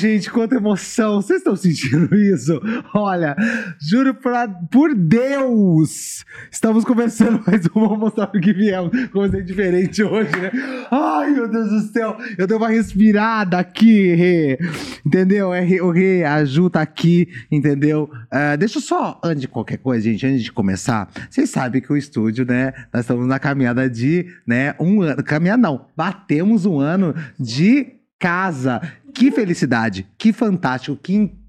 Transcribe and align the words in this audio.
Gente, 0.00 0.30
quanta 0.30 0.54
emoção. 0.54 1.20
Vocês 1.20 1.40
estão 1.40 1.54
sentindo 1.54 2.08
isso? 2.16 2.58
Olha, 2.94 3.36
juro 3.78 4.14
pra, 4.14 4.48
por 4.48 4.94
Deus, 4.94 6.24
estamos 6.50 6.86
começando 6.86 7.38
mais 7.46 7.66
um 7.66 7.80
Vamos 7.80 7.98
Mostrar 7.98 8.30
o 8.34 8.40
que 8.40 8.50
viemos. 8.50 8.90
Coisa 9.08 9.42
diferente 9.42 10.02
hoje, 10.02 10.34
né? 10.40 10.50
Ai, 10.90 11.32
meu 11.32 11.46
Deus 11.46 11.68
do 11.68 11.80
céu. 11.92 12.16
Eu 12.38 12.46
dei 12.46 12.56
uma 12.56 12.70
respirada 12.70 13.58
aqui, 13.58 14.14
Rê. 14.14 14.58
Entendeu? 15.04 15.52
É, 15.52 15.64
o 15.82 15.90
Rê, 15.90 16.24
a 16.24 16.46
Ju 16.46 16.70
tá 16.70 16.80
aqui, 16.80 17.28
entendeu? 17.52 18.10
Uh, 18.32 18.56
deixa 18.56 18.78
eu 18.78 18.82
só, 18.82 19.20
antes 19.22 19.42
de 19.42 19.48
qualquer 19.48 19.76
coisa, 19.76 20.02
gente, 20.02 20.26
antes 20.26 20.42
de 20.42 20.50
começar, 20.50 21.10
vocês 21.28 21.50
sabem 21.50 21.82
que 21.82 21.92
o 21.92 21.96
estúdio, 21.96 22.46
né? 22.46 22.72
Nós 22.90 23.02
estamos 23.02 23.26
na 23.26 23.38
caminhada 23.38 23.86
de, 23.90 24.34
né, 24.46 24.74
um 24.80 25.02
ano. 25.02 25.22
Caminhada 25.22 25.60
não, 25.60 25.88
batemos 25.94 26.64
um 26.64 26.80
ano 26.80 27.14
de 27.38 27.99
casa. 28.20 28.80
Que 29.12 29.32
felicidade, 29.32 30.06
que 30.16 30.32
fantástico, 30.32 30.96
que 30.96 31.14
incrível 31.14 31.39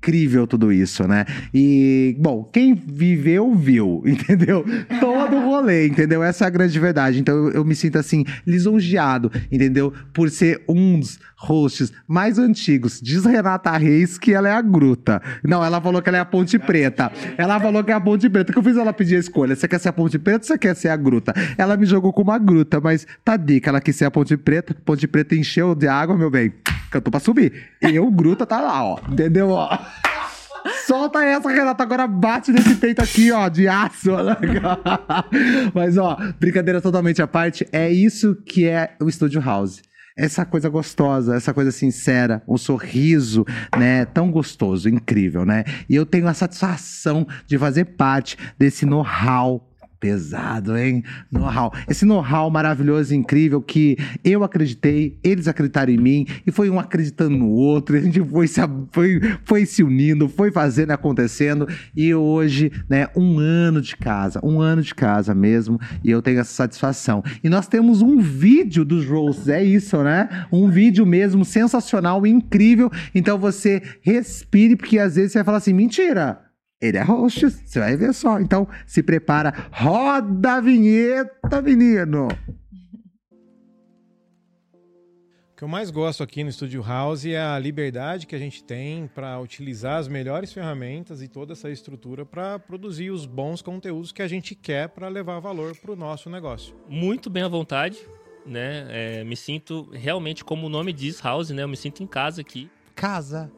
tudo 0.48 0.72
isso, 0.72 1.08
né? 1.08 1.26
E, 1.54 2.16
bom, 2.20 2.44
quem 2.44 2.74
viveu, 2.74 3.54
viu, 3.54 4.02
entendeu? 4.08 4.66
Todo 5.00 5.36
o 5.36 5.46
rolê, 5.46 5.88
entendeu? 5.88 6.24
Essa 6.24 6.46
é 6.46 6.48
a 6.48 6.50
grande 6.50 6.80
verdade. 6.80 7.20
Então 7.20 7.36
eu, 7.36 7.52
eu, 7.52 7.66
me 7.66 7.76
sinto 7.76 7.98
assim, 7.98 8.26
lisonjeado, 8.46 9.32
entendeu? 9.52 9.94
Por 10.12 10.30
ser 10.30 10.64
um 10.68 11.00
dos 11.00 11.20
hosts 11.38 11.92
mais 12.08 12.38
antigos. 12.38 13.00
Diz 13.02 13.26
Renata 13.26 13.76
Reis 13.78 14.18
que 14.18 14.34
ela 14.34 14.50
é 14.50 14.54
a 14.54 14.62
gruta. 14.62 15.22
Não, 15.44 15.64
ela 15.64 15.82
falou 15.82 16.02
que 16.02 16.10
ela 16.10 16.18
é 16.18 16.22
a 16.22 16.26
Ponte 16.26 16.58
Preta. 16.60 17.12
Ela 17.38 17.60
falou 17.60 17.84
que 17.84 17.92
é 17.92 17.96
a 17.96 18.02
Ponte 18.02 18.30
Preta. 18.30 18.52
que 18.52 18.60
eu 18.60 18.64
fiz 18.64 18.78
ela 18.78 18.94
pedir 18.94 19.16
a 19.16 19.20
escolha? 19.20 19.56
Você 19.56 19.68
quer 19.68 19.80
ser 19.80 19.90
a 19.90 19.94
Ponte 19.94 20.20
Preta 20.20 20.44
ou 20.44 20.48
você 20.48 20.58
quer 20.58 20.76
ser 20.76 20.90
a 20.90 20.96
gruta? 20.96 21.34
Ela 21.58 21.78
me 21.78 21.86
jogou 21.86 22.14
como 22.14 22.32
a 22.32 22.38
gruta, 22.38 22.80
mas 22.80 23.08
tá 23.24 23.38
dica, 23.38 23.70
ela 23.70 23.82
quis 23.82 23.96
ser 23.96 24.06
a 24.06 24.12
Ponte 24.12 24.36
Preta. 24.38 24.76
Ponte 24.86 25.08
Preta 25.08 25.36
encheu 25.36 25.74
de 25.76 25.88
água, 25.88 26.18
meu 26.18 26.30
bem. 26.30 26.54
Cantou 26.92 27.10
pra 27.10 27.20
subir. 27.22 27.54
Eu, 27.82 28.12
gruta, 28.12 28.46
tá 28.46 28.60
lá, 28.60 28.84
ó. 28.84 29.00
Entendeu? 29.10 29.50
Ó. 29.50 29.70
Solta 30.86 31.24
essa, 31.24 31.50
Renata. 31.50 31.84
Agora 31.84 32.08
bate 32.08 32.52
nesse 32.52 32.76
peito 32.76 33.02
aqui, 33.02 33.32
ó, 33.32 33.48
de 33.50 33.68
aço. 33.68 34.12
Mas, 35.74 35.98
ó, 35.98 36.18
brincadeira 36.40 36.82
totalmente 36.82 37.22
à 37.22 37.28
parte. 37.28 37.68
É 37.72 37.90
isso 37.90 38.36
que 38.46 38.68
é 38.68 38.96
o 39.00 39.10
Studio 39.10 39.42
House 39.42 39.82
essa 40.18 40.46
coisa 40.46 40.70
gostosa, 40.70 41.36
essa 41.36 41.54
coisa 41.54 41.72
sincera, 41.72 42.44
o 42.46 42.58
sorriso, 42.58 43.46
né, 43.78 44.06
tão 44.06 44.30
gostoso, 44.30 44.90
incrível, 44.90 45.46
né? 45.46 45.64
E 45.90 45.96
eu 45.96 46.06
tenho 46.06 46.28
a 46.28 46.34
satisfação 46.34 47.26
de 47.48 47.58
fazer 47.58 47.86
parte 47.86 48.38
desse 48.58 48.86
know-how 48.86 49.71
Pesado, 50.02 50.76
hein? 50.76 51.04
Know-how. 51.32 51.72
Esse 51.88 52.06
know-how 52.06 52.50
maravilhoso 52.50 53.14
e 53.14 53.18
incrível 53.18 53.62
que 53.62 53.96
eu 54.24 54.44
acreditei, 54.44 55.20
eles 55.24 55.48
acreditaram 55.48 55.94
em 55.94 55.98
mim, 55.98 56.26
e 56.46 56.52
foi 56.52 56.72
um 56.72 56.80
acreditando 56.80 57.38
no 57.38 57.52
outro, 57.52 57.96
a 57.96 58.02
gente 58.02 58.20
foi 58.20 58.48
se, 58.48 58.60
foi, 58.92 59.22
foi 59.46 59.66
se 59.68 59.84
unindo, 59.84 60.28
foi 60.28 60.52
fazendo 60.52 60.90
acontecendo, 60.90 61.68
e 61.96 62.16
hoje, 62.16 62.72
né, 62.90 63.10
um 63.16 63.38
ano 63.38 63.80
de 63.80 63.96
casa, 63.96 64.40
um 64.44 64.60
ano 64.60 64.82
de 64.82 64.96
casa 64.96 65.36
mesmo, 65.36 65.80
e 66.04 66.10
eu 66.10 66.20
tenho 66.20 66.40
essa 66.40 66.52
satisfação. 66.52 67.24
E 67.44 67.48
nós 67.48 67.68
temos 67.68 68.02
um 68.02 68.20
vídeo 68.20 68.84
dos 68.84 69.06
roasts, 69.06 69.48
é 69.50 69.64
isso, 69.64 70.02
né? 70.02 70.48
Um 70.52 70.68
vídeo 70.68 71.06
mesmo 71.06 71.46
sensacional, 71.46 72.26
incrível. 72.26 72.90
Então 73.14 73.38
você 73.38 73.84
respire, 74.02 74.76
porque 74.76 74.98
às 74.98 75.16
vezes 75.16 75.34
você 75.34 75.38
vai 75.38 75.46
falar 75.46 75.58
assim: 75.60 75.74
mentira! 75.74 76.51
Ele 76.82 76.98
é 76.98 77.04
host, 77.04 77.48
você 77.48 77.80
vai 77.80 77.96
ver 77.96 78.12
só. 78.12 78.40
Então, 78.40 78.68
se 78.88 79.04
prepara. 79.04 79.54
Roda 79.72 80.54
a 80.54 80.62
vinheta, 80.62 81.62
menino! 81.62 82.28
O 85.52 85.56
que 85.56 85.64
eu 85.64 85.68
mais 85.68 85.92
gosto 85.92 86.24
aqui 86.24 86.44
no 86.44 86.52
Studio 86.52 86.82
House 86.82 87.24
é 87.28 87.40
a 87.40 87.60
liberdade 87.60 88.26
que 88.26 88.36
a 88.36 88.40
gente 88.40 88.64
tem 88.64 89.06
para 89.14 89.40
utilizar 89.40 90.00
as 90.00 90.08
melhores 90.08 90.52
ferramentas 90.52 91.22
e 91.22 91.28
toda 91.28 91.54
essa 91.54 91.70
estrutura 91.70 92.26
para 92.26 92.58
produzir 92.58 93.12
os 93.12 93.28
bons 93.28 93.62
conteúdos 93.62 94.12
que 94.12 94.24
a 94.24 94.28
gente 94.28 94.56
quer 94.56 94.90
para 94.90 95.08
levar 95.08 95.40
valor 95.40 95.78
para 95.78 95.92
o 95.92 95.96
nosso 95.96 96.32
negócio. 96.32 96.76
Muito 96.90 97.30
bem 97.30 97.44
à 97.44 97.48
vontade, 97.48 98.00
né? 98.44 98.88
É, 98.90 99.24
me 99.24 99.38
sinto 99.38 99.88
realmente, 99.94 100.44
como 100.44 100.66
o 100.66 100.70
nome 100.70 100.92
diz, 100.92 101.22
House, 101.22 101.52
né? 101.52 101.62
Eu 101.62 101.68
me 101.68 101.78
sinto 101.78 102.02
em 102.02 102.08
casa 102.08 102.42
aqui. 102.42 102.68
Casa 102.96 103.52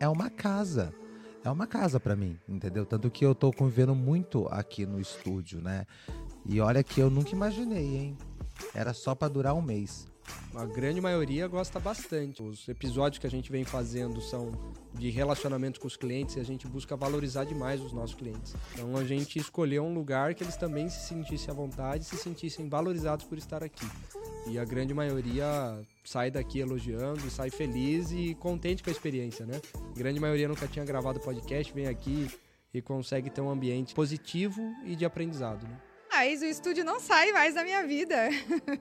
é 0.00 0.08
uma 0.08 0.30
casa 0.30 0.98
é 1.44 1.50
uma 1.50 1.66
casa 1.66 1.98
para 1.98 2.14
mim, 2.14 2.38
entendeu? 2.48 2.84
Tanto 2.84 3.10
que 3.10 3.24
eu 3.24 3.34
tô 3.34 3.52
convivendo 3.52 3.94
muito 3.94 4.46
aqui 4.48 4.84
no 4.84 5.00
estúdio, 5.00 5.60
né? 5.60 5.86
E 6.44 6.60
olha 6.60 6.82
que 6.82 7.00
eu 7.00 7.10
nunca 7.10 7.30
imaginei, 7.30 7.96
hein? 7.96 8.18
Era 8.74 8.92
só 8.92 9.14
para 9.14 9.28
durar 9.28 9.54
um 9.54 9.62
mês. 9.62 10.10
A 10.54 10.64
grande 10.64 11.00
maioria 11.00 11.48
gosta 11.48 11.80
bastante. 11.80 12.42
Os 12.42 12.68
episódios 12.68 13.18
que 13.18 13.26
a 13.26 13.30
gente 13.30 13.50
vem 13.50 13.64
fazendo 13.64 14.20
são 14.20 14.52
de 14.94 15.10
relacionamento 15.10 15.80
com 15.80 15.86
os 15.86 15.96
clientes 15.96 16.36
e 16.36 16.40
a 16.40 16.44
gente 16.44 16.66
busca 16.66 16.96
valorizar 16.96 17.44
demais 17.44 17.80
os 17.80 17.92
nossos 17.92 18.14
clientes. 18.14 18.54
Então 18.72 18.96
a 18.96 19.04
gente 19.04 19.38
escolheu 19.38 19.84
um 19.84 19.94
lugar 19.94 20.34
que 20.34 20.44
eles 20.44 20.56
também 20.56 20.88
se 20.88 21.08
sentissem 21.08 21.50
à 21.50 21.54
vontade, 21.54 22.04
se 22.04 22.16
sentissem 22.16 22.68
valorizados 22.68 23.24
por 23.24 23.38
estar 23.38 23.62
aqui. 23.62 23.86
E 24.46 24.58
a 24.58 24.64
grande 24.64 24.92
maioria 24.94 25.80
sai 26.04 26.30
daqui 26.30 26.60
elogiando, 26.60 27.30
sai 27.30 27.50
feliz 27.50 28.10
e 28.10 28.34
contente 28.34 28.82
com 28.82 28.90
a 28.90 28.92
experiência, 28.92 29.46
né? 29.46 29.60
A 29.74 29.98
grande 29.98 30.18
maioria 30.18 30.48
nunca 30.48 30.66
tinha 30.66 30.84
gravado 30.84 31.20
podcast, 31.20 31.72
vem 31.72 31.86
aqui 31.86 32.28
e 32.72 32.80
consegue 32.80 33.30
ter 33.30 33.40
um 33.40 33.50
ambiente 33.50 33.94
positivo 33.94 34.60
e 34.84 34.96
de 34.96 35.04
aprendizado, 35.04 35.66
né? 35.66 35.80
Mas 36.12 36.42
o 36.42 36.46
estúdio 36.46 36.84
não 36.84 36.98
sai 36.98 37.32
mais 37.32 37.54
da 37.54 37.62
minha 37.62 37.86
vida. 37.86 38.28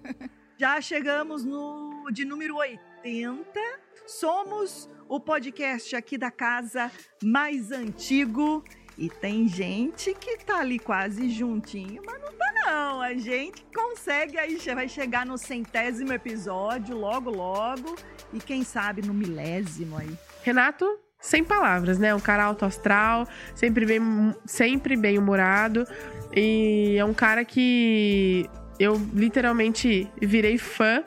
Já 0.57 0.81
chegamos 0.81 1.43
no 1.45 2.09
de 2.11 2.25
número 2.25 2.55
80. 2.57 3.59
Somos 4.07 4.89
o 5.07 5.19
podcast 5.19 5.95
aqui 5.95 6.17
da 6.17 6.31
casa 6.31 6.91
mais 7.23 7.71
antigo. 7.71 8.63
E 8.99 9.09
tem 9.09 9.47
gente 9.47 10.13
que 10.13 10.43
tá 10.43 10.59
ali 10.59 10.77
quase 10.77 11.29
juntinho, 11.29 12.01
mas 12.05 12.21
não 12.21 12.33
tá 12.33 12.51
não. 12.65 13.01
A 13.01 13.13
gente 13.13 13.65
consegue 13.73 14.37
aí, 14.37 14.57
vai 14.75 14.89
chegar 14.89 15.25
no 15.25 15.37
centésimo 15.37 16.11
episódio 16.11 16.97
logo 16.97 17.29
logo. 17.29 17.95
E 18.33 18.39
quem 18.39 18.61
sabe 18.61 19.01
no 19.01 19.13
milésimo 19.13 19.97
aí. 19.97 20.11
Renato, 20.43 20.85
sem 21.17 21.45
palavras, 21.45 21.97
né? 21.97 22.13
Um 22.13 22.19
cara 22.19 22.43
alto 22.43 22.65
astral, 22.65 23.25
sempre 23.55 23.85
bem, 23.85 24.01
sempre 24.45 24.97
bem 24.97 25.17
humorado. 25.17 25.87
E 26.35 26.97
é 26.97 27.05
um 27.05 27.13
cara 27.13 27.45
que 27.45 28.49
eu 28.77 28.99
literalmente 29.13 30.11
virei 30.21 30.57
fã, 30.57 31.05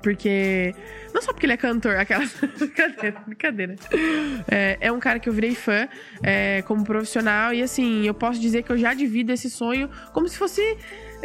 porque. 0.00 0.72
Não 1.12 1.22
só 1.22 1.32
porque 1.32 1.46
ele 1.46 1.52
é 1.52 1.56
cantor, 1.56 1.96
aquela. 1.96 2.24
brincadeira, 2.58 3.22
brincadeira. 3.26 3.76
É, 4.50 4.78
é, 4.80 4.92
um 4.92 5.00
cara 5.00 5.18
que 5.18 5.28
eu 5.28 5.32
virei 5.32 5.54
fã 5.54 5.88
é, 6.22 6.62
como 6.62 6.84
profissional, 6.84 7.52
e 7.52 7.62
assim, 7.62 8.06
eu 8.06 8.14
posso 8.14 8.40
dizer 8.40 8.62
que 8.62 8.70
eu 8.70 8.78
já 8.78 8.94
divido 8.94 9.32
esse 9.32 9.50
sonho 9.50 9.90
como 10.12 10.28
se 10.28 10.38
fosse 10.38 10.62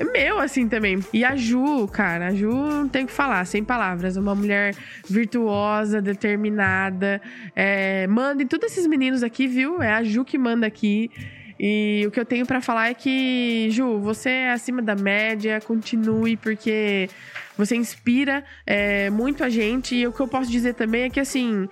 meu, 0.04 0.40
assim, 0.40 0.68
também. 0.68 1.00
E 1.14 1.24
a 1.24 1.36
Ju, 1.36 1.88
cara, 1.88 2.28
a 2.28 2.34
Ju 2.34 2.52
não 2.52 2.90
tem 2.90 3.06
o 3.06 3.08
que 3.08 3.14
falar, 3.14 3.46
sem 3.46 3.64
palavras. 3.64 4.18
Uma 4.18 4.36
mulher 4.36 4.76
virtuosa, 5.08 6.02
determinada. 6.02 7.22
É, 7.56 8.06
manda 8.08 8.44
em 8.44 8.48
todos 8.48 8.72
esses 8.72 8.88
meninos 8.88 9.24
aqui, 9.24 9.48
viu? 9.48 9.82
É 9.82 9.94
a 9.94 10.04
Ju 10.04 10.26
que 10.26 10.38
manda 10.38 10.68
aqui. 10.68 11.10
E 11.58 12.04
o 12.06 12.12
que 12.12 12.20
eu 12.20 12.26
tenho 12.26 12.46
para 12.46 12.60
falar 12.60 12.90
é 12.90 12.94
que, 12.94 13.70
Ju, 13.72 14.00
você 14.00 14.30
é 14.30 14.52
acima 14.52 14.82
da 14.82 14.96
média, 14.96 15.62
continue, 15.62 16.36
porque 16.36 17.10
você 17.58 17.76
inspira 17.76 18.44
é, 18.66 19.10
muito 19.10 19.44
a 19.44 19.50
gente. 19.50 19.96
E 19.96 20.08
o 20.08 20.12
que 20.12 20.20
eu 20.20 20.28
posso 20.28 20.50
dizer 20.50 20.74
também 20.74 21.04
é 21.04 21.10
que, 21.10 21.20
assim, 21.20 21.68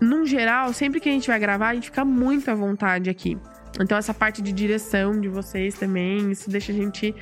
num 0.00 0.26
geral, 0.26 0.72
sempre 0.72 1.00
que 1.00 1.08
a 1.08 1.12
gente 1.12 1.28
vai 1.28 1.38
gravar, 1.38 1.68
a 1.68 1.74
gente 1.74 1.86
fica 1.86 2.04
muito 2.04 2.50
à 2.50 2.54
vontade 2.54 3.10
aqui. 3.10 3.38
Então, 3.80 3.98
essa 3.98 4.14
parte 4.14 4.40
de 4.40 4.52
direção 4.52 5.20
de 5.20 5.28
vocês 5.28 5.74
também, 5.74 6.30
isso 6.30 6.48
deixa 6.48 6.70
a 6.70 6.74
gente 6.74 7.12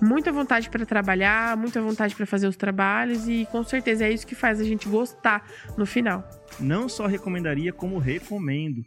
muito 0.00 0.28
à 0.30 0.32
vontade 0.32 0.70
para 0.70 0.86
trabalhar, 0.86 1.56
muito 1.56 1.76
à 1.78 1.82
vontade 1.82 2.14
para 2.14 2.24
fazer 2.24 2.46
os 2.46 2.56
trabalhos 2.56 3.26
e 3.26 3.46
com 3.50 3.64
certeza 3.64 4.04
é 4.04 4.12
isso 4.12 4.26
que 4.26 4.34
faz 4.34 4.60
a 4.60 4.64
gente 4.64 4.88
gostar 4.88 5.44
no 5.76 5.84
final. 5.84 6.24
Não 6.60 6.88
só 6.88 7.06
recomendaria, 7.06 7.72
como 7.72 7.98
recomendo. 7.98 8.84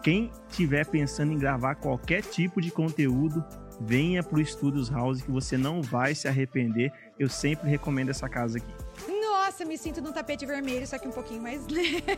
Quem 0.00 0.30
tiver 0.50 0.86
pensando 0.86 1.32
em 1.32 1.38
gravar 1.38 1.74
qualquer 1.74 2.22
tipo 2.22 2.60
de 2.60 2.70
conteúdo, 2.70 3.44
venha 3.80 4.22
para 4.22 4.38
o 4.38 4.44
Studios 4.44 4.90
House 4.90 5.22
que 5.22 5.30
você 5.30 5.56
não 5.56 5.80
vai 5.80 6.14
se 6.14 6.28
arrepender. 6.28 6.92
Eu 7.18 7.28
sempre 7.28 7.68
recomendo 7.68 8.10
essa 8.10 8.28
casa 8.28 8.58
aqui. 8.58 8.74
Nossa, 9.20 9.64
me 9.64 9.76
sinto 9.78 10.00
num 10.00 10.12
tapete 10.12 10.44
vermelho, 10.46 10.86
só 10.86 10.98
que 10.98 11.08
um 11.08 11.12
pouquinho 11.12 11.42
mais, 11.42 11.66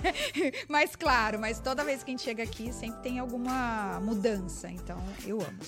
mais 0.69 0.97
claro. 0.97 1.39
Mas 1.39 1.61
toda 1.61 1.85
vez 1.85 2.03
que 2.03 2.11
a 2.11 2.13
gente 2.13 2.23
chega 2.23 2.43
aqui, 2.43 2.73
sempre 2.73 3.01
tem 3.03 3.19
alguma 3.19 4.01
mudança. 4.01 4.69
Então, 4.69 5.03
eu 5.25 5.41
amo. 5.41 5.59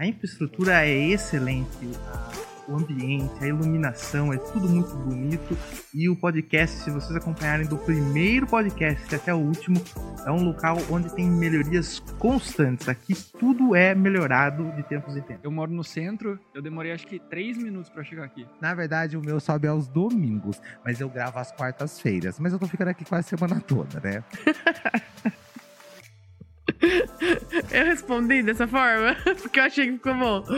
A 0.00 0.06
infraestrutura 0.06 0.86
é 0.86 1.08
excelente. 1.10 1.86
o 2.66 2.74
ambiente, 2.74 3.44
a 3.44 3.46
iluminação, 3.46 4.32
é 4.32 4.38
tudo 4.38 4.66
muito 4.66 4.96
bonito. 4.96 5.58
E 5.92 6.08
o 6.08 6.16
podcast, 6.16 6.74
se 6.78 6.90
vocês 6.90 7.14
acompanharem 7.14 7.66
do 7.66 7.76
primeiro 7.76 8.46
podcast 8.46 9.14
até 9.14 9.34
o 9.34 9.36
último, 9.36 9.78
é 10.24 10.30
um 10.30 10.42
local 10.42 10.78
onde 10.90 11.14
tem 11.14 11.28
melhorias 11.28 12.00
constantes. 12.18 12.88
Aqui 12.88 13.14
tudo 13.38 13.76
é 13.76 13.94
melhorado 13.94 14.72
de 14.72 14.82
tempos 14.84 15.18
em 15.18 15.20
tempos. 15.20 15.44
Eu 15.44 15.50
moro 15.50 15.70
no 15.70 15.84
centro, 15.84 16.40
eu 16.54 16.62
demorei 16.62 16.92
acho 16.92 17.06
que 17.06 17.18
três 17.18 17.58
minutos 17.58 17.90
pra 17.90 18.02
chegar 18.02 18.24
aqui. 18.24 18.46
Na 18.58 18.72
verdade, 18.72 19.18
o 19.18 19.20
meu 19.20 19.38
sobe 19.38 19.68
aos 19.68 19.86
domingos, 19.86 20.58
mas 20.82 20.98
eu 20.98 21.10
gravo 21.10 21.38
às 21.38 21.52
quartas-feiras. 21.52 22.40
Mas 22.40 22.54
eu 22.54 22.58
tô 22.58 22.66
ficando 22.66 22.88
aqui 22.88 23.04
quase 23.04 23.34
a 23.34 23.36
semana 23.36 23.60
toda, 23.60 24.00
né? 24.00 24.24
Eu 27.70 27.84
respondi 27.86 28.42
dessa 28.42 28.66
forma, 28.66 29.16
porque 29.42 29.60
eu 29.60 29.64
achei 29.64 29.86
que 29.86 29.92
ficou 29.92 30.14
bom. 30.14 30.44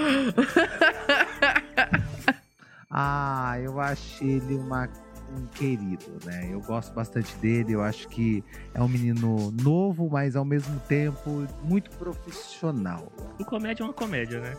Ah, 2.94 3.58
eu 3.58 3.80
achei 3.80 4.32
ele 4.32 4.56
uma, 4.56 4.86
um 5.34 5.46
querido, 5.46 6.04
né? 6.26 6.50
Eu 6.52 6.60
gosto 6.60 6.92
bastante 6.92 7.34
dele. 7.36 7.72
Eu 7.72 7.82
acho 7.82 8.06
que 8.08 8.44
é 8.74 8.82
um 8.82 8.88
menino 8.88 9.50
novo, 9.62 10.10
mas 10.10 10.36
ao 10.36 10.44
mesmo 10.44 10.78
tempo 10.80 11.46
muito 11.62 11.90
profissional. 11.92 13.10
O 13.38 13.44
comédia 13.46 13.82
é 13.82 13.86
uma 13.86 13.94
comédia, 13.94 14.40
né? 14.40 14.54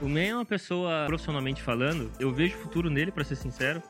O 0.00 0.08
Man 0.08 0.20
é 0.20 0.34
uma 0.34 0.44
pessoa, 0.44 1.04
profissionalmente 1.06 1.62
falando, 1.62 2.10
eu 2.18 2.32
vejo 2.32 2.56
futuro 2.56 2.88
nele, 2.90 3.12
pra 3.12 3.24
ser 3.24 3.36
sincero. 3.36 3.82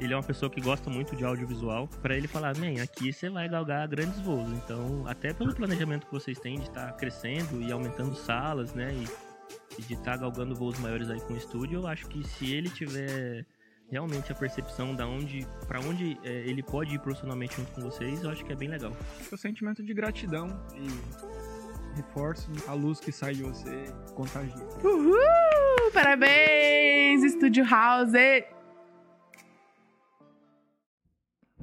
Ele 0.00 0.12
é 0.12 0.16
uma 0.16 0.22
pessoa 0.22 0.50
que 0.50 0.60
gosta 0.60 0.88
muito 0.88 1.16
de 1.16 1.24
audiovisual. 1.24 1.88
Pra 2.00 2.16
ele 2.16 2.28
falar, 2.28 2.56
man, 2.56 2.80
aqui 2.82 3.12
você 3.12 3.28
vai 3.28 3.48
galgar 3.48 3.86
grandes 3.88 4.18
voos. 4.20 4.50
Então, 4.52 5.04
até 5.06 5.32
pelo 5.32 5.54
planejamento 5.54 6.06
que 6.06 6.12
vocês 6.12 6.38
têm 6.38 6.56
de 6.56 6.68
estar 6.68 6.92
crescendo 6.92 7.60
e 7.60 7.72
aumentando 7.72 8.14
salas, 8.14 8.74
né? 8.74 8.94
E, 8.94 9.80
e 9.80 9.82
de 9.82 9.94
estar 9.94 10.16
galgando 10.16 10.54
voos 10.54 10.78
maiores 10.78 11.10
aí 11.10 11.20
com 11.20 11.34
o 11.34 11.36
estúdio, 11.36 11.80
eu 11.80 11.86
acho 11.86 12.06
que 12.08 12.26
se 12.26 12.52
ele 12.52 12.68
tiver 12.70 13.44
realmente 13.90 14.30
a 14.30 14.34
percepção 14.34 14.94
da 14.94 15.06
onde, 15.06 15.46
para 15.66 15.80
onde 15.80 16.18
é, 16.22 16.30
ele 16.46 16.62
pode 16.62 16.94
ir 16.94 16.98
profissionalmente 16.98 17.56
junto 17.56 17.72
com 17.72 17.80
vocês, 17.80 18.22
eu 18.22 18.30
acho 18.30 18.44
que 18.44 18.52
é 18.52 18.56
bem 18.56 18.68
legal. 18.68 18.92
O 19.32 19.36
sentimento 19.36 19.82
de 19.82 19.94
gratidão 19.94 20.48
e 20.76 21.96
reforço 21.96 22.50
a 22.66 22.74
luz 22.74 23.00
que 23.00 23.10
sai 23.10 23.34
de 23.34 23.42
você 23.42 23.86
contagia. 24.14 24.64
Uhul! 24.84 25.90
Parabéns, 25.92 27.24
Estúdio 27.24 27.64
House! 27.64 28.12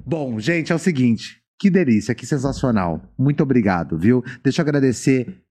Bom, 0.08 0.38
gente, 0.38 0.70
é 0.70 0.74
o 0.74 0.78
seguinte. 0.78 1.42
Que 1.58 1.68
delícia, 1.68 2.14
que 2.14 2.24
sensacional. 2.24 3.12
Muito 3.18 3.42
obrigado, 3.42 3.98
viu? 3.98 4.22
Deixa 4.40 4.62
eu 4.62 4.62
agradecer. 4.62 5.42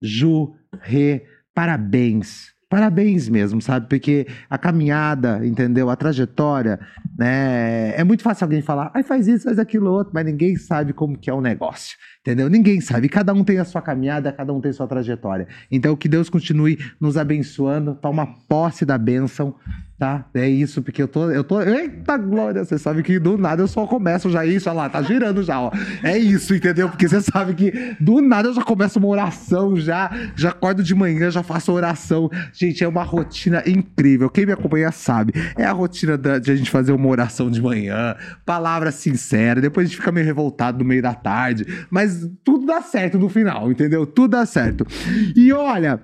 Ju, 0.00 0.54
Rê, 0.80 1.24
parabéns. 1.52 2.52
Parabéns 2.68 3.28
mesmo, 3.28 3.60
sabe? 3.60 3.88
Porque 3.88 4.28
a 4.48 4.56
caminhada, 4.56 5.44
entendeu? 5.44 5.90
A 5.90 5.96
trajetória, 5.96 6.78
né? 7.18 7.92
É 7.96 8.04
muito 8.04 8.22
fácil 8.22 8.44
alguém 8.44 8.62
falar, 8.62 8.92
ai, 8.94 9.02
faz 9.02 9.26
isso, 9.26 9.44
faz 9.44 9.58
aquilo 9.58 9.90
outro, 9.90 10.12
mas 10.14 10.24
ninguém 10.24 10.54
sabe 10.54 10.92
como 10.92 11.18
que 11.18 11.28
é 11.28 11.34
o 11.34 11.40
negócio, 11.40 11.96
entendeu? 12.20 12.48
Ninguém 12.48 12.80
sabe. 12.80 13.08
Cada 13.08 13.34
um 13.34 13.42
tem 13.42 13.58
a 13.58 13.64
sua 13.64 13.82
caminhada, 13.82 14.30
cada 14.30 14.52
um 14.52 14.60
tem 14.60 14.70
a 14.70 14.74
sua 14.74 14.86
trajetória. 14.86 15.48
Então, 15.72 15.96
que 15.96 16.08
Deus 16.08 16.30
continue 16.30 16.78
nos 17.00 17.16
abençoando. 17.16 17.96
Toma 17.96 18.26
posse 18.46 18.84
da 18.84 18.96
bênção, 18.96 19.56
tá? 19.98 20.26
É 20.32 20.48
isso, 20.48 20.80
porque 20.82 21.02
eu 21.02 21.08
tô, 21.08 21.30
eu 21.30 21.42
tô. 21.42 21.60
Eita 21.60 22.16
glória! 22.16 22.64
Você 22.64 22.78
sabe 22.78 23.02
que 23.02 23.18
do 23.18 23.36
nada 23.36 23.62
eu 23.62 23.66
só 23.68 23.86
começo 23.86 24.30
já 24.30 24.46
isso, 24.46 24.68
olha 24.68 24.76
lá, 24.76 24.88
tá 24.88 25.02
girando 25.02 25.42
já, 25.42 25.60
ó. 25.60 25.70
É 26.02 26.16
isso, 26.16 26.54
entendeu? 26.54 26.88
Porque 26.88 27.08
você 27.08 27.20
sabe 27.20 27.54
que 27.54 27.96
do 28.00 28.20
nada 28.20 28.48
eu 28.48 28.54
já 28.54 28.62
começo 28.62 28.98
uma 28.98 29.08
oração, 29.08 29.76
já, 29.76 30.10
já 30.36 30.50
acordo 30.50 30.82
de 30.82 30.94
manhã, 30.94 31.30
já 31.30 31.42
faço 31.42 31.72
oração. 31.72 32.30
Gente, 32.52 32.84
é 32.84 32.88
uma 32.88 33.02
rotina 33.02 33.62
incrível. 33.66 34.30
Quem 34.30 34.46
me 34.46 34.52
acompanha 34.52 34.92
sabe. 34.92 35.32
É 35.56 35.64
a 35.64 35.72
rotina 35.72 36.16
da- 36.16 36.38
de 36.38 36.50
a 36.50 36.56
gente 36.56 36.70
fazer 36.70 36.92
uma 36.92 37.08
oração 37.08 37.50
de 37.50 37.60
manhã, 37.60 38.14
palavra 38.46 38.92
sincera, 38.92 39.60
depois 39.60 39.86
a 39.86 39.88
gente 39.88 39.98
fica 39.98 40.12
meio 40.12 40.24
revoltado 40.26 40.78
no 40.78 40.84
meio 40.84 41.02
da 41.02 41.14
tarde, 41.14 41.66
mas 41.90 42.28
tudo 42.44 42.66
dá 42.66 42.80
certo 42.82 43.18
no 43.18 43.28
final, 43.28 43.70
entendeu? 43.70 44.06
Tudo 44.06 44.30
dá 44.32 44.46
certo. 44.46 44.86
E 45.34 45.52
olha. 45.52 46.00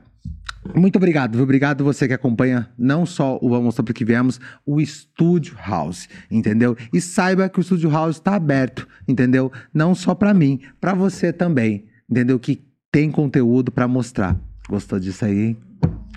Muito 0.73 0.97
obrigado, 0.97 1.35
viu? 1.35 1.43
Obrigado 1.43 1.85
você 1.85 2.07
que 2.07 2.15
acompanha 2.15 2.69
não 2.79 3.05
só 3.05 3.39
o 3.43 3.49
Vamos 3.49 3.65
Mostrar 3.65 3.93
que 3.93 4.05
Viemos, 4.05 4.41
o 4.65 4.81
Estúdio 4.81 5.57
House, 5.57 6.09
entendeu? 6.31 6.77
E 6.93 7.01
saiba 7.01 7.49
que 7.49 7.59
o 7.59 7.63
Estúdio 7.63 7.91
House 7.91 8.17
está 8.17 8.37
aberto, 8.37 8.87
entendeu? 9.07 9.53
Não 9.73 9.95
só 9.95 10.15
para 10.15 10.33
mim, 10.33 10.61
para 10.81 10.95
você 10.95 11.33
também, 11.33 11.87
entendeu? 12.09 12.39
Que 12.39 12.65
tem 12.91 13.11
conteúdo 13.11 13.73
para 13.73 13.89
mostrar. 13.89 14.39
Gostou 14.69 14.99
disso 14.99 15.25
aí, 15.25 15.39
hein? 15.39 15.57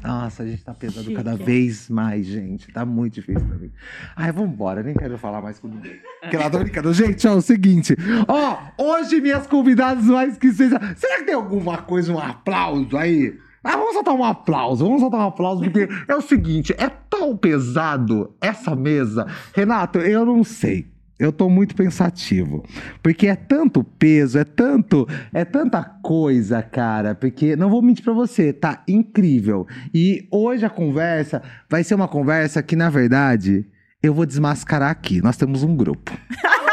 Nossa, 0.04 0.44
a 0.44 0.48
gente 0.48 0.64
tá 0.64 0.74
pesando 0.74 1.12
cada 1.12 1.36
vez 1.36 1.90
mais, 1.90 2.26
gente. 2.26 2.72
Tá 2.72 2.86
muito 2.86 3.16
difícil 3.16 3.46
pra 3.46 3.58
mim. 3.58 3.72
Ai, 4.16 4.32
vambora, 4.32 4.82
nem 4.82 4.94
quero 4.94 5.18
falar 5.18 5.42
mais 5.42 5.60
com 5.60 5.68
ninguém. 5.68 6.00
Porque 6.22 6.38
lá 6.38 6.50
tô 6.50 6.60
brincando. 6.60 6.94
Gente, 6.94 7.28
ó, 7.28 7.34
é 7.34 7.36
o 7.36 7.42
seguinte. 7.42 7.96
Ó, 8.28 8.58
hoje 8.78 9.20
minhas 9.20 9.48
convidadas 9.48 10.06
mais 10.06 10.38
que 10.38 10.52
seja. 10.54 10.80
Será 10.96 11.18
que 11.18 11.26
tem 11.26 11.36
alguma 11.36 11.80
coisa, 11.80 12.14
um 12.14 12.20
aplauso 12.20 12.96
aí? 12.96 13.38
Ah, 13.64 13.76
vamos 13.76 13.94
soltar 13.94 14.14
um 14.14 14.24
aplauso, 14.24 14.86
vamos 14.86 15.02
soltar 15.02 15.20
um 15.20 15.28
aplauso, 15.28 15.64
porque 15.64 15.88
é 16.08 16.16
o 16.16 16.22
seguinte, 16.22 16.74
é 16.78 16.90
tão 16.90 17.36
pesado 17.36 18.34
essa 18.40 18.76
mesa. 18.76 19.28
Renato, 19.54 20.00
eu 20.00 20.26
não 20.26 20.44
sei. 20.44 20.88
Eu 21.20 21.32
tô 21.32 21.50
muito 21.50 21.76
pensativo. 21.76 22.64
Porque 23.02 23.28
é 23.28 23.36
tanto 23.36 23.84
peso, 23.84 24.38
é 24.38 24.44
tanto, 24.44 25.08
é 25.34 25.44
tanta 25.44 25.84
coisa, 25.84 26.62
cara. 26.62 27.16
Porque, 27.16 27.56
não 27.56 27.70
vou 27.70 27.82
mentir 27.82 28.04
pra 28.04 28.14
você, 28.14 28.54
tá 28.54 28.84
incrível. 28.88 29.66
E 29.92 30.28
hoje 30.32 30.64
a 30.64 30.70
conversa 30.70 31.42
vai 31.68 31.84
ser 31.84 31.96
uma 31.96 32.08
conversa 32.08 32.62
que, 32.62 32.76
na 32.76 32.90
verdade, 32.90 33.66
eu 34.02 34.14
vou 34.14 34.28
desmascarar 34.28 34.92
aqui. 34.92 35.20
Nós 35.22 35.38
temos 35.38 35.64
um 35.64 35.76
grupo. 35.76 36.12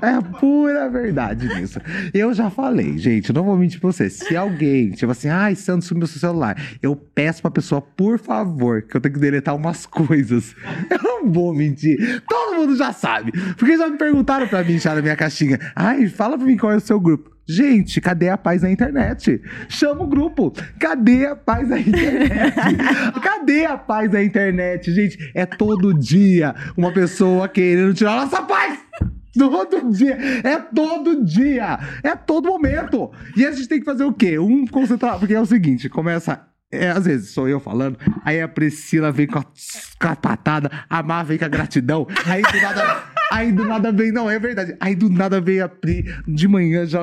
É 0.00 0.08
a 0.08 0.22
pura 0.22 0.88
verdade 0.88 1.46
nisso. 1.54 1.78
Eu 2.14 2.32
já 2.32 2.48
falei, 2.48 2.96
gente, 2.96 3.30
não 3.30 3.44
vou 3.44 3.56
mentir 3.56 3.78
pra 3.78 3.92
você. 3.92 4.08
Se 4.08 4.34
alguém, 4.34 4.90
tipo 4.90 5.12
assim, 5.12 5.28
ai, 5.28 5.54
Santos 5.54 5.86
sumiu 5.86 6.06
seu 6.06 6.18
celular, 6.18 6.56
eu 6.80 6.96
peço 6.96 7.42
pra 7.42 7.50
pessoa, 7.50 7.82
por 7.82 8.18
favor, 8.18 8.82
que 8.82 8.96
eu 8.96 9.00
tenho 9.02 9.12
que 9.14 9.20
deletar 9.20 9.54
umas 9.54 9.84
coisas. 9.84 10.54
Eu 10.90 11.02
não 11.02 11.30
vou 11.30 11.54
mentir. 11.54 12.22
Todo 12.28 12.56
mundo 12.56 12.76
já 12.76 12.92
sabe. 12.92 13.32
Porque 13.56 13.76
já 13.76 13.88
me 13.88 13.98
perguntaram 13.98 14.48
pra 14.48 14.64
mim, 14.64 14.78
já 14.78 14.94
na 14.94 15.02
minha 15.02 15.16
caixinha, 15.16 15.58
ai, 15.76 16.08
fala 16.08 16.38
pra 16.38 16.46
mim 16.46 16.56
qual 16.56 16.72
é 16.72 16.76
o 16.76 16.80
seu 16.80 16.98
grupo. 16.98 17.30
Gente, 17.46 18.00
cadê 18.00 18.28
a 18.28 18.38
paz 18.38 18.62
na 18.62 18.70
internet? 18.70 19.40
Chama 19.68 20.04
o 20.04 20.06
grupo. 20.06 20.52
Cadê 20.78 21.26
a 21.26 21.36
paz 21.36 21.68
na 21.68 21.78
internet? 21.78 22.54
cadê 23.22 23.66
a 23.66 23.76
paz 23.76 24.10
na 24.10 24.22
internet? 24.22 24.92
Gente, 24.92 25.18
é 25.34 25.44
todo 25.44 25.92
dia 25.92 26.54
uma 26.76 26.92
pessoa 26.92 27.48
querendo 27.48 27.92
tirar 27.92 28.16
nossa 28.16 28.42
paz. 28.42 28.78
Todo 29.36 29.90
dia, 29.90 30.16
é 30.44 30.58
todo 30.58 31.24
dia, 31.24 31.78
é 32.02 32.14
todo 32.14 32.48
momento. 32.48 33.10
E 33.36 33.46
a 33.46 33.52
gente 33.52 33.68
tem 33.68 33.78
que 33.78 33.84
fazer 33.84 34.04
o 34.04 34.12
quê? 34.12 34.38
Um 34.38 34.66
concentrar, 34.66 35.18
porque 35.18 35.34
é 35.34 35.40
o 35.40 35.46
seguinte, 35.46 35.88
começa. 35.88 36.46
é, 36.70 36.88
às 36.90 37.04
vezes 37.04 37.30
sou 37.30 37.48
eu 37.48 37.60
falando, 37.60 37.98
aí 38.24 38.40
a 38.40 38.48
Priscila 38.48 39.12
vem 39.12 39.26
com 39.26 39.38
a, 39.38 39.44
com 39.44 40.08
a 40.08 40.16
patada, 40.16 40.70
a 40.88 41.02
Mar 41.02 41.24
vem 41.24 41.38
com 41.38 41.44
a 41.44 41.48
gratidão, 41.48 42.06
aí 42.26 42.42
do 42.42 42.60
nada. 42.60 43.11
Aí 43.32 43.50
do 43.50 43.64
nada 43.64 43.90
vem, 43.90 44.12
não, 44.12 44.30
é 44.30 44.38
verdade. 44.38 44.76
Aí 44.78 44.94
do 44.94 45.08
nada 45.08 45.40
vem 45.40 45.60
a 45.60 45.68
Pri 45.68 46.04
de 46.28 46.46
manhã 46.46 46.84
já. 46.86 47.02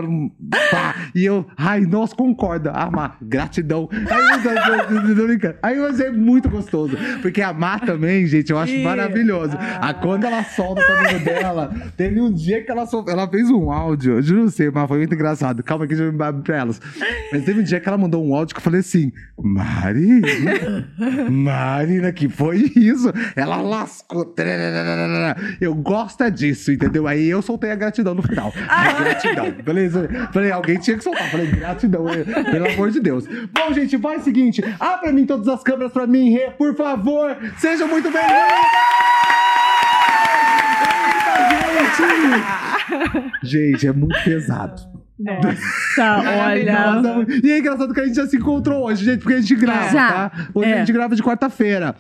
Pá, 0.72 0.96
e 1.16 1.26
eu, 1.26 1.46
ai, 1.58 1.82
nós 1.82 2.14
concorda. 2.14 2.72
Ah, 2.72 2.90
Mar, 2.92 3.18
gratidão. 3.22 3.90
Aí, 3.92 5.16
brincando. 5.16 5.56
aí 5.62 5.80
mas 5.80 6.00
é 6.00 6.12
muito 6.12 6.50
gostoso. 6.50 6.96
Porque 7.22 7.42
a 7.42 7.52
Mar 7.52 7.80
também, 7.82 8.28
gente, 8.28 8.52
eu 8.52 8.60
acho 8.60 8.74
Ih, 8.74 8.84
maravilhoso. 8.84 9.58
ah. 9.60 9.90
A, 9.90 9.94
quando 9.94 10.26
ela 10.26 10.44
solta 10.44 10.82
o 10.82 10.86
cabelo 10.86 11.26
dela, 11.26 11.74
teve 11.98 12.22
um 12.22 12.32
dia 12.32 12.64
que 12.64 12.72
ela 12.72 12.86
soltou, 12.86 13.12
ela 13.12 13.28
fez 13.28 13.50
um 13.50 13.72
áudio, 13.72 14.14
eu 14.14 14.22
juro 14.22 14.42
não 14.42 14.50
sei, 14.50 14.70
mas 14.70 14.88
foi 14.88 15.00
muito 15.00 15.14
engraçado. 15.14 15.64
Calma 15.64 15.88
que 15.88 15.94
eu 15.94 15.98
já 15.98 16.12
me 16.12 16.42
pra 16.44 16.58
elas. 16.58 16.80
Mas 17.32 17.44
teve 17.44 17.62
um 17.62 17.64
dia 17.64 17.80
que 17.80 17.88
ela 17.88 17.98
mandou 17.98 18.26
um 18.26 18.36
áudio 18.36 18.54
que 18.54 18.60
eu 18.60 18.64
falei 18.64 18.82
assim: 18.82 19.12
Mari, 19.42 20.22
Marina, 21.30 22.12
que 22.12 22.30
foi 22.30 22.72
isso? 22.76 23.12
Ela 23.36 23.58
lascou. 23.58 24.34
Eu 25.60 25.74
gosto 25.74 26.19
é 26.24 26.30
disso, 26.32 26.72
entendeu? 26.72 27.08
Aí 27.08 27.28
eu 27.30 27.42
soltei 27.42 27.72
a 27.72 27.76
gratidão 27.76 28.14
no 28.14 28.22
final. 28.22 28.54
A 28.68 28.94
gratidão. 29.02 29.52
Beleza? 29.64 30.10
Falei, 30.34 30.52
alguém 30.52 30.78
tinha 30.78 30.98
que 30.98 31.04
soltar. 31.04 31.30
Falei, 31.30 31.48
gratidão, 31.48 32.06
pelo 32.52 32.68
amor 32.70 32.92
de 32.92 33.00
Deus. 33.00 33.26
Bom, 33.28 33.74
gente, 33.74 33.98
faz 33.98 34.22
o 34.22 34.26
seguinte: 34.26 34.64
abra 34.80 35.12
mim 35.12 35.26
todas 35.26 35.48
as 35.48 35.64
câmeras 35.64 35.92
pra 35.92 36.06
mim, 36.08 36.32
Rê, 36.32 36.52
por 36.52 36.76
favor. 36.76 37.36
Sejam 37.58 37.88
muito 37.88 38.10
bem-vindos! 38.12 38.40
Gente, 43.44 43.88
é 43.88 43.92
muito 43.94 44.16
pesado. 44.24 44.82
Nossa, 45.20 46.22
olha. 46.46 47.02
Nossa, 47.02 47.26
e 47.44 47.52
é 47.52 47.60
engraçado 47.60 47.94
que 47.94 48.00
a 48.00 48.06
gente 48.06 48.16
já 48.16 48.26
se 48.28 48.38
encontrou 48.38 48.86
hoje, 48.86 49.04
gente, 49.04 49.20
porque 49.20 49.34
a 49.36 49.42
gente 49.42 49.56
grava, 49.56 49.90
Já. 49.92 50.08
tá? 50.30 50.32
Hoje 50.54 50.70
É. 50.70 50.74
a 50.76 50.78
gente 50.80 50.94
grava 50.94 51.16
de 51.16 51.22
quarta-feira. 51.22 51.96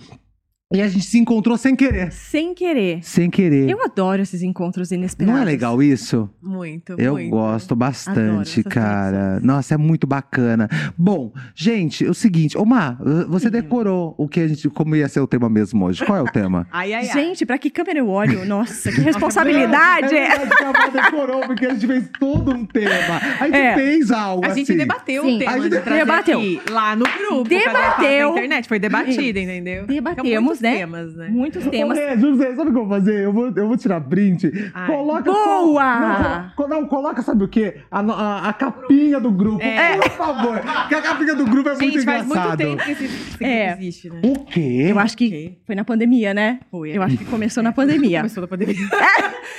E 0.71 0.83
a 0.83 0.87
gente 0.87 1.03
se 1.03 1.17
encontrou 1.17 1.57
sem 1.57 1.75
querer. 1.75 2.11
Sem 2.11 2.53
querer. 2.53 2.99
Sem 3.01 3.27
querer. 3.27 3.67
Eu 3.67 3.83
adoro 3.83 4.21
esses 4.21 4.43
encontros 4.43 4.91
inesperados. 4.91 5.33
Não 5.35 5.41
é 5.41 5.43
legal 5.43 5.81
isso? 5.81 6.29
muito. 6.43 6.93
Eu 6.99 7.13
muito. 7.13 7.31
gosto 7.31 7.75
bastante, 7.75 8.61
cara. 8.63 9.39
Nossa, 9.41 9.73
é 9.73 9.77
muito 9.77 10.05
bacana. 10.05 10.69
Bom, 10.95 11.33
gente, 11.55 12.05
é 12.05 12.09
o 12.09 12.13
seguinte, 12.13 12.55
ô 12.55 12.65
Má, 12.65 12.99
você 13.27 13.49
decorou 13.49 14.13
o 14.15 14.27
que 14.27 14.39
a 14.41 14.47
gente, 14.47 14.69
como 14.69 14.95
ia 14.95 15.09
ser 15.09 15.21
o 15.21 15.25
tema 15.27 15.49
mesmo 15.49 15.83
hoje. 15.85 16.05
Qual 16.05 16.15
é 16.15 16.21
o 16.21 16.25
tema? 16.31 16.67
Ai, 16.71 16.93
ai, 16.93 17.07
ai. 17.09 17.13
Gente, 17.13 17.47
pra 17.47 17.57
que 17.57 17.71
câmera 17.71 17.97
eu 17.97 18.07
olho? 18.07 18.45
Nossa, 18.45 18.91
que 18.91 19.01
responsabilidade! 19.01 20.15
É 20.15 20.37
verdade 20.37 20.91
que 20.91 20.97
a 20.99 21.01
decorou, 21.03 21.41
porque 21.47 21.65
a 21.65 21.73
gente 21.73 21.87
fez 21.87 22.09
todo 22.19 22.51
um 22.51 22.63
tema. 22.63 23.19
A 23.39 23.45
gente 23.45 23.55
É. 23.57 23.73
fez 23.73 24.11
algo 24.11 24.45
A 24.45 24.49
gente 24.49 24.69
assim. 24.71 24.77
debateu 24.77 25.23
Sim. 25.23 25.35
o 25.35 25.39
tema 25.39 25.51
A 25.51 25.59
gente 25.59 25.69
de 25.71 25.79
debateu. 25.79 26.37
aqui, 26.39 26.61
lá 26.69 26.95
no 26.95 27.05
grupo. 27.05 27.49
Debateu. 27.49 27.65
Cadê 27.73 27.79
a 27.79 28.19
Casa 28.19 28.19
da 28.19 28.29
internet. 28.37 28.67
Foi 28.67 28.77
debatido, 28.77 29.39
entendeu? 29.39 29.87
Debatemos, 29.87 30.29
Então, 30.58 30.58
muitos 30.59 30.61
né? 30.61 30.77
temas, 30.77 31.15
né? 31.15 31.27
Muitos 31.29 31.67
Ô, 31.67 31.69
temas. 31.69 31.97
Rê, 31.97 32.17
José, 32.17 32.55
sabe 32.55 32.69
o 32.69 32.73
que 32.73 32.79
eu 32.79 32.85
vou 32.85 32.89
fazer? 32.89 33.23
Eu 33.25 33.33
vou, 33.33 33.47
eu 33.55 33.67
vou 33.67 33.77
tirar 33.77 34.01
print. 34.01 34.51
Ai. 34.73 34.87
Coloca 34.87 35.31
Boa! 35.31 36.51
Não, 36.57 36.67
não, 36.67 36.85
coloca, 36.85 37.21
sabe 37.21 37.43
o 37.43 37.47
quê? 37.47 37.77
A, 37.89 37.99
a, 37.99 38.49
a 38.49 38.53
capinha 38.53 39.19
do 39.19 39.31
grupo, 39.31 39.61
É. 39.63 39.97
por 39.97 40.09
favor. 40.11 40.59
Porque 40.59 40.95
a 40.95 41.01
capinha 41.01 41.35
do 41.35 41.45
grupo 41.45 41.69
é 41.69 41.73
muito 41.75 41.93
Gente, 41.93 42.05
faz 42.05 42.25
muito 42.25 42.31
engraçado. 42.37 42.57
tempo 42.57 42.83
que 42.83 42.91
esse, 42.91 43.05
esse 43.05 43.43
É. 43.43 43.73
existe, 43.73 44.09
né? 44.09 44.21
O 44.23 44.39
quê? 44.45 44.87
Eu 44.89 44.99
acho 44.99 45.17
que 45.17 45.57
foi 45.65 45.75
na 45.75 45.83
pandemia, 45.83 46.33
né? 46.33 46.59
Foi. 46.69 46.91
Eu 46.95 47.01
acho 47.01 47.17
que 47.17 47.25
começou 47.25 47.63
na 47.63 47.71
pandemia. 47.71 48.19
Começou 48.19 48.41
na 48.41 48.47
pandemia. 48.47 48.75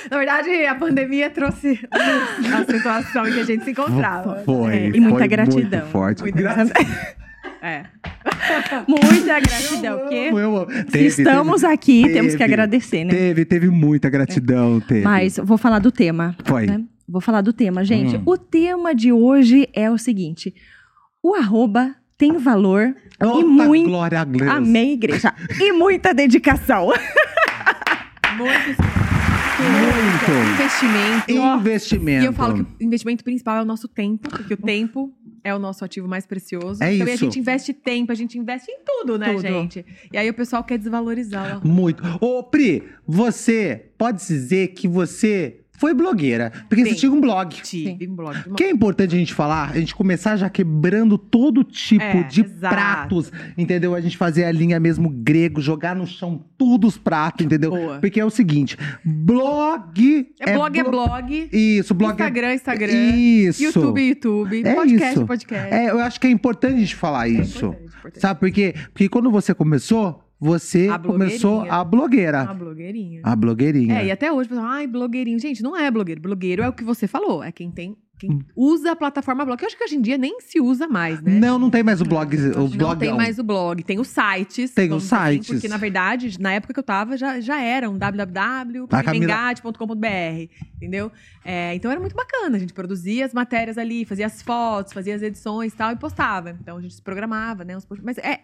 Na 0.09 0.17
verdade, 0.17 0.49
a 0.65 0.73
pandemia 0.73 1.29
trouxe 1.29 1.79
a 1.91 2.65
situação 2.65 3.27
em 3.27 3.33
que 3.33 3.39
a 3.39 3.43
gente 3.43 3.63
se 3.63 3.71
encontrava. 3.71 4.41
Foi, 4.43 4.73
É, 4.75 4.87
e 4.87 4.99
muita 4.99 5.19
foi 5.19 5.27
gratidão. 5.27 5.79
Muito 5.81 5.91
forte. 5.91 6.21
Muita 6.23 6.41
Gra- 6.41 6.55
É. 7.61 7.83
Muita 8.87 9.39
gratidão. 9.39 9.99
porque 9.99 10.15
Eu 10.15 10.37
amo. 10.57 10.71
se 10.71 10.83
Teve, 10.85 11.07
estamos 11.07 11.61
teve, 11.61 11.73
aqui, 11.73 12.01
teve, 12.03 12.13
temos 12.13 12.35
que 12.35 12.43
agradecer, 12.43 13.03
né? 13.03 13.13
Teve, 13.13 13.45
teve 13.45 13.69
muita 13.69 14.09
gratidão, 14.09 14.79
teve. 14.79 15.03
Mas 15.03 15.37
vou 15.37 15.57
falar 15.57 15.79
do 15.79 15.91
tema. 15.91 16.35
Foi. 16.45 16.65
né? 16.65 16.83
Vou 17.07 17.21
falar 17.21 17.41
do 17.41 17.51
tema, 17.51 17.83
gente. 17.83 18.17
Hum. 18.17 18.23
O 18.25 18.37
tema 18.37 18.95
de 18.95 19.11
hoje 19.11 19.67
é 19.73 19.89
o 19.91 19.97
seguinte: 19.97 20.53
o 21.21 21.35
arroba 21.35 21.95
tem 22.17 22.37
valor 22.37 22.95
Ota, 23.19 23.39
e 23.39 23.43
muito. 23.43 23.89
glória 23.89 24.21
a 24.21 24.23
Deus. 24.23 24.49
Amém, 24.49 24.93
igreja. 24.93 25.33
e 25.59 25.71
muita 25.71 26.13
dedicação. 26.13 26.89
Muito 28.37 28.81
Muito. 29.61 30.53
investimento. 30.53 31.59
Investimento. 31.59 32.23
E 32.23 32.25
eu 32.25 32.33
falo 32.33 32.55
que 32.55 32.61
o 32.61 32.87
investimento 32.87 33.23
principal 33.23 33.57
é 33.57 33.61
o 33.61 33.65
nosso 33.65 33.87
tempo, 33.87 34.29
porque 34.29 34.53
o 34.53 34.57
tempo 34.57 35.13
é 35.43 35.53
o 35.53 35.59
nosso 35.59 35.83
ativo 35.83 36.07
mais 36.07 36.25
precioso. 36.25 36.83
É 36.83 36.93
então, 36.93 37.07
e 37.07 37.11
a 37.11 37.13
isso. 37.13 37.23
gente 37.25 37.39
investe 37.39 37.73
tempo, 37.73 38.11
a 38.11 38.15
gente 38.15 38.37
investe 38.37 38.71
em 38.71 38.79
tudo, 38.85 39.17
né, 39.17 39.33
Tudo. 39.33 39.41
gente? 39.41 39.85
E 40.11 40.17
aí 40.17 40.29
o 40.29 40.33
pessoal 40.33 40.63
quer 40.63 40.77
desvalorizar. 40.77 41.65
Muito. 41.65 42.03
Ô, 42.19 42.43
Pri, 42.43 42.83
você 43.07 43.85
pode 43.97 44.25
dizer 44.25 44.69
que 44.69 44.87
você 44.87 45.60
foi 45.81 45.95
blogueira. 45.95 46.51
Porque 46.69 46.85
você 46.85 46.91
Sim. 46.91 46.95
tinha 46.99 47.11
um 47.11 47.19
blog. 47.19 47.55
Tive 47.63 48.07
um 48.07 48.15
blog 48.15 48.37
Que 48.55 48.65
é 48.65 48.69
importante 48.69 49.15
a 49.15 49.17
gente 49.17 49.33
falar, 49.33 49.71
a 49.71 49.79
gente 49.79 49.95
começar 49.95 50.37
já 50.37 50.47
quebrando 50.47 51.17
todo 51.17 51.63
tipo 51.63 52.03
É, 52.03 52.21
de 52.21 52.41
exato. 52.41 52.75
pratos, 52.75 53.31
entendeu? 53.57 53.95
A 53.95 53.99
gente 53.99 54.15
fazer 54.15 54.43
a 54.43 54.51
linha 54.51 54.79
mesmo 54.79 55.09
grego, 55.09 55.59
jogar 55.59 55.95
no 55.95 56.05
chão 56.05 56.45
tudo 56.55 56.85
os 56.85 56.99
pratos, 56.99 57.43
entendeu? 57.47 57.71
Boa. 57.71 57.97
Porque 57.99 58.19
é 58.19 58.23
o 58.25 58.29
seguinte, 58.29 58.77
blog... 59.03 60.27
É, 60.39 60.53
blog 60.53 60.79
é 60.79 60.83
blo- 60.83 60.91
blog. 60.91 61.49
Isso, 61.51 61.95
blog 61.95 62.11
Instagram, 62.11 62.53
Instagram. 62.53 62.93
Isso. 62.93 63.63
YouTube, 63.63 64.01
YouTube. 64.07 64.61
É 64.63 64.75
podcast, 64.75 65.15
isso. 65.17 65.25
podcast. 65.25 65.73
É, 65.73 65.89
eu 65.89 65.99
acho 65.99 66.19
que 66.19 66.27
é 66.27 66.29
importante 66.29 66.75
a 66.75 66.79
gente 66.79 66.95
falar 66.95 67.27
isso. 67.27 67.65
importante, 67.65 67.85
importante. 67.97 68.19
Sabe 68.21 68.39
por 68.39 68.51
quê? 68.51 68.75
Porque 68.93 69.09
quando 69.09 69.31
você 69.31 69.53
começou, 69.53 70.23
você 70.41 70.87
A 70.87 70.97
começou 70.97 71.61
a 71.69 71.83
blogueira. 71.83 72.41
Uma 72.41 72.55
blogueirinha. 72.55 73.21
A 73.23 73.35
blogueirinha. 73.35 73.99
É, 73.99 74.05
e 74.07 74.11
até 74.11 74.31
hoje, 74.31 74.49
pessoal, 74.49 74.65
ai, 74.65 74.87
blogueirinho. 74.87 75.39
Gente, 75.39 75.61
não 75.61 75.77
é 75.77 75.91
blogueiro. 75.91 76.19
Blogueiro 76.19 76.63
é 76.63 76.67
o 76.67 76.73
que 76.73 76.83
você 76.83 77.07
falou. 77.07 77.43
É 77.43 77.51
quem 77.51 77.69
tem. 77.69 77.95
Quem 78.21 78.39
usa 78.55 78.91
a 78.91 78.95
plataforma 78.95 79.43
blog. 79.43 79.59
Eu 79.59 79.67
acho 79.67 79.75
que 79.77 79.83
hoje 79.83 79.95
em 79.95 80.01
dia 80.01 80.17
nem 80.17 80.39
se 80.41 80.61
usa 80.61 80.87
mais, 80.87 81.19
né? 81.21 81.39
Não, 81.39 81.57
não 81.57 81.69
tem 81.71 81.81
mais 81.81 82.01
o 82.01 82.05
blog, 82.05 82.35
o 82.35 82.39
Não 82.39 82.67
blogão. 82.67 82.95
tem 82.97 83.13
mais 83.13 83.39
o 83.39 83.43
blog, 83.43 83.81
tem 83.83 83.99
os 83.99 84.07
sites. 84.07 84.71
Tem 84.71 84.93
os 84.93 85.11
assim, 85.11 85.33
sites. 85.33 85.47
porque, 85.49 85.67
na 85.67 85.77
verdade, 85.77 86.39
na 86.39 86.53
época 86.53 86.73
que 86.73 86.79
eu 86.79 86.83
tava, 86.83 87.17
já, 87.17 87.39
já 87.39 87.59
era 87.59 87.89
um 87.89 87.97
www.engate.com.br, 87.97 90.49
entendeu? 90.75 91.11
É, 91.43 91.73
então 91.75 91.89
era 91.89 91.99
muito 91.99 92.15
bacana, 92.15 92.57
a 92.57 92.59
gente 92.59 92.73
produzia 92.73 93.25
as 93.25 93.33
matérias 93.33 93.77
ali, 93.77 94.05
fazia 94.05 94.27
as 94.27 94.41
fotos, 94.41 94.93
fazia 94.93 95.15
as 95.15 95.21
edições 95.21 95.73
e 95.73 95.75
tal, 95.75 95.91
e 95.91 95.95
postava. 95.95 96.55
Então 96.61 96.77
a 96.77 96.81
gente 96.81 96.93
se 96.93 97.01
programava, 97.01 97.63
né? 97.63 97.77
Mas 98.03 98.17
é, 98.19 98.41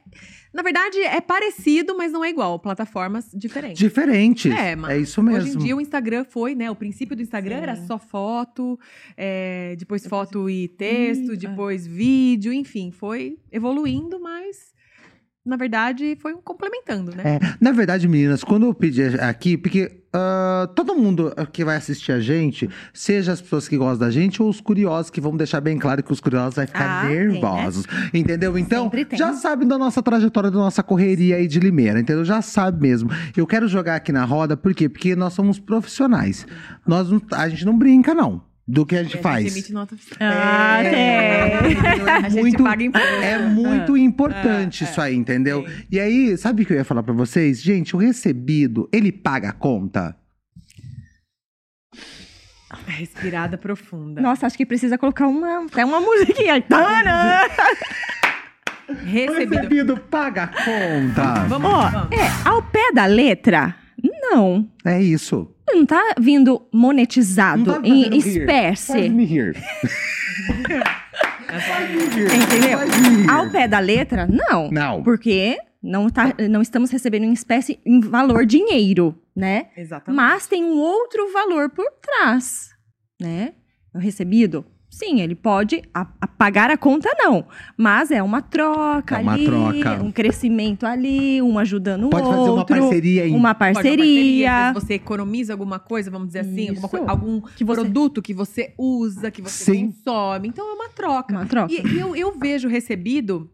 na 0.54 0.64
verdade, 0.64 0.98
é 1.00 1.22
parecido, 1.22 1.96
mas 1.96 2.12
não 2.12 2.26
é 2.26 2.30
igual, 2.30 2.58
plataformas 2.58 3.30
diferentes. 3.34 3.78
Diferentes. 3.78 4.52
É, 4.52 4.68
É, 4.72 4.76
mas 4.76 5.10
isso 5.10 5.22
mesmo. 5.24 5.42
Hoje 5.42 5.56
em 5.56 5.60
dia 5.60 5.76
o 5.76 5.82
Instagram 5.82 6.26
foi, 6.26 6.56
né? 6.56 6.70
O 6.70 6.76
princípio 6.76 7.16
do 7.16 7.22
Instagram 7.22 7.58
era 7.58 7.76
só 7.76 7.98
foto, 7.98 8.80
é, 9.16 9.67
depois 9.76 10.06
foto 10.06 10.50
e 10.50 10.68
texto, 10.68 11.34
Ih, 11.34 11.38
depois 11.38 11.86
vídeo, 11.86 12.54
enfim, 12.54 12.92
foi 12.92 13.38
evoluindo, 13.52 14.20
mas 14.20 14.76
na 15.46 15.56
verdade 15.56 16.18
foi 16.20 16.34
um 16.34 16.42
complementando, 16.42 17.16
né? 17.16 17.24
É, 17.36 17.40
na 17.62 17.72
verdade, 17.72 18.08
meninas, 18.08 18.44
quando 18.44 18.66
eu 18.66 18.74
pedi 18.74 19.04
aqui, 19.20 19.58
porque 19.58 20.04
ah, 20.14 20.70
todo 20.76 20.96
mundo 20.96 21.32
que 21.54 21.64
vai 21.64 21.76
assistir 21.76 22.12
a 22.12 22.20
gente, 22.20 22.70
seja 22.94 23.32
as 23.34 23.42
pessoas 23.42 23.68
que 23.68 23.78
gostam 23.78 24.08
da 24.08 24.12
gente 24.12 24.42
ou 24.42 24.50
os 24.50 24.60
curiosos, 24.60 25.12
que 25.12 25.22
vamos 25.22 25.38
deixar 25.38 25.62
bem 25.62 25.78
claro 25.78 26.02
que 26.02 26.12
os 26.12 26.20
curiosos 26.20 26.56
vão 26.56 26.66
ficar 26.66 27.04
Ah, 27.04 27.08
tem, 27.08 27.18
né? 27.18 27.26
nervosos. 27.26 27.86
Entendeu? 28.14 28.58
Então, 28.58 28.90
já 29.14 29.34
sabe 29.34 29.64
da 29.66 29.78
nossa 29.78 30.02
trajetória, 30.02 30.50
da 30.50 30.58
nossa 30.58 30.82
correria 30.82 31.36
aí 31.36 31.48
de 31.48 31.60
Limeira, 31.60 32.00
entendeu? 32.00 32.26
Já 32.26 32.42
sabe 32.42 32.82
mesmo. 32.82 33.10
Eu 33.36 33.46
quero 33.46 33.68
jogar 33.68 33.96
aqui 33.96 34.12
na 34.12 34.26
roda, 34.26 34.58
por 34.58 34.74
quê? 34.74 34.90
Porque 34.90 35.16
nós 35.16 35.34
somos 35.34 35.60
profissionais. 35.60 36.48
Nós 36.86 37.10
a 37.32 37.48
gente 37.48 37.66
não 37.66 37.78
brinca, 37.78 38.14
não. 38.14 38.42
Do 38.70 38.86
que 38.86 38.98
a 38.98 39.04
gente 39.04 39.18
a 39.18 39.22
faz. 39.22 39.44
gente 39.46 39.54
emite 39.54 39.72
nota 39.74 39.96
fiscal. 39.96 40.18
Ah, 40.22 40.84
É? 40.84 40.90
É 40.90 42.12
A 42.26 42.30
gente 42.30 42.42
muito- 42.42 42.64
paga 42.64 42.84
imposto. 42.84 43.08
É 43.08 43.40
muito 43.40 43.96
importante 43.96 44.84
isso 44.84 45.00
aí, 45.00 45.16
entendeu? 45.16 45.66
E 45.90 45.98
aí, 46.00 46.38
sabe 46.38 46.64
o 46.64 46.66
que 46.66 46.74
eu 46.74 46.78
ia 46.78 46.84
falar 46.84 47.02
pra 47.02 47.14
vocês? 47.14 47.62
Gente, 47.62 47.96
o 47.96 48.00
recebido, 48.00 48.90
ele 48.92 49.10
paga 49.12 49.50
a 49.50 49.54
conta? 49.54 50.18
Respirada 52.86 53.58
profunda. 53.58 54.20
Nossa, 54.22 54.46
acho 54.46 54.58
que 54.58 54.66
precisa 54.66 54.98
colocar 54.98 55.28
uma, 55.28 55.66
até 55.66 55.86
uma 55.86 56.02
musiquinha. 56.02 56.62
Tana! 56.62 57.44
O 58.90 58.94
Recebido. 59.06 59.56
recebido 59.56 59.98
paga 59.98 60.44
a 60.44 60.48
conta. 60.48 61.46
Vamos, 61.48 61.72
Ó, 61.72 61.90
vamos. 61.90 62.12
é, 62.12 62.48
ao 62.48 62.62
pé 62.64 62.92
da 62.94 63.06
letra, 63.06 63.76
não. 64.32 64.70
É 64.86 65.02
isso. 65.02 65.54
Não 65.68 65.86
tá 65.86 66.16
vindo 66.20 66.68
monetizado 66.72 67.74
tá 67.74 67.82
em 67.84 68.18
espécie. 68.18 68.92
Faz 68.98 69.12
me 69.12 69.26
rir. 69.26 69.56
Entendeu? 72.36 72.78
Faz. 72.78 73.30
Ao 73.30 73.50
pé 73.50 73.68
da 73.68 73.80
letra, 73.80 74.28
não. 74.28 74.70
Não. 74.70 75.04
Porque 75.04 75.58
não, 75.82 76.10
tá, 76.10 76.34
não 76.50 76.62
estamos 76.62 76.92
recebendo 76.92 77.24
em 77.24 77.34
espécie 77.34 77.80
em 77.86 78.00
valor 78.00 78.46
dinheiro, 78.46 79.16
né? 79.36 79.68
Exatamente. 79.76 80.16
Mas 80.16 80.48
tem 80.48 80.64
um 80.64 80.78
outro 80.78 81.32
valor 81.32 81.70
por 81.70 81.86
trás, 82.02 82.70
né? 83.20 83.54
O 83.94 84.00
recebido, 84.00 84.66
sim, 84.98 85.22
ele 85.22 85.36
pode 85.36 85.82
a- 85.94 86.08
a 86.20 86.28
pagar 86.28 86.70
a 86.72 86.78
conta, 86.78 87.10
não. 87.20 87.46
Mas 87.78 88.10
é 88.12 88.22
uma 88.24 88.42
troca 88.42 89.18
É 89.18 89.22
uma 89.22 89.34
ali, 89.34 89.46
troca. 89.46 90.04
um 90.04 90.12
crescimento 90.12 90.86
ali, 90.86 91.42
um 91.42 91.60
ajudando 91.60 92.06
o 92.06 92.10
Pode 92.10 92.24
outro. 92.26 92.40
fazer 92.40 92.50
uma 92.52 92.66
parceria 92.66 93.28
em 93.28 93.36
Uma 93.36 93.54
Pode 93.54 93.70
uma 93.70 93.74
parceria. 93.84 94.74
você 94.74 94.94
economiza 94.96 95.54
alguma 95.54 95.80
coisa, 95.80 96.10
vamos 96.10 96.28
dizer 96.28 96.40
assim, 96.40 96.70
alguma 96.70 96.88
Isso. 96.88 96.90
coi- 96.90 97.04
algum 97.08 97.42
Que 97.42 97.64
você- 97.64 97.82
produto 97.82 98.22
que 98.22 98.34
você 98.34 98.74
usa, 98.78 99.30
que 99.30 99.42
você 99.42 99.74
Sim. 99.74 99.92
consome. 99.92 100.48
Então 100.48 100.68
é 100.68 100.74
uma 100.74 100.90
troca. 100.90 101.34
Uma 101.34 101.46
troca. 101.46 101.72
E, 101.72 101.82
e 101.86 102.00
eu, 102.00 102.16
eu 102.16 102.38
vejo 102.38 102.68
recebido 102.68 103.50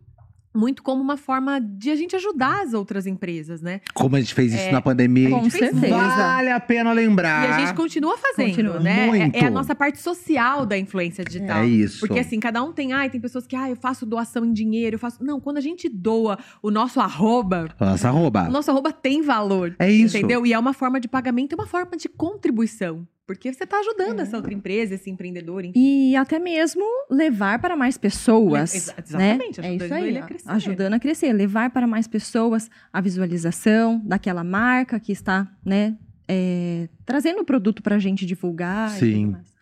muito 0.54 0.84
como 0.84 1.02
uma 1.02 1.18
forma 1.18 1.60
de 1.60 1.90
a 1.90 1.96
gente 1.96 2.16
ajudar 2.16 2.62
as 2.64 2.74
outras 2.74 3.06
empresas, 3.08 3.62
né? 3.62 3.82
Como 3.94 4.16
a 4.16 4.20
gente 4.20 4.34
fez 4.34 4.54
isso 4.54 4.64
É, 4.64 4.72
na 4.72 4.82
pandemia. 4.82 5.30
com 5.30 5.38
a 5.40 5.44
gente 5.44 5.52
fez- 5.52 5.72
certeza. 5.72 5.96
Vale 5.98 6.52
a 6.52 6.60
pena 6.60 6.92
lembrar. 6.94 7.50
E 7.50 7.52
a 7.54 7.60
gente 7.66 7.76
continua 7.76 8.18
fazendo, 8.18 8.50
Continua. 8.50 8.80
né? 8.80 9.04
É- 9.04 9.08
Muito. 9.08 9.36
É, 9.36 9.46
a 9.46 9.50
nossa 9.52 9.74
parte 9.76 10.00
social 10.00 10.66
da 10.66 10.78
influência 10.78 11.24
digital. 11.24 11.64
É 11.64 11.66
isso. 11.68 12.00
Porque 12.00 12.20
assim, 12.20 12.40
cada 12.40 12.64
um 12.64 12.72
tem, 12.72 12.94
ai, 12.94 13.10
tem 13.10 13.20
pessoas 13.20 13.48
que, 13.48 13.56
ah, 13.56 13.70
eu 13.70 13.76
faço 13.76 14.06
doação 14.06 14.46
em 14.46 14.54
dinheiro, 14.54 14.96
eu 14.96 15.00
faço. 15.00 15.24
Não, 15.24 15.40
quando 15.40 15.58
a 15.58 15.62
gente 15.62 15.90
doa 15.90 16.38
o 16.62 16.70
nosso 16.70 17.00
arroba, 17.00 17.68
Nossa, 17.80 18.08
arroba. 18.08 18.48
o 18.48 18.52
nosso 18.52 18.70
arroba 18.72 18.92
tem 18.92 19.22
valor. 19.22 19.76
É 19.80 19.90
isso. 19.92 20.18
Entendeu? 20.18 20.46
E 20.46 20.54
é 20.54 20.60
uma 20.60 20.74
forma 20.74 21.00
de 21.00 21.08
pagamento, 21.08 21.54
é 21.54 21.56
uma 21.56 21.68
forma 21.68 21.98
de 21.98 22.08
contribuição. 22.10 23.08
Porque 23.26 23.54
você 23.54 23.64
está 23.64 23.78
ajudando 23.80 24.20
É. 24.20 24.24
essa 24.24 24.36
outra 24.36 24.54
empresa, 24.54 24.96
esse 24.96 25.10
empreendedor, 25.10 25.64
enfim. 25.64 25.80
E 25.80 26.16
até 26.16 26.38
mesmo 26.40 26.84
levar 27.10 27.58
para 27.60 27.76
mais 27.76 27.98
pessoas. 27.98 28.76
Exa- 28.76 28.94
né? 29.18 29.34
exatamente, 29.38 29.60
É 29.62 29.64
ajudando 29.70 29.86
isso 29.86 29.94
aí, 29.94 30.08
ele 30.08 30.18
a 30.18 30.24
crescer. 30.24 30.50
ajudando 30.52 30.94
a 30.94 31.00
crescer, 31.00 31.34
levar 31.34 31.70
para 31.70 31.88
mais 31.88 32.06
pessoas 32.08 32.70
a 32.92 33.00
visualização 33.00 34.02
daquela 34.04 34.44
marca 34.44 35.00
que 35.00 35.12
está, 35.14 35.50
né, 35.64 35.98
é, 36.28 36.90
trazendo 37.06 37.42
o 37.42 37.46
produto 37.46 37.82
para 37.82 37.96
a 37.96 38.00
gente 38.00 38.26
divulgar. 38.26 38.94
E, 38.98 39.00
Sim. 39.00 39.22
tudo 39.26 39.32
mais. 39.32 39.54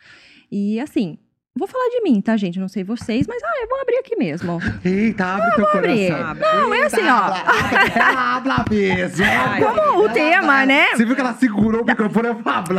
e 0.51 0.80
assim, 0.80 1.18
Vou 1.58 1.67
falar 1.67 1.89
de 1.89 2.01
mim, 2.01 2.22
tá, 2.22 2.38
gente? 2.38 2.58
Eu 2.58 2.62
não 2.62 2.70
sei 2.70 2.81
vocês, 2.81 3.27
mas 3.27 3.43
ah, 3.43 3.62
eu 3.62 3.67
vou 3.67 3.81
abrir 3.81 3.98
aqui 3.98 4.15
mesmo. 4.15 4.58
Eita, 4.86 5.25
abre 5.25 5.50
teu 5.51 5.65
vou 5.65 5.67
abrir. 5.67 6.08
coração. 6.10 6.36
Não, 6.36 6.74
é 6.74 6.84
assim, 6.84 7.01
ó. 7.01 8.01
Habla 8.01 8.65
mesmo. 8.70 9.25
Como 9.60 10.05
o 10.05 10.10
tema, 10.10 10.65
né? 10.65 10.96
Você 10.96 11.03
viu 11.03 11.13
que 11.13 11.22
ela 11.22 11.34
segurou 11.34 11.81
o 11.81 11.86
microfone 11.86 12.29
e 12.29 12.43
falou. 12.43 12.74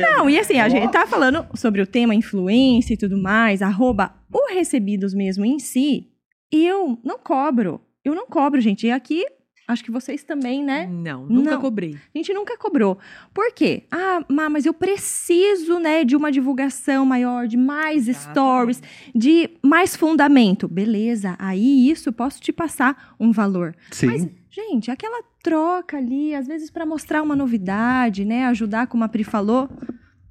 Não, 0.00 0.30
e 0.30 0.38
assim, 0.38 0.60
a 0.60 0.68
gente 0.68 0.90
tá 0.92 1.04
falando 1.04 1.44
sobre 1.54 1.82
o 1.82 1.86
tema 1.86 2.14
influência 2.14 2.94
e 2.94 2.96
tudo 2.96 3.20
mais, 3.20 3.60
arroba 3.60 4.14
o 4.32 4.54
recebidos 4.54 5.12
mesmo 5.12 5.44
em 5.44 5.58
si, 5.58 6.08
eu 6.50 6.98
não 7.04 7.18
cobro. 7.18 7.80
Eu 8.04 8.14
não 8.14 8.26
cobro, 8.26 8.60
gente. 8.60 8.86
E 8.86 8.90
aqui, 8.90 9.24
acho 9.66 9.84
que 9.84 9.90
vocês 9.90 10.22
também, 10.22 10.62
né? 10.64 10.86
Não, 10.86 11.26
nunca 11.26 11.52
Não. 11.52 11.60
cobrei. 11.60 11.96
A 12.14 12.18
gente 12.18 12.32
nunca 12.34 12.56
cobrou. 12.58 12.98
Por 13.32 13.52
quê? 13.52 13.84
Ah, 13.90 14.24
Má, 14.28 14.48
mas 14.48 14.66
eu 14.66 14.74
preciso, 14.74 15.78
né, 15.78 16.04
de 16.04 16.16
uma 16.16 16.30
divulgação 16.30 17.06
maior, 17.06 17.46
de 17.46 17.56
mais 17.56 18.06
stories, 18.06 18.82
de 19.14 19.50
mais 19.62 19.96
fundamento. 19.96 20.68
Beleza, 20.68 21.36
aí 21.38 21.90
isso 21.90 22.08
eu 22.08 22.12
posso 22.12 22.40
te 22.40 22.52
passar 22.52 23.14
um 23.18 23.32
valor. 23.32 23.74
Sim. 23.90 24.06
Mas, 24.06 24.28
gente, 24.50 24.90
aquela 24.90 25.22
troca 25.42 25.96
ali, 25.96 26.34
às 26.34 26.46
vezes 26.46 26.70
para 26.70 26.86
mostrar 26.86 27.22
uma 27.22 27.34
novidade, 27.36 28.24
né, 28.24 28.46
ajudar, 28.46 28.86
como 28.86 29.04
a 29.04 29.08
Pri 29.08 29.24
falou. 29.24 29.68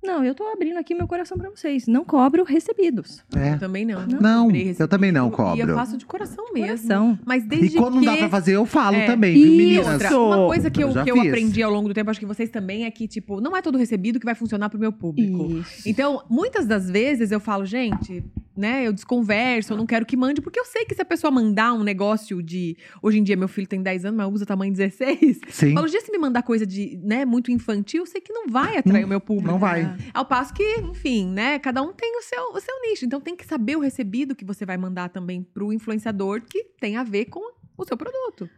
Não, 0.03 0.24
eu 0.24 0.34
tô 0.34 0.43
abrindo 0.48 0.77
aqui 0.77 0.96
meu 0.96 1.08
coração 1.08 1.38
para 1.38 1.50
vocês. 1.50 1.86
Não 1.88 2.03
cobro 2.03 2.43
recebidos. 2.43 3.24
É. 3.36 3.53
Eu 3.53 3.60
também 3.60 3.86
não. 3.86 4.05
Não, 4.08 4.43
cobrei 4.46 4.75
eu 4.79 4.88
também 4.88 5.12
não 5.12 5.27
E 5.27 5.31
cobro. 5.31 5.62
eu 5.70 5.75
faço 5.75 5.96
de 5.98 6.05
coração 6.05 6.51
mesmo. 6.53 6.67
Coração. 6.67 7.20
Mas 7.25 7.43
E 7.43 7.48
desde 7.48 7.77
quando 7.77 7.93
não 7.96 8.00
que... 8.01 8.05
dá 8.08 8.17
pra 8.17 8.29
fazer, 8.29 8.55
eu 8.55 8.65
falo 8.65 8.96
É. 8.96 9.05
também, 9.05 9.34
viu, 9.34 9.46
E 9.46 9.58
meninas? 9.58 9.88
Outra, 9.93 10.17
uma 10.20 10.48
coisa 10.48 10.72
que 10.72 10.84
eu, 10.84 10.91
já 10.91 11.03
que 11.03 11.12
eu 11.12 11.22
aprendi 11.22 11.62
ao 11.62 11.72
longo 11.72 11.88
do 11.88 11.93
tempo, 11.93 12.10
acho 12.10 12.20
que 12.20 12.25
vocês 12.25 12.50
também, 12.50 12.86
é 12.86 12.91
que, 12.91 13.08
tipo, 13.08 13.39
não 13.39 13.55
é 13.55 13.62
todo 13.62 13.77
recebido 13.77 14.20
que 14.20 14.25
vai 14.25 14.34
funcionar 14.36 14.70
pro 14.70 14.79
meu 14.79 14.91
público. 14.91 15.51
Isso. 15.60 15.88
Então, 15.88 16.24
muitas 16.29 16.65
das 16.65 16.89
vezes 16.89 17.31
eu 17.31 17.39
falo, 17.39 17.63
gente, 17.65 18.24
né, 18.55 18.86
eu 18.86 18.91
desconverso, 18.93 19.74
eu 19.74 19.77
não 19.77 19.86
quero 19.86 20.05
que 20.05 20.17
mande, 20.17 20.41
porque 20.41 20.60
eu 20.60 20.65
sei 20.65 20.84
que 20.86 20.93
se 20.93 21.01
a 21.01 21.05
pessoa 21.05 21.31
mandar 21.31 21.74
um 21.74 21.84
negócio 21.84 22.41
de. 22.43 22.75
Hoje 23.01 23.20
em 23.20 23.24
dia, 23.24 23.36
meu 23.38 23.48
filho 23.48 23.67
tem 23.67 23.81
10 23.81 24.05
anos, 24.05 24.17
mas 24.17 24.34
usa 24.34 24.46
tamanho 24.46 24.72
16. 24.74 25.39
Sim. 25.50 25.74
Falo, 25.74 25.88
dia 25.88 26.01
se 26.01 26.12
me 26.12 26.17
mandar 26.17 26.43
coisa 26.43 26.65
de, 26.65 27.00
né, 27.03 27.24
muito 27.25 27.51
infantil, 27.51 28.01
eu 28.03 28.05
sei 28.05 28.20
que 28.22 28.34
não 28.34 28.48
vai 28.48 28.77
atrair 28.77 29.05
o 29.05 29.08
meu 29.08 29.22
público. 29.22 29.50
Não 29.51 29.58
vai. 29.60 29.96
Ao 30.13 30.25
passo 30.25 30.53
que, 30.53 30.63
enfim, 30.79 31.27
né, 31.27 31.60
cada 31.60 31.81
um 31.81 31.93
tem 31.93 32.17
o 32.17 32.22
seu, 32.22 32.43
o 32.53 32.60
seu 32.60 32.74
nicho. 32.81 33.05
Então 33.05 33.22
tem 33.22 33.36
que 33.36 33.46
saber 33.46 33.75
o 33.77 33.79
recebido 33.79 34.36
que 34.36 34.43
você 34.46 34.65
vai 34.65 34.77
mandar 34.77 35.10
também 35.10 35.41
pro 35.43 35.72
influenciador 35.72 36.41
que 36.41 36.63
tem 36.79 36.98
a 36.98 37.03
ver 37.03 37.25
com 37.25 37.53
o 37.77 37.86
seu 37.86 37.96
produto. 37.98 38.50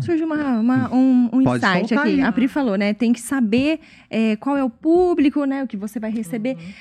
Surge 0.00 0.24
uma, 0.24 0.58
uma- 0.60 0.94
um, 0.94 1.28
um 1.30 1.42
insight 1.42 1.94
aqui. 1.94 2.08
aí. 2.14 2.20
A 2.22 2.32
Pri 2.32 2.48
falou, 2.48 2.74
né? 2.76 2.94
Tem 2.94 3.12
que 3.12 3.20
saber 3.20 3.80
é, 4.08 4.34
qual 4.36 4.56
é 4.56 4.64
o 4.64 4.70
público, 4.70 5.44
né? 5.44 5.62
O 5.62 5.66
que 5.66 5.76
você 5.76 6.00
vai 6.00 6.10
receber. 6.10 6.56
Uhum. 6.56 6.72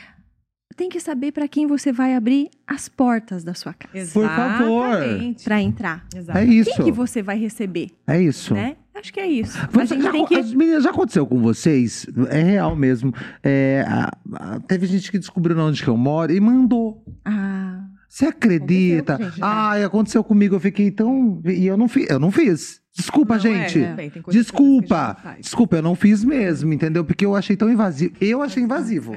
Tem 0.76 0.90
que 0.90 1.00
saber 1.00 1.32
para 1.32 1.48
quem 1.48 1.68
você 1.68 1.92
vai 1.92 2.16
abrir 2.16 2.50
as 2.68 2.90
portas 2.90 3.44
da 3.44 3.54
sua 3.54 3.74
casa. 3.74 4.12
Por 4.14 4.28
favor. 4.28 4.88
Exatamente. 4.98 5.44
Para 5.44 5.62
entrar. 5.62 6.06
Exato. 6.16 6.38
É 6.40 6.46
isso. 6.46 6.72
Quem 6.76 6.86
que 6.86 6.92
você 6.92 7.22
vai 7.22 7.38
receber, 7.38 7.90
É 8.08 8.22
isso. 8.22 8.54
né? 8.54 8.76
Acho 8.96 9.12
que 9.12 9.20
é 9.20 9.28
isso. 9.28 9.58
A 9.60 9.68
Você 9.68 9.96
gente 9.96 10.04
já, 10.04 10.12
tem 10.12 10.26
que... 10.26 10.36
as 10.36 10.54
meninas, 10.54 10.84
já 10.84 10.92
aconteceu 10.92 11.26
com 11.26 11.40
vocês? 11.42 12.06
É 12.30 12.42
real 12.44 12.76
mesmo. 12.76 13.12
É, 13.44 13.84
a- 13.88 14.12
a- 14.34 14.60
teve 14.62 14.86
gente 14.86 15.12
que 15.12 15.18
descobriu 15.18 15.58
onde 15.60 15.82
que 15.84 15.90
eu 15.90 15.98
moro 15.98 16.32
e 16.32 16.40
mandou. 16.40 17.04
Ah, 17.26 17.86
Você 18.08 18.26
acredita? 18.28 19.14
Aconteceu 19.16 19.32
gente, 19.32 19.42
né? 19.42 19.48
Ai, 19.48 19.84
aconteceu 19.84 20.24
comigo. 20.24 20.56
Eu 20.56 20.60
fiquei 20.60 20.92
tão. 20.92 21.42
E 21.44 21.66
eu 21.66 21.76
não 21.76 21.88
fiz. 21.88 22.08
Eu 22.10 22.20
não 22.20 22.32
fiz. 22.32 22.82
Desculpa, 22.96 23.38
Não, 23.40 23.46
é, 23.52 23.68
gente. 23.68 23.84
a 23.84 23.96
gente 24.02 24.22
Desculpa. 24.30 25.18
Desculpa, 25.40 25.78
eu 25.78 25.82
não 25.82 25.96
fiz 25.96 26.24
mesmo, 26.24 26.72
entendeu? 26.72 27.04
Porque 27.04 27.26
eu 27.26 27.36
achei 27.36 27.58
tão 27.58 27.72
invasivo. 27.72 28.14
Eu 28.22 28.44
achei 28.44 28.62
invasivo. 28.62 29.16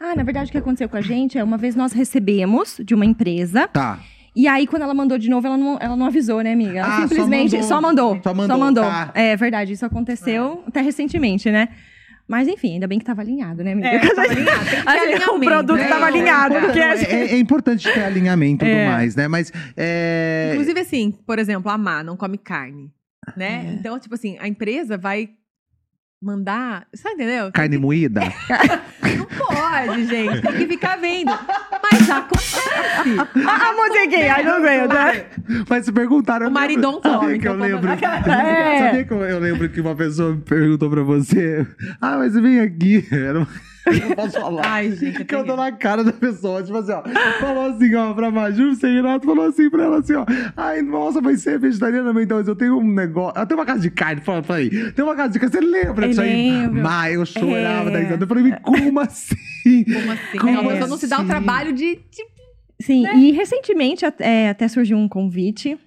Ah, 0.00 0.14
na 0.16 0.22
verdade, 0.22 0.48
o 0.48 0.52
que 0.52 0.58
aconteceu 0.58 0.88
com 0.88 0.96
a 0.96 1.00
gente 1.00 1.36
é 1.38 1.44
uma 1.44 1.58
vez 1.58 1.76
nós 1.76 1.92
recebemos 1.92 2.80
de 2.84 2.94
uma 2.94 3.04
empresa. 3.04 3.68
Tá. 3.68 3.98
E 4.34 4.46
aí, 4.48 4.66
quando 4.66 4.82
ela 4.82 4.94
mandou 4.94 5.18
de 5.18 5.28
novo, 5.28 5.46
ela 5.46 5.56
não, 5.58 5.76
ela 5.80 5.96
não 5.96 6.06
avisou, 6.06 6.40
né, 6.40 6.52
amiga? 6.52 6.78
Ela 6.78 6.86
Ah, 6.88 6.96
só 7.02 7.08
simplesmente 7.08 7.52
mandou. 7.56 7.68
só 7.68 7.80
mandou. 7.80 8.20
Só 8.46 8.58
mandou, 8.58 8.84
tá. 8.84 9.10
É 9.14 9.36
verdade, 9.36 9.72
isso 9.72 9.84
aconteceu 9.84 10.62
até 10.66 10.80
recentemente, 10.80 11.50
né? 11.50 11.68
Mas 12.28 12.46
enfim, 12.46 12.74
ainda 12.74 12.86
bem 12.86 13.00
que 13.00 13.04
tava 13.04 13.22
alinhado, 13.22 13.64
né, 13.64 13.72
amiga? 13.72 13.88
É, 13.88 13.98
tava 14.14 14.30
alinhado. 14.30 14.64
Tem 14.64 14.64
que 14.64 14.70
ter 14.70 14.88
Assim, 14.88 14.98
alinhamento, 15.00 15.34
o 15.34 15.40
produto 15.40 15.76
né? 15.78 15.88
tava 15.88 16.04
É, 16.04 16.08
alinhado. 16.08 16.54
É, 16.54 16.60
porque 16.60 16.78
é- 16.78 17.32
é 17.34 17.38
importante 17.38 17.92
ter 17.92 18.04
alinhamento 18.04 18.64
e 18.64 18.68
tudo 18.68 18.78
É. 18.78 18.88
mais, 18.88 19.16
né? 19.16 19.26
Mas. 19.26 19.52
É... 19.76 20.50
Inclusive, 20.52 20.78
assim, 20.78 21.10
por 21.26 21.40
exemplo, 21.40 21.68
a 21.68 21.76
Má 21.76 22.04
não 22.04 22.16
come 22.16 22.38
carne, 22.38 22.88
né? 23.36 23.76
Então, 23.80 23.98
tipo 23.98 24.14
assim, 24.14 24.36
a 24.38 24.46
empresa 24.46 24.96
vai 24.96 25.30
mandar... 26.22 26.86
Você 26.94 27.02
tá 27.02 27.10
entendendo? 27.12 27.50
Carne 27.50 27.78
moída? 27.78 28.20
Pode, 29.38 30.04
gente. 30.06 30.40
Tem 30.42 30.52
que 30.52 30.66
ficar 30.66 30.96
vendo. 30.98 31.30
Mas 31.82 32.10
acontece. 32.10 32.60
a 33.46 33.72
musiquinha, 33.74 34.34
ai, 34.34 34.42
não 34.42 34.54
aguento. 34.56 34.94
Mas 35.68 35.84
se 35.84 35.92
perguntaram. 35.92 36.48
O 36.48 36.50
maridão 36.50 37.00
come, 37.00 37.38
que 37.38 37.46
eu 37.48 37.54
então 37.54 37.58
pode 37.58 37.72
lembro. 37.72 37.90
É. 38.30 38.78
Sabia 38.86 39.04
que 39.04 39.12
eu, 39.12 39.22
eu 39.24 39.38
lembro 39.38 39.68
que 39.68 39.80
uma 39.80 39.94
pessoa 39.94 40.36
perguntou 40.44 40.90
pra 40.90 41.02
você: 41.02 41.66
Ah, 42.00 42.16
mas 42.18 42.34
vem 42.34 42.60
aqui. 42.60 43.06
Era 43.10 43.38
uma- 43.38 43.48
não 44.08 44.16
posso 44.16 44.32
falar. 44.40 44.62
Ai, 44.66 44.92
gente, 44.92 45.22
é 45.22 45.24
que 45.24 45.34
eu 45.34 45.44
tô 45.44 45.56
na 45.56 45.72
cara 45.72 46.04
da 46.04 46.12
pessoa, 46.12 46.62
tipo 46.62 46.76
assim, 46.78 46.92
ó. 46.92 47.02
Falou 47.40 47.66
assim, 47.66 47.94
ó, 47.94 48.12
pra 48.14 48.30
Maju, 48.30 48.72
o 48.72 48.74
Renato 48.86 49.26
falou 49.26 49.46
assim 49.46 49.70
pra 49.70 49.84
ela 49.84 49.98
assim, 49.98 50.14
ó. 50.14 50.24
Ai, 50.56 50.82
nossa, 50.82 51.20
vai 51.20 51.36
ser 51.36 51.58
vegetariana, 51.58 52.12
mas 52.12 52.24
então 52.24 52.38
eu 52.40 52.56
tenho 52.56 52.78
um 52.78 52.92
negócio. 52.92 53.40
Eu 53.40 53.46
tenho 53.46 53.58
uma 53.58 53.66
casa 53.66 53.80
de 53.80 53.90
carne, 53.90 54.20
fala 54.20 54.42
pra 54.42 54.56
aí. 54.56 54.92
Tem 54.92 55.04
uma 55.04 55.14
casa 55.16 55.32
de 55.32 55.38
carne, 55.40 55.54
você 55.54 55.60
lembra 55.60 56.08
disso 56.08 56.20
aí? 56.20 56.50
lembro. 56.50 56.82
Mas 56.82 57.14
eu 57.14 57.26
chorava 57.26 57.88
É. 57.90 57.92
da 57.92 57.98
risada. 58.00 58.24
Eu 58.24 58.28
falei, 58.28 58.52
como 58.62 59.00
assim? 59.00 59.84
Como 59.84 60.12
assim? 60.12 60.38
Como 60.38 60.60
a 60.60 60.64
pessoa 60.72 60.86
não 60.88 60.96
se 60.96 61.06
dá 61.06 61.16
o 61.16 61.20
assim? 61.20 61.28
trabalho 61.28 61.72
de... 61.72 61.96
tipo, 62.10 62.30
Sim, 62.82 63.06
e 63.14 63.32
recentemente 63.32 64.06
até, 64.06 64.48
até 64.48 64.66
surgiu 64.66 64.96
um 64.96 65.06
convite 65.08 65.78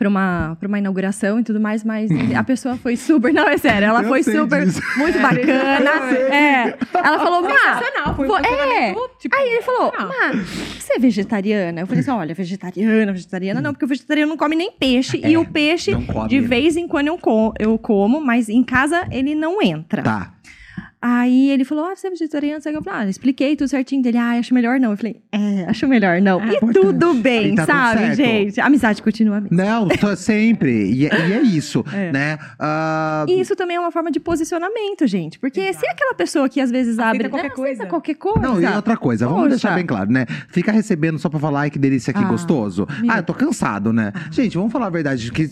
pra 0.00 0.08
uma, 0.08 0.56
pra 0.58 0.66
uma 0.66 0.78
inauguração 0.78 1.38
e 1.38 1.44
tudo 1.44 1.60
mais, 1.60 1.84
mas 1.84 2.10
a 2.34 2.42
pessoa 2.42 2.74
foi 2.78 2.96
super. 2.96 3.34
Não, 3.34 3.46
é 3.46 3.58
sério, 3.58 3.88
ela 3.88 4.02
Eu 4.02 4.08
foi 4.08 4.22
super. 4.22 4.64
disso. 4.64 4.80
Muito 4.96 5.18
bacana. 5.20 5.90
Eu 5.90 6.08
sei. 6.08 6.22
É. 6.22 6.78
Ela 6.94 7.18
falou, 7.18 7.42
Má. 7.42 8.14
Foi 8.16 8.26
é. 8.40 8.94
tipo, 9.18 9.36
Aí 9.36 9.48
ele 9.50 9.60
falou, 9.62 9.90
sensacional. 9.92 10.08
Má, 10.34 10.42
você 10.78 10.94
é 10.94 10.98
vegetariana? 10.98 11.80
Eu 11.82 11.86
falei 11.86 12.00
assim: 12.00 12.10
olha, 12.10 12.34
vegetariana, 12.34 13.12
vegetariana 13.12 13.60
não, 13.60 13.72
porque 13.74 13.84
o 13.84 13.88
vegetariano 13.88 14.30
não 14.30 14.38
come 14.38 14.56
nem 14.56 14.72
peixe. 14.72 15.20
e 15.22 15.36
o 15.36 15.44
peixe, 15.44 15.92
de 16.28 16.40
vez 16.40 16.78
em 16.78 16.88
quando 16.88 17.08
eu, 17.08 17.18
co- 17.18 17.52
eu 17.58 17.76
como, 17.78 18.22
mas 18.22 18.48
em 18.48 18.64
casa 18.64 19.06
ele 19.10 19.34
não 19.34 19.60
entra. 19.60 20.02
Tá. 20.02 20.32
Aí 21.02 21.50
ele 21.50 21.64
falou: 21.64 21.86
Ah, 21.86 21.96
você 21.96 22.08
é 22.08 22.10
vegetariano? 22.10 22.60
Sabe? 22.62 22.76
Eu 22.76 22.82
falei, 22.82 23.00
ah, 23.06 23.08
expliquei 23.08 23.56
tudo 23.56 23.68
certinho 23.68 24.02
dele. 24.02 24.18
Ah, 24.18 24.32
acho 24.38 24.52
melhor 24.52 24.78
não. 24.78 24.90
Eu 24.90 24.96
falei, 24.96 25.16
é, 25.32 25.64
acho 25.66 25.88
melhor 25.88 26.20
não. 26.20 26.40
e 26.44 26.56
importante. 26.56 26.72
tudo 26.74 27.14
bem, 27.14 27.54
tá 27.54 27.64
tudo 27.64 27.74
sabe, 27.74 27.98
certo. 28.00 28.16
gente? 28.16 28.60
A 28.60 28.66
amizade 28.66 29.02
continua 29.02 29.38
a 29.38 29.40
mesma. 29.40 29.56
Não, 29.64 29.88
tô 29.88 30.14
sempre. 30.16 30.92
E, 30.92 31.06
é- 31.06 31.28
e 31.28 31.32
é 31.32 31.40
isso, 31.42 31.84
É. 31.92 32.12
né? 32.12 32.38
Ah, 32.58 33.24
E 33.28 33.40
isso 33.40 33.56
também 33.56 33.76
é 33.76 33.80
uma 33.80 33.90
forma 33.90 34.10
de 34.10 34.20
posicionamento, 34.20 35.06
gente. 35.06 35.38
Porque 35.38 35.72
se 35.72 35.86
é 35.86 35.90
aquela 35.90 36.14
pessoa 36.14 36.48
que 36.48 36.60
às 36.60 36.70
vezes 36.70 36.98
abre. 36.98 37.28
qualquer 37.28 37.48
né, 37.48 37.54
coisa. 37.54 37.72
aceita 37.72 37.86
qualquer 37.90 38.14
coisa. 38.14 38.40
Não, 38.40 38.60
e 38.60 38.66
outra 38.66 38.96
coisa, 38.96 39.26
vamos 39.26 39.40
Poxa. 39.44 39.50
deixar 39.50 39.74
bem 39.74 39.86
claro, 39.86 40.10
né? 40.12 40.26
Fica 40.48 40.70
recebendo 40.70 41.18
só 41.18 41.28
pra 41.28 41.40
falar, 41.40 41.60
ai 41.60 41.70
que 41.70 41.78
delícia, 41.78 42.12
que 42.12 42.18
Ah, 42.18 42.24
gostoso. 42.28 42.86
meu. 43.00 43.10
Ah, 43.10 43.18
eu 43.18 43.22
tô 43.22 43.32
cansado, 43.32 43.92
né? 43.92 44.12
Gente, 44.30 44.56
vamos 44.56 44.70
falar 44.72 44.86
a 44.86 44.90
verdade, 44.90 45.32
que, 45.32 45.48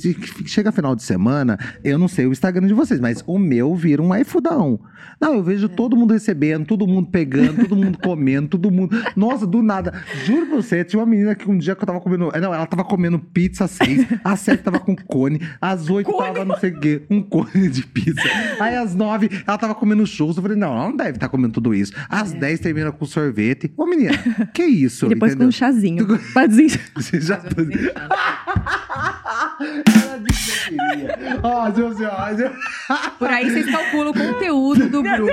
chega 0.46 0.70
final 0.70 0.94
de 0.94 1.02
semana, 1.02 1.58
eu 1.82 1.98
não 1.98 2.06
sei 2.08 2.26
o 2.26 2.32
Instagram 2.32 2.66
de 2.66 2.74
vocês, 2.74 3.00
mas 3.00 3.24
o 3.26 3.38
meu 3.38 3.74
vira 3.74 4.02
um 4.02 4.14
iFoodão. 4.14 4.78
Não, 5.20 5.37
eu 5.38 5.42
vejo 5.42 5.68
todo 5.68 5.96
mundo 5.96 6.12
recebendo, 6.12 6.66
todo 6.66 6.86
mundo 6.86 7.08
pegando, 7.10 7.66
todo 7.66 7.76
mundo 7.76 7.98
comendo, 8.02 8.48
todo 8.48 8.70
mundo... 8.70 8.96
Nossa, 9.16 9.46
do 9.46 9.62
nada. 9.62 9.92
Juro 10.24 10.46
pra 10.46 10.56
você, 10.56 10.84
tinha 10.84 11.00
uma 11.00 11.06
menina 11.06 11.34
que 11.34 11.48
um 11.50 11.56
dia 11.58 11.74
que 11.74 11.82
eu 11.82 11.86
tava 11.86 12.00
comendo... 12.00 12.30
Não, 12.40 12.54
ela 12.54 12.66
tava 12.66 12.84
comendo 12.84 13.18
pizza 13.18 13.64
às 13.64 13.70
seis, 13.72 14.06
às 14.24 14.40
sete 14.40 14.62
tava 14.62 14.78
com 14.80 14.94
cone, 14.96 15.40
às 15.60 15.88
oito 15.90 16.12
tava 16.16 16.44
não 16.44 16.56
sei 16.58 16.70
o 16.70 16.80
quê, 16.80 17.02
um 17.10 17.22
cone 17.22 17.68
de 17.68 17.86
pizza. 17.86 18.20
Aí 18.60 18.76
às 18.76 18.94
nove 18.94 19.28
ela 19.46 19.56
tava 19.58 19.74
comendo 19.74 20.06
churros, 20.06 20.36
eu 20.36 20.42
falei, 20.42 20.56
não, 20.56 20.72
ela 20.72 20.88
não 20.88 20.96
deve 20.96 21.12
estar 21.12 21.28
comendo 21.28 21.52
tudo 21.54 21.74
isso. 21.74 21.92
Às 22.08 22.32
dez 22.32 22.60
termina 22.60 22.90
com 22.92 23.04
sorvete. 23.06 23.72
Ô 23.76 23.86
menina, 23.86 24.12
que 24.52 24.64
isso? 24.64 25.06
E 25.06 25.10
depois 25.10 25.32
com 25.32 25.36
entendeu? 25.36 25.48
um 25.48 25.52
chazinho. 25.52 26.06
pra 26.32 26.46
desin- 26.46 26.78
Você 26.94 27.20
já 27.20 27.36
tá... 27.38 27.48
Ela 29.60 30.18
disse 30.20 30.70
que 30.70 30.76
queria. 30.76 31.18
Ó, 31.42 33.10
Por 33.18 33.28
aí 33.30 33.50
vocês 33.50 33.70
calculam 33.70 34.10
o 34.10 34.14
conteúdo 34.14 34.88
do 34.88 35.02
grupo. 35.02 35.32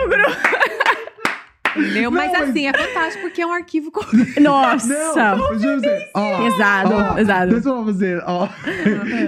Entendeu? 1.77 2.09
Mas 2.09 2.31
Não, 2.31 2.39
mas- 2.39 2.49
assim, 2.51 2.67
é 2.67 2.71
fantástico 2.73 3.21
porque 3.23 3.41
é 3.41 3.45
um 3.45 3.51
arquivo. 3.51 3.91
com- 3.91 3.99
Nossa! 4.41 4.87
Não. 5.35 5.37
Ó, 6.13 6.43
Pesado, 6.49 6.93
ó, 6.93 7.13
pesado. 7.15 7.51
Deixa 7.51 7.67
eu 7.67 7.73
falar 7.73 7.83
pra 7.83 7.93
você, 7.93 8.21
ó. 8.25 8.47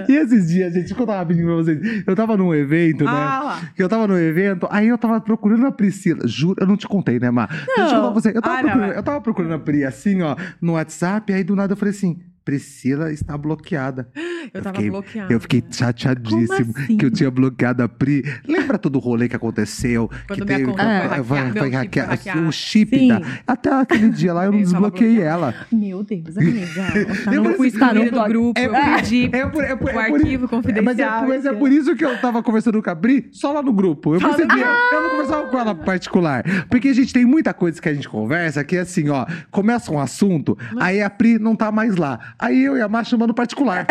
E 0.08 0.12
esses 0.16 0.48
dias, 0.48 0.72
gente, 0.72 0.78
deixa 0.80 0.94
eu 0.94 0.96
contar 0.96 1.18
rapidinho 1.18 1.46
pra 1.46 1.56
vocês. 1.56 2.04
Eu 2.06 2.16
tava 2.16 2.38
num 2.38 2.54
evento, 2.54 3.04
né? 3.04 3.10
Ah, 3.12 3.40
lá. 3.44 3.60
Que 3.76 3.82
eu 3.82 3.88
tava 3.88 4.06
no 4.06 4.18
evento, 4.18 4.66
aí 4.70 4.88
eu 4.88 4.96
tava 4.96 5.20
procurando 5.20 5.66
a 5.66 5.70
Priscila. 5.72 6.26
Juro, 6.26 6.56
eu 6.58 6.66
não 6.66 6.76
te 6.78 6.88
contei, 6.88 7.18
né, 7.20 7.30
Mar? 7.30 7.48
Deixa 7.50 7.82
eu 7.82 7.88
falar 7.90 8.02
pra 8.02 8.10
você. 8.12 8.28
Eu 8.34 8.40
tava, 8.40 8.54
Ah, 8.54 8.62
não, 8.62 8.70
procurando, 8.70 8.92
é. 8.94 8.98
eu 8.98 9.02
tava 9.02 9.20
procurando 9.20 9.54
a 9.54 9.58
Pri 9.58 9.84
assim, 9.84 10.22
ó, 10.22 10.34
no 10.62 10.72
WhatsApp, 10.72 11.30
aí 11.30 11.44
do 11.44 11.54
nada 11.54 11.74
eu 11.74 11.76
falei 11.76 11.92
assim. 11.92 12.18
Priscila 12.48 13.12
está 13.12 13.36
bloqueada. 13.36 14.08
Eu 14.54 14.62
tava 14.62 14.76
fiquei- 14.76 14.90
bloqueada. 14.90 15.30
Eu 15.32 15.40
fiquei 15.40 15.62
chateadíssimo 15.70 16.70
assim? 16.74 16.96
que 16.96 17.04
eu 17.04 17.10
tinha 17.10 17.30
bloqueado 17.30 17.82
a 17.82 17.88
Pri. 17.88 18.24
Lembra 18.46 18.78
todo 18.78 18.96
o 18.96 18.98
rolê 18.98 19.28
que 19.28 19.36
aconteceu? 19.36 20.08
Quando 20.26 20.46
que 20.46 20.54
minha 20.56 20.66
conta 20.66 20.82
que- 20.82 21.22
foi 21.58 21.74
ah, 21.74 21.78
hackeada, 21.80 22.16
foi-. 22.16 22.44
O 22.46 22.50
chip 22.52 22.98
Sim. 22.98 23.08
da... 23.08 23.20
Até 23.46 23.70
aquele 23.70 24.08
dia 24.08 24.32
lá 24.32 24.46
eu 24.46 24.52
não 24.52 24.58
Eu 24.58 24.64
desbloqueei 24.64 25.20
ela. 25.20 25.54
Meu 25.70 26.02
Deus, 26.02 26.38
amiga. 26.38 26.64
Tá 27.24 27.34
Eu 27.34 27.42
no, 27.42 27.52
tá 27.52 27.58
no 27.58 27.66
Excluída 27.66 28.04
do 28.04 28.10
blog. 28.10 28.28
grupo, 28.30 28.58
eu 28.60 28.70
perdi 28.70 29.30
É 29.32 29.46
por, 29.46 29.62
é 29.64 29.76
por, 29.76 29.86
o 29.86 29.90
é 30.00 30.08
por- 30.08 30.14
arquivo 30.20 30.48
confidencial. 30.48 30.84
Mas 30.84 30.98
é, 30.98 31.26
mas 31.26 31.44
é 31.46 31.52
por 31.52 31.70
isso 31.70 31.94
que 31.94 32.04
eu 32.04 32.16
tava 32.18 32.42
conversando 32.42 32.82
com 32.82 32.88
a 32.88 32.94
Bri 32.94 33.28
só 33.32 33.52
lá 33.52 33.62
no 33.62 33.72
grupo. 33.72 34.14
Eu 34.14 34.20
percebi, 34.20 34.60
eu 34.60 35.02
não 35.02 35.10
conversava 35.10 35.46
com 35.48 35.58
ela 35.58 35.74
particular. 35.74 36.42
Porque, 36.70 36.94
gente, 36.94 37.12
tem 37.12 37.26
muita 37.26 37.52
coisa 37.52 37.82
que 37.82 37.88
a 37.88 37.92
gente 37.92 38.08
conversa 38.08 38.64
que 38.64 38.76
é 38.76 38.80
assim, 38.80 39.10
ó, 39.10 39.26
começa 39.50 39.92
um 39.92 39.98
assunto, 39.98 40.56
aí 40.80 41.02
a 41.02 41.10
Pri 41.10 41.38
não 41.38 41.54
tá 41.54 41.70
mais 41.70 41.96
lá. 41.96 42.18
Aí 42.38 42.64
eu 42.64 42.76
e 42.76 42.80
a 42.82 42.88
Má 42.88 43.02
chamando 43.02 43.34
particular. 43.34 43.86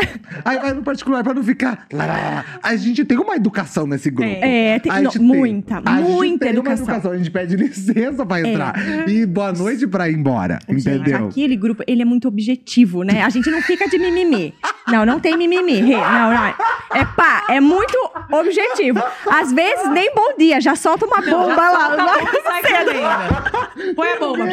aí 0.46 0.58
vai 0.60 0.74
no 0.74 0.82
particular 0.84 1.24
pra 1.24 1.34
não 1.34 1.44
ficar. 1.44 1.86
lá, 1.92 2.06
lá, 2.06 2.14
lá. 2.14 2.46
A 2.64 2.76
gente 2.76 3.04
tem 3.04 3.18
uma 3.18 3.36
educação 3.36 3.86
nesse 3.86 4.10
grupo. 4.10 4.32
É, 4.42 4.80
tem- 4.80 4.92
A 4.92 5.02
não, 5.02 5.12
gente 5.12 5.20
muita, 5.22 5.82
A 5.86 5.98
gente 5.98 6.10
muita 6.12 6.46
tem 6.46 6.60
uma 6.60 6.72
educação. 6.74 7.12
A 7.12 7.18
gente 7.18 7.30
pede 7.32 7.56
licença 7.58 8.26
pra 8.26 8.40
entrar. 8.42 8.74
E 9.08 9.26
boa 9.26 9.52
noite 9.52 9.86
pra 9.88 10.10
ir 10.10 10.16
embora. 10.16 10.60
Gente, 10.70 10.90
entendeu? 10.90 11.28
aquele 11.28 11.56
grupo, 11.56 11.84
ele 11.88 12.02
é 12.02 12.06
muito 12.06 12.28
objetivo, 12.28 13.04
né? 13.04 13.22
A 13.24 13.30
gente 13.30 13.50
não 13.50 13.62
fica 13.62 13.88
de 13.90 13.98
mimimi. 14.00 14.54
Não, 14.88 15.06
não 15.06 15.20
tem 15.20 15.36
mimimi. 15.38 15.82
Não, 15.82 16.32
não. 16.32 16.54
É 16.96 17.04
pá, 17.18 17.44
é 17.50 17.60
muito 17.60 17.98
objetivo. 18.32 19.04
Às 19.30 19.52
vezes, 19.52 19.90
nem 19.92 20.14
bom 20.16 20.38
dia, 20.38 20.62
já 20.62 20.76
solta 20.76 21.06
uma 21.06 21.20
bomba 21.22 21.70
lá. 21.70 21.96
Tá 21.96 22.06
lá 22.06 22.18
bom, 22.20 22.28
sai 22.44 22.62
correndo. 22.62 23.96
Põe 23.96 24.08
a 24.10 24.20
bomba. 24.20 24.46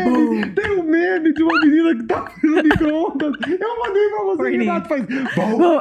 Tem 0.61 0.71
um 0.79 0.83
meme 0.83 1.33
de 1.33 1.43
uma 1.43 1.61
menina 1.61 1.95
que 1.97 2.03
tá 2.05 2.25
no 2.43 2.63
micro-ondas. 2.63 3.33
Eu 3.49 3.84
mandei 3.87 4.09
pra 4.09 4.25
você. 4.25 4.51
Renato 4.51 4.89
faz. 4.89 5.07
Bom. 5.37 5.81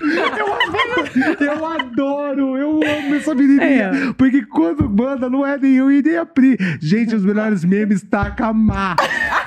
Eu 0.00 0.54
adoro, 0.54 1.44
eu 1.44 1.66
adoro, 1.66 2.56
eu 2.56 2.80
amo 2.82 3.14
essa 3.14 3.34
menininha. 3.34 4.14
Porque 4.16 4.42
quando 4.46 4.88
manda, 4.88 5.28
não 5.28 5.46
é 5.46 5.58
nem 5.58 5.74
eu 5.74 5.90
e 5.90 6.02
nem 6.02 6.16
a 6.16 6.26
Pri. 6.26 6.56
Gente, 6.80 7.14
os 7.14 7.24
melhores 7.24 7.64
memes 7.64 8.02
taca 8.02 8.52
má. 8.52 8.96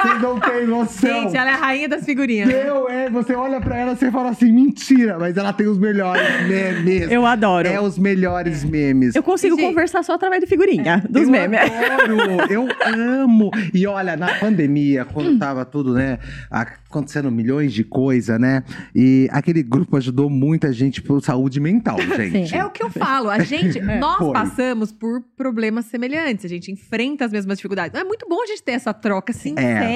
Vocês 0.01 0.21
não 0.21 0.39
têm 0.39 0.65
noção. 0.65 1.09
Gente, 1.23 1.35
ela 1.35 1.49
é 1.49 1.53
a 1.53 1.57
rainha 1.57 1.89
das 1.89 2.05
figurinhas. 2.05 2.47
Meu, 2.47 2.89
é, 2.89 3.09
você 3.09 3.33
olha 3.33 3.59
pra 3.59 3.77
ela 3.77 3.97
e 3.99 4.11
fala 4.11 4.29
assim, 4.29 4.51
mentira, 4.51 5.17
mas 5.19 5.35
ela 5.35 5.51
tem 5.51 5.67
os 5.67 5.77
melhores 5.77 6.47
memes. 6.47 7.11
Eu 7.11 7.25
adoro. 7.25 7.67
É 7.67 7.81
os 7.81 7.97
melhores 7.97 8.63
memes. 8.63 9.15
Eu 9.15 9.23
consigo 9.23 9.55
Gente. 9.57 9.67
conversar 9.67 10.03
só 10.03 10.13
através 10.13 10.41
de 10.41 10.47
figurinha, 10.47 11.03
dos 11.09 11.23
eu 11.23 11.29
memes. 11.29 11.59
adoro, 11.59 12.51
eu 12.51 12.67
amo. 12.85 13.51
E 13.73 13.85
olha, 13.85 14.15
na 14.15 14.35
pandemia, 14.35 15.03
quando 15.05 15.37
tava 15.37 15.65
tudo, 15.65 15.93
né, 15.93 16.19
acontecendo 16.49 17.29
milhões 17.29 17.73
de 17.73 17.83
coisas, 17.83 18.39
né, 18.39 18.63
e 18.95 19.27
aquele 19.31 19.61
grupo 19.61 19.97
ajudou 19.97 20.29
muita 20.29 20.71
gente 20.71 21.01
por 21.01 21.21
saúde 21.21 21.59
mental, 21.59 21.97
gente. 22.15 22.55
É 22.55 22.63
o 22.63 22.69
que 22.69 22.83
eu 22.83 22.89
falo. 22.89 23.29
A 23.29 23.39
gente, 23.39 23.79
nós 23.99 24.17
Foi. 24.17 24.33
passamos 24.33 24.91
por 24.91 25.21
problemas 25.35 25.85
semelhantes. 25.85 26.45
A 26.45 26.47
gente 26.47 26.71
enfrenta 26.71 27.25
as 27.25 27.31
mesmas 27.31 27.57
dificuldades. 27.57 27.99
É 27.99 28.03
muito 28.03 28.25
bom 28.29 28.41
a 28.41 28.47
gente 28.47 28.63
ter 28.63 28.71
essa 28.73 28.93
troca 28.93 29.33
sincera 29.33 29.88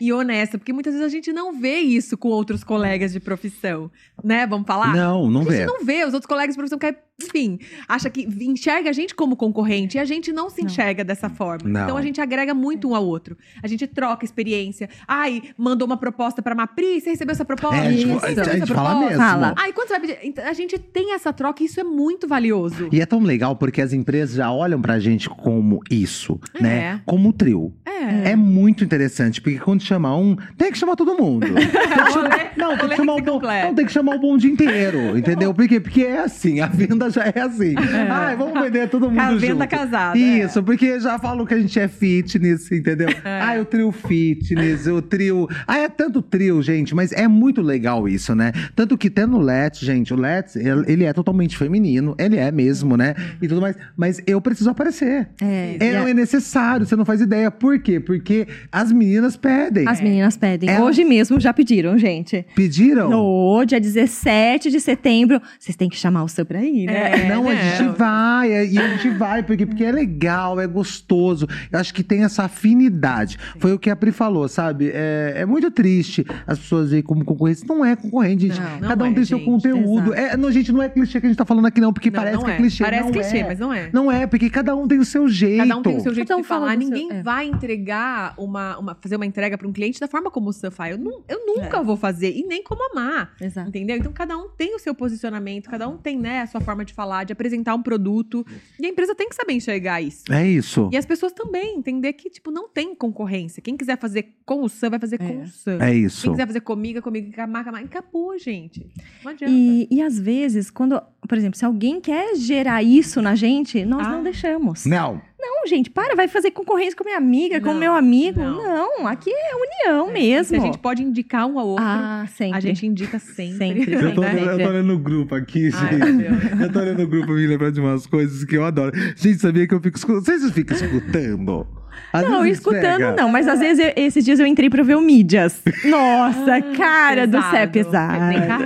e 0.00 0.12
honesta, 0.12 0.58
porque 0.58 0.72
muitas 0.72 0.94
vezes 0.94 1.06
a 1.06 1.10
gente 1.10 1.32
não 1.32 1.58
vê 1.58 1.78
isso 1.78 2.16
com 2.16 2.28
outros 2.28 2.64
colegas 2.64 3.12
de 3.12 3.20
profissão, 3.20 3.90
né? 4.22 4.46
Vamos 4.46 4.66
falar? 4.66 4.94
Não, 4.94 5.30
não 5.30 5.42
a 5.42 5.44
gente 5.44 5.52
vê. 5.52 5.66
não 5.66 5.84
vê, 5.84 6.04
os 6.04 6.14
outros 6.14 6.26
colegas 6.26 6.54
de 6.54 6.58
profissão 6.58 6.78
querem, 6.78 6.98
enfim, 7.26 7.58
acha 7.88 8.08
que 8.10 8.22
enxerga 8.40 8.90
a 8.90 8.92
gente 8.92 9.14
como 9.14 9.36
concorrente 9.36 9.96
e 9.96 10.00
a 10.00 10.04
gente 10.04 10.32
não 10.32 10.48
se 10.50 10.62
enxerga 10.64 11.04
dessa 11.04 11.28
forma. 11.28 11.68
Não. 11.68 11.82
Então 11.84 11.96
a 11.96 12.02
gente 12.02 12.20
agrega 12.20 12.54
muito 12.54 12.88
um 12.88 12.94
ao 12.94 13.04
outro. 13.04 13.36
A 13.62 13.66
gente 13.68 13.86
troca 13.86 14.24
experiência. 14.24 14.88
Ai, 15.06 15.42
mandou 15.56 15.86
uma 15.86 15.96
proposta 15.96 16.42
pra 16.42 16.54
Mapri, 16.54 17.00
você 17.00 17.10
recebeu 17.10 17.32
essa 17.32 17.44
proposta? 17.44 17.76
É, 17.76 17.86
a 17.88 17.90
gente- 17.92 18.06
Você 18.06 18.26
a 18.26 18.28
recebeu 18.28 18.52
gente 18.52 18.62
essa 18.64 18.74
fala 18.74 18.88
proposta? 18.90 19.08
mesmo. 19.18 19.24
Fala. 19.30 19.54
Ai, 19.56 19.72
quando 19.72 19.88
você 19.88 19.98
vai 19.98 20.00
pedir? 20.00 20.18
Então, 20.22 20.44
A 20.46 20.52
gente 20.52 20.78
tem 20.78 21.14
essa 21.14 21.32
troca 21.32 21.62
e 21.62 21.66
isso 21.66 21.80
é 21.80 21.84
muito 21.84 22.26
valioso. 22.28 22.88
E 22.92 23.00
é 23.00 23.06
tão 23.06 23.20
legal 23.20 23.56
porque 23.56 23.80
as 23.80 23.92
empresas 23.92 24.36
já 24.36 24.50
olham 24.52 24.80
pra 24.80 24.98
gente 24.98 25.28
como 25.28 25.80
isso, 25.90 26.38
É. 26.54 26.62
né? 26.62 27.00
Como 27.06 27.32
trio. 27.32 27.72
É. 27.86 28.32
É 28.32 28.36
muito 28.36 28.84
interessante, 28.84 29.40
porque 29.40 29.58
quando 29.58 29.80
chama 29.82 30.14
um, 30.16 30.36
tem 30.58 30.70
que 30.72 30.78
chamar 30.78 30.96
todo 30.96 31.14
mundo. 31.16 31.46
Tem 31.54 32.04
que 32.04 32.12
chamar- 32.12 32.52
não, 32.56 32.76
tem 32.76 32.88
que 32.88 32.96
chamar 32.96 33.14
o 33.14 33.22
bom, 33.22 33.40
não, 33.40 33.74
tem 33.74 33.86
que 33.86 33.92
chamar 33.92 34.16
o 34.16 34.18
bonde 34.18 34.46
inteiro, 34.48 35.16
entendeu? 35.16 35.54
Por 35.54 35.66
quê? 35.68 35.78
Porque 35.80 36.02
é 36.02 36.18
assim, 36.20 36.60
a 36.60 36.66
venda 36.66 37.08
já 37.14 37.24
é 37.34 37.40
assim. 37.40 37.74
Ai, 38.10 38.36
vamos 38.36 38.60
vender 38.60 38.88
todo 38.88 39.08
mundo 39.10 39.20
A 39.20 39.36
junto. 39.38 39.66
casada, 39.68 40.18
Isso, 40.18 40.62
porque 40.62 40.98
já 41.00 41.18
falam 41.18 41.44
que 41.46 41.54
a 41.54 41.58
gente 41.58 41.78
é 41.78 41.88
fitness, 41.88 42.70
entendeu? 42.72 43.08
Ai, 43.24 43.60
o 43.60 43.64
trio 43.64 43.92
fitness, 43.92 44.86
o 44.86 45.00
trio... 45.02 45.48
Ah, 45.66 45.78
é 45.78 45.88
tanto 45.88 46.22
trio, 46.22 46.62
gente, 46.62 46.94
mas 46.94 47.12
é 47.12 47.26
muito 47.28 47.60
legal 47.62 48.08
isso, 48.08 48.34
né? 48.34 48.52
Tanto 48.74 48.96
que 48.96 49.08
até 49.08 49.26
no 49.26 49.38
Let's, 49.38 49.80
gente, 49.80 50.12
o 50.12 50.16
Let's, 50.16 50.56
ele 50.56 51.02
ele 51.02 51.04
é 51.04 51.12
totalmente 51.12 51.56
feminino, 51.56 52.14
ele 52.18 52.36
é 52.36 52.50
mesmo, 52.52 52.96
né? 52.96 53.14
E 53.40 53.48
tudo 53.48 53.60
mais, 53.60 53.76
mas 53.96 54.20
eu 54.26 54.40
preciso 54.40 54.70
aparecer. 54.70 55.28
É, 55.40 55.76
É, 55.80 55.92
não 55.98 56.06
é 56.08 56.14
necessário, 56.14 56.86
você 56.86 56.94
não 56.96 57.04
faz 57.04 57.20
ideia. 57.20 57.50
Por 57.50 57.78
quê? 57.80 57.98
Porque 58.00 58.46
as 58.70 58.92
meninas 58.92 59.36
pedem. 59.36 59.86
As 59.88 60.00
meninas 60.00 60.36
pedem. 60.36 60.68
Elas- 60.70 60.82
Hoje 60.82 61.04
mesmo 61.04 61.38
já 61.40 61.52
pediram, 61.52 61.96
gente. 61.98 62.44
Pediram? 62.54 63.08
No 63.10 63.64
dia 63.64 63.80
17 63.80 64.70
de 64.70 64.80
setembro, 64.80 65.40
vocês 65.58 65.76
têm 65.76 65.88
que 65.88 65.96
chamar 65.96 66.24
o 66.24 66.28
seu 66.28 66.44
pra 66.44 66.62
ir, 66.62 66.86
né? 66.86 66.91
É, 66.92 67.28
não, 67.28 67.48
a 67.48 67.52
né? 67.54 67.76
gente 67.76 67.96
vai, 67.96 68.52
é- 68.52 68.66
e 68.66 68.78
a 68.78 68.88
gente 68.88 69.10
vai, 69.10 69.42
porque, 69.42 69.66
porque 69.66 69.84
é 69.84 69.92
legal, 69.92 70.60
é 70.60 70.66
gostoso. 70.66 71.46
Eu 71.70 71.78
acho 71.78 71.92
que 71.94 72.02
tem 72.02 72.24
essa 72.24 72.44
afinidade. 72.44 73.38
Foi 73.58 73.72
o 73.72 73.78
que 73.78 73.90
a 73.90 73.96
Pri 73.96 74.12
falou, 74.12 74.48
sabe? 74.48 74.90
É, 74.92 75.34
é 75.38 75.46
muito 75.46 75.70
triste 75.70 76.24
as 76.46 76.58
pessoas 76.58 76.90
verem 76.90 77.02
como 77.04 77.24
concorrentes. 77.24 77.64
Não 77.64 77.84
é 77.84 77.96
concorrente, 77.96 78.48
gente. 78.48 78.60
Não, 78.60 78.80
não 78.80 78.88
Cada 78.88 79.04
um 79.04 79.10
é, 79.10 79.14
tem 79.14 79.24
seu 79.24 79.38
gente. 79.38 79.46
conteúdo. 79.50 80.14
É, 80.14 80.36
não, 80.36 80.50
gente, 80.50 80.72
não 80.72 80.82
é 80.82 80.88
clichê 80.88 81.20
que 81.20 81.26
a 81.26 81.28
gente 81.28 81.38
tá 81.38 81.44
falando 81.44 81.66
aqui, 81.66 81.80
não, 81.80 81.92
porque 81.92 82.10
Não, 82.10 82.16
parece 82.16 82.36
não 82.36 82.44
que 82.44 82.50
é 82.50 82.54
é. 82.54 82.56
clichê. 82.56 82.84
Parece 82.84 83.02
não 83.04 83.12
clichê, 83.12 83.38
é. 83.38 83.44
mas 83.44 83.58
não 83.58 83.72
é. 83.72 83.90
Não 83.92 84.10
é, 84.12 84.26
porque 84.26 84.50
cada 84.50 84.74
um 84.74 84.86
tem 84.88 84.98
o 84.98 85.04
seu 85.04 85.28
jeito. 85.28 85.58
Cada 85.58 85.76
um 85.76 85.82
tem 85.82 85.96
o 85.96 86.00
seu 86.00 86.14
jeito 86.14 86.28
Cada 86.28 86.38
um 86.38 86.42
de 86.42 86.48
fala 86.48 86.60
falar. 86.66 86.72
seu- 86.72 86.80
Ninguém 86.80 87.10
é. 87.12 87.22
vai 87.22 87.46
entregar 87.46 88.34
uma, 88.38 88.78
uma- 88.78 88.96
fazer 89.00 89.16
uma 89.16 89.26
entrega 89.26 89.56
para 89.56 89.66
um 89.68 89.72
cliente 89.72 89.98
da 90.00 90.08
forma 90.08 90.30
como 90.30 90.50
o 90.50 90.52
Sam 90.52 90.70
faz. 90.70 90.92
Eu, 90.92 90.98
nu- 90.98 91.22
eu 91.28 91.46
nunca 91.46 91.82
vou 91.82 91.96
fazer 91.96 92.32
e 92.34 92.44
nem 92.46 92.62
como 92.62 92.82
amar. 92.92 93.32
Exato. 93.40 93.68
Entendeu? 93.68 93.96
Então 93.96 94.12
cada 94.12 94.36
um 94.36 94.48
tem 94.48 94.74
o 94.74 94.78
seu 94.78 94.94
posicionamento, 94.94 95.68
cada 95.70 95.88
um 95.88 95.96
tem 95.96 96.18
né, 96.18 96.40
a 96.42 96.46
sua 96.46 96.60
forma 96.60 96.81
de 96.84 96.92
falar, 96.94 97.24
de 97.24 97.32
apresentar 97.32 97.74
um 97.74 97.82
produto. 97.82 98.44
E 98.80 98.86
a 98.86 98.88
empresa 98.88 99.14
tem 99.14 99.28
que 99.28 99.34
saber 99.34 99.52
enxergar 99.54 100.00
isso. 100.00 100.32
É 100.32 100.46
isso. 100.46 100.88
E 100.92 100.96
as 100.96 101.06
pessoas 101.06 101.32
também 101.32 101.76
entender 101.76 102.12
que, 102.14 102.28
tipo, 102.30 102.50
não 102.50 102.68
tem 102.68 102.94
concorrência. 102.94 103.62
Quem 103.62 103.76
quiser 103.76 103.98
fazer 103.98 104.34
com 104.44 104.62
o 104.62 104.68
Sam, 104.68 104.90
vai 104.90 104.98
fazer 104.98 105.18
com 105.18 105.42
o 105.42 105.46
Sam. 105.46 105.78
É 105.80 105.94
isso. 105.94 106.22
Quem 106.22 106.32
quiser 106.32 106.46
fazer 106.46 106.60
comigo, 106.60 106.98
é 106.98 107.02
comigo. 107.02 107.32
Com 107.32 107.40
a 107.40 107.46
marca, 107.46 107.70
marca. 107.72 107.86
Acabou, 107.86 108.38
gente. 108.38 108.86
Não 109.24 109.30
adianta. 109.32 109.52
E, 109.54 109.88
e 109.90 110.02
às 110.02 110.18
vezes, 110.18 110.70
quando, 110.70 111.00
por 111.28 111.36
exemplo, 111.38 111.58
se 111.58 111.64
alguém 111.64 112.00
quer 112.00 112.36
gerar 112.36 112.82
isso 112.82 113.20
na 113.22 113.34
gente, 113.34 113.84
nós 113.84 114.06
Ah. 114.06 114.10
não 114.10 114.22
deixamos. 114.22 114.84
Não. 114.86 115.20
Não, 115.44 115.66
gente, 115.66 115.90
para, 115.90 116.14
vai 116.14 116.28
fazer 116.28 116.52
concorrência 116.52 116.96
com 116.96 117.02
minha 117.04 117.16
amiga, 117.16 117.60
com 117.60 117.72
Não, 117.72 117.74
meu 117.80 117.92
amigo. 117.94 118.40
não. 118.40 118.62
Não, 119.00 119.06
aqui 119.08 119.30
é 119.30 119.54
união 119.56 120.06
Se 120.06 120.12
mesmo. 120.12 120.56
a 120.56 120.60
gente 120.60 120.78
pode 120.78 121.02
indicar 121.02 121.46
um 121.46 121.58
ao 121.58 121.66
outro, 121.68 121.84
Ah, 121.84 122.24
sempre. 122.36 122.56
a 122.56 122.60
gente 122.60 122.86
indica 122.86 123.18
sempre. 123.18 123.58
Sempre, 123.84 123.92
Eu 123.94 124.14
tô, 124.14 124.22
eu 124.22 124.58
tô 124.58 124.68
olhando 124.68 124.86
no 124.86 124.98
grupo 124.98 125.34
aqui, 125.34 125.70
Ai, 125.74 125.90
gente. 125.98 126.12
Deus. 126.18 126.60
Eu 126.60 126.72
tô 126.72 126.78
olhando 126.78 126.98
no 127.02 127.08
grupo 127.08 127.32
me 127.32 127.46
lembrar 127.46 127.70
de 127.72 127.80
umas 127.80 128.06
coisas 128.06 128.44
que 128.44 128.56
eu 128.56 128.64
adoro. 128.64 128.92
Gente, 129.16 129.38
sabia 129.40 129.66
que 129.66 129.74
eu 129.74 129.80
fico 129.80 129.96
escutando? 129.98 130.24
Vocês 130.24 130.50
ficam 130.52 130.76
escutando? 130.76 131.66
Às 132.12 132.22
Não, 132.22 132.44
escutando 132.46 132.80
pega. 132.98 133.12
não, 133.16 133.28
mas 133.30 133.48
às 133.48 133.58
vezes 133.60 133.84
eu- 133.84 133.92
esses 133.96 134.24
dias 134.24 134.38
eu 134.40 134.46
entrei 134.46 134.68
pra 134.68 134.82
ver 134.82 134.96
o 134.96 135.00
Mídias. 135.00 135.62
Nossa, 135.84 136.60
cara 136.76 137.26
do 137.26 137.40
céu, 137.42 137.54
é 137.60 137.66
pesado. 137.66 138.18
carreira. 138.18 138.58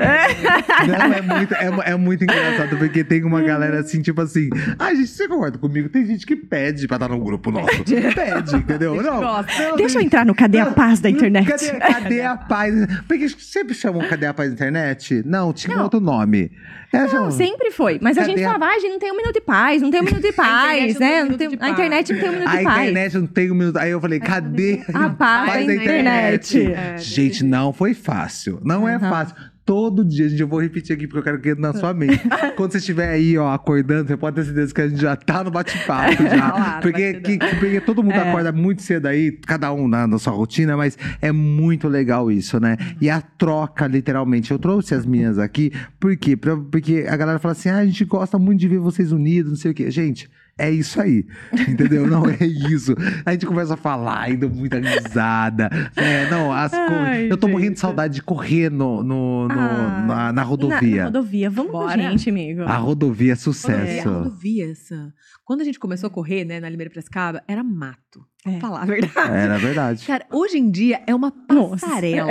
Não, 0.87 1.13
é 1.15 1.23
muito, 1.23 1.55
é, 1.55 1.91
é 1.93 1.97
muito 1.97 2.25
engraçado, 2.25 2.77
porque 2.77 3.05
tem 3.05 3.25
uma 3.25 3.43
galera 3.43 3.81
assim, 3.81 4.01
tipo 4.03 4.21
assim. 4.21 4.49
Ah, 4.79 4.95
gente, 4.95 5.09
você 5.09 5.29
concorda 5.29 5.59
comigo? 5.59 5.89
Tem 5.89 6.05
gente 6.07 6.27
que 6.27 6.35
pede 6.37 6.87
pra 6.87 6.97
estar 6.97 7.09
num 7.09 7.21
grupo 7.21 7.51
nosso. 7.51 7.85
Pede, 7.85 8.57
entendeu? 8.57 9.01
Não, 9.03 9.21
não, 9.21 9.45
Deixa 9.77 9.99
eu 9.99 10.03
entrar 10.03 10.25
no 10.27 10.35
Cadê 10.35 10.59
a 10.59 10.67
Paz 10.67 11.01
da 11.01 11.09
internet? 11.11 11.47
Cadê, 11.47 11.71
cadê 11.79 12.23
a 12.23 12.37
paz? 12.37 12.75
Porque 13.07 13.29
sempre 13.29 13.75
chamam 13.75 14.07
Cadê 14.09 14.27
a 14.27 14.35
Paz 14.35 14.49
da 14.49 14.55
internet? 14.55 15.23
Não, 15.25 15.53
tinha 15.53 15.77
Não. 15.77 15.85
outro 15.85 16.01
nome. 16.01 16.51
É, 16.93 17.01
Não, 17.01 17.09
chamam- 17.09 17.31
sempre 17.31 17.71
foi. 17.71 17.99
Mas 18.01 18.17
a 18.17 18.21
Cadê 18.23 18.33
gente 18.33 18.45
a- 18.45 18.53
falava, 18.53 18.67
ah, 18.73 18.79
gente, 18.79 18.93
não 18.93 18.99
tem 18.99 19.13
um 19.13 19.17
minuto 19.17 19.35
de 19.35 19.41
paz, 19.41 19.83
não 19.83 19.91
tem 19.91 20.01
um 20.01 20.05
minuto 20.05 20.23
de 20.23 20.33
paz, 20.33 20.99
né? 20.99 21.23
a 21.61 21.69
internet 21.71 22.13
não 22.13 22.19
tem 22.21 22.29
um 22.29 22.33
minuto 22.33 22.49
A 22.49 22.57
de 22.57 22.65
paz. 22.65 22.77
Internet 23.17 23.21
não 23.21 23.27
tem 23.27 23.51
um 23.51 23.55
minuto. 23.55 23.77
Aí 23.79 23.91
eu 23.91 24.01
falei, 24.01 24.21
cadê 24.21 24.83
A 24.93 25.11
paz 25.11 25.67
da 25.67 25.75
internet. 25.75 26.73
É, 26.73 26.97
Gente, 26.99 27.45
não 27.45 27.73
foi 27.73 27.95
fácil. 27.95 28.61
Não 28.65 28.89
é 28.89 28.95
Aham. 28.97 29.11
fácil. 29.11 29.37
Todo 29.65 30.05
dia, 30.05 30.29
gente, 30.29 30.41
eu 30.41 30.47
vou 30.47 30.61
repetir 30.61 30.95
aqui 30.95 31.09
porque 31.09 31.19
eu 31.19 31.23
quero 31.25 31.41
que 31.41 31.61
na 31.61 31.73
sua 31.73 31.93
mente. 31.93 32.21
Quando 32.55 32.71
você 32.71 32.79
estiver 32.79 33.09
aí, 33.09 33.37
ó, 33.37 33.53
acordando, 33.53 34.07
você 34.07 34.17
pode 34.17 34.37
ter 34.37 34.45
certeza 34.45 34.73
que 34.73 34.81
a 34.81 34.87
gente 34.89 35.01
já 35.01 35.17
tá 35.17 35.43
no 35.43 35.51
bate-papo 35.51 36.23
já. 36.23 36.51
Claro, 36.53 36.83
porque, 36.83 37.13
batidão. 37.15 37.49
que- 37.51 37.57
porque 37.57 37.81
todo 37.81 38.01
mundo 38.01 38.15
É. 38.15 38.29
acorda 38.29 38.53
muito 38.53 38.83
cedo 38.83 39.07
aí, 39.07 39.33
cada 39.33 39.73
um 39.73 39.89
na, 39.89 40.07
na 40.07 40.19
sua 40.21 40.33
rotina, 40.33 40.77
mas 40.77 40.97
é 41.21 41.33
muito 41.33 41.89
legal 41.89 42.31
isso, 42.31 42.61
né? 42.61 42.77
E 43.01 43.11
a 43.11 43.21
troca, 43.21 43.89
literalmente. 43.89 44.53
Eu 44.53 44.59
trouxe 44.61 44.95
as 44.95 45.05
minhas 45.05 45.37
aqui, 45.37 45.73
por 45.99 46.17
quê? 46.17 46.37
Pra- 46.37 46.57
porque 46.57 47.05
a 47.09 47.17
galera 47.17 47.41
fala 47.41 47.51
assim: 47.51 47.69
ah, 47.69 47.79
a 47.79 47.85
gente 47.87 48.05
gosta 48.05 48.39
muito 48.39 48.61
de 48.61 48.69
ver 48.69 48.79
vocês 48.79 49.11
unidos, 49.11 49.51
não 49.51 49.57
sei 49.59 49.73
o 49.73 49.75
quê. 49.75 49.91
Gente, 49.91 50.31
É 50.59 50.71
isso 50.71 50.99
aí, 51.01 51.27
entendeu? 51.69 52.07
Não 52.07 52.25
é 52.31 52.39
isso. 52.47 52.95
A 53.27 53.33
gente 53.33 53.45
começa 53.45 53.75
a 53.75 53.77
falar, 53.77 54.31
indo 54.31 54.49
muita 54.49 54.79
risada. 54.79 55.69
É, 55.95 56.31
não, 56.31 56.51
as 56.51 56.73
Ai, 56.73 57.31
Eu 57.31 57.37
tô 57.37 57.47
morrendo 57.47 57.75
de 57.75 57.81
saudade 57.81 58.15
de 58.15 58.23
correr 58.23 58.71
no, 58.71 59.03
no- 59.03 59.49
no- 59.49 59.55
Ah, 59.55 60.05
na, 60.07 60.15
na 60.17 60.33
Na, 60.33 60.43
rodovia. 60.43 60.97
na 60.97 61.05
rodovia. 61.07 61.51
Vamos 61.51 61.73
com 61.73 61.79
a 61.83 61.87
Bora. 61.89 62.03
gente, 62.11 62.31
amigo. 62.31 62.63
A 62.63 62.77
rodovia 62.77 63.33
é 63.33 63.35
É, 63.35 63.37
sucesso. 63.37 64.09
a 64.09 64.13
rodovia, 64.13 64.71
essa. 64.71 65.13
Quando 65.45 65.61
a 65.61 65.65
gente 65.65 65.79
começou 65.79 66.07
a 66.07 66.11
correr, 66.11 66.45
né, 66.47 66.59
na 66.59 66.69
Limeira 66.71 66.91
Prescaba, 66.91 67.43
era 67.47 67.63
mato. 67.63 68.25
É. 68.47 68.61
Falar 68.61 68.83
a 68.83 68.85
verdade. 68.87 69.37
Era 69.37 69.59
verdade. 69.59 70.07
Cara, 70.07 70.25
hoje 70.33 70.57
em 70.59 70.71
dia 70.71 71.01
é 71.07 71.15
uma 71.15 71.33
Nossa. 71.51 71.87
passarela. 71.87 72.31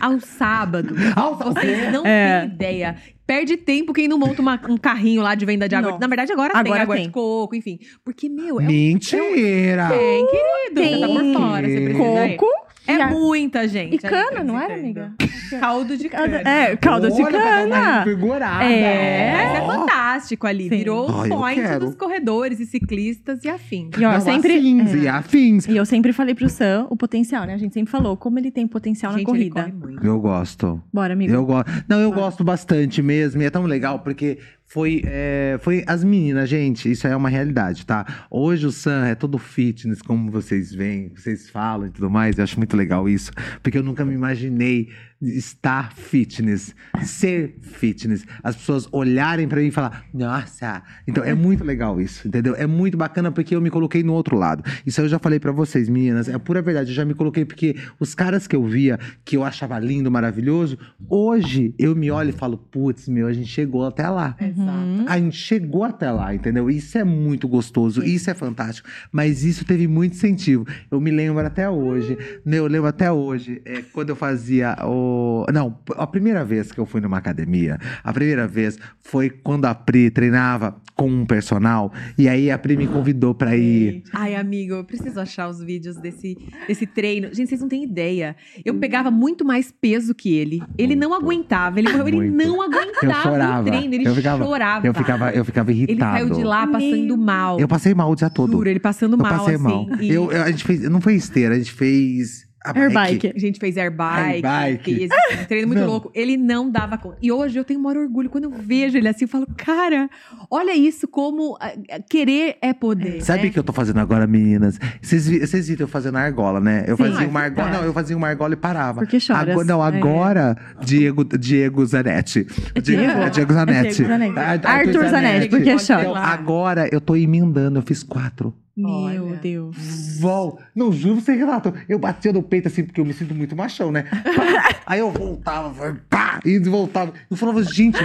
Ao 0.00 0.20
sábado. 0.20 0.94
Ao 1.16 1.36
sábado. 1.38 1.54
Vocês 1.60 1.92
não 1.92 2.04
É. 2.06 2.40
têm 2.40 2.48
ideia. 2.50 2.96
Perde 3.26 3.56
tempo 3.56 3.92
quem 3.94 4.06
não 4.06 4.18
monta 4.18 4.42
uma- 4.42 4.60
um 4.68 4.76
carrinho 4.76 5.22
lá 5.22 5.34
de 5.34 5.46
venda 5.46 5.66
de 5.68 5.74
água. 5.74 5.92
Não. 5.92 5.98
Na 5.98 6.06
verdade, 6.06 6.30
agora, 6.30 6.52
tem 6.52 6.60
Agora 6.60 6.82
água 6.82 6.94
tem. 6.96 7.06
de 7.06 7.10
coco, 7.10 7.54
enfim. 7.56 7.78
Porque, 8.04 8.28
meu, 8.28 8.60
é 8.60 8.64
um... 8.64 8.66
Mentira! 8.66 9.88
Tem, 9.88 10.26
querido. 10.26 10.74
Você 10.94 11.00
tá 11.00 11.08
por 11.08 11.32
fora, 11.32 11.66
você 11.68 11.80
precisa 11.80 12.26
ir. 12.26 12.36
Coco 12.36 12.63
É 12.86 12.94
a- 13.00 13.08
muita 13.08 13.66
gente. 13.66 13.94
e 13.94 13.98
cana, 13.98 14.42
não 14.44 14.58
era, 14.60 14.74
amiga? 14.74 15.12
Caldo 15.60 15.96
de 15.96 16.08
cana. 16.08 16.38
É, 16.38 16.76
caldo 16.76 17.10
de 17.10 17.22
cana. 17.24 18.02
revigorada. 18.02 18.64
É. 18.64 19.32
Mas 19.32 19.62
é 19.62 19.66
fantástico 19.66 20.46
ali. 20.46 20.64
Sim. 20.64 20.70
Virou 20.70 21.08
o 21.08 21.28
point 21.28 21.78
dos 21.78 21.94
corredores 21.94 22.58
e 22.60 22.66
ciclistas 22.66 23.44
e 23.44 23.48
afins. 23.48 23.90
E 23.96 24.04
ó, 24.04 24.12
Não, 24.12 24.20
sempre. 24.20 24.56
afins, 24.56 24.94
é. 24.94 24.96
e 24.98 25.08
afins. 25.08 25.68
E 25.68 25.76
eu 25.76 25.84
sempre 25.86 26.12
falei 26.12 26.34
pro 26.34 26.48
Sam 26.48 26.86
o 26.90 26.96
potencial, 26.96 27.44
né? 27.44 27.54
A 27.54 27.58
gente 27.58 27.72
sempre 27.74 27.90
falou 27.90 28.16
como 28.16 28.38
ele 28.38 28.50
tem 28.50 28.66
potencial 28.66 29.12
Gente, 29.12 29.26
na 29.30 29.38
ele 29.38 29.50
corrida. 29.50 29.70
corre 29.70 29.72
muito. 29.92 30.04
Eu 30.06 30.20
gosto. 30.20 30.82
Bora, 30.92 31.12
amigo. 31.12 31.32
Eu 31.32 31.44
gosto. 31.44 31.70
Não, 31.88 32.00
eu 32.00 32.10
gosto 32.10 32.42
bastante 32.42 33.00
mesmo. 33.02 33.40
E 33.42 33.44
é 33.44 33.50
tão 33.50 33.64
legal 33.64 34.00
porque 34.00 34.38
foi, 34.74 35.02
é, 35.06 35.56
foi 35.60 35.84
as 35.86 36.02
meninas, 36.02 36.48
gente. 36.48 36.90
Isso 36.90 37.06
é 37.06 37.14
uma 37.14 37.28
realidade, 37.28 37.86
tá? 37.86 38.26
Hoje 38.28 38.66
o 38.66 38.72
Sam 38.72 39.06
é 39.06 39.14
todo 39.14 39.38
fitness, 39.38 40.02
como 40.02 40.32
vocês 40.32 40.74
veem, 40.74 41.12
vocês 41.14 41.48
falam 41.48 41.86
e 41.86 41.90
tudo 41.90 42.10
mais. 42.10 42.36
Eu 42.36 42.42
acho 42.42 42.58
muito 42.58 42.76
legal 42.76 43.08
isso. 43.08 43.30
Porque 43.62 43.78
eu 43.78 43.84
nunca 43.84 44.04
me 44.04 44.14
imaginei 44.14 44.88
estar 45.20 45.92
fitness, 45.94 46.74
ser 47.02 47.56
fitness. 47.60 48.24
As 48.42 48.56
pessoas 48.56 48.88
olharem 48.92 49.48
pra 49.48 49.60
mim 49.60 49.68
e 49.68 49.70
falar, 49.70 50.04
nossa. 50.12 50.82
Então 51.06 51.24
é 51.24 51.34
muito 51.34 51.64
legal 51.64 52.00
isso, 52.00 52.26
entendeu? 52.26 52.54
É 52.54 52.66
muito 52.66 52.96
bacana 52.96 53.30
porque 53.32 53.54
eu 53.54 53.60
me 53.60 53.70
coloquei 53.70 54.02
no 54.02 54.12
outro 54.12 54.36
lado. 54.36 54.64
Isso 54.86 55.00
eu 55.00 55.08
já 55.08 55.18
falei 55.18 55.38
pra 55.38 55.52
vocês, 55.52 55.88
meninas. 55.88 56.28
É 56.28 56.38
pura 56.38 56.60
verdade. 56.60 56.90
Eu 56.90 56.94
já 56.94 57.04
me 57.04 57.14
coloquei 57.14 57.44
porque 57.44 57.76
os 57.98 58.14
caras 58.14 58.46
que 58.46 58.56
eu 58.56 58.64
via, 58.64 58.98
que 59.24 59.36
eu 59.36 59.44
achava 59.44 59.78
lindo, 59.78 60.10
maravilhoso, 60.10 60.78
hoje 61.08 61.74
eu 61.78 61.94
me 61.94 62.10
olho 62.10 62.30
e 62.30 62.32
falo, 62.32 62.58
putz, 62.58 63.08
meu, 63.08 63.26
a 63.26 63.32
gente 63.32 63.48
chegou 63.48 63.86
até 63.86 64.08
lá. 64.08 64.36
Uhum. 64.40 65.04
A 65.08 65.18
gente 65.18 65.36
chegou 65.36 65.84
até 65.84 66.10
lá, 66.10 66.34
entendeu? 66.34 66.70
Isso 66.70 66.98
é 66.98 67.04
muito 67.04 67.48
gostoso, 67.48 68.02
isso 68.02 68.30
é 68.30 68.34
fantástico. 68.34 68.88
Mas 69.10 69.44
isso 69.44 69.64
teve 69.64 69.86
muito 69.86 70.14
incentivo. 70.14 70.66
Eu 70.90 71.00
me 71.00 71.10
lembro 71.10 71.44
até 71.44 71.68
hoje, 71.68 72.16
né? 72.44 72.58
Eu 72.58 72.66
lembro 72.66 72.88
até 72.88 73.10
hoje, 73.10 73.60
é, 73.64 73.82
quando 73.92 74.10
eu 74.10 74.16
fazia 74.16 74.76
o. 74.84 75.03
Não, 75.52 75.78
a 75.96 76.06
primeira 76.06 76.44
vez 76.44 76.72
que 76.72 76.78
eu 76.78 76.86
fui 76.86 77.00
numa 77.00 77.18
academia, 77.18 77.78
a 78.02 78.12
primeira 78.12 78.46
vez 78.46 78.78
foi 79.00 79.30
quando 79.30 79.64
a 79.66 79.74
Pri 79.74 80.10
treinava 80.10 80.76
com 80.96 81.08
um 81.08 81.26
personal, 81.26 81.92
e 82.16 82.28
aí 82.28 82.50
a 82.50 82.58
Pri 82.58 82.76
me 82.76 82.86
convidou 82.86 83.34
pra 83.34 83.56
ir. 83.56 84.02
Ai, 84.12 84.34
amigo, 84.36 84.74
eu 84.74 84.84
preciso 84.84 85.18
achar 85.20 85.48
os 85.48 85.60
vídeos 85.62 85.96
desse, 85.96 86.36
desse 86.68 86.86
treino. 86.86 87.28
Gente, 87.34 87.48
vocês 87.48 87.60
não 87.60 87.68
têm 87.68 87.82
ideia. 87.84 88.36
Eu 88.64 88.74
pegava 88.74 89.10
muito 89.10 89.44
mais 89.44 89.72
peso 89.72 90.14
que 90.14 90.32
ele. 90.34 90.62
Ele 90.78 90.94
não 90.94 91.12
aguentava. 91.12 91.78
Ele, 91.80 91.88
ele 91.88 92.16
Muito. 92.30 92.36
não 92.46 92.56
Eu 92.56 92.62
aguentava 92.62 93.22
chorava. 93.22 93.62
o 93.62 93.64
treino. 93.64 93.94
Ele 93.94 94.08
eu 94.08 94.14
ficava, 94.14 94.44
chorava. 94.44 94.86
Eu 94.86 94.94
ficava, 94.94 95.30
eu 95.32 95.44
ficava 95.44 95.70
Ele 95.72 95.80
irritado. 95.82 96.12
saiu 96.18 96.30
de 96.30 96.44
lá 96.44 96.66
passando 96.66 97.16
mal. 97.18 97.58
Eu 97.60 97.66
passei 97.68 97.94
mal 97.94 98.10
o 98.10 98.14
dia 98.14 98.30
todo. 98.30 98.52
Juro, 98.52 98.68
ele 98.68 98.80
passando 98.80 99.14
eu 99.14 99.18
mal, 99.18 99.38
passei 99.38 99.54
assim. 99.56 99.64
mal. 99.64 99.86
e 100.00 100.10
Eu, 100.10 100.30
eu- 100.30 100.42
a 100.42 100.50
gente 100.50 100.64
fez, 100.64 100.80
não 100.88 101.00
foi 101.00 101.14
esteira, 101.14 101.54
a 101.54 101.58
gente 101.58 101.72
fez 101.72 102.43
Airbike. 102.64 103.32
A 103.34 103.38
gente 103.38 103.58
fez 103.60 103.76
airbike, 103.76 104.44
Airbike. 104.46 104.94
fez 104.96 105.10
um 105.40 105.44
treino 105.44 105.66
muito 105.68 105.80
Não. 105.80 105.86
louco. 105.86 106.10
Ele 106.14 106.36
não 106.36 106.70
dava 106.70 106.96
conta. 106.96 107.18
E 107.20 107.30
hoje 107.30 107.58
eu 107.58 107.64
tenho 107.64 107.78
o 107.78 107.82
maior 107.82 108.00
orgulho. 108.02 108.30
Quando 108.30 108.44
eu 108.44 108.50
vejo 108.50 108.96
ele 108.96 109.08
assim, 109.08 109.24
eu 109.24 109.28
falo, 109.28 109.46
cara, 109.56 110.08
olha 110.50 110.74
isso, 110.74 111.06
como 111.06 111.56
ah, 111.60 111.72
ah, 111.90 112.00
querer 112.08 112.56
é 112.62 112.72
poder. 112.72 113.20
Sabe 113.22 113.40
o 113.40 113.44
né? 113.44 113.50
que 113.50 113.58
eu 113.58 113.62
tô 113.64 113.72
fazendo 113.72 113.98
agora, 114.00 114.26
meninas? 114.26 114.78
Vocês 115.02 115.28
vi- 115.28 115.40
vocês 115.46 115.68
viram 115.68 115.82
eu 115.84 115.88
fazendo 115.88 116.16
argola, 116.16 116.60
né? 116.60 116.84
Eu 116.86 116.96
Sim. 116.96 117.04
fazia 117.04 117.26
Ah, 117.26 117.28
uma 117.28 117.40
argola. 117.40 117.68
é. 117.68 117.72
Não, 117.72 117.84
eu 117.84 117.92
fazia 117.92 118.16
uma 118.16 118.28
argola 118.28 118.54
e 118.54 118.56
parava. 118.56 119.00
Porque 119.00 119.20
choras. 119.20 119.48
Agora, 119.50 119.66
não, 119.66 119.82
agora, 119.82 120.56
Diego, 120.82 121.24
Diego 121.24 121.84
Zanetti. 121.84 122.44
Diego, 122.44 123.02
Diego? 123.02 123.20
é 123.22 123.30
Diego 123.30 123.52
Zanetti. 123.52 123.78
É 123.78 123.90
Diego 123.90 124.08
Zanetti. 124.08 124.38
Ar- 124.38 124.66
Arthur 124.66 125.08
Zanetti, 125.08 125.48
porque 125.48 125.70
Pode 125.72 125.86
chora. 125.86 126.18
agora 126.18 126.88
eu 126.92 127.00
tô 127.00 127.14
emendando, 127.16 127.78
eu 127.78 127.82
fiz 127.82 128.02
quatro. 128.02 128.54
Meu 128.76 128.90
Olha. 128.90 129.36
Deus. 129.36 130.18
Vol, 130.20 130.58
não 130.74 130.92
juro 130.92 131.16
pra 131.16 131.24
você, 131.24 131.34
Renato. 131.34 131.72
Eu 131.88 131.98
batia 131.98 132.32
no 132.32 132.42
peito 132.42 132.66
assim, 132.66 132.84
porque 132.84 133.00
eu 133.00 133.04
me 133.04 133.12
sinto 133.12 133.34
muito 133.34 133.54
machão, 133.54 133.92
né? 133.92 134.02
Pá! 134.02 134.74
Aí 134.84 135.00
eu 135.00 135.12
voltava, 135.12 135.96
pá, 136.10 136.40
e 136.44 136.58
voltava. 136.58 137.12
Eu 137.30 137.36
falava, 137.36 137.62
gente, 137.62 137.98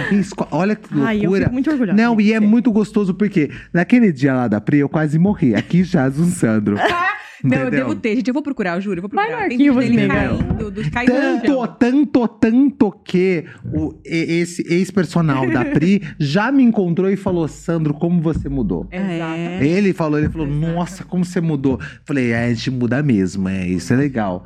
olha 0.50 0.76
que 0.76 0.94
loucura. 0.94 1.08
Ai, 1.08 1.26
eu 1.26 1.32
fico 1.32 1.52
muito 1.52 1.70
orgulhosa. 1.70 1.96
Não, 1.96 2.20
e 2.20 2.32
é 2.32 2.40
muito 2.40 2.70
gostoso, 2.70 3.14
porque 3.14 3.50
naquele 3.72 4.12
dia 4.12 4.32
lá 4.32 4.48
da 4.48 4.60
Pri, 4.60 4.78
eu 4.78 4.88
quase 4.88 5.18
morri. 5.18 5.54
Aqui 5.54 5.82
já 5.82 6.06
um 6.08 6.30
Sandro. 6.30 6.76
Não, 7.44 7.56
eu 7.58 7.70
devo 7.70 7.94
ter, 7.94 8.16
gente. 8.16 8.28
Eu 8.28 8.34
vou 8.34 8.42
procurar, 8.42 8.76
eu 8.76 8.80
juro. 8.80 8.98
Eu 8.98 9.02
vou 9.02 9.10
Vai 9.12 9.26
procurar. 9.26 9.42
no 9.44 9.48
Tem 9.48 9.58
vídeo 9.58 9.72
arquivo, 9.78 9.96
dele 9.96 10.12
amiga. 10.12 10.44
caindo, 10.44 10.70
do, 10.70 10.90
caindo 10.90 11.12
no 11.12 11.20
Tanto, 11.40 11.66
tanto, 11.78 12.28
tanto 12.28 12.92
que 13.04 13.44
o, 13.72 13.94
e- 14.04 14.40
esse 14.40 14.62
ex-personal 14.72 15.48
da 15.50 15.64
Pri 15.64 16.02
já 16.18 16.50
me 16.52 16.62
encontrou 16.62 17.10
e 17.10 17.16
falou: 17.16 17.46
Sandro, 17.48 17.94
como 17.94 18.20
você 18.20 18.48
mudou? 18.48 18.86
Exato. 18.90 19.40
Ele 19.62 19.92
falou, 19.92 20.18
ele 20.18 20.28
falou, 20.28 20.46
nossa, 20.46 21.04
como 21.04 21.24
você 21.24 21.40
mudou. 21.40 21.78
Falei, 22.04 22.30
é, 22.32 22.44
a 22.46 22.48
gente 22.54 22.70
muda 22.70 23.02
mesmo, 23.02 23.48
é, 23.48 23.66
isso 23.66 23.92
é 23.92 23.96
legal. 23.96 24.44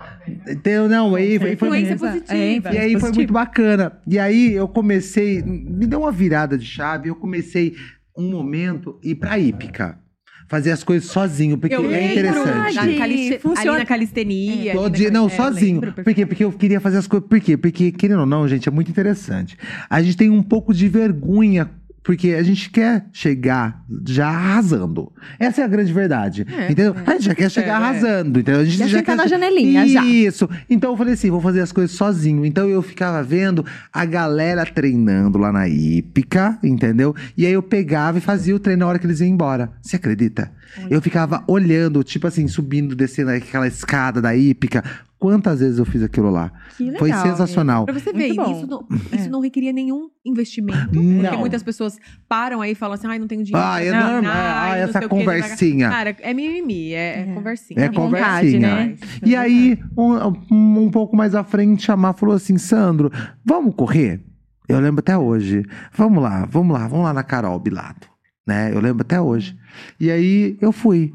Então, 0.48 0.88
não, 0.88 1.14
aí 1.14 1.38
foi, 1.38 1.56
foi 1.56 1.68
Influência 1.68 1.96
positiva. 1.96 2.68
É, 2.70 2.74
e 2.74 2.78
aí 2.78 3.00
foi 3.00 3.12
muito 3.12 3.32
bacana. 3.32 3.92
E 4.06 4.18
aí 4.18 4.52
eu 4.52 4.68
comecei, 4.68 5.42
me 5.42 5.86
deu 5.86 6.00
uma 6.00 6.12
virada 6.12 6.56
de 6.58 6.64
chave, 6.66 7.08
eu 7.08 7.14
comecei 7.16 7.74
um 8.16 8.30
momento 8.30 8.98
ir 9.02 9.16
pra 9.16 9.38
hípica. 9.38 9.98
Fazer 10.46 10.72
as 10.72 10.84
coisas 10.84 11.08
sozinho, 11.10 11.56
porque 11.56 11.74
Eu 11.74 11.84
é 11.84 11.88
lembro. 11.88 12.12
interessante. 12.12 12.74
Na 12.76 12.98
caliste- 12.98 13.38
Funciona. 13.38 13.70
Ali 13.70 13.78
na 13.78 13.86
calistenia. 13.86 14.72
Todo 14.72 14.82
ali 14.84 14.90
na 14.92 14.96
dia, 14.98 15.10
não, 15.10 15.28
cal- 15.28 15.34
é, 15.34 15.36
sozinho. 15.50 15.80
lembro 15.80 15.92
Por 16.04 16.14
quê? 16.14 16.26
Porque 16.26 16.44
eu 16.44 16.52
queria 16.52 16.80
fazer 16.80 16.98
as 16.98 17.06
coisas. 17.06 17.28
Por 17.28 17.40
quê? 17.40 17.56
Porque, 17.56 17.90
querendo 17.90 18.20
ou 18.20 18.26
não, 18.26 18.46
gente, 18.46 18.68
é 18.68 18.72
muito 18.72 18.90
interessante. 18.90 19.56
A 19.88 20.02
gente 20.02 20.16
tem 20.16 20.28
um 20.30 20.42
pouco 20.42 20.72
de 20.74 20.86
vergonha. 20.88 21.70
Porque 22.04 22.32
a 22.32 22.42
gente 22.42 22.68
quer 22.68 23.06
chegar 23.14 23.82
já 24.06 24.28
arrasando. 24.28 25.10
Essa 25.38 25.62
é 25.62 25.64
a 25.64 25.68
grande 25.68 25.90
verdade. 25.90 26.46
É, 26.46 26.66
entendeu? 26.66 26.94
A 27.06 27.12
gente 27.12 27.24
já 27.24 27.34
quer 27.34 27.50
chegar 27.50 27.66
É, 27.66 27.70
é. 27.70 27.72
arrasando. 27.72 28.40
Entendeu? 28.40 28.60
A 28.60 28.64
gente 28.64 28.76
Já 28.76 28.86
já, 28.86 29.02
quer 29.02 29.16
na 29.16 29.26
janelinha, 29.26 29.88
já. 29.88 30.04
Isso. 30.04 30.46
Então 30.68 30.90
eu 30.92 30.96
falei 30.98 31.14
assim: 31.14 31.30
vou 31.30 31.40
fazer 31.40 31.62
as 31.62 31.72
coisas 31.72 31.96
sozinho. 31.96 32.44
Então 32.44 32.68
eu 32.68 32.82
ficava 32.82 33.22
vendo 33.22 33.64
a 33.90 34.04
galera 34.04 34.66
treinando 34.66 35.38
lá 35.38 35.50
na 35.50 35.66
hípica, 35.66 36.58
entendeu? 36.62 37.16
E 37.38 37.46
aí 37.46 37.52
eu 37.52 37.62
pegava 37.62 38.18
e 38.18 38.20
fazia 38.20 38.54
o 38.54 38.58
treino 38.58 38.80
na 38.80 38.86
hora 38.86 38.98
que 38.98 39.06
eles 39.06 39.20
iam 39.20 39.28
embora. 39.30 39.72
Você 39.80 39.96
acredita? 39.96 40.52
Eu 40.90 41.00
ficava 41.00 41.42
olhando, 41.46 42.02
tipo 42.04 42.26
assim, 42.26 42.46
subindo, 42.48 42.94
descendo 42.94 43.30
aquela 43.30 43.66
escada 43.66 44.20
da 44.20 44.36
hípica. 44.36 44.84
Quantas 45.24 45.60
vezes 45.60 45.78
eu 45.78 45.86
fiz 45.86 46.02
aquilo 46.02 46.28
lá? 46.28 46.52
Que 46.76 46.84
legal. 46.84 46.98
Foi 46.98 47.10
sensacional. 47.10 47.86
Pra 47.86 47.94
você 47.98 48.12
ver, 48.12 48.26
isso, 48.28 48.66
não, 48.66 48.86
isso 49.10 49.30
não 49.30 49.40
requeria 49.40 49.72
nenhum 49.72 50.10
investimento. 50.22 50.90
Porque 50.90 51.00
Não. 51.30 51.38
muitas 51.38 51.62
pessoas 51.62 51.98
param 52.28 52.60
aí 52.60 52.72
e 52.72 52.74
falam 52.74 52.92
assim, 52.92 53.06
ai, 53.06 53.18
não 53.18 53.26
tenho 53.26 53.42
dinheiro. 53.42 53.66
Ah, 53.66 53.82
é 53.82 53.90
não, 53.90 54.12
normal. 54.12 54.32
ai, 54.34 54.82
Ah, 54.82 54.84
essa 54.84 55.08
conversinha. 55.08 55.88
Cara, 55.88 56.14
é 56.20 56.34
mimimi, 56.34 56.92
é, 56.92 57.20
é 57.20 57.34
conversinha. 57.34 57.80
É 57.80 57.84
É 57.84 57.88
vontade, 57.90 58.52
conversinha. 58.52 58.60
né? 58.60 58.96
E 59.24 59.34
aí, 59.34 59.78
um, 59.96 60.84
um 60.84 60.90
pouco 60.90 61.16
mais 61.16 61.34
à 61.34 61.42
frente, 61.42 61.90
a 61.90 61.96
Má 61.96 62.12
falou 62.12 62.34
assim: 62.34 62.58
Sandro, 62.58 63.10
vamos 63.42 63.74
correr? 63.74 64.22
Eu 64.68 64.78
lembro 64.78 65.00
até 65.00 65.16
hoje. 65.16 65.62
Vamos 65.96 66.22
lá, 66.22 66.44
vamos 66.50 66.78
lá, 66.78 66.86
vamos 66.86 67.06
lá 67.06 67.14
na 67.14 67.22
Carol 67.22 67.58
Bilato. 67.58 68.10
Né? 68.46 68.70
Eu 68.74 68.80
lembro 68.80 69.00
até 69.00 69.18
hoje. 69.18 69.56
E 69.98 70.10
aí 70.10 70.58
eu 70.60 70.70
fui. 70.70 71.14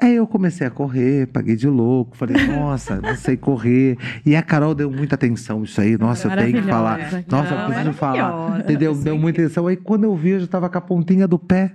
Aí 0.00 0.14
eu 0.14 0.26
comecei 0.28 0.64
a 0.66 0.70
correr, 0.70 1.26
paguei 1.26 1.56
de 1.56 1.66
louco, 1.68 2.16
falei, 2.16 2.36
nossa, 2.46 3.00
não 3.00 3.16
sei 3.16 3.36
correr. 3.36 3.96
E 4.24 4.36
a 4.36 4.42
Carol 4.42 4.74
deu 4.74 4.88
muita 4.90 5.16
atenção 5.16 5.64
isso 5.64 5.80
aí. 5.80 5.98
Nossa, 5.98 6.28
eu 6.28 6.36
tenho 6.36 6.62
que 6.62 6.68
falar. 6.68 6.98
Nossa, 7.28 7.54
eu 7.54 7.58
Não, 7.58 7.66
preciso 7.66 7.92
falar. 7.94 8.60
Entendeu? 8.60 8.94
Deu 8.94 9.18
muita 9.18 9.42
atenção. 9.42 9.66
Aí 9.66 9.76
quando 9.76 10.04
eu 10.04 10.14
vi, 10.14 10.30
eu 10.30 10.40
já 10.40 10.46
tava 10.46 10.68
com 10.70 10.78
a 10.78 10.80
pontinha 10.80 11.26
do 11.26 11.38
pé 11.38 11.74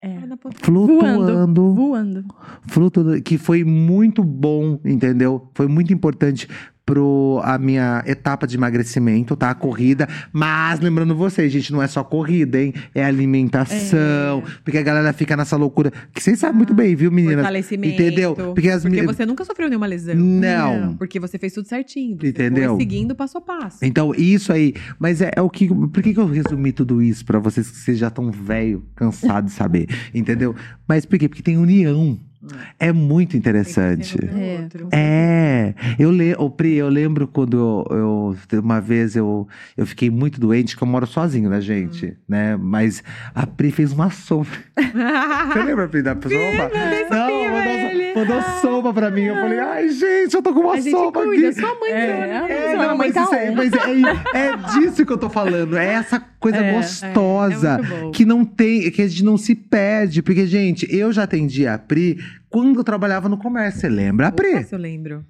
É. 0.00 0.16
flutuando. 0.62 1.74
Voando. 1.74 2.24
Fruto 2.68 3.02
do- 3.02 3.20
que 3.22 3.38
foi 3.38 3.64
muito 3.64 4.22
bom, 4.22 4.78
entendeu? 4.84 5.50
Foi 5.54 5.66
muito 5.66 5.92
importante 5.92 6.48
pro 6.84 7.40
a 7.42 7.58
minha 7.58 8.02
etapa 8.06 8.46
de 8.46 8.56
emagrecimento, 8.56 9.34
tá? 9.34 9.50
A 9.50 9.54
corrida. 9.54 10.08
Mas 10.32 10.80
lembrando 10.80 11.14
vocês, 11.14 11.50
gente, 11.50 11.72
não 11.72 11.82
é 11.82 11.86
só 11.86 12.04
corrida, 12.04 12.60
hein? 12.60 12.74
É 12.94 13.04
alimentação. 13.04 14.42
Porque 14.62 14.78
a 14.78 14.82
galera 14.82 15.12
fica 15.12 15.36
nessa 15.36 15.56
loucura. 15.56 15.90
Que 16.12 16.22
vocês 16.22 16.38
sabem 16.38 16.56
muito 16.56 16.74
bem, 16.74 16.94
viu, 16.94 17.10
meninas? 17.10 17.36
Fortalecimento. 17.36 17.94
Entendeu? 17.94 18.34
Porque 18.34 18.68
as 18.68 18.82
Porque 18.82 18.96
meninas. 18.96 19.16
você 19.16 19.24
nunca 19.24 19.44
sofreu 19.44 19.68
nenhuma 19.68 19.86
lesão. 19.86 20.14
Não. 20.14 20.94
Porque 20.96 21.18
você 21.18 21.38
fez 21.38 21.52
tudo 21.52 21.66
certinho. 21.66 22.18
Você 22.20 22.28
Entendeu? 22.28 22.70
Foi 22.70 22.80
seguindo 22.80 23.14
passo 23.14 23.38
a 23.38 23.40
passo. 23.40 23.78
Então, 23.82 24.14
isso 24.14 24.52
aí. 24.52 24.74
Mas 24.98 25.22
é, 25.22 25.30
é 25.34 25.42
o 25.42 25.48
que. 25.48 25.68
Por 25.68 26.02
que, 26.02 26.12
que 26.12 26.20
eu 26.20 26.26
resumi 26.26 26.72
tudo 26.72 27.00
isso 27.02 27.24
pra 27.24 27.38
vocês 27.38 27.70
que 27.70 27.76
vocês 27.78 27.98
já 27.98 28.08
estão 28.08 28.30
velho, 28.30 28.84
cansado 28.94 29.46
de 29.46 29.52
saber? 29.52 29.88
Entendeu? 30.14 30.54
Mas 30.86 31.06
por 31.06 31.18
quê? 31.18 31.28
Porque 31.28 31.42
tem 31.42 31.56
união. 31.56 32.18
É 32.78 32.92
muito 32.92 33.36
interessante. 33.36 34.16
É. 34.92 34.94
É, 34.96 35.74
eu, 35.98 36.10
le 36.10 36.34
ô, 36.36 36.50
Pri, 36.50 36.74
eu 36.74 36.88
lembro 36.88 37.26
quando 37.26 37.84
eu, 37.90 37.96
eu- 38.52 38.60
uma 38.60 38.80
vez 38.80 39.16
eu, 39.16 39.46
eu 39.76 39.86
fiquei 39.86 40.10
muito 40.10 40.40
doente, 40.40 40.76
que 40.76 40.82
eu 40.82 40.86
moro 40.88 41.06
sozinho, 41.06 41.48
né, 41.50 41.60
gente? 41.60 42.16
Né? 42.28 42.56
Mas 42.56 43.02
a 43.34 43.46
Pri 43.46 43.70
fez 43.70 43.92
uma 43.92 44.10
sopa. 44.10 44.50
Você 45.52 45.62
lembra, 45.62 45.88
Pri, 45.88 46.02
da 46.02 46.12
sopa? 46.14 46.70
Não, 47.10 47.48
mandou, 47.50 48.14
mandou 48.16 48.42
sopa 48.60 48.92
pra 48.92 49.10
mim. 49.10 49.22
Eu 49.22 49.34
falei, 49.36 49.58
ai, 49.60 49.88
gente, 49.88 50.34
eu 50.34 50.42
tô 50.42 50.52
com 50.52 50.60
uma 50.60 50.74
A 50.74 50.80
gente 50.80 50.90
sopa 50.90 51.22
cuida, 51.22 51.48
aqui. 51.48 51.60
sua 51.60 51.78
mãe 51.80 51.90
É, 51.90 52.06
né? 52.26 52.46
É, 52.48 52.72
não, 52.76 52.82
mamãe 52.88 52.96
mas, 53.12 53.14
tá 53.14 53.22
isso 53.22 53.34
é, 53.34 53.50
mas 53.50 53.72
é, 53.72 54.38
é 54.38 54.56
disso 54.80 55.04
que 55.06 55.12
eu 55.12 55.18
tô 55.18 55.28
falando. 55.30 55.76
É 55.76 55.94
essa 55.94 56.20
coisa 56.44 56.58
É, 56.58 56.72
gostosa 56.72 57.80
é, 57.80 57.84
é 57.84 58.00
muito 58.02 58.16
que 58.16 58.24
não 58.26 58.44
tem, 58.44 58.90
que 58.90 59.00
a 59.00 59.08
gente 59.08 59.24
não 59.24 59.38
se 59.38 59.54
perde. 59.54 60.22
Porque, 60.22 60.46
gente, 60.46 60.86
eu 60.94 61.10
já 61.12 61.22
atendi 61.22 61.66
a 61.66 61.78
Pri 61.78 62.18
quando 62.50 62.78
eu 62.78 62.84
trabalhava 62.84 63.28
no 63.28 63.38
comércio. 63.38 63.80
Você 63.80 63.88
lembra, 63.88 64.30
Pri? 64.30 64.62
Se 64.64 64.74
eu 64.74 64.78
lembro. 64.78 65.24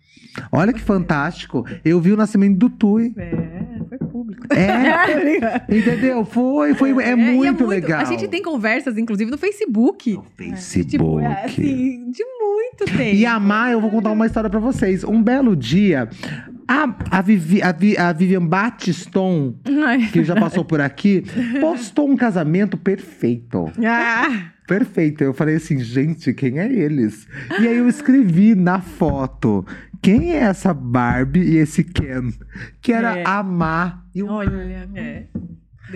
Olha 0.50 0.72
que 0.72 0.80
fantástico. 0.80 1.64
Eu 1.84 2.00
vi 2.00 2.12
o 2.12 2.16
nascimento 2.16 2.58
do 2.58 2.68
Tui. 2.68 3.14
É, 3.16 3.78
foi 3.88 3.98
público. 3.98 4.46
É, 4.52 5.64
entendeu? 5.72 6.24
Foi, 6.24 6.74
foi, 6.74 6.90
é, 7.02 7.12
e 7.12 7.16
muito, 7.16 7.64
legal. 7.64 8.00
A 8.00 8.04
gente 8.04 8.26
tem 8.26 8.42
conversas, 8.42 8.98
inclusive, 8.98 9.30
no 9.30 9.38
Facebook. 9.38 10.18
Facebook. 10.36 10.90
Tipo, 10.90 11.20
é, 11.20 11.44
assim, 11.44 12.10
de 12.10 12.24
muito 12.40 12.84
tempo. 12.86 13.14
E 13.14 13.24
a 13.24 13.38
Má, 13.38 13.70
eu 13.70 13.80
vou 13.80 13.90
contar 13.90 14.10
uma 14.10 14.26
história 14.26 14.50
pra 14.50 14.58
vocês. 14.58 15.04
Um 15.04 15.22
belo 15.22 15.54
dia, 15.54 16.08
a, 16.68 16.94
a, 17.18 17.22
Vivi, 17.22 17.62
a, 17.62 17.72
Vi- 17.72 17.96
a 17.96 18.12
Vivian 18.12 18.46
Batiston, 18.46 19.54
que 20.12 20.24
já 20.24 20.34
passou 20.34 20.64
por 20.64 20.80
aqui, 20.80 21.24
postou 21.60 22.08
um 22.10 22.16
casamento 22.16 22.76
perfeito. 22.76 23.70
Ah, 23.86 24.50
Perfeito. 24.66 25.22
Eu 25.22 25.34
falei 25.34 25.56
assim, 25.56 25.78
gente, 25.78 26.32
quem 26.32 26.58
é 26.58 26.72
eles? 26.72 27.28
E 27.60 27.68
aí 27.68 27.76
eu 27.76 27.86
escrevi 27.86 28.54
na 28.54 28.80
foto. 28.80 29.64
Quem 30.00 30.32
é 30.32 30.36
essa 30.38 30.72
Barbie 30.72 31.40
e 31.42 31.56
esse 31.56 31.84
Ken? 31.84 32.30
Que 32.80 32.92
era 32.92 33.18
É. 33.18 33.24
a 33.26 33.42
Má 33.42 34.02
e 34.14 34.22
o 34.22 34.28
olha, 34.28 34.88
é. 34.94 35.24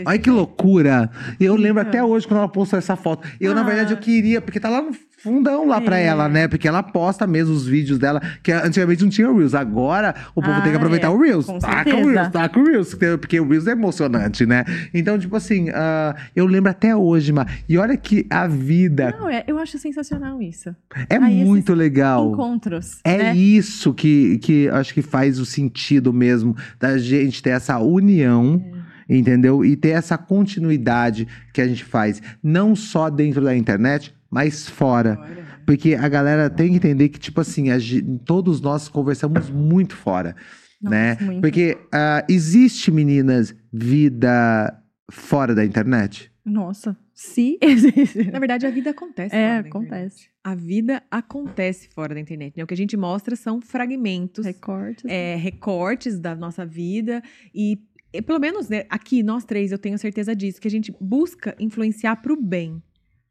Olha 0.07 0.19
que 0.19 0.31
loucura. 0.31 1.11
Eu 1.41 1.55
lembro 1.57 1.83
até 1.83 2.03
hoje 2.03 2.27
quando 2.27 2.39
ela 2.39 2.49
postou 2.49 2.79
essa 2.79 2.97
foto. 2.97 3.27
Eu, 3.41 3.55
na 3.55 3.63
verdade, 3.63 3.93
eu 3.93 3.99
queria, 3.99 4.41
porque 4.41 4.61
tá 4.61 4.69
lá 4.69 4.83
no 4.83 4.93
fundão 5.21 5.67
lá 5.67 5.81
pra 5.81 5.99
ela, 5.99 6.29
né? 6.29 6.47
Porque 6.47 6.69
ela 6.69 6.81
posta 6.83 7.27
mesmo 7.27 7.53
os 7.53 7.67
vídeos 7.67 7.99
dela, 7.99 8.21
que 8.41 8.53
antigamente 8.53 9.03
não 9.03 9.11
tinha 9.11 9.27
Reels. 9.33 9.53
Agora 9.55 10.15
o 10.35 10.41
povo 10.41 10.55
Ah, 10.55 10.61
tem 10.61 10.71
que 10.71 10.77
aproveitar 10.77 11.09
é. 11.09 11.11
o 11.11 11.21
Reels. 11.21 11.47
Com 11.47 11.59
Taca 11.59 11.81
o 11.91 11.93
certeza. 11.93 12.11
Reels, 12.13 12.29
taca 12.33 12.61
o 12.61 12.65
Reels. 12.65 12.95
Porque 12.95 13.41
o 13.41 13.49
Reels 13.49 13.67
é 13.67 13.73
emocionante, 13.73 14.47
né? 14.47 14.65
Então, 14.95 15.19
tipo 15.19 15.35
assim, 15.35 15.71
ah, 15.71 16.15
eu 16.37 16.47
lembro 16.47 16.71
até 16.71 16.95
hoje, 16.95 17.33
Ma. 17.33 17.47
E 17.69 17.77
olha 17.77 17.97
que 17.97 18.27
a 18.31 18.47
vida 18.47 19.15
Não, 19.19 19.29
é, 19.29 19.43
eu 19.47 19.59
acho 19.59 19.77
sensacional 19.79 20.41
isso. 20.41 20.75
é 21.11 21.19
muito 21.19 21.75
legal. 21.75 22.33
Encontros. 22.33 23.01
É 23.03 23.17
né? 23.19 23.37
isso 23.37 23.93
que, 23.93 24.39
que 24.39 24.69
acho 24.69 24.95
que 24.95 25.03
faz 25.03 25.41
o 25.41 25.45
sentido 25.47 26.13
mesmo 26.13 26.57
da 26.79 26.97
gente 26.97 27.43
ter 27.43 27.51
essa 27.51 27.79
união, 27.81 28.63
entendeu? 29.09 29.64
E 29.64 29.77
ter 29.77 29.90
essa 29.90 30.18
continuidade 30.18 31.27
que 31.53 31.61
a 31.61 31.66
gente 31.66 31.85
faz, 31.85 32.21
não 32.42 32.77
só 32.77 33.09
dentro 33.09 33.42
da 33.42 33.57
internet, 33.57 34.14
mas 34.31 34.68
fora. 34.68 35.18
Porque 35.64 35.94
a 35.94 36.09
galera 36.09 36.49
tem 36.51 36.71
que 36.71 36.77
entender 36.77 37.09
que, 37.09 37.18
tipo 37.18 37.40
assim, 37.40 37.71
a 37.71 37.77
todos 38.25 38.61
nós 38.61 38.88
conversamos 38.88 39.51
muito 39.51 39.94
fora, 39.97 40.35
Nossa, 40.81 40.97
né? 40.97 41.16
muito. 41.21 41.40
Porque 41.40 41.77
ah, 41.92 42.25
existe, 42.29 42.90
meninas, 42.90 43.55
vida 43.73 44.75
fora 45.11 45.55
da 45.55 45.64
internet? 45.64 46.31
Nossa, 46.44 46.97
se 47.12 47.59
existe. 47.61 48.31
Na 48.31 48.38
verdade, 48.38 48.66
a 48.66 48.71
vida 48.71 48.90
acontece. 48.90 49.35
É, 49.35 49.38
fora 49.38 49.62
da 49.62 49.68
internet. 49.68 49.68
acontece. 49.68 50.29
A 50.42 50.55
vida 50.55 51.03
acontece 51.11 51.88
fora 51.94 52.14
da 52.14 52.21
internet. 52.21 52.57
Né? 52.57 52.64
O 52.64 52.66
que 52.66 52.73
a 52.73 52.77
gente 52.77 52.97
mostra 52.97 53.37
são 53.37 53.61
fragmentos, 53.61 54.47
Recortes. 54.47 55.05
é, 55.07 55.37
recortes 55.37 56.18
da 56.18 56.35
nossa 56.35 56.64
vida 56.64 57.23
e 57.55 57.79
pelo 58.27 58.38
menos 58.38 58.68
né, 58.68 58.85
aqui 58.88 59.23
nós 59.23 59.44
três 59.44 59.71
eu 59.73 59.79
tenho 59.79 59.99
certeza 59.99 60.35
disso 60.35 60.61
que 60.61 60.68
a 60.68 60.71
gente 60.71 60.94
busca 61.01 61.55
influenciar 61.59 62.16
pro 62.16 62.40
bem. 62.40 62.83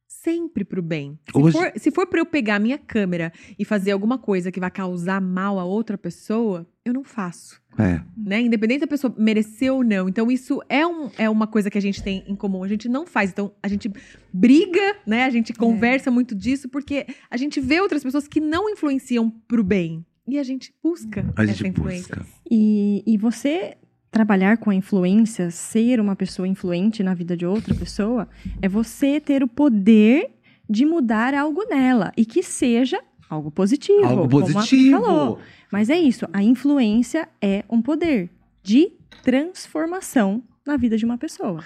Sempre 0.09 0.63
pro 0.63 0.81
bem. 0.81 1.19
Se 1.31 1.37
Hoje- 1.37 1.57
for, 1.57 1.71
se 1.75 1.91
for 1.91 2.07
pra 2.07 2.19
eu 2.21 2.25
pegar 2.25 2.55
a 2.55 2.59
minha 2.59 2.77
câmera 2.77 3.31
e 3.59 3.65
fazer 3.65 3.91
alguma 3.91 4.17
coisa 4.17 4.51
que 4.51 4.59
vai 4.59 4.71
causar 4.71 5.19
mal 5.21 5.59
a 5.59 5.65
outra 5.65 5.97
pessoa, 5.97 6.65
eu 6.85 6.93
não 6.93 7.03
faço. 7.03 7.61
É. 7.77 8.01
Né? 8.17 8.41
Independente 8.41 8.81
da 8.81 8.87
pessoa 8.87 9.13
merecer 9.17 9.71
ou 9.71 9.83
não. 9.83 10.07
Então, 10.09 10.31
isso 10.31 10.61
é, 10.69 10.87
um, 10.87 11.09
é 11.17 11.29
uma 11.29 11.45
coisa 11.45 11.69
que 11.69 11.77
a 11.77 11.81
gente 11.81 12.01
tem 12.01 12.23
em 12.27 12.35
comum. 12.35 12.63
A 12.63 12.67
gente 12.67 12.87
não 12.89 13.05
faz. 13.05 13.31
Então, 13.31 13.53
a 13.61 13.67
gente 13.67 13.91
briga, 14.33 14.95
né? 15.05 15.25
A 15.25 15.29
gente 15.29 15.53
conversa 15.53 16.09
muito 16.09 16.33
disso, 16.33 16.69
porque 16.69 17.05
a 17.29 17.37
gente 17.37 17.59
vê 17.59 17.79
outras 17.81 18.01
pessoas 18.03 18.27
que 18.27 18.39
não 18.39 18.69
influenciam 18.69 19.29
pro 19.29 19.63
bem. 19.63 20.05
E 20.27 20.39
a 20.39 20.43
gente 20.43 20.73
busca 20.83 21.25
A 21.35 21.43
essa 21.43 21.53
gente 21.53 21.67
influência. 21.69 22.15
busca. 22.15 22.25
E, 22.49 23.03
e 23.05 23.17
você 23.17 23.75
trabalhar 24.17 24.57
com 24.57 24.71
a 24.71 24.75
influência, 24.75 25.51
ser 25.51 25.99
uma 25.99 26.15
pessoa 26.15 26.47
influente 26.47 27.03
na 27.03 27.13
vida 27.13 27.37
de 27.37 27.45
outra 27.45 27.75
pessoa, 27.75 28.27
é 28.59 28.67
você 28.67 29.19
ter 29.19 29.43
o 29.43 29.47
poder 29.47 30.31
de 30.67 30.87
mudar 30.87 31.35
algo 31.35 31.63
nela. 31.69 32.11
E 32.17 32.25
que 32.25 32.41
seja 32.41 32.99
algo 33.29 33.51
positivo. 33.51 34.03
Algo 34.03 34.27
positivo. 34.27 34.99
falou. 34.99 35.39
Mas 35.71 35.91
é 35.91 35.99
isso, 35.99 36.27
a 36.33 36.41
influência 36.41 37.29
é 37.39 37.63
um 37.69 37.79
poder 37.79 38.31
de 38.63 38.91
transformação 39.21 40.41
na 40.65 40.77
vida 40.77 40.97
de 40.97 41.05
uma 41.05 41.19
pessoa. 41.19 41.63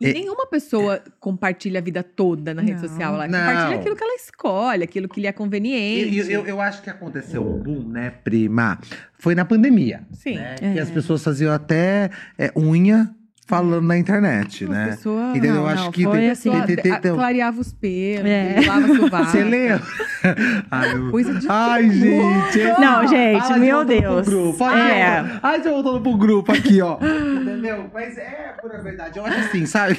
E 0.00 0.06
É- 0.06 0.12
nenhuma 0.12 0.46
pessoa 0.48 1.00
compartilha 1.20 1.78
a 1.78 1.82
vida 1.82 2.02
toda 2.02 2.52
na 2.52 2.62
rede 2.62 2.80
Não. 2.82 2.88
social. 2.88 3.14
Ela 3.14 3.28
Não. 3.28 3.38
compartilha 3.38 3.80
aquilo 3.80 3.96
que 3.96 4.02
ela 4.04 4.14
escolhe, 4.16 4.82
aquilo 4.84 5.08
que 5.08 5.20
lhe 5.20 5.26
é 5.26 5.32
conveniente. 5.32 6.16
Eu, 6.18 6.26
eu, 6.40 6.46
eu 6.46 6.60
acho 6.60 6.82
que 6.82 6.90
aconteceu 6.90 7.46
um 7.46 7.58
boom, 7.58 7.88
né, 7.88 8.10
prima? 8.10 8.78
Foi 9.18 9.34
na 9.34 9.44
pandemia. 9.44 10.02
Sim. 10.12 10.34
né? 10.34 10.56
É. 10.60 10.72
Que 10.72 10.80
as 10.80 10.90
pessoas 10.90 11.22
faziam 11.22 11.52
até 11.52 12.10
é, 12.36 12.50
unha 12.56 13.14
falando 13.46 13.86
na 13.86 13.98
internet, 13.98 14.66
né? 14.66 14.86
pessoas 14.90 15.30
Entendeu? 15.30 15.54
Não, 15.54 15.60
eu 15.62 15.66
acho 15.68 15.84
não, 15.84 15.92
que 15.92 16.04
foi 16.04 16.18
tem, 16.18 16.30
assim. 16.30 16.50
tem, 16.50 16.62
tem, 16.62 16.76
tem, 16.76 17.00
tem- 17.00 17.14
clareava 17.14 17.60
os 17.60 17.72
pelos, 17.72 18.24
É. 18.26 18.60
lava 18.66 18.86
a 18.86 18.88
sovaca. 18.96 19.24
Você 19.26 19.44
leu? 19.44 19.80
Ai, 20.70 20.94
eu- 20.94 21.10
Coisa 21.10 21.34
de 21.34 21.46
Ai, 21.48 21.90
gente. 21.90 22.58
Não, 22.80 23.06
gente, 23.06 23.52
Ai, 23.52 23.58
meu 23.58 23.84
Deus. 23.84 24.26
grupo. 24.26 24.64
Ai, 24.64 25.00
É. 25.00 25.20
voltando- 25.22 25.40
Ai, 25.42 25.62
já 25.62 25.70
voltando 25.70 26.00
pro 26.00 26.16
grupo 26.16 26.52
aqui, 26.52 26.80
ó. 26.80 26.96
Entendeu? 26.96 27.90
Mas 27.92 28.16
é 28.16 28.54
pura 28.60 28.80
verdade. 28.82 29.18
Eu 29.18 29.26
acho 29.26 29.38
assim, 29.40 29.66
sabe? 29.66 29.98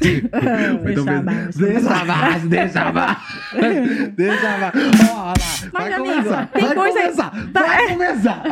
Deixa 0.84 1.18
abaixo. 1.18 1.58
Deixa 1.58 1.94
abaixo, 1.94 2.48
deixa 2.48 2.80
abaixo. 2.82 3.20
Deixa 4.16 4.54
abaixo. 4.54 4.78
Ó, 5.10 5.14
olha 5.14 5.26
lá. 5.26 5.34
Vai 5.72 5.92
amigo, 5.92 6.14
começar. 6.14 6.46
tem 6.46 6.64
vai 6.64 6.74
coisa- 6.74 7.00
começar. 7.00 7.32
Vai 7.52 7.88
começar. 7.88 8.42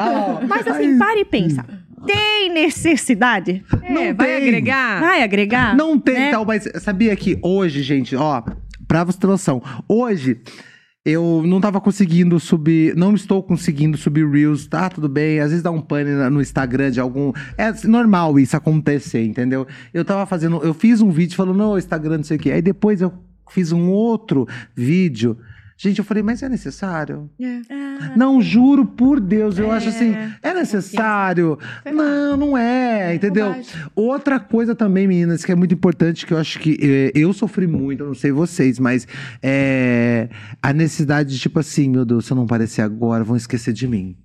Mas 0.49 0.67
assim, 0.69 0.99
para 0.99 1.19
e 1.21 1.25
pensa. 1.25 1.65
Tem 2.07 2.51
necessidade? 2.53 3.65
É, 3.83 3.93
Não 3.93 4.15
vai 4.15 4.27
tem. 4.27 4.49
agregar? 4.49 5.01
Vai 5.01 5.23
agregar? 5.23 5.77
Não 5.77 5.99
tem 5.99 6.15
né? 6.15 6.31
tal, 6.31 6.45
mas 6.45 6.69
sabia 6.81 7.15
que 7.17 7.39
hoje, 7.43 7.83
gente, 7.83 8.15
ó, 8.17 8.43
pra 8.87 9.05
você 9.05 9.19
ter 9.19 9.27
noção, 9.27 9.63
hoje 9.89 10.41
eu 11.05 11.43
não 11.45 11.61
tava 11.61 11.81
conseguindo 11.83 12.41
subir, 12.41 12.97
não 12.97 13.15
estou 13.15 13.43
conseguindo 13.43 13.97
subir 13.99 14.27
Reels, 14.27 14.67
tá 14.67 14.89
tudo 14.89 15.07
bem, 15.07 15.39
às 15.39 15.51
vezes 15.51 15.63
dá 15.63 15.71
um 15.71 15.81
pane 15.81 16.11
no 16.31 16.41
Instagram 16.41 16.91
de 16.91 16.99
algum, 16.99 17.31
é 17.59 17.71
normal 17.87 18.39
isso 18.39 18.57
acontecer, 18.57 19.23
entendeu? 19.23 19.67
Eu 19.93 20.03
tava 20.05 20.25
fazendo, 20.25 20.63
eu 20.63 20.73
fiz 20.73 21.03
um 21.03 21.11
vídeo 21.11 21.37
falando, 21.37 21.59
não, 21.59 21.77
Instagram, 21.77 22.19
não 22.19 22.25
sei 22.25 22.39
o 22.39 22.41
quê, 22.41 22.53
aí 22.53 22.63
depois 22.63 23.03
eu 23.03 23.13
fiz 23.51 23.71
um 23.71 23.91
outro 23.91 24.49
vídeo, 24.75 25.37
gente, 25.77 25.99
eu 25.99 26.05
falei, 26.05 26.23
mas 26.23 26.43
é 26.43 26.49
necessário? 26.49 27.31
É. 27.41 27.61
Não, 28.17 28.41
juro 28.41 28.85
por 28.85 29.21
Deus, 29.21 29.59
eu 29.59 29.71
acho 29.71 29.89
assim, 29.89 30.15
é 30.43 30.55
necessário? 30.55 31.59
Não, 31.85 32.37
não 32.37 32.57
é, 32.57 33.15
entendeu? 33.15 33.49
bobagem. 33.49 33.75
Outra 33.95 34.41
coisa 34.41 34.75
também, 34.75 35.07
meninas, 35.07 35.45
que 35.45 35.53
é 35.53 35.55
muito 35.55 35.75
importante, 35.75 36.27
que 36.27 36.33
eu 36.33 36.39
acho 36.39 36.59
que 36.59 36.79
eh, 36.81 37.13
eu 37.15 37.33
sofri 37.33 37.67
muito, 37.67 38.03
eu 38.03 38.09
não 38.09 38.15
sei 38.15 38.33
vocês, 38.33 38.79
mas 38.79 39.07
é 39.43 40.29
a 40.63 40.73
necessidade 40.73 41.31
de, 41.31 41.39
tipo 41.39 41.59
assim, 41.59 41.89
meu 41.89 42.05
Deus, 42.05 42.27
se 42.27 42.33
eu 42.33 42.37
não 42.37 42.45
aparecer 42.45 42.83
agora, 42.83 43.25
vão 43.25 43.37
esquecer 43.37 43.73
de 43.73 43.87
mim. 43.87 44.17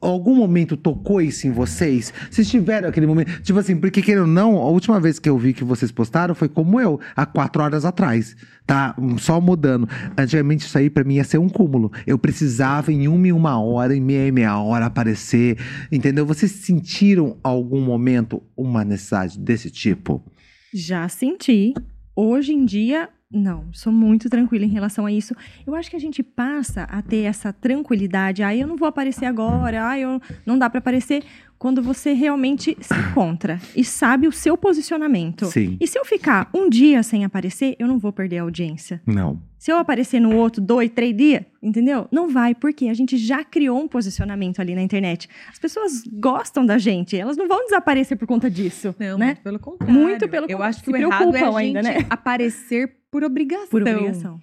Algum 0.00 0.34
momento 0.34 0.76
tocou 0.76 1.20
isso 1.20 1.46
em 1.46 1.50
vocês? 1.50 2.12
Vocês 2.30 2.48
tiveram 2.48 2.88
aquele 2.88 3.06
momento? 3.06 3.40
Tipo 3.42 3.58
assim, 3.58 3.76
porque 3.76 4.02
querendo 4.02 4.22
ou 4.22 4.26
não, 4.26 4.56
a 4.56 4.68
última 4.68 5.00
vez 5.00 5.18
que 5.18 5.28
eu 5.28 5.38
vi 5.38 5.52
que 5.52 5.62
vocês 5.64 5.92
postaram 5.92 6.34
foi 6.34 6.48
como 6.48 6.80
eu, 6.80 7.00
há 7.14 7.24
quatro 7.24 7.62
horas 7.62 7.84
atrás. 7.84 8.36
Tá? 8.66 8.96
Só 9.18 9.40
mudando. 9.40 9.88
Antigamente 10.18 10.66
isso 10.66 10.76
aí 10.76 10.90
pra 10.90 11.04
mim 11.04 11.14
ia 11.14 11.24
ser 11.24 11.38
um 11.38 11.48
cúmulo. 11.48 11.92
Eu 12.06 12.18
precisava 12.18 12.92
em 12.92 13.06
uma 13.06 13.28
e 13.28 13.32
uma 13.32 13.60
hora, 13.60 13.94
em 13.94 14.00
meia 14.00 14.26
e 14.26 14.32
meia 14.32 14.58
hora 14.58 14.86
aparecer. 14.86 15.58
Entendeu? 15.90 16.26
Vocês 16.26 16.50
sentiram 16.50 17.38
algum 17.42 17.80
momento 17.80 18.42
uma 18.56 18.84
necessidade 18.84 19.38
desse 19.38 19.70
tipo? 19.70 20.24
Já 20.72 21.08
senti. 21.08 21.74
Hoje 22.16 22.52
em 22.52 22.64
dia, 22.64 23.08
não. 23.34 23.64
Sou 23.72 23.92
muito 23.92 24.30
tranquila 24.30 24.64
em 24.64 24.68
relação 24.68 25.04
a 25.06 25.12
isso. 25.12 25.34
Eu 25.66 25.74
acho 25.74 25.90
que 25.90 25.96
a 25.96 26.00
gente 26.00 26.22
passa 26.22 26.84
a 26.84 27.02
ter 27.02 27.22
essa 27.24 27.52
tranquilidade. 27.52 28.42
Ah, 28.42 28.54
eu 28.54 28.66
não 28.66 28.76
vou 28.76 28.88
aparecer 28.88 29.26
agora. 29.26 29.88
Ah, 29.88 29.98
eu 29.98 30.20
não 30.46 30.58
dá 30.58 30.70
pra 30.70 30.78
aparecer. 30.78 31.22
Quando 31.58 31.82
você 31.82 32.12
realmente 32.12 32.76
se 32.80 32.92
encontra 32.94 33.58
e 33.74 33.82
sabe 33.84 34.26
o 34.28 34.32
seu 34.32 34.54
posicionamento. 34.56 35.46
Sim. 35.46 35.78
E 35.80 35.86
se 35.86 35.98
eu 35.98 36.04
ficar 36.04 36.50
um 36.52 36.68
dia 36.68 37.02
sem 37.02 37.24
aparecer, 37.24 37.74
eu 37.78 37.86
não 37.88 37.98
vou 37.98 38.12
perder 38.12 38.38
a 38.38 38.42
audiência. 38.42 39.00
Não. 39.06 39.40
Se 39.58 39.70
eu 39.72 39.78
aparecer 39.78 40.20
no 40.20 40.36
outro, 40.36 40.60
dois, 40.60 40.90
três 40.90 41.16
dias, 41.16 41.42
entendeu? 41.62 42.06
Não 42.12 42.28
vai, 42.28 42.54
porque 42.54 42.88
a 42.88 42.92
gente 42.94 43.16
já 43.16 43.42
criou 43.42 43.80
um 43.80 43.88
posicionamento 43.88 44.60
ali 44.60 44.74
na 44.74 44.82
internet. 44.82 45.26
As 45.50 45.58
pessoas 45.58 46.02
gostam 46.12 46.66
da 46.66 46.76
gente, 46.76 47.16
elas 47.16 47.34
não 47.36 47.48
vão 47.48 47.64
desaparecer 47.64 48.18
por 48.18 48.26
conta 48.26 48.50
disso, 48.50 48.94
Não, 48.98 49.16
né? 49.16 49.26
muito 49.26 49.40
pelo 49.42 49.58
contrário. 49.58 49.94
Muito 49.94 50.28
pelo 50.28 50.46
Eu 50.50 50.58
con- 50.58 50.64
acho 50.64 50.82
que 50.82 50.90
o 50.90 50.96
errado 50.96 51.34
é 51.34 51.44
a 51.44 51.56
ainda, 51.56 51.82
gente 51.82 51.98
né? 52.00 52.06
aparecer 52.10 52.92
por 53.14 53.22
obrigação. 53.22 53.68
Por 53.70 53.82
obrigação. 53.82 54.40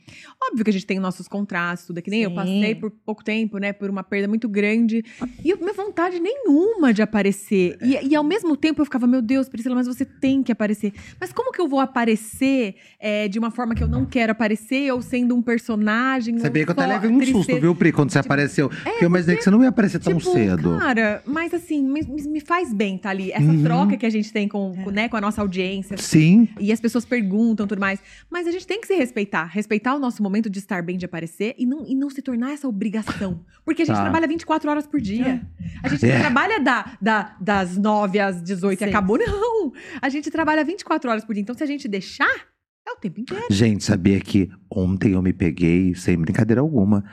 Óbvio 0.49 0.63
que 0.63 0.69
a 0.69 0.73
gente 0.73 0.85
tem 0.85 0.97
nossos 0.97 1.27
contratos, 1.27 1.85
tudo. 1.85 1.97
É 1.97 2.01
que 2.01 2.09
nem 2.09 2.21
eu 2.21 2.29
Sim. 2.29 2.35
passei 2.37 2.73
por 2.75 2.89
pouco 2.89 3.21
tempo, 3.21 3.57
né? 3.57 3.73
Por 3.73 3.89
uma 3.89 4.01
perda 4.01 4.29
muito 4.29 4.47
grande. 4.47 5.03
E 5.43 5.49
eu, 5.49 5.57
minha 5.57 5.73
vontade 5.73 6.21
nenhuma 6.21 6.93
de 6.93 7.01
aparecer. 7.01 7.77
E, 7.81 8.07
e 8.07 8.15
ao 8.15 8.23
mesmo 8.23 8.55
tempo 8.55 8.79
eu 8.79 8.85
ficava, 8.85 9.05
meu 9.05 9.21
Deus, 9.21 9.49
Priscila, 9.49 9.75
mas 9.75 9.87
você 9.87 10.05
tem 10.05 10.41
que 10.41 10.53
aparecer. 10.53 10.93
Mas 11.19 11.33
como 11.33 11.51
que 11.51 11.59
eu 11.59 11.67
vou 11.67 11.81
aparecer 11.81 12.75
é, 12.97 13.27
de 13.27 13.37
uma 13.37 13.51
forma 13.51 13.75
que 13.75 13.83
eu 13.83 13.89
não 13.89 14.05
quero 14.05 14.31
aparecer, 14.31 14.89
ou 14.93 15.01
sendo 15.01 15.35
um 15.35 15.41
personagem? 15.41 16.39
Sabia 16.39 16.63
que 16.63 16.69
eu 16.71 16.73
até 16.73 16.87
levei 16.87 17.09
um 17.09 17.21
susto, 17.25 17.59
viu, 17.59 17.75
Pri, 17.75 17.91
quando 17.91 18.11
você 18.11 18.19
apareceu. 18.19 18.69
Porque 18.69 19.03
eu 19.03 19.09
imaginei 19.09 19.35
que 19.35 19.43
você 19.43 19.51
não 19.51 19.61
ia 19.63 19.67
aparecer 19.69 19.99
tão 19.99 20.17
Tipo, 20.17 20.31
cedo. 20.31 20.77
Cara, 20.79 21.21
mas 21.25 21.53
assim, 21.53 21.83
me, 21.83 22.01
me 22.03 22.39
faz 22.39 22.73
bem 22.73 22.97
tá 22.97 23.09
ali. 23.09 23.33
Essa 23.33 23.43
Uhum. 23.51 23.63
troca 23.63 23.97
que 23.97 24.05
a 24.05 24.09
gente 24.09 24.31
tem 24.31 24.47
com, 24.47 24.73
com, 24.81 24.91
né, 24.91 25.09
com 25.09 25.17
a 25.17 25.21
nossa 25.21 25.41
audiência. 25.41 25.97
Sim. 25.97 26.47
E 26.57 26.71
as 26.71 26.79
pessoas 26.79 27.03
perguntam 27.03 27.67
tudo 27.67 27.79
mais. 27.81 27.99
Mas 28.29 28.47
a 28.47 28.51
gente 28.51 28.60
tem 28.67 28.79
que 28.81 28.87
se 28.87 28.95
respeitar. 28.95 29.45
Respeitar 29.45 29.95
o 29.95 29.99
nosso 29.99 30.21
momento 30.23 30.49
de 30.49 30.59
estar 30.59 30.81
bem, 30.83 30.97
de 30.97 31.05
aparecer. 31.05 31.55
E 31.57 31.65
não, 31.65 31.85
e 31.85 31.95
não 31.95 32.09
se 32.09 32.21
tornar 32.21 32.51
essa 32.51 32.67
obrigação. 32.67 33.45
Porque 33.65 33.81
a 33.81 33.85
gente 33.85 33.95
Tá. 33.95 34.01
trabalha 34.03 34.27
24 34.27 34.69
horas 34.69 34.87
por 34.87 34.99
dia. 35.01 35.41
A 35.83 35.89
gente 35.89 36.05
não 36.05 36.13
É. 36.15 36.19
trabalha 36.19 36.59
da, 36.59 36.97
da- 37.01 37.35
das 37.39 37.77
9 37.77 38.19
às 38.19 38.41
18 38.41 38.77
e 38.77 38.79
Seis. 38.79 38.89
acabou. 38.93 39.17
Não! 39.17 39.71
A 40.01 40.09
gente 40.09 40.29
trabalha 40.31 40.63
24 40.63 41.09
horas 41.09 41.23
por 41.25 41.33
dia. 41.33 41.41
Então, 41.41 41.55
se 41.55 41.63
a 41.63 41.67
gente 41.67 41.87
deixar, 41.87 42.33
é 42.87 42.91
o 42.91 42.95
tempo 42.95 43.19
inteiro. 43.21 43.45
Gente, 43.49 43.83
sabia 43.83 44.19
que 44.19 44.49
ontem 44.69 45.13
eu 45.13 45.21
me 45.21 45.31
peguei, 45.33 45.93
sem 45.95 46.17
brincadeira 46.17 46.61
alguma, 46.61 47.03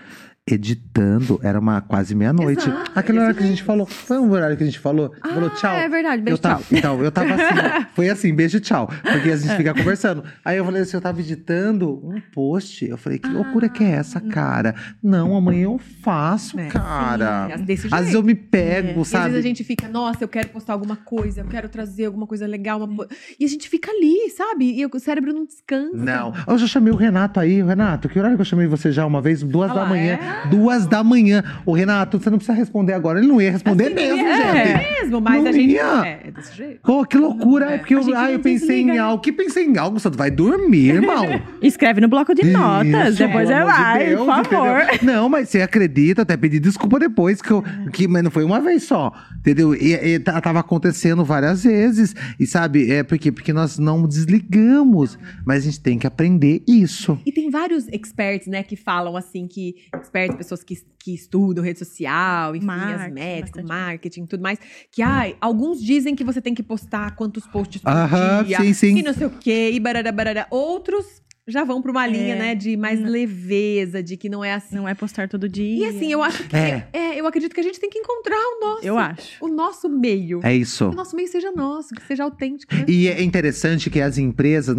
editando, 0.55 1.40
era 1.42 1.59
uma 1.59 1.80
quase 1.80 2.14
meia-noite. 2.14 2.70
Aquele 2.94 3.18
horário 3.18 3.36
que 3.36 3.42
a 3.42 3.46
gente 3.46 3.62
falou. 3.62 3.86
Foi 3.86 4.18
um 4.18 4.30
horário 4.30 4.57
que 4.57 4.62
a 4.62 4.66
gente 4.66 4.78
falou? 4.78 5.12
Você 5.22 5.34
falou 5.34 5.51
tchau. 5.51 5.72
é 5.74 5.88
verdade, 5.88 6.22
beijo, 6.22 6.36
eu 6.36 6.38
tava, 6.38 6.62
tchau. 6.62 6.78
Então, 6.78 7.03
eu 7.05 7.11
tava 7.12 7.34
assim, 7.34 7.86
foi 7.94 8.09
assim, 8.09 8.34
beijo 8.34 8.61
tchau. 8.61 8.88
Porque 9.03 9.30
a 9.30 9.36
gente 9.36 9.57
fica 9.57 9.74
conversando. 9.74 10.24
Aí 10.44 10.57
eu 10.59 10.64
falei 10.64 10.82
assim, 10.82 10.96
eu 10.96 11.01
tava 11.01 11.20
editando 11.20 12.01
um 12.05 12.20
post. 12.32 12.84
Eu 12.86 12.96
falei, 12.96 13.18
que 13.18 13.28
loucura 13.28 13.68
que 13.68 13.82
é 13.84 13.90
essa, 13.92 14.20
cara? 14.20 14.74
Não, 15.03 15.36
amanhã 15.36 15.64
eu 15.64 15.78
faço, 16.03 16.59
É, 16.59 16.66
cara. 16.68 17.57
sim, 17.57 17.64
desse 17.64 17.86
Às 17.86 17.92
vezes 17.92 18.07
jeito. 18.07 18.16
eu 18.18 18.22
me 18.22 18.34
pego, 18.34 18.99
E 18.99 19.03
às 19.03 19.09
sabe? 19.09 19.24
vezes 19.30 19.38
a 19.38 19.49
gente 19.49 19.64
fica, 19.64 19.88
nossa, 19.88 20.22
eu 20.24 20.28
quero 20.28 20.49
postar 20.49 20.72
alguma 20.72 20.96
coisa, 20.96 21.40
eu 21.40 21.44
quero 21.46 21.68
trazer 21.68 22.07
alguma 22.07 22.26
coisa 22.26 22.46
legal. 22.46 22.78
uma 22.78 22.88
po- 22.88 23.07
E 23.38 23.44
a 23.44 23.49
gente 23.49 23.68
fica 23.68 23.90
ali, 23.90 24.30
sabe? 24.36 24.78
E 24.78 24.84
o 24.86 24.99
cérebro 24.99 25.32
não 25.32 25.44
descansa. 25.44 25.96
Não. 25.96 26.32
Eu 26.46 26.59
já 26.59 26.66
chamei 26.66 26.92
o 26.92 26.96
Renato 26.96 27.40
aí. 27.40 27.62
Renato, 27.62 28.09
que 28.09 28.18
horário 28.18 28.36
que 28.36 28.40
eu 28.40 28.44
chamei 28.46 28.66
você 28.66 28.90
já 28.92 29.05
uma 29.07 29.20
vez? 29.20 29.42
Duas 29.42 29.70
Ah 29.70 29.74
da 29.74 29.86
manhã. 29.86 30.14
é? 30.14 30.38
Duas 30.51 30.86
da 30.86 31.03
manhã. 31.05 31.43
Ô, 31.66 31.72
Renato, 31.72 32.18
você 32.18 32.30
não 32.30 32.39
precisa 32.39 32.57
responder 32.57 32.93
agora. 32.93 33.18
Ele 33.18 33.28
não 33.28 33.41
ia 33.41 33.51
responder 33.51 33.86
Assim, 33.86 33.95
mesmo, 33.95 34.26
é, 34.26 34.66
gente. 34.66 35.01
mesmo, 35.03 35.20
mas 35.20 35.43
Não 35.43 35.49
a 35.51 35.53
gente. 35.53 35.70
ia. 35.72 36.07
É, 36.07 36.20
é 36.26 36.30
desse 36.30 36.57
jeito. 36.57 36.80
Pô, 36.82 37.05
que 37.05 37.16
loucura. 37.16 37.70
É. 37.72 37.74
É 37.74 37.78
porque 37.78 37.95
eu, 37.95 38.03
ah, 38.16 38.30
eu 38.30 38.41
pensei 38.41 38.82
em 38.82 38.86
né? 38.86 38.99
algo. 38.99 39.22
Que 39.22 39.32
pensei 39.32 39.64
em 39.66 39.76
algo? 39.78 39.99
Você 39.99 40.09
vai 40.11 40.30
dormir, 40.30 40.95
irmão. 40.97 41.24
Escreve 41.62 42.01
no 42.01 42.09
bloco 42.09 42.34
de 42.34 42.45
notas, 42.45 43.14
Isso, 43.14 43.18
depois 43.18 43.49
pelo 43.49 43.66
você 43.66 43.72
amor 43.72 43.99
de 43.99 44.05
Deus, 44.07 44.18
por 44.18 44.26
favor. 44.26 44.82
entendeu? 44.82 45.14
Não, 45.14 45.28
mas 45.28 45.49
você 45.49 45.61
acredita, 45.62 46.22
até 46.22 46.36
pedir 46.36 46.61
desculpa 46.61 46.99
depois, 46.99 47.41
que, 47.43 47.51
eu, 47.51 47.62
que, 47.93 48.07
mas 48.09 48.22
não 48.22 48.30
foi 48.30 48.45
uma 48.45 48.61
vez 48.61 48.84
só, 48.84 49.12
entendeu? 49.39 49.74
E, 49.74 49.93
e 49.95 50.18
tá- 50.18 50.41
tava 50.41 50.61
acontecendo 50.61 51.24
várias 51.24 51.64
vezes, 51.64 52.14
e 52.39 52.47
sabe, 52.47 52.91
é 52.91 53.03
porque, 53.03 53.30
porque 53.32 53.53
nós 53.53 53.78
não 53.78 54.07
desligamos, 54.07 55.18
mas 55.45 55.62
a 55.62 55.66
gente 55.66 55.80
tem 55.80 55.99
que 55.99 56.07
aprender 56.07 56.62
isso. 56.66 57.18
E 57.24 57.32
tem 57.32 57.51
vários 57.51 57.86
experts, 57.89 58.47
né, 58.49 58.62
que 58.62 58.76
falam 58.76 59.16
assim, 59.16 59.47
que 59.47 59.76
experts, 59.95 60.28
pessoas 60.37 60.62
que, 60.62 60.74
que 60.99 61.14
estudam 61.14 61.62
rede 61.64 61.79
social, 61.79 62.55
enfim, 62.55 62.66
as 62.66 62.66
Marketing, 62.66 63.14
métricas, 63.14 63.51
bastante. 63.51 63.68
marketing 63.68 64.22
e 64.22 64.26
tudo 64.26 64.43
mais. 64.43 64.59
Que, 64.91 65.03
ai, 65.03 65.37
alguns 65.41 65.81
dizem 65.83 66.14
que 66.14 66.24
você 66.24 66.41
tem 66.41 66.55
que 66.55 66.62
postar 66.62 67.14
quantos 67.16 67.47
posts 67.47 67.81
por 67.83 67.91
Aham, 67.91 68.45
dia. 68.45 68.59
sim, 68.59 68.72
sim. 68.72 68.99
E 68.99 69.03
não 69.03 69.14
sei 69.14 69.26
o 69.26 69.31
quê, 69.31 69.70
e 69.72 69.81
barará, 69.81 70.12
barará. 70.12 70.47
Outros 70.51 71.22
já 71.49 71.64
vão 71.64 71.80
pra 71.82 71.90
uma 71.90 72.07
linha, 72.07 72.34
É. 72.34 72.38
né, 72.38 72.55
de 72.55 72.76
mais 72.76 73.01
leveza, 73.01 74.03
de 74.03 74.16
que 74.16 74.28
não 74.28 74.44
é 74.44 74.53
assim. 74.55 74.76
Não 74.76 74.88
é 74.88 74.94
postar 74.94 75.28
todo 75.28 75.49
dia. 75.49 75.86
E 75.86 75.96
assim, 75.96 76.12
eu 76.12 76.22
acho 76.22 76.44
que. 76.46 76.55
É. 76.55 76.86
É. 76.92 77.18
eu 77.20 77.26
acredito 77.26 77.55
que 77.55 77.61
a 77.61 77.64
gente 77.64 77.80
tem 77.80 77.90
que 77.90 77.99
encontrar 77.99 78.36
o 78.36 78.61
nosso. 78.61 78.84
Eu 78.86 78.99
acho. 78.99 79.44
O 79.44 79.49
nosso 79.49 79.88
meio. 79.88 80.40
É 80.44 80.55
isso. 80.55 80.88
Que 80.88 80.94
o 80.94 80.96
nosso 80.96 81.16
meio 81.16 81.28
seja 81.28 81.51
nosso, 81.51 81.94
que 81.94 82.03
seja 82.03 82.24
autêntico. 82.24 82.74
Né? 82.74 82.84
E 82.86 83.09
é 83.09 83.22
interessante 83.22 83.90
que 83.90 84.01
as 84.01 84.18
empresas, 84.18 84.76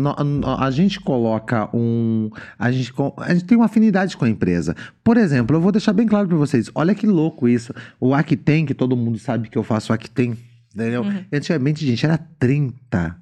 a 0.60 0.72
gente 0.72 1.00
coloca 1.00 1.70
um. 1.76 2.30
A 2.58 2.72
gente, 2.72 2.94
a 3.18 3.34
gente 3.34 3.46
tem 3.46 3.58
uma 3.58 3.66
afinidade 3.66 4.16
com 4.16 4.26
a 4.26 4.30
empresa. 4.30 4.76
Por 5.04 5.18
exemplo, 5.18 5.56
eu 5.56 5.62
vou 5.62 5.72
deixar 5.72 5.92
bem 5.94 6.08
claro 6.08 6.28
para 6.28 6.38
vocês. 6.38 6.70
Olha 6.76 6.94
que 6.94 7.08
louco 7.08 7.48
isso. 7.48 7.74
O 8.00 8.14
Actem, 8.14 8.66
que 8.66 8.74
todo 8.74 8.96
mundo 8.96 9.18
sabe 9.18 9.50
que 9.50 9.58
eu 9.58 9.64
faço 9.64 9.92
Actem, 9.92 10.38
entendeu? 10.74 11.02
Uhum. 11.02 11.26
Antigamente, 11.34 11.86
gente, 11.86 12.06
era 12.06 12.18
30 12.18 13.18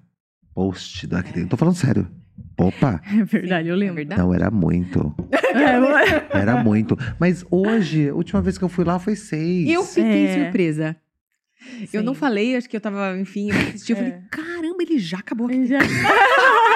posts 0.53 1.07
do 1.07 1.15
Actem. 1.15 1.47
Tô 1.47 1.55
falando 1.57 1.75
sério. 1.75 2.07
Opa! 2.57 3.01
É 3.19 3.23
verdade, 3.23 3.67
eu 3.69 3.75
É 3.75 3.77
lembro. 3.77 3.95
verdade? 3.95 4.21
Não, 4.21 4.33
era 4.33 4.49
muito. 4.51 5.15
É, 5.57 6.37
Era 6.39 6.63
muito. 6.63 6.95
Mas 7.19 7.43
hoje, 7.49 8.09
a 8.09 8.13
última 8.13 8.41
vez 8.41 8.57
que 8.59 8.63
eu 8.63 8.69
fui 8.69 8.85
lá 8.85 8.99
foi 8.99 9.15
seis. 9.15 9.67
Eu 9.67 9.83
fiquei 9.83 10.27
É. 10.27 10.43
surpresa. 10.43 10.95
Eu 11.91 12.01
Sim. 12.01 12.05
não 12.05 12.13
falei, 12.13 12.55
acho 12.55 12.69
que 12.69 12.77
eu 12.77 12.81
tava, 12.81 13.17
enfim, 13.19 13.49
eu 13.49 13.57
assisti, 13.57 13.91
eu 13.91 13.97
falei, 13.97 14.11
É. 14.11 14.21
caramba, 14.29 14.77
ele 14.83 14.99
já 14.99 15.17
acabou 15.17 15.47
aqui. 15.47 15.65
Já- 15.65 15.79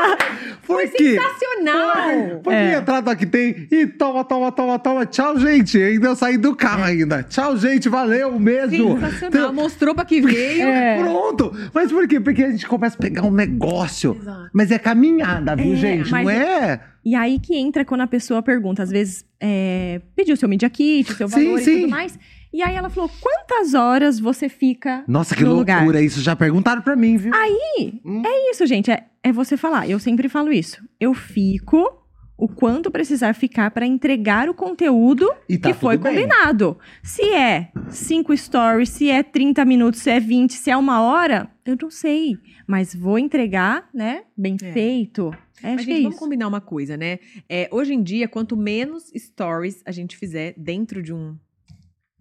Foi 0.63 0.87
que? 0.87 1.15
Sensacional! 1.19 2.41
Foi 2.43 2.53
É. 2.53 2.71
que 2.71 2.77
entrar 2.77 3.01
no 3.01 3.09
Actem 3.09 3.67
e 3.71 3.87
toma, 3.87 4.23
toma, 4.23 4.51
toma, 4.51 4.79
toma. 4.79 5.05
Tchau, 5.05 5.37
gente. 5.39 5.81
Ainda 5.81 6.07
eu 6.07 6.15
saí 6.15 6.37
do 6.37 6.55
carro 6.55 6.83
ainda. 6.83 7.23
Tchau, 7.23 7.57
gente. 7.57 7.89
Valeu, 7.89 8.37
beijo. 8.39 8.99
Sensacional. 8.99 9.53
Mostrou 9.53 9.93
pra 9.95 10.05
que 10.05 10.21
veio. 10.21 10.67
É. 10.71 10.99
Pronto! 10.99 11.51
Mas 11.73 11.91
por 11.91 12.07
quê? 12.07 12.19
Porque 12.19 12.43
a 12.43 12.51
gente 12.51 12.65
começa 12.67 12.95
a 12.95 12.99
pegar 12.99 13.23
um 13.23 13.31
negócio. 13.31 14.17
Exato. 14.21 14.49
Mas 14.53 14.71
é 14.71 14.79
caminhada, 14.79 15.55
viu, 15.55 15.73
É, 15.73 15.75
gente? 15.75 16.11
Não 16.11 16.29
é? 16.29 16.79
E 17.03 17.15
aí 17.15 17.39
que 17.39 17.55
entra 17.57 17.83
quando 17.83 18.01
a 18.01 18.07
pessoa 18.07 18.41
pergunta, 18.43 18.83
às 18.83 18.89
vezes, 18.91 19.25
é, 19.39 20.01
pediu 20.15 20.35
seu 20.37 20.47
media 20.47 20.69
kit, 20.69 21.11
o 21.11 21.15
seu 21.15 21.27
Sim, 21.27 21.45
valor 21.45 21.59
e 21.59 21.63
sim. 21.63 21.79
tudo 21.81 21.89
mais. 21.89 22.17
E 22.53 22.61
aí 22.61 22.75
ela 22.75 22.89
falou, 22.89 23.09
quantas 23.21 23.73
horas 23.73 24.19
você 24.19 24.49
fica 24.49 25.03
Nossa, 25.07 25.35
que 25.35 25.43
no 25.43 25.53
loucura. 25.55 25.81
lugar? 25.85 26.03
Isso 26.03 26.19
já 26.21 26.35
perguntaram 26.35 26.81
pra 26.81 26.95
mim, 26.95 27.15
viu? 27.17 27.33
Aí, 27.33 27.99
Hum. 28.05 28.21
é 28.25 28.51
isso, 28.51 28.65
gente. 28.65 28.91
É, 28.91 29.05
é 29.23 29.31
você 29.31 29.55
falar. 29.55 29.89
Eu 29.89 29.99
sempre 29.99 30.27
falo 30.27 30.51
isso. 30.51 30.83
Eu 30.99 31.13
fico 31.13 31.97
o 32.37 32.47
quanto 32.47 32.89
precisar 32.91 33.33
ficar 33.33 33.69
pra 33.71 33.85
entregar 33.85 34.49
o 34.49 34.53
conteúdo 34.53 35.29
E 35.47 35.57
tá 35.57 35.69
que 35.71 35.79
foi 35.79 35.95
bem. 35.97 36.11
combinado. 36.11 36.77
Se 37.03 37.21
é 37.31 37.69
cinco 37.89 38.35
stories, 38.35 38.89
se 38.89 39.09
é 39.09 39.21
30 39.23 39.63
minutos, 39.63 40.01
se 40.01 40.09
é 40.09 40.19
20, 40.19 40.53
se 40.53 40.69
é 40.71 40.75
uma 40.75 41.01
hora, 41.03 41.49
eu 41.63 41.77
não 41.81 41.89
sei. 41.91 42.35
Mas 42.67 42.93
vou 42.95 43.17
entregar, 43.19 43.87
né? 43.93 44.23
Bem 44.35 44.57
É. 44.61 44.71
feito. 44.73 45.31
É, 45.63 45.67
Mas, 45.69 45.75
acho 45.75 45.85
que 45.85 45.91
gente, 45.91 45.99
é 45.99 46.03
vamos 46.03 46.17
combinar 46.19 46.47
uma 46.47 46.59
coisa, 46.61 46.97
né? 46.97 47.19
É, 47.47 47.69
hoje 47.71 47.93
em 47.93 48.01
dia, 48.01 48.27
quanto 48.27 48.57
menos 48.57 49.11
stories 49.15 49.81
a 49.85 49.91
gente 49.91 50.17
fizer 50.17 50.55
dentro 50.57 51.03
de 51.03 51.13
um 51.13 51.37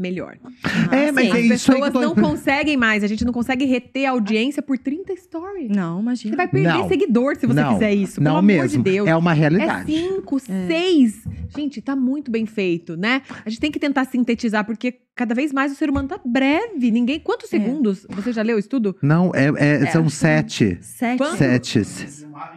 melhor. 0.00 0.36
É, 0.90 1.12
mas 1.12 1.26
sim. 1.26 1.30
é 1.32 1.38
As 1.54 1.60
isso 1.60 1.72
eu 1.72 1.76
pessoas 1.80 1.92
tô... 1.92 2.00
não 2.00 2.14
conseguem 2.14 2.76
mais, 2.76 3.04
a 3.04 3.06
gente 3.06 3.24
não 3.24 3.32
consegue 3.32 3.64
reter 3.64 4.06
a 4.06 4.10
audiência 4.12 4.62
por 4.62 4.78
30 4.78 5.14
stories. 5.16 5.68
Não, 5.70 6.00
imagina. 6.00 6.32
Você 6.32 6.36
vai 6.36 6.48
perder 6.48 6.68
Não. 6.68 6.88
seguidor 6.88 7.36
se 7.36 7.46
você 7.46 7.60
Não, 7.60 7.74
fizer 7.74 7.92
isso. 7.94 8.20
Não 8.20 8.24
pelo 8.32 8.38
amor 8.38 8.46
mesmo. 8.46 8.82
de 8.82 8.90
Deus. 8.90 9.08
É 9.08 9.14
uma 9.16 9.32
É 9.32 9.34
realidade. 9.34 9.92
cinco, 9.92 10.38
seis. 10.40 11.22
Gente, 11.56 11.80
tá 11.82 11.94
muito 11.94 12.30
bem 12.30 12.46
feito, 12.46 12.96
né? 12.96 13.22
A 13.44 13.48
gente 13.50 13.60
tem 13.60 13.70
que 13.70 13.78
tentar 13.78 14.04
sintetizar, 14.06 14.64
porque 14.64 14.94
cada 15.14 15.34
vez 15.34 15.52
mais 15.52 15.72
o 15.72 15.74
ser 15.74 15.90
humano 15.90 16.08
tá 16.08 16.18
breve. 16.24 16.90
Ninguém. 16.90 17.20
Quantos 17.20 17.50
segundos? 17.50 18.06
Você 18.10 18.32
já 18.32 18.42
leu 18.42 18.56
o 18.56 18.60
estudo? 18.60 18.96
Não, 19.02 19.32
é, 19.34 19.82
é- 19.82 19.86
são 19.90 20.08
sete. 20.08 20.78
Sete. 20.80 21.18
Quanto? 21.18 21.36
Sete. 21.36 21.82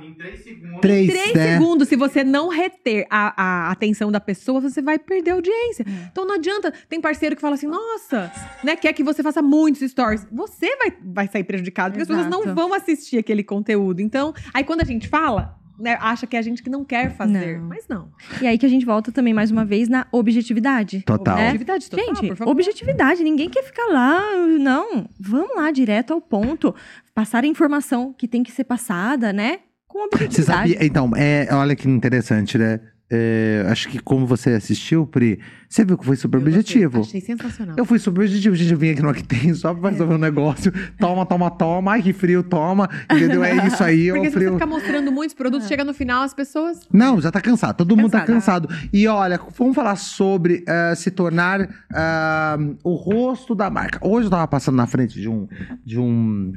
Em 0.01 0.13
três 0.13 0.43
segundos. 0.43 0.81
Três, 0.81 1.09
Três 1.09 1.33
né? 1.33 1.53
segundos, 1.53 1.87
se 1.87 1.95
você 1.95 2.23
não 2.23 2.47
reter 2.49 3.05
a, 3.09 3.67
a 3.67 3.71
atenção 3.71 4.11
da 4.11 4.19
pessoa, 4.19 4.59
você 4.61 4.81
vai 4.81 4.97
perder 4.99 5.31
a 5.31 5.33
audiência. 5.35 5.85
Então 6.11 6.25
não 6.25 6.35
adianta. 6.35 6.73
Tem 6.89 6.99
parceiro 7.01 7.35
que 7.35 7.41
fala 7.41 7.55
assim, 7.55 7.67
nossa, 7.67 8.31
né? 8.63 8.75
Quer 8.75 8.93
que 8.93 9.03
você 9.03 9.21
faça 9.23 9.41
muitos 9.41 9.81
stories. 9.89 10.25
Você 10.31 10.75
vai, 10.77 10.93
vai 11.03 11.27
sair 11.27 11.43
prejudicado, 11.43 11.91
porque 11.93 12.03
as 12.03 12.07
pessoas 12.07 12.27
não 12.29 12.41
Exato. 12.41 12.55
vão 12.55 12.73
assistir 12.73 13.17
aquele 13.17 13.43
conteúdo. 13.43 14.01
Então, 14.01 14.33
aí 14.53 14.63
quando 14.63 14.81
a 14.81 14.85
gente 14.85 15.07
fala, 15.07 15.57
né, 15.79 15.97
acha 15.99 16.27
que 16.27 16.35
é 16.35 16.39
a 16.39 16.41
gente 16.41 16.61
que 16.61 16.69
não 16.69 16.85
quer 16.85 17.15
fazer. 17.15 17.59
Não. 17.59 17.67
Mas 17.67 17.87
não. 17.87 18.11
E 18.41 18.47
aí 18.47 18.57
que 18.57 18.65
a 18.65 18.69
gente 18.69 18.85
volta 18.85 19.11
também 19.11 19.33
mais 19.33 19.51
uma 19.51 19.65
vez 19.65 19.89
na 19.89 20.05
objetividade. 20.11 21.01
Total. 21.01 21.35
né? 21.35 21.43
Objetividade 21.49 21.89
total, 21.89 22.05
Gente, 22.05 22.27
por 22.27 22.37
favor. 22.37 22.51
objetividade. 22.51 23.23
Ninguém 23.23 23.49
quer 23.49 23.63
ficar 23.63 23.87
lá. 23.87 24.21
Não. 24.59 25.09
Vamos 25.19 25.55
lá, 25.55 25.71
direto 25.71 26.13
ao 26.13 26.21
ponto. 26.21 26.73
Passar 27.13 27.43
a 27.43 27.47
informação 27.47 28.13
que 28.13 28.27
tem 28.27 28.43
que 28.43 28.51
ser 28.51 28.63
passada, 28.63 29.33
né? 29.33 29.59
Com 29.93 29.99
Você 29.99 30.15
objetividade. 30.15 30.73
sabia? 30.73 30.85
Então, 30.85 31.11
é, 31.15 31.47
olha 31.51 31.75
que 31.75 31.87
interessante, 31.87 32.57
né? 32.57 32.79
É, 33.15 33.63
acho 33.69 33.89
que 33.89 33.99
como 33.99 34.25
você 34.25 34.51
assistiu, 34.51 35.05
Pri, 35.05 35.39
você 35.69 35.85
viu 35.85 35.95
que 35.99 36.03
foi 36.03 36.15
super 36.15 36.37
Eu 36.37 36.41
gostei, 36.41 36.59
objetivo. 36.59 37.01
Achei 37.01 37.21
sensacional. 37.21 37.75
Eu 37.77 37.85
fui 37.85 37.99
super 37.99 38.21
objetivo. 38.21 38.55
Gente, 38.55 38.71
eu 38.71 38.77
vim 38.77 38.89
aqui 38.89 39.03
no 39.03 39.09
Octane 39.11 39.53
só 39.53 39.71
pra 39.71 39.91
resolver 39.91 40.15
um 40.15 40.17
negócio. 40.17 40.71
Toma, 40.97 41.23
toma, 41.23 41.51
toma. 41.51 41.91
Ai, 41.91 42.01
que 42.01 42.11
frio, 42.11 42.41
toma. 42.41 42.89
Entendeu? 43.11 43.43
É 43.43 43.67
isso 43.67 43.83
aí, 43.83 44.07
Porque 44.09 44.19
o 44.19 44.23
se 44.23 44.31
você 44.31 44.39
frio. 44.39 44.53
ficar 44.53 44.65
mostrando 44.65 45.11
muitos 45.11 45.35
produtos, 45.35 45.67
chega 45.67 45.83
no 45.83 45.93
final, 45.93 46.23
as 46.23 46.33
pessoas. 46.33 46.79
Não, 46.91 47.21
já 47.21 47.29
tá 47.29 47.39
cansado. 47.39 47.77
Todo 47.77 47.95
mundo 47.95 48.09
tá 48.09 48.21
Cansado. 48.21 48.67
E 48.91 49.07
olha, 49.07 49.39
vamos 49.55 49.75
falar 49.75 49.95
sobre 49.95 50.63
eh, 50.67 50.95
se 50.95 51.11
tornar 51.11 51.69
ah, 51.93 52.57
o 52.83 52.95
rosto 52.95 53.53
da 53.53 53.69
marca. 53.69 53.99
Hoje 54.01 54.25
eu 54.25 54.31
tava 54.31 54.47
passando 54.47 54.77
na 54.77 54.87
frente 54.87 55.21
de 55.21 55.29
um. 55.29 55.47
De 55.85 55.99
um 55.99 56.51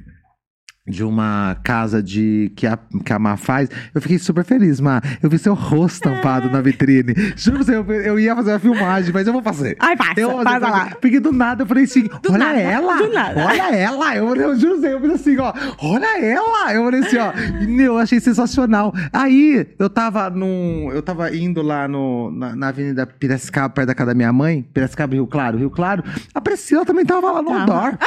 de 0.86 1.02
uma 1.02 1.56
casa 1.64 2.02
de 2.02 2.52
que 2.54 2.66
a, 2.66 2.78
que 3.04 3.12
a 3.12 3.18
Má 3.18 3.36
faz, 3.36 3.68
eu 3.94 4.00
fiquei 4.00 4.18
super 4.18 4.44
feliz, 4.44 4.80
Má. 4.80 5.00
Eu 5.22 5.28
vi 5.28 5.38
seu 5.38 5.54
rosto 5.54 6.02
tampado 6.02 6.50
na 6.50 6.60
vitrine. 6.60 7.14
Juro 7.36 7.58
você, 7.58 7.76
eu, 7.76 7.84
eu 7.90 8.20
ia 8.20 8.34
fazer 8.36 8.52
uma 8.52 8.58
filmagem, 8.58 9.12
mas 9.12 9.26
eu 9.26 9.32
vou 9.32 9.42
fazer. 9.42 9.76
Ai, 9.80 9.96
passa, 9.96 10.20
Eu, 10.20 10.42
passa 10.44 10.58
lá. 10.58 10.90
Porque 11.00 11.18
do 11.18 11.32
nada 11.32 11.62
eu 11.64 11.66
falei 11.66 11.84
assim: 11.84 12.08
olha 12.28 12.38
nada, 12.38 12.58
ela! 12.58 12.96
do. 12.96 13.40
Olha 13.40 13.74
ela! 13.74 14.16
Eu, 14.16 14.36
eu 14.36 14.58
juro 14.58 14.80
você, 14.80 14.94
eu 14.94 15.00
falei 15.00 15.16
assim, 15.16 15.38
ó, 15.38 15.52
olha 15.80 16.24
ela! 16.24 16.72
Eu 16.74 16.84
falei 16.84 17.00
assim, 17.00 17.16
ó, 17.18 17.32
meu, 17.66 17.94
eu 17.94 17.98
achei 17.98 18.20
sensacional. 18.20 18.92
Aí 19.12 19.66
eu 19.78 19.90
tava 19.90 20.30
num. 20.30 20.90
Eu 20.92 21.02
tava 21.02 21.34
indo 21.34 21.62
lá 21.62 21.88
no, 21.88 22.30
na, 22.30 22.54
na 22.54 22.68
Avenida 22.68 23.06
Piracicaba, 23.06 23.70
perto 23.74 23.88
da 23.88 23.94
casa 23.94 24.12
da 24.12 24.14
minha 24.14 24.32
mãe, 24.32 24.62
Piracicaba, 24.72 25.14
Rio 25.14 25.26
Claro, 25.26 25.58
Rio 25.58 25.70
Claro. 25.70 26.04
A 26.34 26.40
Priscila 26.40 26.84
também 26.84 27.04
tava 27.04 27.30
lá 27.32 27.42
no 27.42 27.48
Tava. 27.50 27.62
andor. 27.62 27.98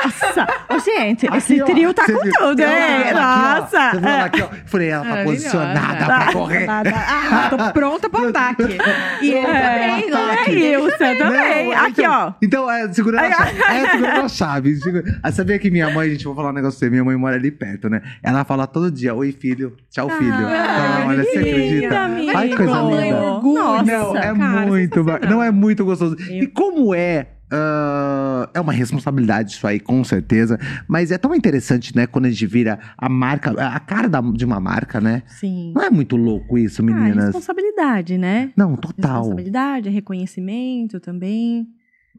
Nossa, 0.69 0.79
gente, 0.85 1.27
Aqui, 1.27 1.37
esse 1.37 1.61
ó, 1.61 1.65
trio 1.65 1.93
tá 1.93 2.05
você 2.05 2.13
com 2.13 2.19
tudo, 2.21 2.61
Ela 2.69 3.09
aqui, 3.09 3.11
ó. 3.15 3.59
Nossa. 3.61 4.25
Aqui, 4.25 4.41
ó? 4.41 4.47
Falei, 4.65 4.89
ela 4.89 5.03
tá 5.03 5.09
Maravilhosa. 5.09 5.35
posicionada 5.49 6.05
pra 6.05 6.33
correr. 6.33 6.67
Ah, 6.69 7.47
tô 7.49 7.57
pronta 7.73 8.09
pro 8.09 8.29
ataque. 8.29 8.63
E 9.21 9.31
ele 9.33 9.45
também, 9.47 10.09
não 10.09 10.19
É, 10.19 10.45
é? 10.47 10.73
Ilsa 10.73 11.15
também. 11.17 11.73
Aqui, 11.73 12.01
então, 12.01 12.11
ó. 12.11 12.33
Então, 12.41 12.71
é, 12.71 12.93
segurando 12.93 13.23
a 13.25 13.31
chave. 13.31 13.61
É, 13.61 13.89
segurando 13.91 14.25
a 14.25 14.29
chave. 14.29 14.79
Ah, 15.23 15.31
sabia 15.31 15.59
que 15.59 15.69
minha 15.69 15.89
mãe, 15.89 16.09
gente, 16.11 16.25
vou 16.25 16.35
falar 16.35 16.49
um 16.49 16.53
negócio 16.53 16.79
pra 16.79 16.87
você. 16.87 16.89
Minha 16.89 17.03
mãe 17.03 17.15
mora 17.15 17.35
ali 17.35 17.51
perto, 17.51 17.89
né? 17.89 18.01
Ela 18.23 18.43
fala 18.45 18.65
todo 18.67 18.89
dia, 18.91 19.13
oi 19.13 19.31
filho, 19.31 19.75
tchau 19.89 20.09
filho. 20.09 20.33
Ah, 20.33 20.97
então, 20.99 21.07
olha, 21.09 21.23
você 21.23 21.37
acredita? 21.39 21.99
Ai, 22.35 22.49
coisa 22.49 22.81
linda. 22.81 23.19
Nossa. 23.41 23.83
Não, 23.83 24.17
é 24.17 24.33
muito, 24.65 25.03
não 25.29 25.43
é 25.43 25.51
muito 25.51 25.83
gostoso. 25.85 26.15
E 26.29 26.47
como 26.47 26.93
é, 26.93 27.27
ah, 27.51 28.49
é 28.53 28.59
uma 28.61 28.73
responsabilidade 28.73 29.51
isso 29.53 29.65
aí, 29.67 29.79
com 29.79 30.03
certeza. 30.03 30.57
Mas 30.87 31.11
é 31.11 31.17
tão 31.17 31.33
interessante, 31.35 31.95
né, 31.95 32.05
quando 32.07 32.25
a 32.25 32.29
gente 32.29 32.45
vira 32.45 32.79
a 32.97 33.09
marca, 33.09 33.51
a 33.51 33.79
cara 33.79 34.07
da- 34.07 34.21
de 34.21 34.45
uma 34.45 34.59
marca, 34.59 34.99
né? 35.01 35.23
Sim. 35.27 35.73
Não 35.75 35.83
é 35.83 35.89
muito 35.89 36.15
louco 36.15 36.57
isso, 36.57 36.81
Ah, 36.81 36.85
meninas? 36.85 37.25
responsabilidade, 37.25 38.17
né? 38.17 38.51
Não, 38.55 38.75
total. 38.75 39.17
Responsabilidade, 39.17 39.89
reconhecimento 39.89 40.99
também. 40.99 41.67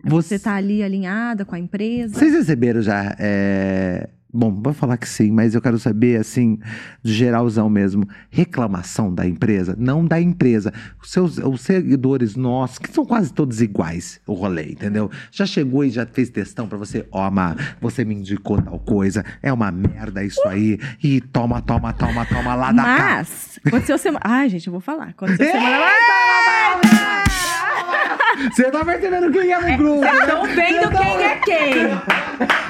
É 0.04 0.08
Você 0.08 0.38
tá 0.38 0.54
ali 0.54 0.82
alinhada 0.82 1.44
com 1.44 1.54
a 1.54 1.58
empresa. 1.58 2.14
Vocês 2.14 2.32
receberam 2.32 2.80
já. 2.80 3.14
é, 3.18 4.08
Bom, 4.32 4.52
vou 4.62 4.72
falar 4.72 4.96
que 4.96 5.08
sim, 5.08 5.30
mas 5.32 5.54
eu 5.54 5.60
quero 5.60 5.78
saber, 5.78 6.20
assim, 6.20 6.58
de 7.02 7.12
geralzão 7.12 7.68
mesmo. 7.68 8.06
Reclamação 8.30 9.12
da 9.12 9.26
empresa, 9.26 9.74
não 9.78 10.04
da 10.04 10.20
empresa. 10.20 10.72
Os 11.02 11.10
seus 11.10 11.38
os 11.38 11.60
seguidores 11.60 12.36
nossos, 12.36 12.78
que 12.78 12.92
são 12.92 13.04
quase 13.04 13.32
todos 13.32 13.60
iguais, 13.60 14.20
o 14.26 14.34
rolê, 14.34 14.70
entendeu? 14.72 15.10
Já 15.32 15.46
chegou 15.46 15.84
e 15.84 15.90
já 15.90 16.06
fez 16.06 16.30
testão 16.30 16.68
pra 16.68 16.78
você, 16.78 17.06
ó, 17.10 17.30
Má, 17.30 17.56
você 17.80 18.04
me 18.04 18.14
indicou 18.14 18.60
tal 18.62 18.78
coisa, 18.78 19.24
é 19.42 19.52
uma 19.52 19.70
merda 19.72 20.22
isso 20.24 20.46
aí, 20.46 20.78
e 21.02 21.20
toma, 21.20 21.60
toma, 21.60 21.92
toma, 21.92 22.24
toma 22.26 22.54
lá 22.54 22.72
da 22.72 22.82
cá. 22.82 23.16
Mas, 23.16 23.58
aconteceu 23.66 23.98
semana. 23.98 24.22
Ai, 24.24 24.48
gente, 24.48 24.66
eu 24.66 24.72
vou 24.72 24.80
falar. 24.80 25.08
Aconteceu 25.08 25.46
semana. 25.50 25.90
Você 28.50 28.70
tá 28.70 28.84
percebendo 28.84 29.30
quem 29.32 29.52
é 29.52 29.60
no 29.60 29.76
grupo? 29.76 30.00
Vocês 30.00 30.20
estão 30.20 30.44
vendo 30.44 30.96
é 30.96 31.04
quem. 31.04 31.19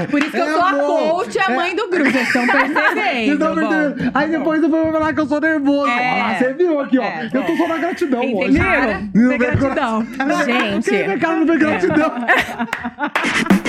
Por 0.07 0.21
isso 0.21 0.31
que 0.31 0.39
eu 0.39 0.45
É 0.45 0.53
sou 0.53 0.63
a 0.63 0.73
coach 0.75 1.35
e 1.35 1.39
a 1.41 1.51
mãe 1.51 1.75
do 1.77 1.89
grupo. 1.89 2.11
Vocês 2.11 2.27
estão 2.27 2.47
Vocês 2.47 2.73
percebendo. 2.73 3.33
estão 3.33 3.55
bom. 3.55 3.69
percebendo? 3.69 4.11
Aí 4.15 4.31
depois 4.31 4.63
eu 4.63 4.69
vou 4.69 4.93
falar 4.93 5.13
que 5.15 5.21
eu 5.21 5.27
sou 5.27 5.41
nervoso. 5.41 5.91
É. 5.91 6.21
Ah, 6.21 6.35
você 6.39 6.53
viu 6.55 6.81
aqui, 6.81 6.99
ó. 6.99 7.03
É, 7.03 7.31
eu 7.33 7.43
tô 7.45 7.57
só 7.57 7.69
na 7.69 7.79
gratidão 7.79 8.21
hoje. 8.21 8.51
Entenderam? 8.59 9.11
Viu? 9.15 9.29
Tem 9.31 9.39
gratidão. 9.39 10.07
Gente. 10.45 10.91
Quem 10.91 11.01
é 11.03 11.19
cara 11.19 11.37
não 11.37 11.47
vê 11.47 11.57
gratidão? 11.59 12.13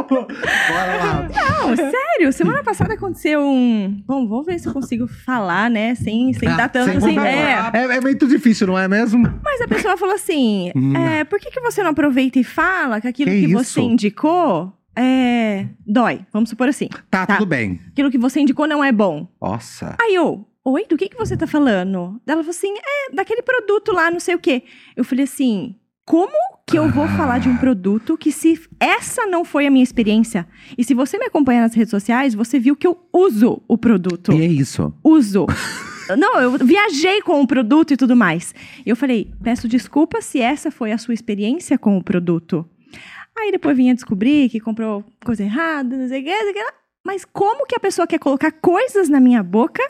Ótimo! 0.00 0.26
Bora 0.26 0.96
lá. 0.96 1.28
Não, 1.28 1.76
sério, 1.76 2.32
semana 2.32 2.62
passada 2.62 2.94
aconteceu 2.94 3.40
um. 3.40 4.02
Bom, 4.06 4.26
vou 4.26 4.42
ver 4.42 4.58
se 4.58 4.68
eu 4.68 4.72
consigo 4.72 5.06
falar, 5.06 5.70
né? 5.70 5.94
Sem, 5.94 6.32
sem 6.32 6.48
dar 6.56 6.68
tanto. 6.68 6.90
Sem 6.90 7.00
Sem, 7.00 7.14
contar- 7.14 7.28
é. 7.28 7.70
é, 7.74 7.96
é 7.96 8.00
muito 8.00 8.26
difícil, 8.26 8.66
não 8.66 8.78
é 8.78 8.88
mesmo? 8.88 9.22
Mas 9.44 9.60
a 9.60 9.68
pessoa 9.68 9.96
falou 9.96 10.14
assim: 10.14 10.70
Hum. 10.74 10.96
é, 10.96 11.24
por 11.24 11.38
que, 11.38 11.50
que 11.50 11.60
você 11.60 11.82
não 11.82 11.90
aproveita 11.90 12.38
e 12.38 12.44
fala 12.44 13.00
que 13.00 13.08
aquilo 13.08 13.30
Que 13.30 13.46
que, 13.46 13.52
você 13.52 13.80
indicou 13.80 14.72
é, 14.96 15.66
dói? 15.86 16.20
Vamos 16.32 16.50
supor 16.50 16.68
assim. 16.68 16.88
Tá, 17.10 17.26
Tá. 17.26 17.36
tudo 17.36 17.46
bem. 17.46 17.80
Aquilo 17.92 18.10
que 18.10 18.18
você 18.18 18.40
indicou 18.40 18.66
não 18.66 18.82
é 18.84 18.92
bom. 18.92 19.26
Nossa. 19.40 19.96
Aí 20.00 20.14
eu, 20.14 20.46
oi, 20.64 20.84
do 20.88 20.96
que, 20.96 21.08
que 21.08 21.16
você 21.16 21.36
tá 21.36 21.46
falando? 21.46 22.20
Ela 22.26 22.42
falou 22.42 22.50
assim: 22.50 22.74
é, 22.76 23.14
daquele 23.14 23.42
produto 23.42 23.92
lá, 23.92 24.10
não 24.10 24.20
sei 24.20 24.34
o 24.34 24.38
quê. 24.38 24.62
Eu 24.96 25.04
falei 25.04 25.24
assim. 25.24 25.76
Como 26.12 26.30
que 26.66 26.78
eu 26.78 26.90
vou 26.90 27.08
falar 27.08 27.38
de 27.38 27.48
um 27.48 27.56
produto 27.56 28.18
que 28.18 28.30
se 28.30 28.60
essa 28.78 29.24
não 29.24 29.46
foi 29.46 29.66
a 29.66 29.70
minha 29.70 29.82
experiência? 29.82 30.46
E 30.76 30.84
se 30.84 30.92
você 30.92 31.16
me 31.16 31.24
acompanha 31.24 31.62
nas 31.62 31.72
redes 31.72 31.90
sociais, 31.90 32.34
você 32.34 32.58
viu 32.58 32.76
que 32.76 32.86
eu 32.86 32.98
uso 33.10 33.62
o 33.66 33.78
produto 33.78 34.30
E 34.30 34.42
é 34.42 34.46
isso. 34.46 34.92
uso. 35.02 35.46
Não, 36.18 36.38
eu 36.38 36.58
viajei 36.58 37.22
com 37.22 37.40
o 37.40 37.46
produto 37.46 37.94
e 37.94 37.96
tudo 37.96 38.14
mais. 38.14 38.54
E 38.84 38.90
eu 38.90 38.94
falei, 38.94 39.32
peço 39.42 39.66
desculpa 39.66 40.20
se 40.20 40.38
essa 40.38 40.70
foi 40.70 40.92
a 40.92 40.98
sua 40.98 41.14
experiência 41.14 41.78
com 41.78 41.96
o 41.96 42.04
produto. 42.04 42.68
Aí 43.34 43.50
depois 43.50 43.74
vinha 43.74 43.94
descobrir 43.94 44.50
que 44.50 44.60
comprou 44.60 45.02
coisa 45.24 45.42
errada, 45.42 45.96
não 45.96 46.08
sei 46.08 46.20
o 46.20 46.24
que, 46.24 46.30
não 46.30 46.42
sei 46.42 46.50
o 46.50 46.54
que. 46.54 46.72
Mas 47.06 47.24
como 47.24 47.64
que 47.64 47.74
a 47.74 47.80
pessoa 47.80 48.06
quer 48.06 48.18
colocar 48.18 48.52
coisas 48.52 49.08
na 49.08 49.18
minha 49.18 49.42
boca 49.42 49.82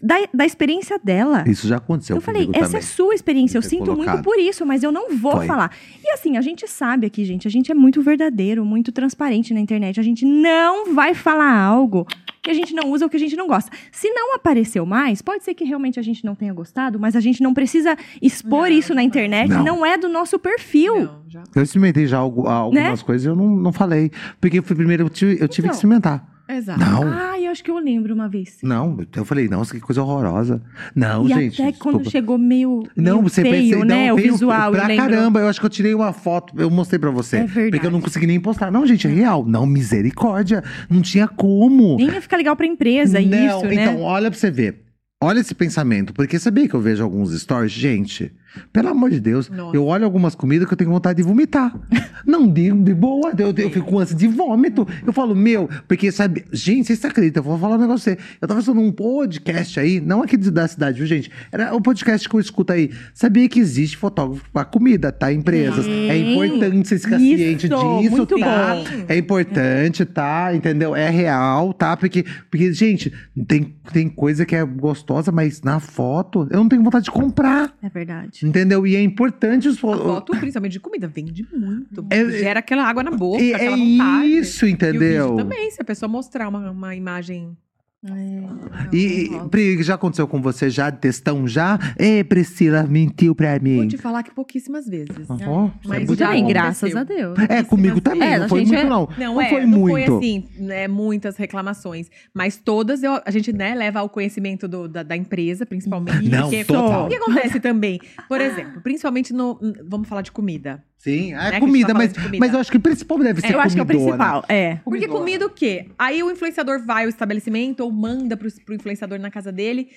da, 0.00 0.14
da 0.32 0.46
experiência 0.46 0.98
dela? 1.02 1.44
Isso 1.46 1.66
já 1.66 1.76
aconteceu 1.76 2.16
Eu 2.16 2.20
falei, 2.20 2.48
essa 2.52 2.66
também. 2.66 2.78
é 2.78 2.82
sua 2.82 3.14
experiência, 3.14 3.58
eu 3.58 3.62
sinto 3.62 3.86
colocado. 3.86 4.12
muito 4.14 4.24
por 4.24 4.38
isso, 4.38 4.64
mas 4.64 4.82
eu 4.82 4.92
não 4.92 5.16
vou 5.16 5.32
Foi. 5.38 5.46
falar. 5.46 5.72
E 6.04 6.10
assim, 6.12 6.36
a 6.36 6.40
gente 6.40 6.66
sabe 6.68 7.06
aqui, 7.06 7.24
gente, 7.24 7.46
a 7.48 7.50
gente 7.50 7.70
é 7.72 7.74
muito 7.74 8.00
verdadeiro, 8.02 8.64
muito 8.64 8.92
transparente 8.92 9.52
na 9.52 9.60
internet. 9.60 9.98
A 9.98 10.02
gente 10.02 10.24
não 10.24 10.94
vai 10.94 11.14
falar 11.14 11.52
algo 11.52 12.06
que 12.42 12.50
a 12.50 12.54
gente 12.54 12.72
não 12.74 12.90
usa 12.90 13.04
ou 13.04 13.10
que 13.10 13.16
a 13.16 13.20
gente 13.20 13.36
não 13.36 13.46
gosta. 13.46 13.70
Se 13.92 14.08
não 14.10 14.34
apareceu 14.34 14.86
mais, 14.86 15.20
pode 15.20 15.44
ser 15.44 15.52
que 15.54 15.64
realmente 15.64 15.98
a 15.98 16.02
gente 16.02 16.24
não 16.24 16.34
tenha 16.34 16.52
gostado, 16.54 16.98
mas 16.98 17.14
a 17.16 17.20
gente 17.20 17.42
não 17.42 17.52
precisa 17.52 17.96
expor 18.22 18.70
isso 18.70 18.94
na 18.94 19.02
internet, 19.02 19.50
Não. 19.50 19.64
não, 19.64 19.86
é 19.86 19.98
do 19.98 20.08
nosso 20.08 20.38
perfil. 20.38 21.00
Não, 21.04 21.22
já. 21.28 21.42
Eu 21.54 21.62
experimentei 21.62 22.06
já 22.06 22.18
algu- 22.18 22.46
algumas 22.46 23.02
coisas 23.02 23.26
e 23.26 23.28
eu 23.28 23.36
não, 23.36 23.48
não 23.48 23.72
falei. 23.72 24.10
Porque 24.40 24.62
foi 24.62 24.76
primeiro 24.76 25.02
eu 25.04 25.10
tive, 25.10 25.32
eu 25.42 25.48
tive 25.48 25.66
Então. 25.66 25.70
que 25.70 25.76
experimentar. 25.76 26.37
Exato. 26.48 26.80
Não. 26.80 27.02
Ah, 27.02 27.38
eu 27.38 27.50
acho 27.50 27.62
que 27.62 27.70
eu 27.70 27.78
lembro 27.78 28.14
uma 28.14 28.28
vez. 28.28 28.58
Não, 28.62 28.98
eu 29.14 29.24
falei, 29.24 29.48
nossa, 29.48 29.74
que 29.74 29.80
coisa 29.80 30.02
horrorosa. 30.02 30.62
Não, 30.94 31.26
e 31.26 31.28
gente. 31.28 31.60
até 31.62 31.72
quando 31.72 31.96
desculpa. 31.98 32.10
chegou 32.10 32.38
meio, 32.38 32.82
Não, 32.96 33.18
meio 33.18 33.28
você 33.28 33.42
feio, 33.42 33.80
pensei, 33.80 33.84
né? 33.84 34.06
não, 34.08 34.14
o 34.14 34.16
visual, 34.16 34.72
eu 34.72 34.78
pra 34.78 34.86
lembro. 34.88 35.04
caramba. 35.04 35.40
Eu 35.40 35.48
acho 35.48 35.60
que 35.60 35.66
eu 35.66 35.70
tirei 35.70 35.94
uma 35.94 36.12
foto, 36.12 36.54
eu 36.58 36.70
mostrei 36.70 36.98
pra 36.98 37.10
você. 37.10 37.36
É 37.36 37.44
verdade. 37.44 37.70
Porque 37.72 37.86
eu 37.86 37.90
não 37.90 38.00
consegui 38.00 38.26
nem 38.26 38.40
postar. 38.40 38.70
Não, 38.70 38.86
gente, 38.86 39.06
é 39.06 39.10
real. 39.10 39.44
Não, 39.46 39.66
misericórdia. 39.66 40.64
Não 40.88 41.02
tinha 41.02 41.28
como. 41.28 41.96
Nem 41.96 42.08
ia 42.10 42.20
ficar 42.22 42.38
legal 42.38 42.56
pra 42.56 42.66
empresa, 42.66 43.20
não, 43.20 43.58
isso, 43.58 43.66
né? 43.66 43.74
então, 43.74 44.00
olha 44.00 44.30
pra 44.30 44.38
você 44.38 44.50
ver. 44.50 44.87
Olha 45.20 45.40
esse 45.40 45.52
pensamento, 45.52 46.12
porque 46.12 46.38
sabia 46.38 46.68
que 46.68 46.74
eu 46.74 46.80
vejo 46.80 47.02
alguns 47.02 47.36
stories? 47.36 47.72
Gente, 47.72 48.32
pelo 48.72 48.88
amor 48.88 49.10
de 49.10 49.18
Deus, 49.18 49.50
Nossa. 49.50 49.76
eu 49.76 49.84
olho 49.84 50.04
algumas 50.04 50.34
comidas 50.36 50.66
que 50.68 50.72
eu 50.72 50.78
tenho 50.78 50.90
vontade 50.90 51.16
de 51.16 51.22
vomitar. 51.22 51.74
Não 52.24 52.46
digo 52.48 52.82
de 52.82 52.94
boa, 52.94 53.32
eu, 53.36 53.52
eu 53.56 53.70
fico 53.70 53.86
com 53.86 53.98
ânsia 53.98 54.16
de 54.16 54.28
vômito. 54.28 54.86
Eu 55.06 55.12
falo, 55.12 55.34
meu, 55.34 55.68
porque 55.86 56.12
sabe, 56.12 56.44
gente, 56.52 56.86
vocês 56.86 57.04
acreditam? 57.04 57.40
Eu 57.40 57.44
vou 57.44 57.58
falar 57.58 57.76
um 57.76 57.80
negócio 57.80 58.04
pra 58.14 58.22
você. 58.22 58.36
Eu 58.40 58.48
tava 58.48 58.60
fazendo 58.62 58.80
um 58.80 58.92
podcast 58.92 59.80
aí, 59.80 60.00
não 60.00 60.22
aqui 60.22 60.36
da 60.36 60.68
cidade, 60.68 60.98
viu, 60.98 61.06
gente? 61.06 61.30
Era 61.50 61.74
o 61.74 61.80
podcast 61.80 62.28
que 62.28 62.34
eu 62.34 62.40
escuto 62.40 62.72
aí. 62.72 62.90
Sabia 63.14 63.48
que 63.48 63.58
existe 63.58 63.96
fotógrafo 63.96 64.44
pra 64.52 64.64
comida, 64.64 65.10
tá? 65.10 65.32
Empresas. 65.32 65.86
É 65.86 66.12
Sim. 66.14 66.32
importante 66.32 66.88
vocês 66.88 67.02
ficarem 67.02 67.26
Isso, 67.26 67.42
cientes 67.42 67.70
disso, 67.70 68.10
muito 68.10 68.38
tá? 68.38 68.74
bom. 68.74 69.04
É 69.08 69.16
importante, 69.16 70.04
tá? 70.04 70.54
Entendeu? 70.54 70.94
É 70.94 71.08
real, 71.08 71.72
tá? 71.72 71.96
Porque, 71.96 72.24
porque 72.50 72.72
gente, 72.72 73.12
tem, 73.46 73.74
tem 73.92 74.08
coisa 74.08 74.44
que 74.44 74.54
é 74.54 74.64
gostosa, 74.64 75.07
mas 75.32 75.62
na 75.62 75.80
foto 75.80 76.46
eu 76.50 76.58
não 76.58 76.68
tenho 76.68 76.82
vontade 76.82 77.04
de 77.06 77.10
comprar. 77.10 77.74
É 77.82 77.88
verdade. 77.88 78.46
Entendeu? 78.46 78.86
E 78.86 78.94
é 78.96 79.02
importante 79.02 79.68
os 79.68 79.76
A 79.76 79.80
fo- 79.80 79.96
foto, 79.96 80.32
principalmente 80.38 80.72
de 80.72 80.80
comida, 80.80 81.08
vende 81.08 81.46
muito. 81.52 82.06
É- 82.10 82.30
Gera 82.30 82.60
aquela 82.60 82.84
água 82.84 83.02
na 83.02 83.10
boca, 83.10 83.42
aquela 83.42 83.76
é 83.76 83.76
vontade. 83.76 84.26
isso, 84.28 84.64
E 84.66 84.68
o 84.68 84.72
entendeu? 84.72 85.28
vídeo 85.30 85.36
também, 85.36 85.70
se 85.70 85.80
a 85.80 85.84
pessoa 85.84 86.08
mostrar 86.08 86.48
uma, 86.48 86.70
uma 86.70 86.94
imagem. 86.94 87.56
É. 88.04 88.94
E, 88.96 89.28
Pri, 89.50 89.82
já 89.82 89.94
aconteceu 89.94 90.28
com 90.28 90.40
você 90.40 90.70
já, 90.70 90.88
de 90.88 90.98
textão 90.98 91.48
já? 91.48 91.76
Ê, 91.98 92.22
Priscila, 92.22 92.84
mentiu 92.84 93.34
pra 93.34 93.58
mim. 93.58 93.76
Vou 93.78 93.88
te 93.88 93.96
falar 93.98 94.22
que 94.22 94.30
pouquíssimas 94.32 94.86
vezes. 94.86 95.28
Ó, 95.28 95.70
Mas 95.84 96.06
muito 96.06 96.14
já 96.18 96.38
graças 96.40 96.94
a 96.94 97.02
Deus. 97.02 97.36
É, 97.48 97.64
comigo 97.64 98.00
também, 98.00 98.22
É, 98.22 98.38
não 98.38 98.48
foi 98.48 98.60
muito 98.60 98.74
é- 98.74 98.84
não. 98.84 99.08
Não, 99.18 99.34
Não 99.34 99.40
é, 99.40 99.48
foi 99.48 99.62
não 99.66 99.78
muito. 99.78 100.06
foi 100.06 100.16
assim, 100.16 100.44
né, 100.58 100.86
muitas 100.86 101.36
reclamações. 101.36 102.08
Mas 102.32 102.56
todas 102.56 103.02
eu- 103.02 103.20
a 103.26 103.30
gente 103.32 103.52
né, 103.52 103.74
leva 103.74 103.98
ao 103.98 104.08
conhecimento 104.08 104.68
do- 104.68 104.86
da, 104.88 105.02
da 105.02 105.16
empresa, 105.16 105.66
principalmente. 105.66 106.28
Não, 106.28 106.42
porque 106.42 106.64
total. 106.64 107.06
O 107.06 107.08
que 107.08 107.16
acontece 107.16 107.58
também? 107.58 107.98
Por 108.28 108.40
exemplo, 108.40 108.80
principalmente 108.80 109.32
no. 109.32 109.58
Vamos 109.88 110.08
falar 110.08 110.22
de 110.22 110.30
comida. 110.30 110.84
Sim, 110.98 111.32
é 111.32 111.52
Né, 111.52 111.60
comida, 111.60 111.88
tá 111.88 111.94
mas, 111.94 112.12
comida. 112.12 112.38
mas 112.38 112.52
eu 112.52 112.58
acho 112.60 112.70
que 112.70 112.76
o 112.76 112.80
principal 112.80 113.18
deve 113.20 113.40
ser 113.40 113.54
Eu 113.54 113.60
acho 113.60 113.74
que 113.74 113.80
é 113.80 113.84
o 113.84 113.86
comidona. 113.86 114.10
principal. 114.16 114.44
É. 114.48 114.76
Porque 114.84 115.06
comida 115.06 115.46
o 115.46 115.50
quê? 115.50 115.86
Aí 115.96 116.22
o 116.22 116.30
influenciador 116.30 116.84
vai 116.84 117.04
ao 117.04 117.08
estabelecimento 117.08 117.80
ou 117.80 117.92
manda 117.92 118.36
pro, 118.36 118.48
pro 118.64 118.74
influenciador 118.74 119.18
na 119.20 119.30
casa 119.30 119.52
dele. 119.52 119.88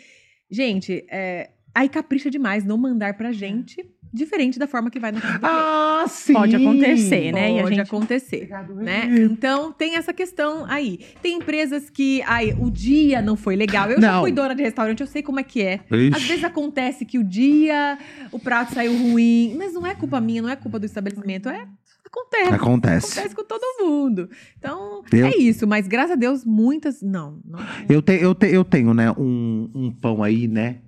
Gente, 0.50 1.04
é, 1.10 1.50
aí 1.74 1.90
capricha 1.90 2.30
demais 2.30 2.64
não 2.64 2.78
mandar 2.78 3.16
pra 3.18 3.32
gente, 3.32 3.84
diferente 4.14 4.60
da 4.60 4.68
forma 4.68 4.90
que 4.90 5.00
vai 5.00 5.12
na 5.12 5.22
casa 5.22 5.40
do. 5.40 5.46
Ah, 5.46 6.06
sim. 6.08 6.34
Pode 6.34 6.56
acontecer, 6.56 7.32
né? 7.32 7.52
E 7.54 7.60
a 7.60 7.64
Pode 7.64 7.76
gente- 7.76 7.88
acontecer, 7.88 8.50
né? 8.76 9.08
Então 9.22 9.72
tem 9.72 9.96
essa 9.96 10.14
questão 10.14 10.66
aí. 10.68 11.00
Tem 11.22 11.38
empresas 11.38 11.90
que, 11.90 12.22
ai, 12.26 12.54
o 12.60 12.70
dia 12.70 13.22
não 13.22 13.36
foi 13.36 13.56
legal. 13.56 13.90
Eu 13.90 14.02
já 14.02 14.14
Não. 14.14 14.22
fui 14.22 14.32
dona 14.32 14.54
de 14.56 14.64
restaurante, 14.64 15.02
eu 15.02 15.08
sei 15.08 15.22
como 15.24 15.40
é 15.40 15.44
que 15.44 15.62
é. 15.62 15.80
Ixi. 15.92 16.12
Às 16.16 16.24
vezes 16.24 16.44
acontece 16.44 17.06
que 17.06 17.18
o 17.18 17.24
dia, 17.24 17.98
o 18.32 18.40
prato 18.40 18.74
saiu 18.74 18.92
ruim, 18.98 19.56
mas 19.58 19.74
não 19.74 19.86
é 19.86 19.96
culpa 19.96 20.20
minha, 20.20 20.42
não 20.42 20.50
é 20.50 20.56
culpa 20.56 20.78
do 20.80 20.86
estabelecimento, 20.86 21.48
é 21.50 21.66
acontece. 22.06 22.54
Acontece. 22.54 23.12
Acontece 23.20 23.36
com 23.36 23.44
todo 23.46 23.62
mundo. 23.86 24.30
Então, 24.60 25.02
Eu- 25.14 25.28
é 25.28 25.38
isso. 25.38 25.66
Mas 25.66 25.88
graças 25.88 26.12
a 26.12 26.16
Deus, 26.16 26.44
muitas. 26.44 27.02
Não. 27.02 27.40
não 27.46 27.60
Eu, 27.88 28.02
te, 28.02 28.12
eu, 28.22 28.36
te, 28.36 28.48
eu 28.48 28.66
tenho, 28.66 28.94
né, 28.94 29.10
um, 29.12 29.70
um 29.74 29.92
pão 29.92 30.22
aí, 30.22 30.46
né, 30.46 30.80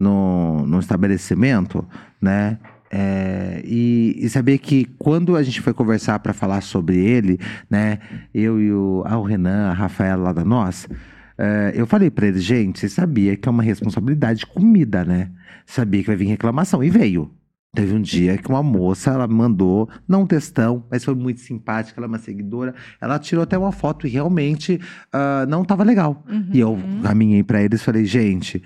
no, 0.00 0.66
no 0.66 0.80
estabelecimento, 0.80 1.86
né, 2.24 2.58
é, 2.90 3.60
e, 3.64 4.16
e 4.18 4.28
saber 4.28 4.58
que 4.58 4.84
quando 4.98 5.36
a 5.36 5.42
gente 5.42 5.60
foi 5.60 5.74
conversar 5.74 6.18
para 6.20 6.32
falar 6.32 6.60
sobre 6.60 6.96
ele, 6.96 7.38
né, 7.68 7.98
eu 8.32 8.60
e 8.60 8.72
o, 8.72 9.02
ah, 9.04 9.18
o 9.18 9.22
Renan, 9.22 9.68
a 9.70 9.72
Rafaela 9.72 10.22
lá 10.22 10.32
da 10.32 10.44
nós, 10.44 10.88
é, 11.36 11.72
eu 11.74 11.86
falei 11.86 12.10
para 12.10 12.28
eles, 12.28 12.42
gente, 12.42 12.78
você 12.78 12.88
sabia 12.88 13.36
que 13.36 13.48
é 13.48 13.50
uma 13.50 13.62
responsabilidade 13.62 14.40
de 14.40 14.46
comida, 14.46 15.04
né? 15.04 15.30
Sabia 15.66 16.00
que 16.02 16.06
vai 16.06 16.16
vir 16.16 16.26
reclamação, 16.26 16.84
e 16.84 16.90
veio. 16.90 17.30
Teve 17.74 17.92
um 17.92 18.00
dia 18.00 18.38
que 18.38 18.48
uma 18.48 18.62
moça, 18.62 19.10
ela 19.10 19.26
mandou, 19.26 19.88
não 20.06 20.22
um 20.22 20.26
textão, 20.26 20.84
mas 20.88 21.04
foi 21.04 21.16
muito 21.16 21.40
simpática, 21.40 21.98
ela 21.98 22.06
é 22.06 22.08
uma 22.08 22.18
seguidora. 22.18 22.72
Ela 23.00 23.18
tirou 23.18 23.42
até 23.42 23.58
uma 23.58 23.72
foto 23.72 24.06
e 24.06 24.10
realmente 24.10 24.80
ah, 25.12 25.44
não 25.48 25.64
tava 25.64 25.82
legal. 25.82 26.24
E 26.54 26.60
eu 26.60 26.78
caminhei 27.02 27.42
pra 27.42 27.60
eles 27.60 27.80
e 27.80 27.84
falei, 27.84 28.04
gente, 28.04 28.62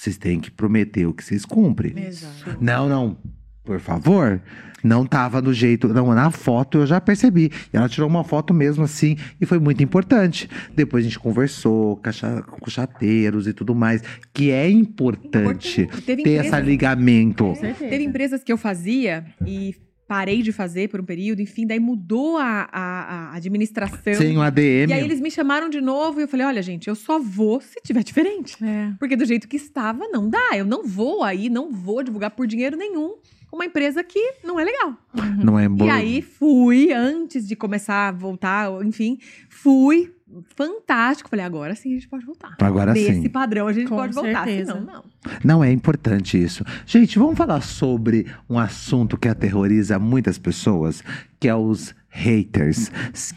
vocês 0.00 0.16
têm 0.16 0.40
que 0.40 0.50
prometer 0.50 1.06
o 1.06 1.12
que 1.12 1.22
vocês 1.24 1.44
cumprem. 1.44 1.94
Exato. 2.06 2.56
Não, 2.60 2.88
não, 2.88 3.16
por 3.64 3.78
favor. 3.80 4.40
Não 4.82 5.04
tava 5.04 5.42
do 5.42 5.52
jeito. 5.52 5.88
Não, 5.88 6.14
na 6.14 6.30
foto 6.30 6.78
eu 6.78 6.86
já 6.86 6.98
percebi. 7.02 7.50
E 7.70 7.76
ela 7.76 7.86
tirou 7.86 8.08
uma 8.08 8.24
foto 8.24 8.54
mesmo 8.54 8.82
assim 8.84 9.14
e 9.38 9.44
foi 9.44 9.58
muito 9.58 9.82
importante. 9.82 10.48
Depois 10.74 11.04
a 11.04 11.08
gente 11.08 11.18
conversou 11.18 11.96
caixa- 11.98 12.40
com 12.42 12.70
chateiros 12.70 13.46
e 13.46 13.52
tudo 13.52 13.74
mais. 13.74 14.02
Que 14.32 14.50
é 14.50 14.70
importante, 14.70 15.82
Importante. 15.82 16.02
Ter 16.06 16.18
empresa- 16.18 16.56
esse 16.56 16.60
ligamento. 16.66 17.52
Teve 17.78 18.04
empresas 18.04 18.42
que 18.42 18.50
eu 18.50 18.56
fazia 18.56 19.26
e 19.46 19.74
parei 20.10 20.42
de 20.42 20.50
fazer 20.50 20.88
por 20.88 21.00
um 21.00 21.04
período, 21.04 21.40
enfim, 21.40 21.64
daí 21.64 21.78
mudou 21.78 22.36
a, 22.36 22.68
a- 22.72 23.30
a 23.30 23.34
administração. 23.36 24.14
Sem 24.14 24.36
o 24.36 24.42
ADM. 24.42 24.88
E 24.88 24.92
aí 24.92 25.04
eles 25.04 25.20
me 25.20 25.30
chamaram 25.30 25.68
de 25.70 25.80
novo 25.80 26.18
e 26.18 26.24
eu 26.24 26.28
falei: 26.28 26.44
olha, 26.46 26.60
gente, 26.60 26.88
eu 26.88 26.96
só 26.96 27.20
vou 27.20 27.60
se 27.60 27.80
tiver 27.84 28.02
diferente. 28.02 28.56
É. 28.64 28.92
Porque 28.98 29.14
do 29.14 29.24
jeito 29.24 29.46
que 29.46 29.56
estava, 29.56 30.08
não 30.08 30.28
dá. 30.28 30.50
Eu 30.56 30.64
não 30.64 30.82
vou 30.84 31.22
aí, 31.22 31.48
não 31.48 31.70
vou 31.70 32.02
divulgar 32.02 32.32
por 32.32 32.44
dinheiro 32.48 32.76
nenhum 32.76 33.14
uma 33.52 33.64
empresa 33.64 34.02
que 34.04 34.34
não 34.44 34.58
é 34.60 34.64
legal. 34.64 34.96
Não 35.44 35.56
é 35.58 35.68
bom. 35.68 35.84
E 35.86 35.90
aí 35.90 36.22
fui, 36.22 36.92
antes 36.92 37.46
de 37.46 37.54
começar 37.56 38.08
a 38.08 38.12
voltar, 38.12 38.68
enfim, 38.84 39.18
fui. 39.48 40.12
Fantástico. 40.56 41.28
Falei, 41.28 41.44
agora 41.44 41.74
sim 41.74 41.90
a 41.90 41.94
gente 41.94 42.08
pode 42.08 42.24
voltar. 42.24 42.56
Agora 42.60 42.92
Desse 42.92 43.22
sim. 43.22 43.28
padrão 43.28 43.66
a 43.66 43.72
gente 43.72 43.88
Com 43.88 43.96
pode 43.96 44.14
voltar. 44.14 44.44
certeza. 44.44 44.72
Senão, 44.72 44.86
não. 44.86 45.04
Não 45.44 45.64
é 45.64 45.70
importante 45.72 46.42
isso. 46.42 46.64
Gente, 46.86 47.18
vamos 47.18 47.36
falar 47.36 47.60
sobre 47.60 48.26
um 48.48 48.58
assunto 48.58 49.16
que 49.16 49.28
aterroriza 49.28 49.98
muitas 49.98 50.38
pessoas, 50.38 51.02
que 51.38 51.48
é 51.48 51.54
os 51.54 51.94
haters, 52.12 52.90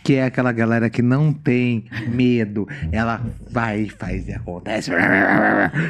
que 0.03 0.15
é 0.15 0.25
aquela 0.25 0.51
galera 0.51 0.89
que 0.89 1.01
não 1.01 1.31
tem 1.31 1.85
medo. 2.07 2.67
Ela 2.91 3.21
vai 3.51 3.81
e 3.81 3.89
faz 3.89 4.27
e 4.27 4.33
acontece. 4.33 4.91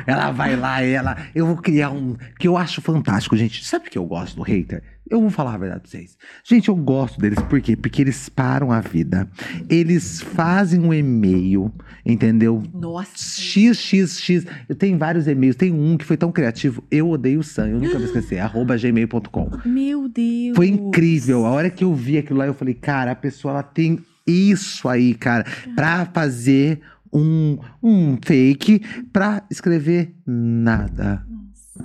Ela 0.06 0.32
vai 0.32 0.56
lá 0.56 0.84
e 0.84 0.92
ela. 0.92 1.18
Eu 1.34 1.46
vou 1.48 1.58
criar 1.58 1.92
um. 1.92 2.16
Que 2.38 2.48
eu 2.48 2.58
acho 2.58 2.82
fantástico, 2.82 3.36
gente. 3.38 3.64
Sabe 3.66 3.86
por 3.86 3.92
que 3.92 3.98
eu 3.98 4.06
gosto 4.06 4.36
do 4.36 4.42
hater? 4.44 4.84
Eu 5.14 5.22
vou 5.22 5.30
falar 5.30 5.54
a 5.54 5.58
verdade 5.60 5.82
pra 5.82 5.92
vocês. 5.92 6.18
Gente, 6.44 6.70
eu 6.70 6.76
gosto 6.76 7.20
deles, 7.20 7.38
por 7.44 7.62
quê? 7.62 7.76
Porque 7.76 8.02
eles 8.02 8.30
param 8.30 8.72
a 8.72 8.82
vida. 8.82 9.30
Eles 9.70 10.20
fazem 10.20 10.80
um 10.80 10.92
e-mail, 10.92 11.72
entendeu? 12.04 12.64
Nossa. 12.74 13.40
XXX. 13.40 14.48
Eu 14.68 14.74
tenho 14.74 14.98
vários 14.98 15.28
e-mails. 15.28 15.56
Tem 15.56 15.72
um 15.72 15.98
que 15.98 16.04
foi 16.04 16.18
tão 16.18 16.32
criativo. 16.32 16.84
Eu 16.90 17.12
odeio 17.12 17.42
o 17.42 17.44
Sam. 17.44 17.68
Eu 17.68 17.80
nunca 17.80 18.00
vou 18.00 18.08
esquecer. 18.08 18.40
arroba 18.42 18.76
gmail.com. 18.76 19.52
Meu 19.64 20.10
Deus. 20.10 20.56
Foi 20.56 20.68
incrível. 20.68 21.46
A 21.46 21.52
hora 21.52 21.70
que 21.70 21.84
eu 21.84 21.94
vi 21.94 22.18
aquilo 22.18 22.40
lá, 22.40 22.48
eu 22.48 22.56
falei, 22.56 22.74
cara, 22.74 23.12
a 23.12 23.16
pessoa 23.16 23.52
ela 23.52 23.64
tem 23.64 24.00
isso 24.26 24.90
aí, 24.90 25.14
cara, 25.14 25.46
pra 25.76 26.08
fazer 26.08 26.82
um, 27.14 27.60
um 27.84 28.18
fake 28.20 28.82
pra 29.12 29.44
escrever 29.52 30.16
nada. 30.26 31.24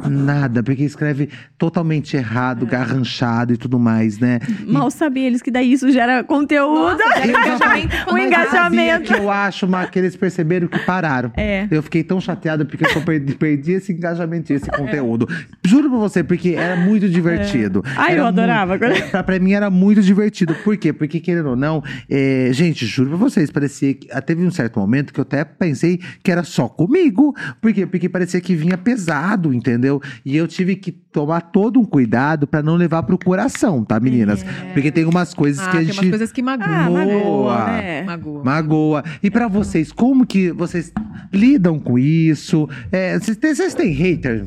Nada, 0.06 0.62
porque 0.62 0.84
escreve 0.84 1.30
totalmente 1.56 2.14
errado, 2.14 2.66
garranchado 2.66 3.54
e 3.54 3.56
tudo 3.56 3.78
mais, 3.78 4.18
né? 4.18 4.38
Mal 4.66 4.90
sabia 4.90 5.26
eles 5.26 5.40
que 5.40 5.50
daí 5.50 5.72
isso 5.72 5.90
gera 5.90 6.22
conteúdo. 6.22 6.98
Nossa, 6.98 7.26
gera 7.26 7.26
engajamento. 7.26 7.96
o 8.06 8.12
Mas 8.12 8.26
engajamento. 8.26 9.04
que 9.14 9.18
eu 9.18 9.30
acho 9.30 9.66
que 9.90 9.98
eles 9.98 10.14
perceberam 10.14 10.68
que 10.68 10.78
pararam. 10.80 11.32
É. 11.34 11.66
Eu 11.70 11.82
fiquei 11.82 12.04
tão 12.04 12.20
chateado 12.20 12.66
porque 12.66 12.84
eu 12.84 13.00
perdi, 13.00 13.34
perdi 13.34 13.72
esse 13.72 13.92
engajamento, 13.92 14.52
esse 14.52 14.70
conteúdo. 14.70 15.26
Juro 15.64 15.88
pra 15.88 15.98
você, 15.98 16.22
porque 16.22 16.50
era 16.50 16.76
muito 16.76 17.08
divertido. 17.08 17.82
Ai, 17.96 18.12
Era 18.12 18.20
eu 18.20 18.26
adorava. 18.26 18.76
Muito, 18.76 19.02
pra, 19.10 19.22
pra 19.22 19.38
mim 19.38 19.52
era 19.52 19.70
muito 19.70 20.02
divertido. 20.02 20.54
Por 20.56 20.76
quê? 20.76 20.92
Porque, 20.92 21.18
querendo 21.18 21.50
ou 21.50 21.56
não, 21.56 21.82
é, 22.10 22.50
gente, 22.52 22.84
juro 22.84 23.08
pra 23.10 23.18
vocês, 23.18 23.50
parecia 23.50 23.94
que. 23.94 24.06
ah, 24.12 24.20
Teve 24.20 24.44
um 24.44 24.50
certo 24.50 24.78
momento 24.78 25.14
que 25.14 25.18
eu 25.20 25.22
até 25.22 25.44
pensei 25.44 25.98
que 26.22 26.30
era 26.30 26.42
só 26.42 26.68
comigo. 26.68 27.34
Por 27.62 27.72
quê? 27.72 27.86
Porque 27.86 28.06
parecia 28.06 28.38
que 28.42 28.54
vinha 28.54 28.76
pesado, 28.76 29.54
entendeu? 29.54 29.77
E 30.24 30.36
eu 30.36 30.46
tive 30.48 30.76
que 30.76 30.90
tomar 30.92 31.40
todo 31.40 31.78
um 31.80 31.84
cuidado 31.84 32.46
pra 32.46 32.62
não 32.62 32.76
levar 32.76 33.02
pro 33.02 33.18
coração, 33.18 33.84
tá, 33.84 33.98
meninas? 34.00 34.44
Porque 34.74 34.90
tem 34.92 35.04
umas 35.04 35.32
coisas 35.34 35.66
Ah, 35.66 35.70
que 35.70 35.76
a 35.76 35.80
tem 35.80 35.86
gente. 35.86 35.98
umas 36.00 36.08
coisas 36.10 36.32
que 36.32 36.42
magoam. 36.42 36.68
Ah, 36.70 36.90
magoa, 36.90 37.66
né? 37.66 38.02
Magoa. 38.02 38.44
Magoa. 38.44 39.04
E 39.22 39.30
pra 39.30 39.48
vocês, 39.48 39.90
como 39.92 40.26
que 40.26 40.50
vocês 40.52 40.92
lidam 41.32 41.78
com 41.78 41.98
isso? 41.98 42.68
É, 42.92 43.18
Vocês 43.18 43.36
têm, 43.36 43.54
vocês 43.54 43.74
têm 43.74 43.92
hater? 43.92 44.46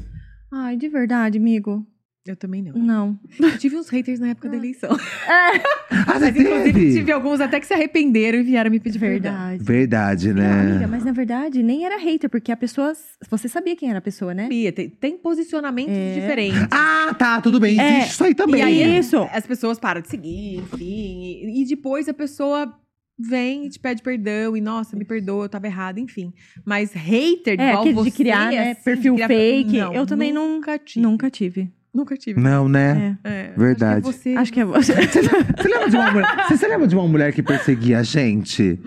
Ai, 0.52 0.76
de 0.78 0.90
verdade, 0.90 1.38
amigo. 1.38 1.86
Eu 2.28 2.36
também 2.36 2.62
não. 2.62 2.74
Não. 2.74 3.20
Eu 3.40 3.58
tive 3.58 3.76
uns 3.76 3.90
haters 3.90 4.20
na 4.20 4.28
época 4.30 4.48
da 4.48 4.56
eleição. 4.56 4.90
Ah, 6.08 6.14
você 6.18 6.26
Mas, 6.32 6.36
inclusive, 6.36 6.74
teve? 6.74 6.94
tive 6.94 7.12
alguns 7.12 7.42
até 7.42 7.60
que 7.60 7.66
se 7.66 7.74
arrependeram 7.74 8.40
e 8.40 8.44
vieram 8.44 8.72
me 8.72 8.80
pedir 8.80 8.98
perdão. 9.00 9.32
Verdade. 9.60 9.64
Verdade, 9.64 10.34
Não, 10.34 10.44
amiga, 10.60 10.80
né? 10.80 10.88
mas 10.88 11.04
na 11.06 11.12
verdade 11.12 11.62
nem 11.62 11.86
era 11.86 11.98
hater, 11.98 12.30
porque 12.30 12.52
a 12.52 12.58
pessoa. 12.58 12.94
Você 13.30 13.48
sabia 13.48 13.76
quem 13.76 13.90
era 13.90 14.00
a 14.00 14.02
pessoa, 14.02 14.34
né? 14.34 14.44
Sabia, 14.44 14.72
Tem, 14.72 14.90
tem 14.90 15.18
posicionamentos 15.18 15.94
É. 15.94 16.14
diferentes. 16.20 16.68
Ah, 16.72 17.14
tá, 17.18 17.40
tudo 17.42 17.60
bem. 17.60 17.80
É, 17.80 17.98
Existe 17.98 18.12
isso 18.14 18.24
aí 18.24 18.34
também. 18.36 18.62
E 18.62 18.64
aí, 18.64 18.98
Isso. 19.00 19.18
as 19.32 19.46
pessoas 19.46 19.80
param 19.80 20.02
de 20.02 20.08
seguir, 20.10 20.56
enfim. 20.58 21.22
E, 21.24 21.62
e 21.62 21.66
depois 21.68 22.08
a 22.10 22.14
pessoa 22.14 22.74
vem 23.20 23.66
e 23.68 23.70
te 23.70 23.80
pede 23.80 24.02
perdão 24.02 24.56
e, 24.58 24.62
nossa, 24.62 24.96
me 24.96 25.06
perdoa, 25.06 25.46
eu 25.46 25.50
tava 25.50 25.68
errada, 25.68 26.00
enfim. 26.00 26.34
Mas 26.66 26.92
hater 26.94 27.60
É, 27.60 27.70
igual 27.70 27.86
você, 27.94 28.10
de 28.10 28.16
criar, 28.16 28.50
né? 28.52 28.72
assim, 28.72 28.84
Perfil 28.84 29.14
criar- 29.16 29.28
fake. 29.28 29.78
Não, 29.78 29.94
eu 29.94 30.06
também 30.06 30.32
nunca 30.34 30.80
tive. 30.80 31.06
nunca 31.06 31.30
tive. 31.30 31.72
Nunca 31.94 32.16
tive. 32.16 32.40
Não, 32.40 32.70
né? 32.70 33.18
É, 33.24 33.52
Verdade. 33.58 34.08
Acho 34.08 34.52
que 34.54 34.60
é 34.60 34.66
você. 34.66 34.94
Acho 34.94 35.12
que 35.12 35.20
é 35.20 35.24
você. 35.24 35.42
Você 35.62 35.68
lembra 35.68 35.90
de 35.90 35.96
uma 35.98 36.12
mulher, 36.12 36.46
você 36.50 36.68
lembra 36.68 36.88
de 36.88 36.96
uma 36.96 37.08
mulher 37.08 37.34
que 37.34 37.44
perseguia 37.44 38.00
a 38.00 38.04
gente? 38.04 38.80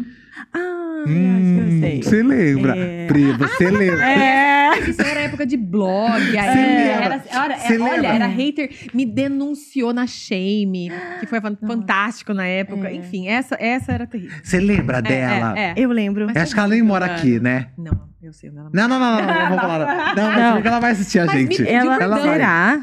ah, 0.54 1.04
Hum, 1.06 1.36
acho 1.36 1.68
que 1.68 1.74
eu 1.74 1.80
sei. 1.80 2.02
Você 2.02 2.22
lembra? 2.22 2.74
É. 2.76 3.06
Pri, 3.06 3.32
você 3.32 3.70
lembra? 3.70 4.02
É. 4.10 4.78
Isso 4.88 5.02
era 5.02 5.20
época 5.20 5.44
de 5.46 5.56
blog. 5.56 6.14
Aí 6.16 6.32
Você 6.32 6.38
era, 6.38 7.04
era- 7.30 7.58
Você 7.58 7.78
olha, 7.78 7.92
lembra? 7.92 8.08
era 8.08 8.26
hater, 8.26 8.70
me 8.94 9.04
denunciou 9.04 9.92
na 9.92 10.06
Shame, 10.06 10.90
que 11.20 11.26
foi 11.26 11.40
fan- 11.42 11.56
fantástico 11.60 12.32
na 12.32 12.46
época. 12.46 12.88
É. 12.88 12.94
Enfim, 12.94 13.28
essa, 13.28 13.54
essa 13.60 13.92
era 13.92 14.06
terrível. 14.06 14.34
Você 14.42 14.58
lembra 14.58 15.02
dela? 15.02 15.54
É, 15.58 15.60
é, 15.60 15.68
é. 15.68 15.74
Eu 15.76 15.90
lembro. 15.90 16.26
Acho 16.34 16.54
que 16.54 16.58
ela 16.58 16.68
nem 16.68 16.82
mora 16.82 17.04
aqui, 17.04 17.38
né? 17.38 17.68
Não, 17.76 18.08
eu 18.26 18.32
sei. 18.32 18.50
Não, 18.50 18.70
Não, 18.72 18.88
não, 18.88 18.98
não, 18.98 19.16
não, 19.16 19.26
não, 19.26 19.34
não 19.40 19.48
vou 19.50 19.58
falar. 19.58 20.14
Não, 20.16 20.30
não 20.32 20.36
Não. 20.36 20.56
ela 20.58 20.80
vai 20.80 20.92
assistir 20.92 21.18
a 21.20 21.26
Mas 21.26 21.34
me 21.34 21.40
gente. 21.42 21.56
pediu 21.58 21.72
Ela, 21.74 21.98
perdão. 21.98 22.22
será? 22.22 22.80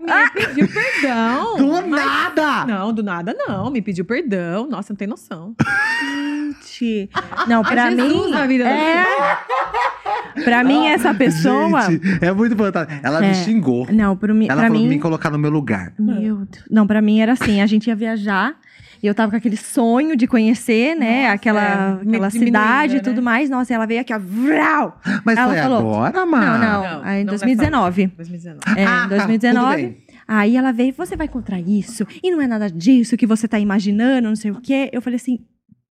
Me 0.00 0.30
pediu 0.30 0.68
perdão. 0.68 1.56
Do 1.56 1.88
mas- 1.88 2.04
nada! 2.04 2.64
Não, 2.66 2.92
do 2.92 3.02
nada 3.02 3.34
não. 3.46 3.70
Me 3.70 3.80
pediu 3.80 4.04
perdão. 4.04 4.68
Nossa, 4.68 4.92
não 4.92 4.96
tem 4.96 5.08
noção. 5.08 5.54
Gente. 6.78 7.10
Não, 7.46 7.62
pra 7.62 7.90
mim. 7.90 8.30
na 8.30 8.46
vida 8.46 8.64
da 8.64 8.70
é... 8.70 9.04
Pra 10.44 10.64
mim, 10.64 10.86
essa 10.88 11.14
pessoa. 11.14 11.82
Gente, 11.82 12.18
é 12.24 12.32
muito 12.32 12.56
fantástico. 12.56 13.00
Ela 13.02 13.20
me 13.20 13.28
É. 13.28 13.34
xingou. 13.34 13.86
Não, 13.92 14.16
pra 14.16 14.34
mim. 14.34 14.46
Ela 14.48 14.60
pra 14.62 14.66
falou 14.68 14.82
mim... 14.82 14.88
pra 14.88 14.96
me 14.96 15.00
colocar 15.00 15.30
no 15.30 15.38
meu 15.38 15.50
lugar. 15.50 15.92
Meu 15.98 16.36
Deus. 16.38 16.64
Não, 16.70 16.86
pra 16.86 17.00
mim 17.00 17.20
era 17.20 17.32
assim, 17.32 17.60
a 17.62 17.66
gente 17.66 17.86
ia 17.86 17.94
viajar 17.96 18.54
e 19.04 19.06
eu 19.06 19.14
tava 19.14 19.32
com 19.32 19.36
aquele 19.36 19.56
sonho 19.58 20.16
de 20.16 20.26
conhecer, 20.26 20.94
né, 20.96 21.24
Nossa, 21.24 21.34
aquela, 21.34 21.98
é, 22.02 22.08
aquela 22.08 22.30
cidade 22.30 22.92
e 22.94 22.96
né? 22.96 23.02
tudo 23.02 23.20
mais. 23.20 23.50
Nossa, 23.50 23.70
e 23.70 23.74
ela 23.74 23.84
veio 23.86 24.00
aqui, 24.00 24.14
ó, 24.14 24.18
vrau! 24.18 24.98
Mas 25.22 25.36
Ela 25.36 25.52
foi 25.52 25.62
falou- 25.62 25.78
agora, 25.78 26.24
mano? 26.24 26.46
Não, 26.58 26.82
não, 26.82 26.82
Não, 27.00 27.04
aí 27.04 27.20
em 27.20 27.24
não 27.24 27.30
2019. 27.32 28.06
2019. 28.16 28.80
É, 28.80 28.86
Ah, 28.86 29.04
em 29.04 29.08
tá, 29.10 29.16
2019. 29.16 29.76
tudo 29.82 29.92
bem. 29.92 30.04
Aí 30.26 30.56
ela 30.56 30.72
veio, 30.72 30.94
você 30.96 31.16
vai 31.16 31.28
contra 31.28 31.60
isso, 31.60 32.06
e 32.22 32.30
não 32.30 32.40
é 32.40 32.46
nada 32.46 32.70
disso 32.70 33.14
que 33.14 33.26
você 33.26 33.46
tá 33.46 33.58
imaginando, 33.58 34.26
não 34.28 34.36
sei 34.36 34.50
o 34.50 34.58
quê. 34.58 34.88
Eu 34.90 35.02
falei 35.02 35.16
assim, 35.16 35.38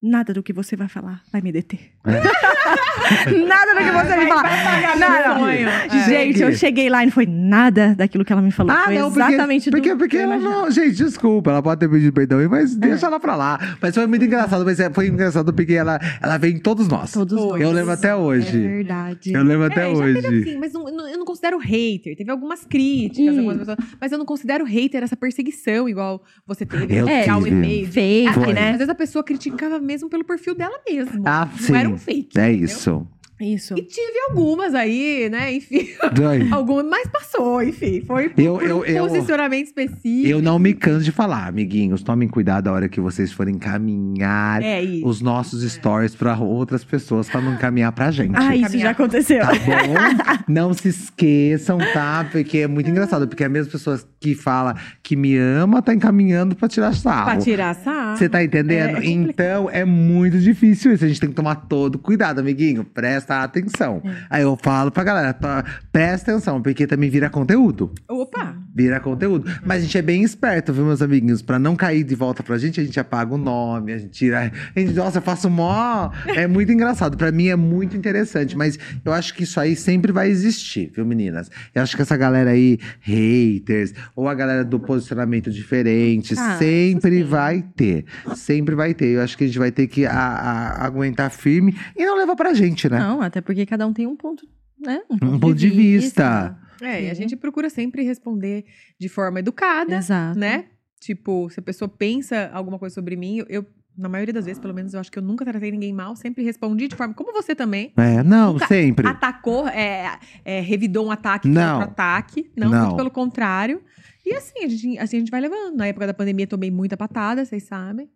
nada 0.03 0.33
do 0.33 0.43
que 0.43 0.51
você 0.51 0.75
vai 0.75 0.87
falar 0.89 1.21
vai 1.31 1.41
me 1.41 1.51
deter. 1.51 1.79
nada 2.03 3.73
do 3.73 3.79
que 3.79 3.91
você 3.91 4.15
vai 4.15 4.27
falar. 4.27 4.97
Nada. 4.97 5.39
sonho. 5.39 5.67
É. 5.69 6.05
Gente, 6.07 6.41
eu 6.41 6.53
cheguei 6.53 6.89
lá 6.89 7.03
e 7.03 7.05
não 7.07 7.11
foi 7.13 7.25
nada 7.25 7.95
daquilo 7.95 8.23
que 8.25 8.31
ela 8.33 8.41
me 8.41 8.51
falou. 8.51 8.71
Ah, 8.75 8.83
foi 8.85 8.97
não, 8.97 9.11
porque, 9.11 9.33
exatamente 9.33 9.71
porque, 9.71 9.91
do 9.93 9.97
porque 9.97 10.17
ela 10.17 10.37
não. 10.37 10.69
Gente, 10.69 10.95
desculpa, 10.95 11.51
ela 11.51 11.61
pode 11.63 11.79
ter 11.79 11.89
pedido 11.89 12.13
perdão 12.13 12.39
aí, 12.39 12.47
mas 12.47 12.75
deixa 12.75 13.05
ela 13.07 13.19
pra 13.19 13.35
lá. 13.35 13.59
Mas 13.81 13.95
foi 13.95 14.05
muito 14.07 14.25
engraçado, 14.25 14.65
mas 14.65 14.79
é- 14.79 14.89
foi 14.91 15.07
engraçado 15.07 15.53
porque 15.53 15.73
ela, 15.73 15.99
ela 16.21 16.37
veio 16.37 16.55
em 16.55 16.59
todos 16.59 16.87
nós. 16.87 17.11
Todos 17.11 17.39
Foi. 17.39 17.61
Eu 17.61 17.67
nós. 17.67 17.75
lembro 17.75 17.91
até 17.93 18.09
É 18.09 18.15
hoje. 18.15 18.59
verdade. 18.59 19.33
Eu 19.33 19.43
lembro 19.43 19.65
até 19.65 19.89
É, 19.89 19.95
já 19.95 20.01
hoje. 20.03 20.21
teve 20.21 20.41
assim, 20.49 20.57
mas 20.59 20.73
não- 20.73 20.83
não- 20.83 21.07
eu 21.07 21.17
não 21.17 21.25
considero 21.25 21.57
hater. 21.57 22.15
Teve 22.17 22.31
algumas 22.31 22.65
críticas, 22.65 23.33
Hum. 23.35 23.39
algumas 23.39 23.57
pessoas, 23.59 23.77
mas 23.99 24.11
eu 24.11 24.17
não 24.17 24.25
considero 24.25 24.65
hater 24.65 25.03
essa 25.03 25.15
perseguição 25.15 25.87
igual 25.87 26.21
você 26.45 26.65
teve. 26.65 26.95
Eu 26.95 27.05
né? 27.05 27.21
Criar 27.23 27.37
um 27.37 27.43
tive. 27.43 27.55
e-mail. 27.55 27.87
Fake, 27.87 28.53
né? 28.53 28.71
Às 28.71 28.77
vezes 28.77 28.89
a 28.89 28.95
pessoa 28.95 29.23
criticava 29.23 29.79
mesmo 29.79 29.92
pelo 30.09 30.23
perfil 30.23 30.55
dela 30.55 30.79
mesmo. 30.87 31.23
Ah, 31.25 31.45
não 31.51 31.57
sim. 31.57 31.75
era 31.75 31.89
um 31.89 31.97
fake. 31.97 32.39
É 32.39 32.49
entendeu? 32.49 32.65
isso. 32.65 33.07
Isso. 33.43 33.73
E 33.77 33.81
tive 33.81 34.19
algumas 34.29 34.73
aí, 34.73 35.29
né? 35.29 35.53
Enfim, 35.53 35.87
algumas, 36.51 36.85
mas 36.85 37.07
passou, 37.07 37.61
enfim. 37.63 38.01
Foi 38.05 38.29
por, 38.29 38.41
Eu- 38.41 38.61
eu- 38.61 38.79
um 38.79 38.85
eu- 38.85 39.07
posicionamento 39.07 39.65
específico. 39.67 40.27
Eu 40.27 40.41
não 40.41 40.57
me 40.57 40.73
canso 40.73 41.03
de 41.03 41.11
falar, 41.11 41.47
amiguinhos. 41.47 42.01
Tomem 42.03 42.27
cuidado 42.27 42.67
a 42.67 42.71
hora 42.73 42.89
que 42.89 42.99
vocês 43.01 43.31
forem 43.31 43.57
caminhar 43.57 44.61
É 44.63 44.81
os 45.03 45.21
nossos 45.21 45.63
stories 45.71 46.15
pra 46.15 46.37
outras 46.37 46.83
pessoas 46.83 47.29
pra 47.29 47.41
não 47.41 47.53
encaminhar 47.53 47.91
pra 47.91 48.11
gente. 48.11 48.33
Ah, 48.35 48.55
isso 48.55 48.77
já 48.77 48.91
aconteceu. 48.91 49.39
Tá 49.39 49.51
bom? 49.53 50.43
Não 50.47 50.73
se 50.73 50.89
esqueçam, 50.89 51.77
tá? 51.93 52.27
Porque 52.31 52.59
é 52.59 52.67
muito 52.67 52.89
engraçado. 52.89 53.27
Porque 53.27 53.43
as 53.43 53.51
mesmas 53.51 53.71
pessoas 53.71 54.05
que 54.19 54.35
falam 54.35 54.73
que 55.01 55.15
me 55.15 55.37
ama, 55.37 55.81
tá 55.81 55.93
encaminhando 55.93 56.55
pra 56.55 56.67
tirar 56.67 56.93
sarro. 56.93 57.25
Pra 57.25 57.37
tirar 57.37 57.73
sarro. 57.75 58.17
Você 58.17 58.27
tá 58.29 58.43
entendendo? 58.43 58.97
É, 58.97 59.05
é 59.05 59.09
então 59.09 59.69
é 59.69 59.83
muito 59.85 60.37
difícil 60.39 60.93
isso. 60.93 61.03
A 61.05 61.07
gente 61.07 61.19
tem 61.19 61.29
que 61.29 61.35
tomar 61.35 61.55
todo 61.55 61.97
cuidado, 61.97 62.39
amiguinho. 62.39 62.83
Presta 62.83 63.32
atenção. 63.41 64.01
É. 64.05 64.13
Aí 64.29 64.43
eu 64.43 64.55
falo 64.61 64.91
pra 64.91 65.03
galera, 65.03 65.33
tá, 65.33 65.63
presta 65.91 66.31
atenção, 66.31 66.61
porque 66.61 66.85
também 66.85 67.09
vira 67.09 67.29
conteúdo. 67.29 67.91
Opa! 68.07 68.55
Vira 68.75 68.99
conteúdo. 68.99 69.49
Mas 69.65 69.79
a 69.79 69.81
gente 69.85 69.97
é 69.97 70.01
bem 70.01 70.23
esperto, 70.23 70.71
viu, 70.73 70.85
meus 70.85 71.01
amiguinhos? 71.01 71.41
Pra 71.41 71.57
não 71.57 71.75
cair 71.75 72.03
de 72.03 72.13
volta 72.15 72.43
pra 72.43 72.57
gente, 72.57 72.79
a 72.79 72.83
gente 72.83 72.99
apaga 72.99 73.33
o 73.33 73.37
nome, 73.37 73.93
a 73.93 73.97
gente 73.97 74.11
tira. 74.11 74.51
A 74.75 74.79
gente, 74.79 74.93
nossa, 74.93 75.17
eu 75.17 75.21
faço 75.21 75.49
mó. 75.49 76.11
É 76.35 76.47
muito 76.47 76.71
engraçado. 76.71 77.15
Pra 77.17 77.31
mim 77.31 77.47
é 77.47 77.55
muito 77.55 77.95
interessante. 77.95 78.57
Mas 78.57 78.77
eu 79.05 79.13
acho 79.13 79.33
que 79.33 79.43
isso 79.43 79.59
aí 79.59 79.75
sempre 79.75 80.11
vai 80.11 80.29
existir, 80.29 80.91
viu, 80.93 81.05
meninas? 81.05 81.49
Eu 81.73 81.81
acho 81.81 81.95
que 81.95 82.01
essa 82.01 82.17
galera 82.17 82.49
aí, 82.51 82.77
haters, 83.01 83.93
ou 84.15 84.27
a 84.27 84.33
galera 84.33 84.63
do 84.63 84.79
posicionamento 84.79 85.49
diferente, 85.51 86.33
Ah, 86.37 86.57
sempre 86.57 87.17
sim. 87.19 87.23
vai 87.23 87.61
ter. 87.75 88.05
Sempre 88.35 88.75
vai 88.75 88.93
ter. 88.93 89.07
Eu 89.07 89.21
acho 89.21 89.37
que 89.37 89.43
a 89.43 89.47
gente 89.47 89.59
vai 89.59 89.71
ter 89.71 89.87
que 89.87 90.05
a- 90.05 90.11
a- 90.13 90.85
aguentar 90.85 91.29
firme 91.31 91.75
e 91.95 92.05
não 92.05 92.17
levar 92.17 92.35
pra 92.35 92.53
gente, 92.53 92.89
né? 92.89 92.99
Não, 92.99 93.21
até 93.23 93.41
porque 93.41 93.65
cada 93.65 93.85
um 93.87 93.93
tem 93.93 94.07
um 94.07 94.15
ponto, 94.15 94.47
né? 94.79 95.01
Um 95.09 95.39
ponto 95.39 95.55
de 95.55 95.69
vista. 95.69 96.57
É, 96.81 97.05
e 97.05 97.09
a 97.09 97.13
gente 97.13 97.35
procura 97.35 97.69
sempre 97.69 98.03
responder 98.03 98.65
de 98.99 99.07
forma 99.07 99.39
educada, 99.39 99.95
Exato. 99.95 100.37
né? 100.37 100.65
Tipo, 100.99 101.49
se 101.49 101.59
a 101.59 101.63
pessoa 101.63 101.87
pensa 101.87 102.49
alguma 102.53 102.79
coisa 102.79 102.93
sobre 102.95 103.15
mim, 103.15 103.43
eu, 103.47 103.65
na 103.97 104.09
maioria 104.09 104.33
das 104.33 104.45
vezes, 104.45 104.59
pelo 104.59 104.73
menos, 104.73 104.93
eu 104.93 104.99
acho 104.99 105.11
que 105.11 105.19
eu 105.19 105.23
nunca 105.23 105.45
tratei 105.45 105.71
ninguém 105.71 105.93
mal, 105.93 106.15
sempre 106.15 106.43
respondi 106.43 106.87
de 106.87 106.95
forma 106.95 107.13
como 107.13 107.31
você 107.31 107.53
também. 107.53 107.93
É, 107.97 108.23
não, 108.23 108.53
Nunca 108.53 108.67
sempre. 108.67 109.07
Atacou, 109.07 109.67
é, 109.67 110.17
é, 110.43 110.61
revidou 110.61 111.05
um 111.05 111.11
ataque 111.11 111.47
Não. 111.47 111.79
contra 111.79 111.91
ataque. 111.91 112.51
Não, 112.55 112.69
Não. 112.69 112.81
muito 112.85 112.95
pelo 112.97 113.11
contrário. 113.11 113.81
E 114.25 114.33
assim 114.33 114.63
a, 114.63 114.67
gente, 114.67 114.97
assim, 114.97 115.17
a 115.17 115.19
gente 115.19 115.31
vai 115.31 115.41
levando. 115.41 115.75
Na 115.75 115.87
época 115.87 116.07
da 116.07 116.13
pandemia, 116.13 116.47
tomei 116.47 116.71
muita 116.71 116.95
patada, 116.97 117.45
vocês 117.45 117.63
sabem. 117.63 118.09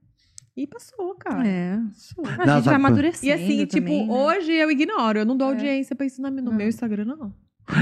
E 0.58 0.66
passou, 0.66 1.14
cara. 1.16 1.48
É. 1.48 1.78
Passou. 1.94 2.26
A 2.26 2.46
Não, 2.48 2.56
gente 2.56 2.66
vai 2.66 2.76
amadurecendo 2.76 3.28
E 3.28 3.32
assim, 3.32 3.58
tipo, 3.68 3.86
também, 3.86 4.08
né? 4.08 4.12
hoje 4.14 4.52
eu 4.52 4.72
ignoro. 4.72 5.20
Eu 5.20 5.26
não 5.26 5.38
dou 5.38 5.50
É. 5.50 5.52
audiência 5.52 5.96
pra 5.96 6.06
isso 6.06 6.20
na- 6.22 6.32
no 6.32 6.42
Não. 6.42 6.52
meu 6.54 6.68
Instagram, 6.68 7.06
não. 7.06 7.32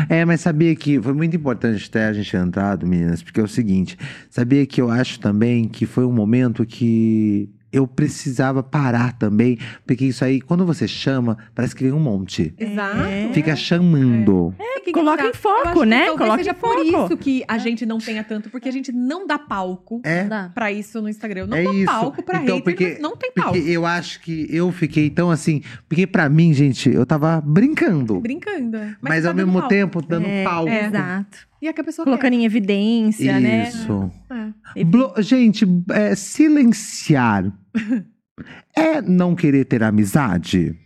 É, 0.09 0.26
mas 0.26 0.41
sabia 0.41 0.76
que 0.76 0.99
foi 1.01 1.13
muito 1.13 1.36
importante 1.38 1.88
até 1.88 2.07
a 2.07 2.11
gente 2.13 2.30
ter 2.32 2.38
entrado, 2.43 2.86
meninas, 2.88 3.21
porque 3.23 3.39
é 3.39 3.43
o 3.43 3.47
seguinte: 3.47 3.97
sabia 4.30 4.65
que 4.65 4.82
eu 4.82 4.89
acho 4.91 5.19
também 5.19 5.67
que 5.69 5.86
foi 5.86 6.03
um 6.05 6.11
momento 6.11 6.65
que 6.65 7.49
eu 7.76 7.86
precisava 7.88 8.63
parar 8.63 9.13
também, 9.13 9.57
porque 9.86 10.05
isso 10.05 10.23
aí, 10.23 10.39
quando 10.41 10.65
você 10.65 10.88
chama, 10.88 11.38
parece 11.53 11.76
que 11.76 11.84
vem 11.84 11.91
um 11.93 11.99
monte. 11.99 12.53
Exato. 12.57 13.34
Fica 13.34 13.55
chamando. 13.55 14.53
É, 14.59 14.80
que 14.80 14.91
Coloca 14.91 15.23
que 15.23 15.30
em 15.30 15.34
foco, 15.34 15.84
né? 15.84 16.05
Coloca 16.11 16.38
seja 16.38 16.51
em 16.51 16.53
por 16.53 16.76
foco. 16.86 17.05
isso 17.05 17.17
que 17.17 17.43
a 17.47 17.57
gente 17.57 17.86
não 17.86 17.97
tenha 17.97 18.23
tanto, 18.23 18.49
porque 18.49 18.69
a 18.69 18.71
gente 18.71 18.91
não 18.91 19.26
dá 19.28 19.38
palco 19.39 19.99
É. 20.03 20.26
Pra 20.53 20.71
isso 20.71 21.01
no 21.01 21.09
Instagram. 21.09 21.41
Eu 21.41 21.47
não 21.47 21.57
É 21.57 21.63
dou 21.63 21.73
isso. 21.73 21.86
palco 21.86 22.23
pra 22.23 22.41
Então, 22.43 22.57
hater, 22.57 22.63
porque- 22.63 22.89
mas 22.93 22.99
não 23.01 23.15
tem 23.17 23.32
palco. 23.32 23.53
Porque 23.53 23.69
eu 23.69 23.86
acho 23.86 24.21
que 24.21 24.47
eu 24.49 24.71
fiquei 24.71 25.09
tão 25.09 25.30
assim. 25.32 25.61
Porque 25.89 26.05
pra 26.07 26.30
mim, 26.30 26.53
gente, 26.53 26.89
eu 26.89 27.05
tava 27.05 27.41
brincando. 27.41 28.19
Brincando. 28.19 28.78
é. 28.78 28.95
Mas, 29.01 29.23
tá 29.23 29.30
ao 29.30 29.36
mesmo 29.36 29.53
palco. 29.53 29.67
tempo, 29.69 30.01
dando 30.01 30.28
É, 30.28 30.43
palco. 30.43 30.69
Exato. 30.69 31.38
E 31.66 31.68
é 31.68 31.74
que 31.74 31.82
a 31.82 31.84
pessoa 31.84 32.05
Colocando 32.05 32.34
em 32.34 32.45
evidência, 32.45 33.39
né? 33.39 33.70
Isso. 33.70 34.11
quer. 34.28 34.53
É. 34.76 34.84
Blo- 34.84 35.13
gente, 35.18 35.66
é, 35.89 36.13
silenciar 36.13 37.51
é 38.78 39.01
não 39.01 39.34
querer 39.34 39.66
ter 39.66 39.82
amizade? 39.82 40.78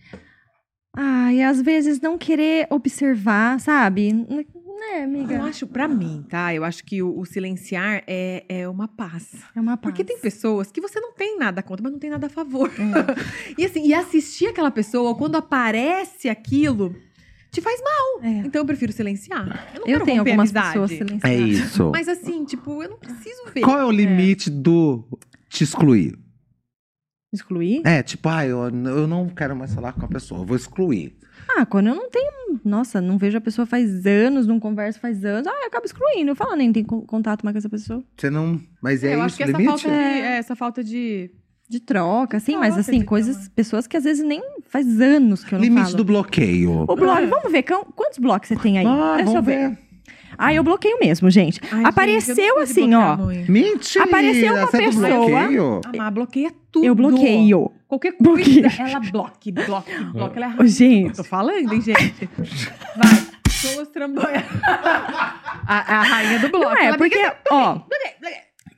Ai, 0.96 1.42
às 1.42 1.62
vezes 1.62 2.00
não 2.00 2.18
querer 2.18 2.66
observar, 2.70 3.60
sabe? 3.60 4.14
Né, 4.14 5.00
Eu 5.00 5.04
amiga? 5.04 5.44
acho, 5.44 5.68
pra 5.68 5.86
mim, 5.86 6.26
tá? 6.30 6.54
Eu 6.56 6.64
acho 6.64 6.86
que 6.86 7.04
o, 7.04 7.20
o 7.20 7.26
silenciar 7.26 8.02
é, 8.08 8.46
é 8.48 8.70
uma 8.70 8.88
paz. 8.88 9.32
É 9.54 9.60
uma 9.60 9.76
Porque 9.76 10.02
paz. 10.04 10.14
tem 10.16 10.22
pessoas 10.22 10.72
que 10.72 10.80
você 10.80 10.98
não 11.02 11.12
tem 11.14 11.38
nada 11.38 11.62
contra, 11.62 11.84
mas 11.84 11.92
não 11.92 12.00
tem 12.00 12.10
nada 12.10 12.28
a 12.28 12.30
favor. 12.30 12.72
É. 12.72 13.54
e 13.62 13.66
assim, 13.66 13.86
e 13.86 13.94
assistir 13.94 14.48
aquela 14.48 14.72
pessoa, 14.72 15.14
quando 15.14 15.36
aparece 15.36 16.30
aquilo, 16.30 16.96
te 17.52 17.62
faz 17.62 17.82
mal. 17.82 18.24
É. 18.24 18.38
Então 18.46 18.62
eu 18.62 18.66
prefiro 18.66 18.92
silenciar. 18.92 19.70
Eu 19.74 19.82
não 19.82 19.88
Eu 19.88 19.94
quero 19.94 20.06
tenho 20.06 20.20
algumas 20.20 20.50
amizade. 20.56 20.68
pessoas 20.74 20.90
silenciadas. 20.92 21.24
É 21.32 21.36
isso. 21.38 21.90
Mas 21.92 22.08
assim, 22.08 22.46
tipo, 22.46 22.84
eu 22.84 22.90
não 22.90 22.98
preciso 22.98 23.44
ver. 23.54 23.62
Qual 23.62 23.78
é 23.80 23.86
o 23.86 23.92
limite 23.92 24.50
do 24.50 25.04
te 25.50 25.64
excluir? 25.64 26.18
Excluir? 27.32 27.82
É, 27.86 28.02
tipo, 28.02 28.28
ah, 28.28 28.46
eu, 28.46 28.64
eu 28.64 29.08
não 29.08 29.30
quero 29.30 29.56
mais 29.56 29.74
falar 29.74 29.94
com 29.94 30.04
a 30.04 30.08
pessoa, 30.08 30.42
eu 30.42 30.46
vou 30.46 30.56
excluir. 30.56 31.16
Ah, 31.56 31.66
quando 31.66 31.88
eu 31.88 31.96
não 31.96 32.10
tenho. 32.10 32.60
Nossa, 32.66 33.00
não 33.00 33.18
vejo 33.18 33.38
a 33.38 33.42
pessoa 33.42 33.66
faz 33.66 34.06
anos, 34.06 34.48
não 34.48 34.60
converso 34.60 35.00
faz 35.00 35.24
anos. 35.24 35.48
Ah, 35.48 35.62
eu 35.62 35.68
acabo 35.68 35.86
excluindo. 35.86 36.32
Eu 36.32 36.36
falo, 36.36 36.56
nem 36.56 36.72
tenho 36.74 36.86
co- 36.86 37.04
contato 37.04 37.44
mais 37.44 37.54
com 37.54 37.60
essa 37.60 37.70
pessoa. 37.70 38.04
Você 38.18 38.30
não. 38.30 38.60
Mas 38.82 39.04
é, 39.04 39.10
eu 39.14 39.18
isso 39.18 39.22
acho 39.26 39.38
que 39.38 39.44
essa 39.44 39.52
limite? 39.52 39.68
falta, 39.84 39.88
de, 39.90 39.94
é, 39.96 40.38
essa 40.38 40.56
falta 40.56 40.84
de. 40.84 41.32
De 41.70 41.80
troca, 41.80 42.38
assim, 42.38 42.58
mas 42.58 42.74
Troca 42.74 42.82
assim, 42.90 43.06
coisas, 43.06 43.36
tema. 43.38 43.50
pessoas 43.56 43.86
que 43.86 43.96
às 43.96 44.04
vezes 44.04 44.26
nem 44.26 44.42
faz 44.72 45.02
anos 45.02 45.44
que 45.44 45.54
eu 45.54 45.58
não 45.60 45.64
Limite 45.66 45.86
falo. 45.86 45.98
do 45.98 46.04
bloqueio. 46.06 46.86
O 46.88 46.96
bloco, 46.96 47.28
vamos 47.28 47.52
ver, 47.52 47.64
qu- 47.64 47.86
quantos 47.96 48.18
blocos 48.20 48.48
você 48.48 48.56
tem 48.56 48.78
aí? 48.80 48.86
Ah, 48.86 49.14
Deixa 49.18 49.30
eu 49.30 49.34
vamos 49.34 49.46
ver. 49.46 49.70
ver. 49.70 49.78
Ah, 50.38 50.54
eu 50.54 50.64
bloqueio 50.64 50.98
mesmo, 51.02 51.30
gente. 51.30 51.60
Ai, 51.70 51.84
Apareceu 51.84 52.34
gente, 52.36 52.48
eu 52.48 52.60
assim, 52.60 52.94
ó. 52.94 53.18
muito. 53.18 53.52
Mentira! 53.52 54.06
Apareceu 54.06 54.54
uma 54.54 54.62
é 54.64 54.68
pessoa-? 54.68 55.82
Amar, 55.94 56.12
bloqueia 56.12 56.52
tudo. 56.72 56.86
Eu 56.86 56.96
bloqueio. 56.96 57.72
Qualquer 57.90 58.14
Bloqueio. 58.20 58.62
coisa, 58.62 58.84
ela 58.84 59.00
bloque, 59.00 59.52
bloque, 59.52 59.92
bloque. 60.14 60.38
Ela 60.38 60.56
é 60.60 60.68
gente. 60.68 61.16
Tô 61.18 61.24
falando, 61.24 61.74
hein, 61.74 61.82
gente? 61.82 62.30
Vai. 62.96 63.28
Sou 63.50 63.82
os. 63.82 63.90
A, 65.68 66.00
a 66.00 66.04
rainha 66.04 66.40
do 66.40 66.50
bloco. 66.50 66.66
Não 66.66 66.78
é, 66.78 66.86
ela 66.86 66.98
porque, 66.98 67.32
ó, 67.52 67.80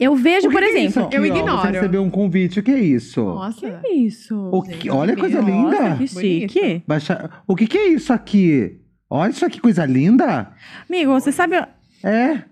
eu 0.01 0.15
vejo, 0.15 0.49
por 0.49 0.63
é 0.63 0.65
exemplo. 0.65 1.09
Eu 1.13 1.23
ignoro. 1.23 1.61
Você 1.61 1.73
recebeu 1.73 2.01
um 2.01 2.09
convite, 2.09 2.59
o 2.59 2.63
que 2.63 2.71
é 2.71 2.79
isso? 2.79 3.23
Nossa. 3.23 3.79
Que 3.83 3.87
isso? 3.89 4.35
O 4.51 4.63
que- 4.63 4.89
olha 4.89 5.13
que 5.13 5.19
coisa 5.19 5.43
Nossa, 5.43 5.51
linda. 5.51 5.95
que 5.97 6.07
chique. 6.07 6.83
Baixa... 6.87 7.29
O 7.47 7.55
que, 7.55 7.67
que 7.67 7.77
é 7.77 7.87
isso 7.89 8.11
aqui? 8.11 8.81
Olha 9.07 9.29
isso 9.29 9.45
aqui, 9.45 9.61
coisa 9.61 9.85
linda. 9.85 10.51
Amigo, 10.89 11.11
você 11.11 11.31
sabe. 11.31 11.55
É. 12.03 12.43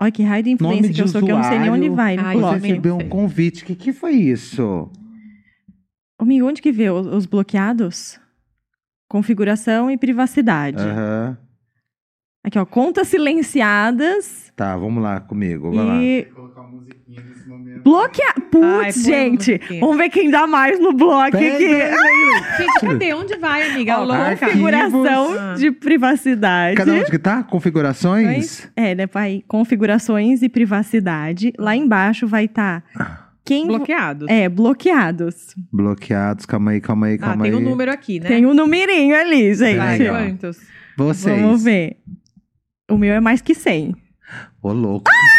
Olha 0.00 0.12
que 0.12 0.22
raio 0.22 0.44
de 0.44 0.50
influência 0.50 0.82
Nome 0.82 0.94
que 0.94 1.02
eu 1.02 1.08
sou, 1.08 1.20
que 1.20 1.32
eu 1.32 1.36
não 1.36 1.42
sei 1.42 1.58
nem 1.58 1.70
onde 1.70 1.88
vai. 1.88 2.16
no 2.16 2.24
Ai, 2.24 2.36
Você 2.36 2.68
recebeu 2.68 2.96
um 2.96 3.08
convite. 3.08 3.64
O 3.64 3.66
que, 3.66 3.74
que 3.74 3.92
foi 3.92 4.12
isso? 4.12 4.88
Amigo, 6.16 6.46
onde 6.46 6.62
que 6.62 6.70
vê 6.70 6.90
os, 6.90 7.08
os 7.08 7.26
bloqueados? 7.26 8.20
Configuração 9.08 9.90
e 9.90 9.98
privacidade. 9.98 10.80
Aham. 10.80 11.38
Aqui, 12.44 12.58
ó, 12.58 12.64
contas 12.66 13.08
silenciadas 13.08 14.44
Tá, 14.56 14.76
vamos 14.76 15.02
lá 15.02 15.20
comigo. 15.20 15.72
Vai 15.72 15.84
lá. 15.84 15.94
Colocar 16.54 16.60
uma 16.70 16.80
musiquinha 16.80 17.20
nesse 17.28 17.48
momento. 17.48 17.82
bloquear. 17.82 18.34
Putz, 18.50 19.02
gente, 19.02 19.60
vamos 19.80 19.96
ver 19.96 20.08
quem 20.08 20.30
dá 20.30 20.46
mais 20.46 20.78
no 20.78 20.92
bloco 20.92 21.32
Peraí, 21.32 21.54
aqui. 21.54 21.94
Gente, 22.56 22.80
cadê? 22.80 23.12
Onde 23.14 23.36
vai, 23.36 23.70
amiga? 23.70 23.96
Configuração 24.38 25.32
Ah. 25.38 25.54
de 25.54 25.72
privacidade. 25.72 26.76
Cada 26.76 26.92
onde 26.92 27.10
que 27.10 27.18
tá? 27.18 27.42
Configurações? 27.42 28.70
É, 28.76 28.94
né, 28.94 29.06
pai? 29.08 29.42
Configurações 29.48 30.42
e 30.42 30.48
privacidade. 30.48 31.52
Lá 31.58 31.74
embaixo 31.74 32.26
vai 32.28 32.44
estar 32.44 32.84
quem. 33.44 33.66
Bloqueados. 33.66 34.28
É, 34.28 34.48
bloqueados. 34.48 35.54
Bloqueados. 35.72 36.46
Calma 36.46 36.70
aí, 36.72 36.80
calma 36.80 37.06
aí, 37.06 37.14
Ah, 37.14 37.18
calma 37.18 37.42
tem 37.44 37.52
aí. 37.52 37.58
um 37.58 37.60
número 37.60 37.90
aqui, 37.90 38.20
né? 38.20 38.28
Tem 38.28 38.46
um 38.46 38.54
numerinho 38.54 39.16
ali, 39.16 39.52
gente. 39.54 39.76
Vai, 39.78 39.98
quantos? 40.08 40.58
Vocês. 40.96 41.40
Vamos 41.40 41.64
ver. 41.64 41.96
O 42.88 42.96
meu 42.96 43.12
é 43.12 43.20
mais 43.20 43.40
que 43.40 43.54
100. 43.54 43.96
Ô, 44.62 44.72
louco. 44.72 45.10
ah, 45.10 45.33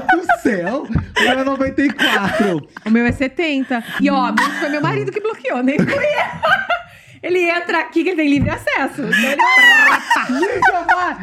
do 0.00 0.42
céu. 0.42 0.86
O 0.86 1.20
meu 1.20 1.38
é 1.38 1.44
94. 1.44 2.68
O 2.84 2.90
meu 2.90 3.06
é 3.06 3.12
70. 3.12 3.84
E 4.00 4.10
ó, 4.10 4.32
mas 4.32 4.58
foi 4.58 4.68
meu 4.68 4.80
marido 4.80 5.12
que 5.12 5.20
bloqueou, 5.20 5.62
nem 5.62 5.78
foi 5.78 6.04
eu. 6.04 6.66
Ele 7.22 7.50
entra 7.50 7.80
aqui 7.80 8.04
que 8.04 8.10
ele 8.10 8.16
tem 8.16 8.28
livre 8.28 8.50
acesso. 8.50 9.02
Então 9.02 9.30
ele... 9.30 9.42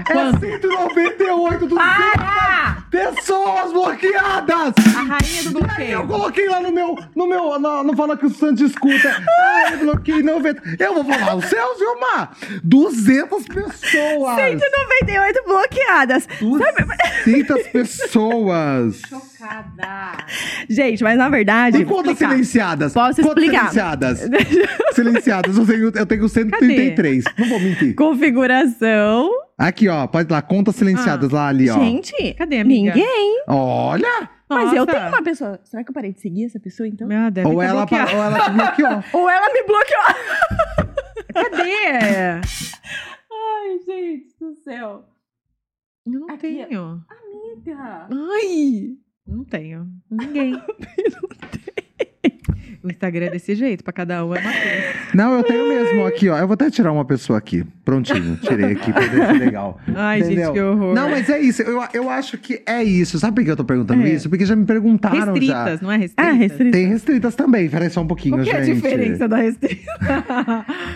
É 0.10 0.40
198 0.40 1.68
do 1.68 1.76
Para! 1.76 2.83
Pessoas 2.94 3.74
bloqueadas. 3.74 4.74
A 4.96 5.02
rainha 5.02 5.44
do 5.44 5.50
Eu 5.50 5.54
bloqueio. 5.64 6.08
coloquei 6.08 6.48
lá 6.48 6.62
no 6.62 6.72
meu, 6.72 6.96
no 7.16 7.28
meu, 7.28 7.60
no, 7.60 7.84
no 7.84 7.96
Fala 7.98 8.16
que 8.16 8.26
o 8.28 8.30
Santos 8.30 8.62
escuta. 8.62 9.10
Ah, 9.28 9.72
eu 9.72 9.80
bloqueei 9.80 10.22
90. 10.22 10.62
Eu 10.80 10.94
vou 10.94 11.04
falar 11.04 11.36
os 11.36 11.46
céus, 11.46 11.80
Vilmar. 11.80 12.38
200 12.64 13.46
pessoas. 13.48 14.36
198 14.36 15.44
bloqueadas. 15.46 16.28
200 16.40 17.68
pessoas. 17.70 19.02
Chocada. 19.10 20.26
Gente, 20.70 21.04
mas 21.04 21.18
na 21.18 21.30
verdade. 21.30 21.82
E 21.82 21.86
quantas 21.86 22.12
explicar. 22.14 22.32
silenciadas? 22.32 22.94
Posso 22.94 23.22
Quantas 23.22 23.44
explicar? 23.44 23.72
silenciadas? 23.72 24.20
silenciadas, 24.94 25.58
eu 25.58 25.66
tenho, 25.66 25.92
eu 25.96 26.06
tenho 26.06 26.30
133. 26.30 27.24
Não 27.40 27.50
vou 27.50 27.60
mentir. 27.60 27.96
Configuração. 27.96 29.32
Aqui, 29.58 29.88
ó, 29.88 30.08
pode 30.08 30.30
ir 30.30 30.32
lá, 30.34 30.42
contas 30.42 30.76
silenciadas 30.76 31.30
lá 31.32 31.48
ali, 31.48 31.70
ó. 31.70 31.76
Gente, 31.80 32.34
Cadê, 32.34 32.60
amiga? 32.60 32.94
ninguém. 32.96 33.44
Olha! 33.48 34.30
Mas 34.50 34.74
eu 34.74 34.86
Nossa. 34.86 34.98
tenho 35.00 35.10
uma 35.10 35.24
pessoa. 35.24 35.60
Será 35.64 35.84
que 35.84 35.90
eu 35.90 35.94
parei 35.94 36.14
de 36.14 36.20
seguir 36.22 36.46
essa 36.46 36.60
pessoa 36.60 36.88
então? 36.88 37.08
Meu, 37.08 37.32
deve 37.32 37.48
Ou 37.48 37.58
tá 37.58 37.64
ela, 37.66 37.88
pa- 37.88 38.06
ou 38.12 38.24
ela 38.24 38.40
te 38.42 38.52
bloqueou. 38.52 39.04
Ou 39.22 39.30
ela 39.30 39.54
me 39.54 39.64
bloqueou. 39.64 40.04
Cadê? 41.34 42.40
Ai, 43.32 43.80
gente 43.86 44.36
do 44.40 44.54
céu. 44.56 45.06
Eu 46.06 46.20
não 46.20 46.28
Aqui, 46.30 46.38
tenho. 46.66 47.04
Amiga. 47.10 48.08
Ai! 48.12 48.90
Não 49.26 49.44
tenho. 49.46 49.88
Ninguém. 50.12 50.54
O 52.84 52.90
Instagram 52.90 53.28
é 53.28 53.30
desse 53.30 53.56
jeito, 53.56 53.82
pra 53.84 53.94
cada 53.94 54.26
um 54.26 54.36
é 54.36 54.40
uma 54.40 54.52
coisa. 54.52 54.94
Não, 55.14 55.34
eu 55.38 55.44
tenho 55.44 55.68
mesmo 55.70 56.06
aqui, 56.06 56.28
ó. 56.28 56.38
Eu 56.38 56.46
vou 56.48 56.56
até 56.56 56.70
tirar 56.70 56.92
uma 56.92 57.06
pessoa 57.06 57.40
aqui. 57.40 57.64
Prontinho, 57.86 58.36
tirei 58.38 58.74
aqui 58.74 58.92
pra 58.92 59.02
ver 59.04 59.26
se 59.26 59.30
é 59.30 59.32
legal. 59.34 59.80
Ai, 59.96 60.20
Entendeu? 60.20 60.46
gente, 60.48 60.54
que 60.54 60.62
horror. 60.62 60.94
Não, 60.94 61.10
mas 61.10 61.30
é 61.30 61.40
isso. 61.40 61.62
Eu, 61.62 61.82
eu 61.94 62.10
acho 62.10 62.38
que 62.38 62.62
é 62.66 62.84
isso. 62.84 63.18
Sabe 63.20 63.36
por 63.36 63.46
que 63.46 63.52
eu 63.52 63.56
tô 63.56 63.64
perguntando 63.64 64.04
É. 64.04 64.10
isso? 64.10 64.28
Porque 64.30 64.46
já 64.46 64.56
me 64.56 64.66
perguntaram 64.66 65.18
Restritas, 65.34 65.80
já. 65.80 65.86
não 65.86 65.92
é 65.92 65.98
restritas? 65.98 66.32
Ah, 66.32 66.32
restrita. 66.38 66.72
Tem 66.78 66.88
restritas 66.88 67.36
também. 67.36 67.70
Peraí 67.70 67.90
só 67.90 68.02
um 68.02 68.08
pouquinho, 68.08 68.36
Qual 68.36 68.44
que 68.44 68.50
é 68.52 68.58
a 68.58 68.64
gente. 68.64 68.76
diferença 68.76 69.28
da 69.30 69.38
restrita? 69.38 69.92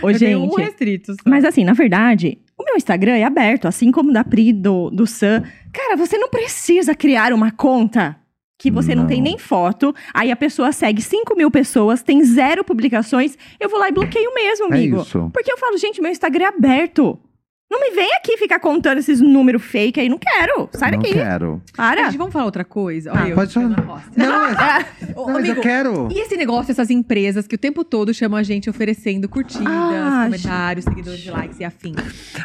Ô, 0.01 0.09
Eu 0.11 0.19
tenho 0.19 0.39
um 0.39 0.49
gente. 0.49 0.61
restrito 0.61 1.13
só. 1.13 1.19
Mas 1.25 1.45
assim, 1.45 1.63
na 1.63 1.73
verdade, 1.73 2.37
o 2.57 2.63
meu 2.65 2.75
Instagram 2.75 3.13
é 3.15 3.23
aberto, 3.23 3.65
assim 3.67 3.91
como 3.91 4.09
o 4.09 4.13
da 4.13 4.23
Pri, 4.25 4.51
do, 4.51 4.89
do 4.89 5.07
Sam. 5.07 5.41
Cara, 5.71 5.95
você 5.95 6.17
não 6.17 6.29
precisa 6.29 6.93
criar 6.95 7.31
uma 7.31 7.51
conta 7.51 8.17
que 8.57 8.71
você 8.71 8.95
não, 8.95 9.03
Não. 9.03 9.09
tem 9.09 9.21
nem 9.21 9.37
foto. 9.37 9.93
Aí 10.13 10.31
a 10.31 10.35
pessoa 10.35 10.71
segue 10.71 11.01
5 11.01 11.35
mil 11.35 11.51
pessoas, 11.51 12.01
tem 12.01 12.23
zero 12.23 12.63
publicações. 12.63 13.37
Eu 13.59 13.69
vou 13.69 13.79
lá 13.79 13.89
e 13.89 13.91
bloqueio 13.91 14.33
mesmo, 14.33 14.65
É 14.65 14.77
amigo. 14.77 15.01
isso. 15.01 15.29
Porque 15.31 15.51
eu 15.51 15.57
falo, 15.57 15.77
gente, 15.77 16.01
meu 16.01 16.11
Instagram 16.11 16.45
é 16.45 16.47
aberto. 16.47 17.19
Não 17.69 17.81
me 17.81 17.91
vem 17.93 18.09
aqui 18.15 18.37
ficar 18.37 18.59
contando 18.59 18.97
esses 18.99 19.19
números 19.19 19.61
fake 19.61 19.99
aí. 19.99 20.07
Não 20.07 20.17
quero. 20.17 20.69
Sai 20.71 20.89
Não 20.91 20.99
daqui. 20.99 21.13
quero. 21.13 21.61
Para. 21.75 22.05
Gente, 22.05 22.17
vamos 22.17 22.31
falar 22.31 22.45
outra 22.45 22.63
coisa? 22.63 23.11
Ah, 23.11 23.21
Olha, 23.23 23.29
eu 23.31 23.35
pode 23.35 23.53
falar. 23.53 23.67
Não, 24.15 24.41
mas, 24.55 24.85
Ô, 25.15 25.25
não, 25.27 25.33
mas 25.33 25.45
eu 25.45 25.51
amigo, 25.51 25.61
quero. 25.61 26.07
E 26.09 26.19
esse 26.21 26.37
negócio, 26.37 26.71
essas 26.71 26.89
empresas 26.89 27.45
que 27.45 27.55
o 27.55 27.57
tempo 27.57 27.83
todo 27.83 28.13
chamam 28.13 28.39
a 28.39 28.43
gente 28.43 28.69
oferecendo 28.69 29.27
curtidas, 29.27 29.67
Ah, 29.67 30.21
comentários, 30.25 30.85
seguidores 30.85 31.19
de 31.19 31.29
likes 31.29 31.59
e 31.59 31.65
afins. 31.65 31.97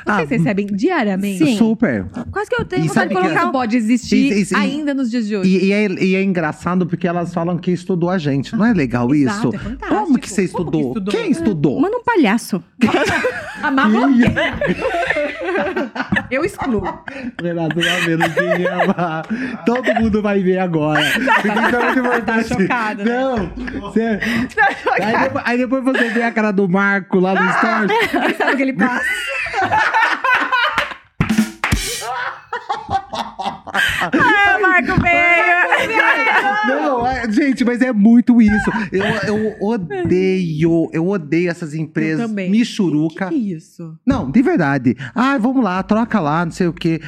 Ah, 0.04 0.16
Vocês 0.16 0.30
recebem 0.30 0.66
diariamente? 0.66 1.38
Sim. 1.44 1.56
Super. 1.56 2.04
Quase 2.32 2.50
que 2.50 2.60
eu 2.60 2.64
tenho 2.64 2.84
E 2.84 2.88
vontade 2.88 3.08
de 3.10 3.14
colocar 3.14 3.36
Isso 3.38 3.46
um... 3.48 3.52
pode 3.52 3.76
existir 3.76 4.32
E- 4.32 4.42
e- 4.42 4.56
ainda 4.56 4.92
nos 4.92 5.08
dias 5.08 5.26
de 5.28 5.36
hoje. 5.36 5.48
E, 5.56 5.66
e 5.66 5.72
é, 5.72 5.86
e 5.86 6.16
é 6.16 6.22
engraçado 6.24 6.84
porque 6.84 7.06
elas 7.06 7.32
falam 7.32 7.56
que 7.58 7.70
estudou 7.70 8.10
a 8.10 8.18
gente. 8.18 8.56
Não 8.56 8.66
é 8.66 8.72
legal 8.74 9.14
Exato, 9.14 9.48
isso? 9.50 9.56
é 9.56 9.58
fantástico. 9.60 10.00
Como 10.04 10.18
que 10.18 10.28
você 10.28 10.48
Como 10.48 10.70
que 10.72 10.78
estudou? 10.78 11.12
Quem 11.12 11.30
estudou? 11.30 11.80
Manda 11.80 11.96
um 11.96 12.02
palhaço. 12.02 12.60
A 13.62 13.70
marroquina. 13.70 14.42
Eu 16.30 16.44
excluo. 16.44 16.82
Renato 17.42 17.80
tá 17.80 17.96
vendo 18.06 18.30
quem 18.34 18.66
ama. 18.66 19.22
Todo 19.66 19.94
mundo 19.94 20.22
vai 20.22 20.40
ver 20.42 20.58
agora. 20.58 21.02
Porque 21.02 21.48
isso 21.48 21.76
é 21.76 21.84
muito 21.84 21.98
importante. 22.00 22.48
chocada, 22.48 23.04
né? 23.04 23.10
Não. 23.10 23.52
Você... 23.80 24.18
Aí, 25.00 25.18
depois, 25.18 25.44
aí 25.46 25.58
depois 25.58 25.84
você 25.84 26.08
vê 26.08 26.22
a 26.22 26.32
cara 26.32 26.50
do 26.52 26.68
Marco 26.68 27.20
lá 27.20 27.34
no 27.34 27.50
story. 27.50 27.88
Quem 28.26 28.34
sabe 28.34 28.52
o 28.52 28.56
que 28.56 28.62
ele 28.62 28.72
passa? 28.72 29.04
gente, 37.62 37.66
mas 37.66 37.80
é 37.82 37.92
muito 37.92 38.40
isso. 38.40 38.70
Eu, 38.90 39.04
eu 39.36 39.56
odeio, 39.60 40.88
eu 40.92 41.08
odeio 41.08 41.50
essas 41.50 41.74
empresas 41.74 42.20
Eu 42.22 42.28
também. 42.28 42.50
michuruca. 42.50 43.28
Que 43.28 43.34
isso? 43.34 43.98
Não, 44.06 44.30
de 44.30 44.42
verdade. 44.42 44.96
Ah, 45.14 45.38
vamos 45.38 45.62
lá, 45.62 45.82
troca 45.82 46.20
lá, 46.20 46.44
não 46.44 46.52
sei 46.52 46.66
o 46.66 46.72
que. 46.72 47.00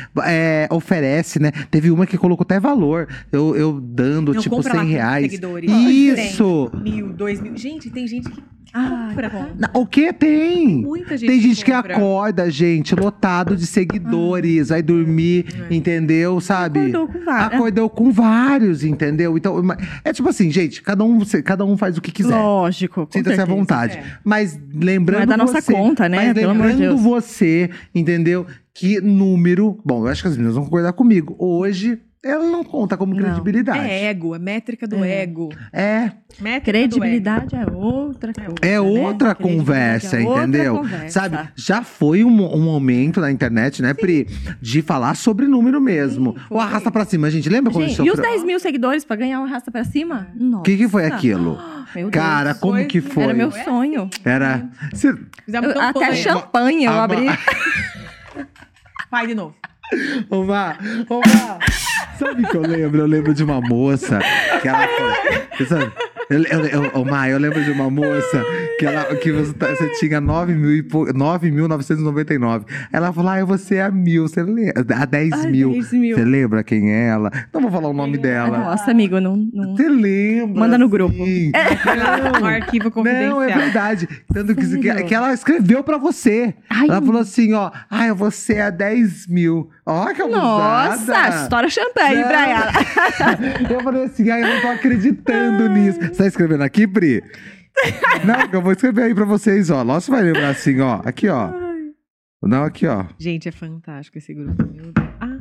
oferece, 0.71 1.39
né? 1.41 1.51
Teve 1.71 1.91
uma 1.91 2.07
que 2.07 2.17
colocou 2.17 2.45
até 2.45 2.59
valor. 2.59 3.09
Eu, 3.31 3.57
eu 3.57 3.81
dando, 3.81 4.33
Não, 4.33 4.41
tipo, 4.41 4.57
compra 4.57 4.73
100 4.73 4.79
lá 4.81 4.85
com 4.85 4.91
reais. 4.91 5.25
seguidores. 5.25 5.71
Isso! 5.71 6.71
Mil, 6.83 7.13
dois 7.13 7.41
mil. 7.41 7.57
Gente, 7.57 7.91
tem 7.91 8.07
gente 8.07 8.31
que 8.31 8.43
Ai, 8.75 9.14
compra. 9.14 9.31
O 9.72 9.87
que 9.87 10.12
tem? 10.12 10.83
Muita 10.83 11.16
gente 11.16 11.31
Tem 11.31 11.41
gente 11.41 11.64
que 11.64 11.70
acorda, 11.70 12.51
gente, 12.51 12.95
lotado 12.95 13.57
de 13.57 13.66
seguidores, 13.66 14.70
vai 14.70 14.83
dormir, 14.83 15.47
entendeu? 15.70 16.41
Sabe? 16.41 16.81
Acordou 16.81 17.07
com 17.07 17.25
vários. 17.25 17.55
Acordou 17.55 17.91
com 17.91 18.12
vários, 18.12 18.85
entendeu? 18.85 19.39
Então, 19.39 19.62
é 20.05 20.12
tipo 20.12 20.29
assim, 20.29 20.51
gente, 20.51 20.83
cada 20.83 21.05
um, 21.05 21.20
cada 21.45 21.64
um 21.64 21.77
faz 21.77 21.97
o 21.97 22.01
que 22.01 22.11
quiser. 22.11 22.35
Lógico, 22.35 23.07
Sinta-se 23.11 23.41
à 23.41 23.45
vontade. 23.45 23.99
É. 23.99 24.05
Mas 24.25 24.59
lembrando 24.75 25.18
Não 25.18 25.22
é 25.22 25.27
da 25.27 25.37
nossa 25.37 25.61
você, 25.61 25.72
conta, 25.72 26.09
né? 26.09 26.16
Mas 26.16 26.35
Pelo 26.35 26.53
de 26.53 26.59
lembrando 26.59 26.97
você, 26.99 27.70
entendeu? 27.95 28.45
Que 28.75 29.01
número... 29.01 29.79
Bom, 29.85 30.05
eu 30.05 30.09
acho 30.09 30.22
que 30.22 30.29
as 30.29 30.37
meninas 30.37 30.57
vão 30.57 30.64
concordar 30.64 30.93
comigo. 30.95 31.37
Hoje, 31.39 32.01
ela 32.25 32.45
não 32.51 32.64
conta 32.64 32.97
como 32.97 33.14
Não. 33.14 33.22
credibilidade. 33.22 33.79
É 33.81 34.05
ego, 34.07 34.35
é 34.35 34.39
métrica 34.39 34.87
do 34.89 35.05
É. 35.05 35.22
ego. 35.22 35.51
É, 35.72 36.11
Métrica 36.41 36.64
Credibilidade 36.72 37.55
é 37.55 37.64
outra 37.72 38.33
coisa. 38.33 38.51
é 38.62 38.70
né? 38.72 38.81
outra 38.81 39.35
Credibilidade 39.35 39.39
conversa, 39.64 40.16
é 40.20 40.25
outra 40.25 40.43
entendeu? 40.43 40.77
conversa. 40.77 41.09
Sabe, 41.20 41.39
já 41.55 41.83
foi 41.83 42.25
um, 42.25 42.55
um 42.55 42.61
momento 42.62 43.20
na 43.20 43.31
internet, 43.31 43.81
né, 43.83 43.95
Pri, 43.95 44.27
de 44.61 44.83
falar 44.83 45.14
sobre 45.14 45.47
número 45.47 45.81
mesmo. 45.81 46.33
Sim, 46.37 46.45
o 46.51 46.59
arrasta 46.61 46.91
pra 46.91 47.05
cima, 47.05 47.31
gente. 47.31 47.49
Lembra 47.49 47.72
quando 47.72 47.85
a 47.85 47.87
Gente, 47.89 47.99
gente 47.99 48.07
e 48.07 48.11
os 48.11 48.16
sofreu? 48.16 48.33
10 48.33 48.45
mil 48.45 48.59
seguidores 48.59 49.05
pra 49.05 49.14
ganhar 49.16 49.41
o 49.41 49.45
arrasta 49.45 49.70
pra 49.70 49.85
cima? 49.85 50.27
Nossa. 50.35 50.61
O 50.61 50.62
que, 50.64 50.77
que 50.77 50.89
foi 50.89 51.07
aquilo? 51.07 51.59
Meu 51.95 52.11
Deus. 52.11 52.25
Cara, 52.25 52.55
como 52.55 52.72
Foi- 52.72 52.85
que 52.87 53.01
foi? 53.01 53.22
Era 53.22 53.35
meu 53.35 53.53
sonho. 53.53 54.11
Era. 54.25 54.68
Cê- 54.95 55.14
Fizemos 55.45 55.72
Eu- 55.72 55.81
até 55.81 56.12
champanhe 56.16 56.87
eu 56.87 56.91
A- 56.93 57.05
abri. 57.05 57.27
Vai 59.11 59.27
de 59.29 59.35
novo. 59.35 59.55
Ô, 60.29 60.45
Vá, 60.45 60.77
ô, 61.09 61.20
Vá. 61.20 61.59
Sabe 62.19 62.45
o 62.45 62.49
que 62.49 62.57
eu 62.57 62.62
lembro? 62.62 63.01
Eu 63.01 63.07
lembro 63.07 63.35
de 63.35 63.43
uma 63.43 63.61
moça 63.61 64.19
que 64.62 64.69
ela 64.69 64.87
foi. 64.87 65.67
Sabe? 65.67 65.93
Eu, 66.31 66.43
eu, 66.43 66.67
eu, 66.67 66.91
ô, 66.95 67.05
Mai, 67.05 67.33
eu 67.33 67.39
lembro 67.39 67.62
de 67.62 67.71
uma 67.71 67.91
moça 67.91 68.45
que, 68.79 68.87
ela, 68.87 69.05
que 69.16 69.33
você, 69.33 69.53
tá- 69.53 69.68
você 69.68 69.89
tinha 69.99 70.20
9 70.20 70.55
mil 70.55 70.75
e 70.77 70.83
pou- 70.83 71.07
9.999. 71.12 72.64
Ela 72.93 73.12
falou, 73.12 73.31
ah, 73.31 73.45
você 73.45 73.77
é 73.77 73.83
a 73.85 73.91
mil, 73.91 74.29
você 74.29 74.43
lembra? 74.43 74.85
A 74.97 75.05
10 75.05 75.33
Ah, 75.33 75.47
mil. 75.49 75.70
10 75.72 75.93
mil. 75.93 76.16
Você 76.16 76.25
lembra 76.25 76.62
quem 76.64 76.93
é 76.93 77.09
ela? 77.09 77.31
Não 77.53 77.61
vou 77.61 77.70
falar 77.70 77.89
o 77.89 77.93
nome 77.93 78.18
dela. 78.18 78.59
Nossa, 78.59 78.91
amigo, 78.91 79.20
não. 79.20 79.37
não... 79.53 79.77
Você 79.77 79.89
lembra? 79.89 80.61
Manda 80.61 80.79
no 80.79 80.89
grupo. 80.89 81.14
sim. 81.14 81.53
Um 82.41 82.47
arquivo 82.47 82.91
confidencial. 82.91 83.31
Não, 83.31 83.43
é 83.43 83.55
verdade. 83.57 84.09
Tanto 84.33 84.55
que, 84.55 84.66
que, 84.79 85.03
que 85.05 85.14
ela 85.14 85.33
escreveu 85.33 85.83
pra 85.85 85.99
você. 85.99 86.55
Ai. 86.68 86.89
Ela 86.89 87.01
falou 87.01 87.20
assim, 87.20 87.53
ó. 87.55 87.70
Ai, 87.91 88.12
você 88.12 88.55
é 88.55 88.70
10 88.70 89.27
mil. 89.29 89.68
Ó, 89.87 90.07
que 90.12 90.22
Nossa, 90.25 90.95
abusada. 90.95 91.43
estoura 91.43 91.68
champanhe 91.68 92.20
Não. 92.20 92.29
pra 92.29 92.49
ela. 92.49 92.72
Eu 93.70 93.81
falei 93.83 94.05
assim, 94.05 94.31
ai, 94.31 94.43
eu 94.43 94.47
não 94.55 94.61
tô 94.61 94.68
acreditando 94.68 95.68
nisso. 95.68 95.99
Você 96.01 96.11
tá 96.11 96.27
escrevendo 96.27 96.62
aqui, 96.62 96.87
Pri? 96.87 97.22
Não, 98.25 98.49
eu 98.53 98.62
vou 98.62 98.72
escrever 98.72 99.03
aí 99.05 99.14
pra 99.14 99.25
vocês, 99.25 99.70
ó. 99.70 99.83
Nossa, 99.85 100.11
vai 100.11 100.22
lembrar 100.22 100.49
assim, 100.51 100.81
ó. 100.81 101.01
Aqui, 101.05 101.29
ó. 101.29 101.51
Não, 102.43 102.64
aqui, 102.64 102.87
ó. 102.87 103.05
Gente, 103.18 103.49
é 103.49 103.53
fantástico 103.53 104.18
esse 104.18 104.33
grupo. 104.35 104.62
Meu 104.72 104.93
Deus. 104.93 105.09
Ah, 105.20 105.39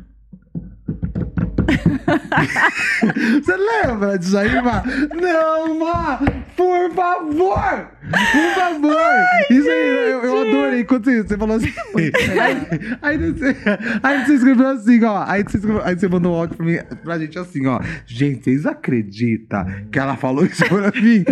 Você 3.43 3.55
lembra 3.57 4.17
disso 4.17 4.37
aí, 4.37 4.49
Má? 4.61 4.83
Não, 5.21 5.79
Má! 5.79 6.19
Por 6.55 6.91
favor! 6.93 7.87
Por 8.11 8.53
favor! 8.55 8.95
Isso 9.49 9.69
aí, 9.69 9.87
eu, 10.11 10.23
eu 10.23 10.41
adorei. 10.41 10.83
Quando 10.83 11.05
você, 11.05 11.23
você 11.23 11.37
falou 11.37 11.55
assim. 11.57 11.71
Aí, 11.95 12.57
aí, 13.01 13.17
você, 13.31 13.55
aí 14.01 14.25
você 14.25 14.33
escreveu 14.33 14.67
assim, 14.67 15.03
ó. 15.03 15.23
Aí 15.27 15.43
você, 15.43 15.57
escreveu- 15.57 15.83
aí 15.83 15.97
você 15.97 16.07
mandou 16.07 16.33
um 16.33 16.35
áudio 16.39 16.57
pra, 16.57 16.65
mim, 16.65 16.77
pra 17.03 17.17
gente 17.19 17.37
assim, 17.39 17.65
ó. 17.67 17.79
Gente, 18.05 18.43
vocês 18.43 18.65
acreditam 18.65 19.65
que 19.91 19.97
ela 19.99 20.15
falou 20.17 20.45
isso 20.45 20.65
pra 20.65 20.91
mim? 21.01 21.23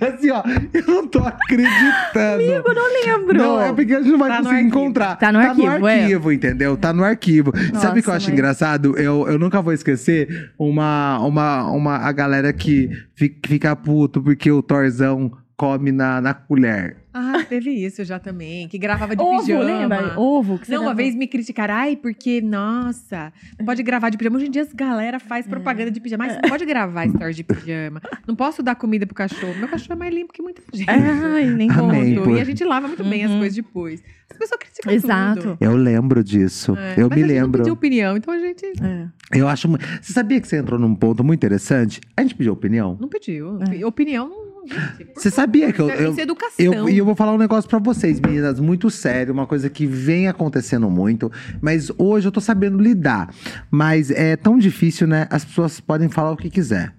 Assim, 0.14 0.30
ó. 0.30 0.42
Eu 0.72 0.86
não 0.86 1.06
tô 1.06 1.18
acreditando. 1.20 2.42
Amigo, 2.42 2.74
não 2.74 2.92
lembro. 3.04 3.38
Não, 3.38 3.60
é 3.60 3.72
porque 3.72 3.94
a 3.94 3.98
gente 4.00 4.10
não 4.12 4.18
vai 4.18 4.28
Tá 4.30 4.36
no 4.38 4.42
conseguir 4.44 4.56
arquivo. 4.64 4.78
encontrar. 4.80 5.16
Tá 5.16 5.32
no 5.32 5.38
arquivo, 5.38 5.88
é. 5.88 6.00
arquivo, 6.02 6.32
entendeu? 6.32 6.76
Tá 6.76 6.92
no 6.92 7.04
arquivo. 7.04 7.52
Sabe 7.56 8.00
o 8.00 8.02
que 8.02 8.08
eu 8.08 8.12
Nossa, 8.12 8.12
acho 8.16 8.26
mas- 8.26 8.28
engraçado? 8.28 8.96
Eu, 8.98 9.28
eu 9.28 9.38
nunca 9.38 9.60
vou 9.60 9.72
esquecer 9.72 10.52
uma, 10.58 11.18
uma, 11.20 11.70
uma, 11.70 11.96
a 11.98 12.12
galera 12.12 12.52
que 12.52 12.90
fi- 13.14 13.36
fica 13.46 13.74
puto 13.76 14.22
porque 14.22 14.50
o 14.50 14.62
Torzão 14.62 15.30
come 15.56 15.92
na, 15.92 16.20
na 16.20 16.32
colher. 16.34 16.96
ah, 17.12 17.29
teve 17.50 17.70
isso 17.70 18.04
já 18.04 18.18
também. 18.18 18.68
Que 18.68 18.78
gravava 18.78 19.14
de 19.16 19.22
Ovo, 19.22 19.40
pijama. 19.40 19.64
lembra? 19.64 20.18
Ovo. 20.18 20.58
Que 20.58 20.66
você 20.66 20.74
Não, 20.74 20.82
uma 20.82 20.94
vez 20.94 21.14
me 21.14 21.26
criticaram, 21.26 21.74
ai, 21.74 21.96
porque, 21.96 22.40
nossa, 22.40 23.32
não 23.58 23.66
pode 23.66 23.82
gravar 23.82 24.08
de 24.10 24.16
pijama. 24.16 24.36
Hoje 24.36 24.46
em 24.46 24.50
dia 24.50 24.62
as 24.62 24.72
galera 24.72 25.18
faz 25.18 25.46
propaganda 25.46 25.90
de 25.90 26.00
pijama, 26.00 26.26
mas 26.26 26.34
não 26.40 26.48
pode 26.48 26.64
gravar 26.64 27.06
stories 27.10 27.36
de 27.36 27.44
pijama. 27.44 28.00
Não 28.26 28.34
posso 28.36 28.62
dar 28.62 28.74
comida 28.76 29.04
pro 29.06 29.14
cachorro. 29.14 29.54
Meu 29.58 29.68
cachorro 29.68 29.92
é 29.94 29.96
mais 29.96 30.14
limpo 30.14 30.32
que 30.32 30.40
muita 30.42 30.62
gente. 30.72 30.88
Ai, 30.88 31.46
nem 31.46 31.68
pô. 31.68 32.36
E 32.36 32.40
a 32.40 32.44
gente 32.44 32.64
lava 32.64 32.86
muito 32.86 33.04
bem 33.04 33.24
as 33.24 33.30
Uhum. 33.30 33.38
coisas 33.38 33.56
depois. 33.56 34.02
As 34.30 34.36
pessoas 34.36 34.60
criticam 34.60 34.92
Exato. 34.92 35.40
tudo. 35.42 35.56
Eu 35.60 35.74
lembro 35.76 36.22
disso. 36.22 36.76
É, 36.76 36.94
Eu 36.96 37.08
mas 37.08 37.16
me 37.18 37.24
a 37.24 37.26
gente 37.26 37.34
não 37.36 37.42
lembro. 37.42 37.58
pediu 37.62 37.74
opinião, 37.74 38.16
então 38.16 38.32
a 38.32 38.38
gente 38.38 38.64
É. 38.80 39.08
Eu 39.38 39.48
acho. 39.48 39.68
Você 40.00 40.12
sabia 40.12 40.40
que 40.40 40.46
você 40.46 40.56
entrou 40.58 40.78
num 40.78 40.94
ponto 40.94 41.24
muito 41.24 41.38
interessante? 41.38 42.00
A 42.16 42.22
gente 42.22 42.34
pediu 42.36 42.52
opinião. 42.52 42.96
não 43.00 43.08
pediu. 43.08 43.58
É. 43.62 43.84
Opinião 43.84 44.28
não... 44.28 44.49
Gente, 44.66 45.10
Você 45.14 45.30
sabia 45.30 45.72
que 45.72 45.80
eu. 45.80 45.88
eu 45.88 46.10
Isso 46.10 46.20
é 46.20 46.22
educação. 46.22 46.64
Eu, 46.64 46.88
e 46.88 46.98
eu 46.98 47.04
vou 47.04 47.14
falar 47.14 47.32
um 47.34 47.38
negócio 47.38 47.68
pra 47.68 47.78
vocês, 47.78 48.20
meninas, 48.20 48.60
muito 48.60 48.90
sério, 48.90 49.32
uma 49.32 49.46
coisa 49.46 49.68
que 49.70 49.86
vem 49.86 50.28
acontecendo 50.28 50.88
muito, 50.90 51.30
mas 51.60 51.90
hoje 51.98 52.28
eu 52.28 52.32
tô 52.32 52.40
sabendo 52.40 52.78
lidar. 52.78 53.32
Mas 53.70 54.10
é 54.10 54.36
tão 54.36 54.58
difícil, 54.58 55.06
né? 55.06 55.26
As 55.30 55.44
pessoas 55.44 55.80
podem 55.80 56.08
falar 56.08 56.32
o 56.32 56.36
que 56.36 56.50
quiser. 56.50 56.94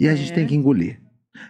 E 0.00 0.08
a 0.08 0.14
gente 0.14 0.32
É. 0.32 0.34
tem 0.34 0.46
que 0.46 0.54
engolir. 0.54 1.00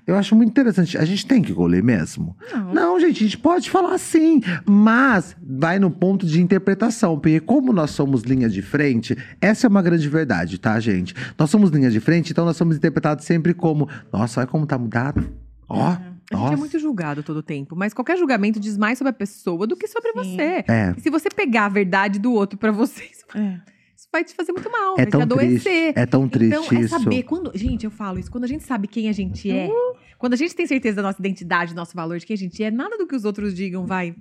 Eu 0.04 0.16
acho 0.16 0.34
muito 0.34 0.50
interessante. 0.50 0.98
A 0.98 1.04
gente 1.04 1.24
tem 1.26 1.40
que 1.40 1.52
engolir 1.52 1.82
mesmo? 1.82 2.36
Não. 2.52 2.74
Não, 2.74 3.00
gente, 3.00 3.22
a 3.22 3.26
gente 3.26 3.38
pode 3.38 3.70
falar 3.70 3.94
assim, 3.94 4.40
mas 4.64 5.36
vai 5.40 5.78
no 5.78 5.90
ponto 5.92 6.26
de 6.26 6.40
interpretação, 6.42 7.14
porque 7.18 7.38
como 7.38 7.72
nós 7.72 7.90
somos 7.92 8.22
linha 8.22 8.48
de 8.48 8.62
frente, 8.62 9.16
essa 9.40 9.66
é 9.66 9.68
uma 9.68 9.82
grande 9.82 10.08
verdade, 10.08 10.58
tá, 10.58 10.78
gente? 10.80 11.14
Nós 11.38 11.50
somos 11.50 11.70
linha 11.70 11.88
de 11.90 12.00
frente, 12.00 12.32
então 12.32 12.44
nós 12.44 12.56
somos 12.56 12.76
interpretados 12.76 13.24
sempre 13.24 13.54
como, 13.54 13.88
nossa, 14.12 14.40
olha 14.40 14.46
como 14.48 14.66
tá 14.66 14.76
mudado. 14.76 15.24
Ó, 15.68 15.82
A 15.82 15.92
gente 15.92 16.32
nossa. 16.32 16.54
é 16.54 16.56
muito 16.56 16.78
julgado 16.78 17.22
todo 17.22 17.42
tempo, 17.42 17.74
mas 17.76 17.92
qualquer 17.94 18.16
julgamento 18.16 18.58
diz 18.60 18.76
mais 18.76 18.98
sobre 18.98 19.10
a 19.10 19.12
pessoa 19.12 19.66
do 19.66 19.76
que 19.76 19.86
sobre 19.88 20.12
Sim. 20.12 20.18
você. 20.18 20.64
É. 20.68 20.94
E 20.96 21.00
se 21.00 21.10
você 21.10 21.28
pegar 21.28 21.66
a 21.66 21.68
verdade 21.68 22.18
do 22.18 22.32
outro 22.32 22.58
pra 22.58 22.70
você, 22.72 23.04
isso 23.04 23.24
vai- 23.32 23.42
É. 23.42 23.60
isso 23.96 24.08
vai 24.12 24.24
te 24.24 24.34
fazer 24.34 24.52
muito 24.52 24.70
mal, 24.70 24.94
É 24.94 24.96
vai 24.98 25.06
te 25.06 25.10
tão 25.10 25.20
triste. 25.26 25.68
adoecer. 25.68 25.92
É 25.96 26.06
tão 26.06 26.28
triste 26.28 26.54
então, 26.56 26.78
é 26.78 26.80
isso. 26.82 26.98
saber 26.98 27.22
quando. 27.24 27.50
Gente, 27.54 27.84
eu 27.84 27.90
falo 27.90 28.18
isso, 28.18 28.30
quando 28.30 28.44
a 28.44 28.48
gente 28.48 28.64
sabe 28.64 28.86
quem 28.88 29.08
a 29.08 29.12
gente 29.12 29.50
é, 29.50 29.68
Uh. 29.68 29.96
quando 30.18 30.34
a 30.34 30.36
gente 30.36 30.54
tem 30.54 30.66
certeza 30.66 30.96
da 30.96 31.02
nossa 31.02 31.20
identidade, 31.20 31.72
do 31.74 31.76
nosso 31.76 31.94
valor, 31.96 32.18
de 32.18 32.26
quem 32.26 32.34
a 32.34 32.38
gente 32.38 32.62
é, 32.62 32.70
nada 32.70 32.96
do 32.98 33.06
que 33.06 33.14
os 33.16 33.24
outros 33.24 33.54
digam 33.54 33.86
vai, 33.86 34.14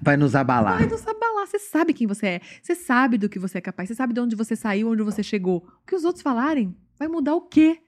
Vai 0.00 0.16
nos 0.16 0.34
abalar. 0.34 0.78
vai 0.78 0.88
nos 0.88 1.06
abalar. 1.06 1.46
Você 1.46 1.58
sabe 1.58 1.92
quem 1.92 2.06
você 2.06 2.26
é, 2.26 2.40
você 2.62 2.74
sabe 2.74 3.16
do 3.18 3.28
que 3.28 3.38
você 3.38 3.58
é 3.58 3.60
capaz, 3.60 3.88
você 3.88 3.94
sabe 3.94 4.12
de 4.14 4.20
onde 4.20 4.34
você 4.34 4.56
saiu, 4.56 4.90
onde 4.90 5.02
você 5.02 5.22
chegou. 5.22 5.58
O 5.82 5.86
que 5.86 5.94
os 5.94 6.04
outros 6.04 6.22
falarem 6.22 6.74
vai 6.98 7.06
mudar 7.08 7.34
o 7.34 7.42
quê? 7.42 7.78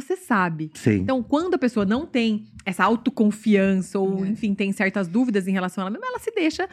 Você 0.00 0.16
sabe. 0.16 0.70
Sim. 0.74 0.96
Então, 1.00 1.22
quando 1.22 1.54
a 1.54 1.58
pessoa 1.58 1.84
não 1.86 2.06
tem 2.06 2.46
essa 2.64 2.84
autoconfiança 2.84 3.98
ou, 3.98 4.24
É. 4.24 4.28
enfim, 4.28 4.54
tem 4.54 4.72
certas 4.72 5.08
dúvidas 5.08 5.46
em 5.48 5.52
relação 5.52 5.82
a 5.82 5.86
ela 5.86 5.90
mesma, 5.92 6.06
ela 6.06 6.18
se 6.18 6.30
deixa, 6.32 6.68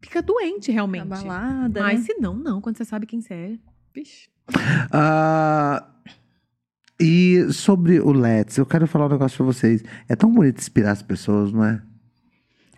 fica 0.00 0.20
doente 0.22 0.70
realmente. 0.70 1.02
Abalada, 1.02 1.80
Mas 1.82 2.00
né? 2.00 2.06
se 2.06 2.14
não, 2.20 2.34
não. 2.36 2.60
Quando 2.60 2.76
você 2.76 2.84
sabe 2.84 3.06
quem 3.06 3.20
você 3.20 3.34
é, 3.34 3.58
vixe. 3.94 4.28
Ah, 4.92 5.86
e 7.00 7.46
sobre 7.52 7.98
o 8.00 8.12
Let's, 8.12 8.56
eu 8.58 8.66
quero 8.66 8.86
falar 8.86 9.06
um 9.06 9.10
negócio 9.10 9.36
pra 9.38 9.46
vocês. 9.46 9.82
É 10.08 10.14
tão 10.14 10.30
bonito 10.32 10.58
inspirar 10.58 10.92
as 10.92 11.02
pessoas, 11.02 11.52
não 11.52 11.64
é? 11.64 11.82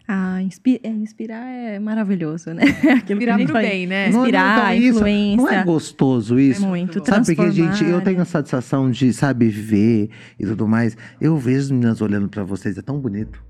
Ah, 0.09 0.41
inspi- 0.43 0.81
é, 0.85 0.89
inspirar 0.89 1.45
é 1.49 1.79
maravilhoso, 1.81 2.53
né? 2.55 2.63
Aquilo 2.99 3.21
a 3.29 3.39
gente 3.39 3.47
pro 3.51 3.55
bem, 3.61 3.87
né? 3.87 4.09
Não- 4.11 4.21
Inspirar, 4.21 4.77
então, 4.77 4.89
isso, 4.89 4.99
influência. 4.99 5.37
Não 5.37 5.49
é 5.49 5.65
gostoso 5.65 6.39
É 6.39 6.43
isso? 6.43 6.67
muito. 6.67 7.05
Sabe 7.05 7.27
porque, 7.35 7.51
gente, 7.51 7.85
eu 7.85 8.01
tenho 8.01 8.17
né? 8.19 8.23
essa 8.23 8.41
sensação 8.41 8.91
de, 8.91 9.13
sabe, 9.13 9.49
ver 9.49 10.09
e 10.39 10.47
tudo 10.47 10.69
mais. 10.69 10.97
Eu 11.21 11.37
vejo 11.37 11.59
as 11.61 11.71
meninas 11.71 12.01
olhando 12.01 12.29
pra 12.29 12.45
vocês, 12.45 12.79
é 12.79 12.83
tão 12.83 13.01
bonito. 13.01 13.43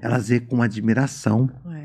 Elas 0.00 0.28
veem 0.28 0.40
com 0.42 0.62
admiração. 0.62 1.50
É. 1.72 1.77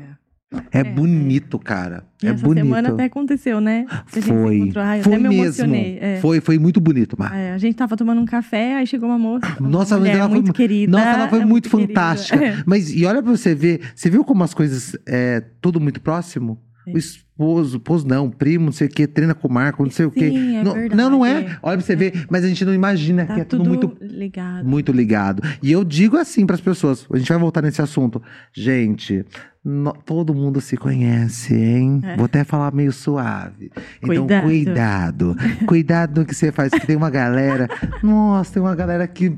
É, 0.72 0.80
É. 0.80 0.84
bonito, 0.84 1.58
cara. 1.58 2.04
E 2.22 2.26
é 2.26 2.30
essa 2.30 2.42
bonito. 2.44 2.64
semana 2.64 2.88
até 2.90 3.04
aconteceu, 3.04 3.60
né? 3.60 3.86
Que 4.10 4.20
Foi. 4.22 4.72
Ai, 4.76 5.02
Foi 5.02 5.14
até 5.14 5.22
me 5.22 5.28
mesmo. 5.28 5.44
emocionei. 5.44 5.98
é. 6.00 6.18
Foi, 6.20 6.40
foi 6.40 6.58
muito 6.58 6.80
bonito, 6.80 7.16
Mar. 7.18 7.34
É, 7.36 7.52
a 7.52 7.58
gente 7.58 7.74
tava 7.76 7.96
tomando 7.96 8.20
um 8.20 8.24
café, 8.26 8.76
aí 8.76 8.86
chegou 8.86 9.08
uma 9.08 9.18
moça. 9.18 9.46
Nossa, 9.60 9.94
mas 9.94 10.00
mulher 10.00 10.16
ela 10.16 10.28
foi 10.28 10.34
muito 10.36 10.46
mu- 10.48 10.54
querida. 10.54 10.92
Nossa, 10.92 11.08
ela 11.10 11.28
foi 11.28 11.40
é 11.40 11.44
muito, 11.44 11.68
querida. 11.70 11.88
fantástica. 11.92 12.34
É. 12.44 12.62
Mas 12.66 12.90
e 12.90 13.04
olha 13.06 13.22
pra 13.22 13.30
você 13.30 13.54
ver, 13.54 13.80
você 13.94 14.08
viu 14.10 14.24
como 14.24 14.42
as 14.44 14.52
coisas 14.54 14.96
é 15.06 15.42
tudo 15.60 15.80
muito 15.80 16.00
próximo? 16.00 16.58
É. 16.86 16.92
O 16.92 16.98
esposo, 16.98 17.76
esposo 17.78 18.06
não, 18.06 18.30
primo, 18.30 18.66
não 18.66 18.72
sei 18.72 18.86
o 18.86 18.90
quê, 18.90 19.06
treina 19.06 19.34
com 19.34 19.48
o 19.48 19.52
Marco, 19.52 19.82
não 19.82 19.90
sei 19.90 20.06
o 20.06 20.10
quê. 20.10 20.30
Sim, 20.30 20.56
é 20.56 20.62
não, 20.62 20.72
verdade, 20.74 20.94
não, 20.94 21.10
não 21.10 21.26
é. 21.26 21.40
é. 21.40 21.56
Olha 21.62 21.76
pra 21.78 21.80
você 21.86 21.96
ver, 21.96 22.26
mas 22.30 22.44
a 22.44 22.48
gente 22.48 22.64
não 22.64 22.72
imagina 22.74 23.24
Tá 23.26 23.34
que 23.34 23.40
é 23.40 23.44
tudo, 23.44 23.64
muito 23.68 23.96
ligado. 24.00 24.64
muito 24.66 24.92
ligado. 24.92 25.42
E 25.62 25.72
eu 25.72 25.82
digo 25.82 26.16
assim 26.16 26.46
pras 26.46 26.60
pessoas, 26.60 27.06
a 27.12 27.16
gente 27.18 27.28
vai 27.28 27.38
voltar 27.38 27.62
nesse 27.62 27.80
assunto. 27.82 28.22
Gente, 28.52 29.24
no- 29.64 29.94
todo 30.04 30.34
mundo 30.34 30.60
se 30.60 30.76
conhece, 30.76 31.54
hein? 31.54 32.00
É. 32.04 32.16
Vou 32.16 32.26
até 32.26 32.44
falar 32.44 32.72
meio 32.72 32.92
suave. 32.92 33.70
Então, 34.02 34.26
Cuidado. 34.42 35.36
cuidado. 35.66 36.20
No 36.20 36.24
que 36.26 36.34
você 36.34 36.52
faz, 36.52 36.70
que 36.72 36.86
tem 36.86 36.94
uma 36.96 37.10
galera. 37.10 37.68
Nossa, 38.02 38.52
tem 38.52 38.62
uma 38.62 38.74
galera 38.76 39.06
que 39.08 39.36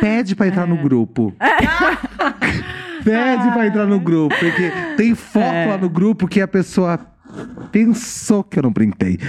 pede 0.00 0.34
pra 0.34 0.48
entrar 0.48 0.64
É. 0.66 0.70
no 0.70 0.78
grupo. 0.78 1.32
pede 3.10 3.52
pra 3.52 3.66
entrar 3.66 3.86
no 3.86 3.98
grupo. 4.00 4.34
Porque 4.38 4.70
tem 4.96 5.14
foto 5.14 5.44
É. 5.44 5.66
lá 5.66 5.78
no 5.78 5.88
grupo 5.88 6.26
que 6.26 6.40
a 6.40 6.48
pessoa. 6.48 6.98
Pensou 7.70 8.42
que 8.42 8.58
eu 8.58 8.62
não 8.62 8.72
printei. 8.72 9.18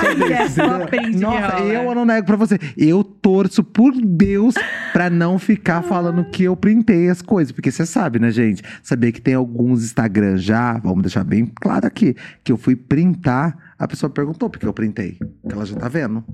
É 0.00 1.18
Nossa, 1.18 1.60
eu 1.62 1.94
não 1.94 2.04
nego 2.04 2.26
pra 2.26 2.36
você. 2.36 2.58
Eu 2.76 3.02
torço 3.04 3.62
por 3.62 3.92
Deus 3.92 4.54
pra 4.92 5.10
não 5.10 5.38
ficar 5.38 5.82
falando 5.82 6.24
que 6.24 6.44
eu 6.44 6.56
printei 6.56 7.08
as 7.08 7.20
coisas. 7.22 7.52
Porque 7.52 7.70
você 7.70 7.84
sabe, 7.84 8.18
né, 8.18 8.30
gente? 8.30 8.62
Saber 8.82 9.12
que 9.12 9.20
tem 9.20 9.34
alguns 9.34 9.82
Instagram 9.84 10.36
já, 10.36 10.78
vamos 10.78 11.02
deixar 11.02 11.24
bem 11.24 11.46
claro 11.60 11.86
aqui, 11.86 12.14
que 12.42 12.50
eu 12.52 12.56
fui 12.56 12.74
printar, 12.76 13.56
a 13.78 13.86
pessoa 13.86 14.08
perguntou 14.10 14.48
porque 14.48 14.66
eu 14.66 14.72
printei. 14.72 15.18
Que 15.46 15.52
ela 15.52 15.66
já 15.66 15.76
tá 15.76 15.88
vendo. 15.88 16.24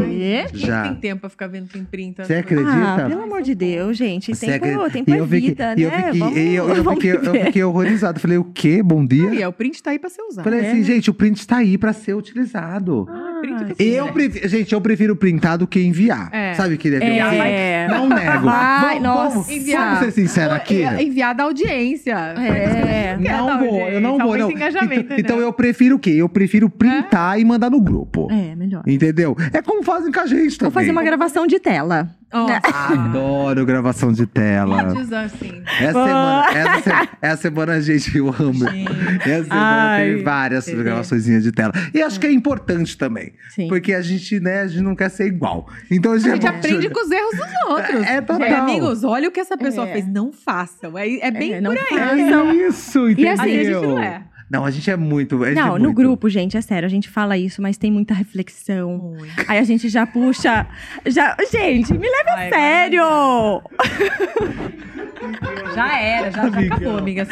Quê? 0.00 0.44
Quem 0.50 0.60
Já. 0.60 0.82
tem 0.84 0.94
tempo 0.96 1.20
pra 1.22 1.30
ficar 1.30 1.46
vendo 1.46 1.68
quem 1.68 1.84
printa? 1.84 2.24
Você 2.24 2.34
acredita? 2.34 2.70
Ah, 3.04 3.08
pelo 3.08 3.22
amor 3.22 3.42
de 3.42 3.54
Deus, 3.54 3.96
gente. 3.96 4.32
Tempo, 4.32 4.54
acredita? 4.54 4.90
tempo 4.90 5.10
E 5.10 5.14
é 5.18 5.22
vida, 5.26 5.74
e 5.76 5.82
eu 5.82 5.90
né? 5.90 5.96
fiquei, 6.04 6.20
Vamos- 6.20 6.36
e 6.36 6.54
eu, 6.54 6.68
eu 6.68 6.82
vamos 6.84 7.02
fiquei, 7.02 7.28
eu 7.28 7.44
fiquei 7.46 7.64
horrorizado. 7.64 8.20
Falei, 8.20 8.38
o 8.38 8.44
quê? 8.44 8.82
Bom 8.82 9.04
dia? 9.04 9.34
E 9.34 9.42
é, 9.42 9.48
o 9.48 9.52
print 9.52 9.82
tá 9.82 9.90
aí 9.90 9.98
pra 9.98 10.08
ser 10.10 10.22
usado. 10.22 10.44
Falei 10.44 10.60
É. 10.60 10.70
assim, 10.70 10.82
gente, 10.82 11.10
o 11.10 11.14
print 11.14 11.46
tá 11.46 11.56
aí 11.58 11.76
pra 11.78 11.92
ser 11.92 12.14
utilizado. 12.14 13.06
Ah, 13.08 13.31
print 13.42 13.54
Ai, 13.58 13.64
pra 13.66 13.74
ser 13.74 13.84
Eu 13.84 14.08
prefiro, 14.12 14.48
gente, 14.48 14.72
eu 14.72 14.80
prefiro 14.80 15.16
printar 15.16 15.58
do 15.58 15.66
que 15.66 15.80
enviar. 15.80 16.28
É. 16.32 16.54
Sabe 16.54 16.76
que 16.76 16.90
deve 16.90 17.04
É. 17.04 17.88
Não 17.88 18.08
nego. 18.08 18.44
Vai, 18.44 18.94
vamos, 18.94 19.02
nossa. 19.02 19.30
vamos, 19.30 19.50
Enviar. 19.50 19.84
vamos 19.84 19.98
ser 20.00 20.10
sinceros 20.12 20.54
aqui. 20.54 20.82
É, 20.82 21.02
Enviar 21.02 21.34
da 21.34 21.44
audiência. 21.44 22.14
É. 22.14 23.18
Quer 23.20 23.36
Não 23.36 23.58
vou, 23.58 23.80
eu 23.88 24.00
não 24.00 24.20
audiência, 24.20 24.26
vou, 24.26 24.38
não. 24.38 24.48
o 24.48 24.94
Então, 24.94 25.16
então 25.18 25.36
né? 25.38 25.44
eu 25.44 25.52
prefiro 25.52 25.96
o 25.96 25.98
quê? 25.98 26.10
Eu 26.10 26.28
prefiro 26.28 26.70
printar 26.70 27.38
e 27.38 27.44
mandar 27.44 27.70
no 27.70 27.80
grupo. 27.80 28.28
É, 28.30 28.54
melhor. 28.54 28.82
Entendeu? 28.86 29.36
É 29.52 29.60
como 29.60 29.82
fazem 29.82 30.12
com 30.12 30.20
a 30.20 30.26
gente 30.26 30.58
também. 30.58 30.70
Vou 30.70 30.80
fazer 30.80 30.90
uma 30.90 31.02
gravação 31.02 31.46
de 31.46 31.58
tela. 31.58 32.10
Adoro 32.72 33.64
gravação 33.66 34.12
de 34.12 34.26
tela. 34.26 34.84
Vídeos 34.88 35.12
assim. 35.12 35.62
Essa 35.80 35.92
semana, 35.92 36.46
essa, 36.54 36.80
se- 36.82 37.08
essa 37.20 37.42
semana, 37.42 37.80
gente, 37.80 38.16
eu 38.16 38.28
amo. 38.28 38.64
Essa 39.24 39.44
semana 39.44 39.92
Ai, 39.92 40.04
teve 40.10 40.22
várias 40.22 40.64
teve. 40.64 40.82
gravações 40.82 41.24
de 41.24 41.52
tela. 41.52 41.72
E 41.94 42.02
acho 42.02 42.18
que 42.18 42.26
é 42.26 42.32
importante 42.32 42.96
também. 42.96 43.32
Sim. 43.50 43.68
Porque 43.68 43.92
a 43.92 44.00
gente, 44.02 44.40
né, 44.40 44.60
a 44.62 44.66
gente 44.66 44.82
não 44.82 44.94
quer 44.96 45.10
ser 45.10 45.26
igual. 45.26 45.68
Então 45.90 46.12
a 46.12 46.14
A 46.14 46.18
gente, 46.18 46.32
gente 46.42 46.46
aprende 46.46 46.88
com 46.90 47.00
os 47.04 47.10
erros 47.10 47.36
dos 47.36 47.70
outros. 47.70 48.02
É 48.06 48.20
total. 48.20 48.42
É, 48.46 48.54
amigos, 48.56 49.04
olha 49.04 49.28
o 49.28 49.32
que 49.32 49.40
essa 49.40 49.56
pessoa 49.56 49.86
É. 49.88 49.92
fez. 49.92 50.06
Não 50.08 50.32
façam. 50.32 50.96
É, 50.98 51.08
é 51.20 51.30
bem 51.30 51.52
É, 51.54 51.60
não 51.60 51.72
por 51.74 51.78
aí. 51.80 51.98
façam. 51.98 52.50
É 52.50 52.54
isso, 52.54 53.08
entendeu? 53.10 53.32
assim, 53.32 53.42
Aí 53.42 53.60
a 53.60 53.64
gente 53.64 53.86
não 53.86 53.98
é. 54.02 54.22
Não, 54.52 54.66
a 54.66 54.70
gente 54.70 54.90
é 54.90 54.96
muito. 54.98 55.38
gente 55.46 55.58
é 55.58 55.62
Não, 55.62 55.78
no 55.78 55.84
muito. 55.84 55.94
grupo, 55.96 56.28
gente, 56.28 56.58
é 56.58 56.60
sério, 56.60 56.86
a 56.86 56.90
gente 56.90 57.08
fala 57.08 57.38
isso, 57.38 57.62
mas 57.62 57.78
tem 57.78 57.90
muita 57.90 58.12
reflexão. 58.12 59.16
Aí 59.48 59.56
a 59.58 59.62
gente 59.62 59.88
já 59.88 60.06
puxa. 60.06 60.66
Já, 61.06 61.34
gente, 61.50 61.94
me 61.94 62.06
leva 62.06 62.30
a 62.30 62.34
Ai, 62.38 62.50
sério! 62.50 63.62
Já 65.74 65.98
era, 65.98 66.30
já, 66.30 66.50
já 66.50 66.60
acabou, 66.60 66.98
amiga. 66.98 67.26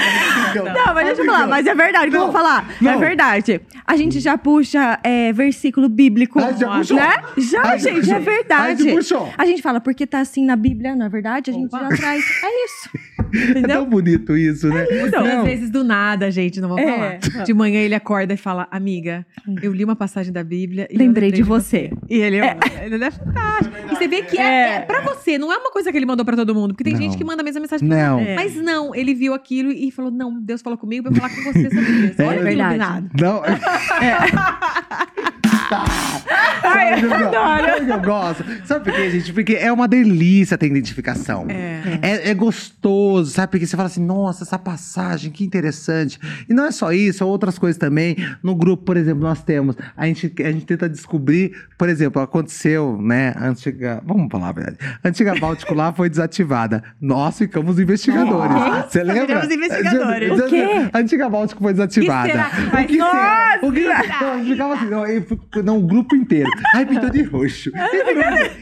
Não, 0.55 0.95
mas 0.95 1.07
deixa 1.09 1.21
eu 1.23 1.27
falar, 1.27 1.47
mas 1.47 1.67
é 1.67 1.75
verdade 1.75 2.07
o 2.09 2.11
que 2.11 2.17
eu 2.17 2.21
vou 2.23 2.33
falar. 2.33 2.67
É 2.83 2.97
verdade. 2.97 3.61
A 3.87 3.97
gente 3.97 4.19
já 4.19 4.39
puxa 4.39 4.99
é, 5.03 5.31
versículo 5.33 5.89
bíblico. 5.91 6.39
Ah, 6.39 6.53
já 6.53 6.69
puxou? 6.79 6.97
né? 6.97 7.15
Já, 7.37 7.61
Ah, 7.63 7.77
já 7.77 7.91
gente, 7.91 8.01
puxou? 8.01 8.15
é 8.15 8.21
verdade. 8.21 8.83
Ah, 8.83 8.87
já 8.91 8.97
puxou? 8.97 9.33
A 9.37 9.45
gente 9.45 9.61
fala, 9.61 9.79
porque 9.81 10.07
tá 10.07 10.21
assim 10.21 10.45
na 10.45 10.57
Bíblia, 10.57 10.97
não 10.97 11.05
é 11.05 11.09
verdade? 11.11 11.51
A 11.51 11.53
gente 11.53 11.71
já 11.71 11.89
traz. 11.89 12.25
É 12.45 12.65
isso. 12.65 12.91
É 13.33 13.51
Entendeu? 13.51 13.69
tão 13.69 13.87
bonito 13.89 14.37
isso, 14.37 14.69
né? 14.69 14.87
Então, 15.07 15.25
Não. 15.25 15.39
às 15.41 15.45
vezes 15.45 15.71
do 15.71 15.83
nada, 15.85 16.31
gente, 16.31 16.61
não 16.61 16.69
vou 16.69 16.79
É. 16.79 17.19
falar. 17.21 17.45
De 17.45 17.55
manhã 17.55 17.81
ele 17.81 17.95
acorda 17.95 18.35
e 18.35 18.37
fala, 18.37 18.67
amiga, 18.71 19.25
eu 19.63 19.73
li 19.73 19.85
uma 19.85 19.97
passagem 19.97 20.33
da 20.33 20.43
Bíblia 20.45 20.87
e 20.91 20.95
eu 20.95 20.99
Lembrei 20.99 21.31
de 21.33 21.43
você. 21.43 21.91
E 22.09 22.17
ele 22.19 22.39
é, 22.39 22.57
ele 22.85 23.05
é 23.05 23.11
fantástico. 23.11 23.75
E 23.87 23.89
você 23.97 24.09
vê 24.09 24.23
que 24.23 24.39
é, 24.39 24.77
é 24.77 24.81
pra 24.81 25.01
você, 25.03 25.39
não 25.39 25.53
é 25.53 25.57
uma 25.57 25.71
coisa 25.71 25.91
que 25.91 25.99
ele 25.99 26.07
mandou 26.07 26.25
pra 26.25 26.37
todo 26.37 26.55
mundo. 26.55 26.69
Porque 26.75 26.85
tem 26.85 26.93
Não. 26.95 27.01
gente 27.03 27.17
que 27.17 27.25
manda 27.25 27.43
a 27.43 27.45
mesma 27.45 27.61
mensagem 27.61 27.87
pra 27.89 27.97
Não. 27.97 28.19
todo 28.19 28.27
mundo. 28.29 28.37
Mas 28.37 28.55
não, 28.57 28.95
ele 28.95 29.15
viu 29.15 29.33
aquilo 29.35 29.71
e 29.73 29.91
falou, 29.91 30.11
não, 30.11 30.41
Deus 30.41 30.61
falou 30.63 30.79
comigo 30.79 31.05
pra 31.05 31.13
eu 31.13 31.17
falar 31.17 31.35
com 31.35 31.43
você 31.53 31.69
sobre 31.71 31.91
isso. 32.07 32.23
É 32.23 32.27
Olha 32.27 32.39
que 32.39 32.45
verdade. 32.45 32.75
iluminado. 32.75 33.11
Não. 33.21 33.43
Sabe, 33.43 33.61
que 35.71 37.05
eu- 37.05 37.31
sabe 37.31 37.83
o 37.83 37.87
que 37.87 37.93
eu 37.93 38.01
gosto? 38.01 38.45
Sabe 38.65 38.85
por 38.85 38.93
quê, 38.93 39.11
gente? 39.11 39.33
Porque 39.33 39.55
é 39.55 39.73
uma 39.73 39.87
delícia 39.89 40.59
ter 40.59 40.67
identificação. 40.67 41.47
É. 41.49 42.31
É, 42.31 42.35
gostoso, 42.35 43.31
sabe? 43.33 43.51
Porque 43.53 43.67
você 43.67 43.77
fala 43.77 43.87
assim, 43.89 44.05
nossa, 44.05 44.45
essa 44.45 44.59
passagem, 44.59 45.31
que 45.31 45.45
interessante. 45.45 46.19
E 46.49 46.55
não 46.55 46.67
é 46.67 46.71
só 46.71 46.93
isso, 46.93 47.23
é 47.23 47.27
outras 47.27 47.59
coisas 47.59 47.79
também. 47.79 48.17
No 48.43 48.55
grupo, 48.55 48.85
por 48.85 48.97
exemplo, 48.97 49.23
nós 49.23 49.43
temos, 49.43 49.77
a 49.97 50.07
gente, 50.07 50.33
a 50.43 50.53
gente 50.53 50.67
tenta 50.67 50.89
descobrir, 50.89 51.53
por 51.79 51.89
exemplo, 51.89 52.21
aconteceu, 52.21 52.99
né? 53.01 53.35
Antiga, 53.41 54.03
vamos 54.05 54.29
falar 54.31 54.49
a 54.49 54.53
verdade. 54.53 54.77
A 55.03 55.09
antiga 55.09 55.35
Báltico 55.39 55.75
lá 55.75 55.93
foi 55.93 56.09
desativada. 56.11 56.83
Nós 57.01 57.39
ficamos 57.39 57.79
investigadores. 57.79 58.57
Você 58.91 59.03
lembra? 59.03 59.27
Viramos 59.27 59.55
investigadores. 59.55 60.41
O 60.41 60.47
quê? 60.47 60.67
A 60.93 60.99
antiga 60.99 61.29
Báltico 61.29 61.63
foi 61.63 61.73
desativada. 61.73 62.29
Que 62.29 62.33
será 62.33 62.85
que 62.85 62.85
O 62.85 62.87
que 62.87 62.97
será? 62.97 63.59
O 63.63 63.73
que 63.73 63.87
a 63.89 64.37
gente 64.39 64.51
ficava 64.53 64.75
assim, 64.75 64.87
não, 64.87 65.07
eu 65.07 65.23
não, 65.63 65.79
o 65.79 65.87
grupo 65.87 66.15
inteiro. 66.15 66.51
Ai, 66.75 66.87
pintou 66.87 67.11
de 67.11 67.23
roxo. 67.23 67.71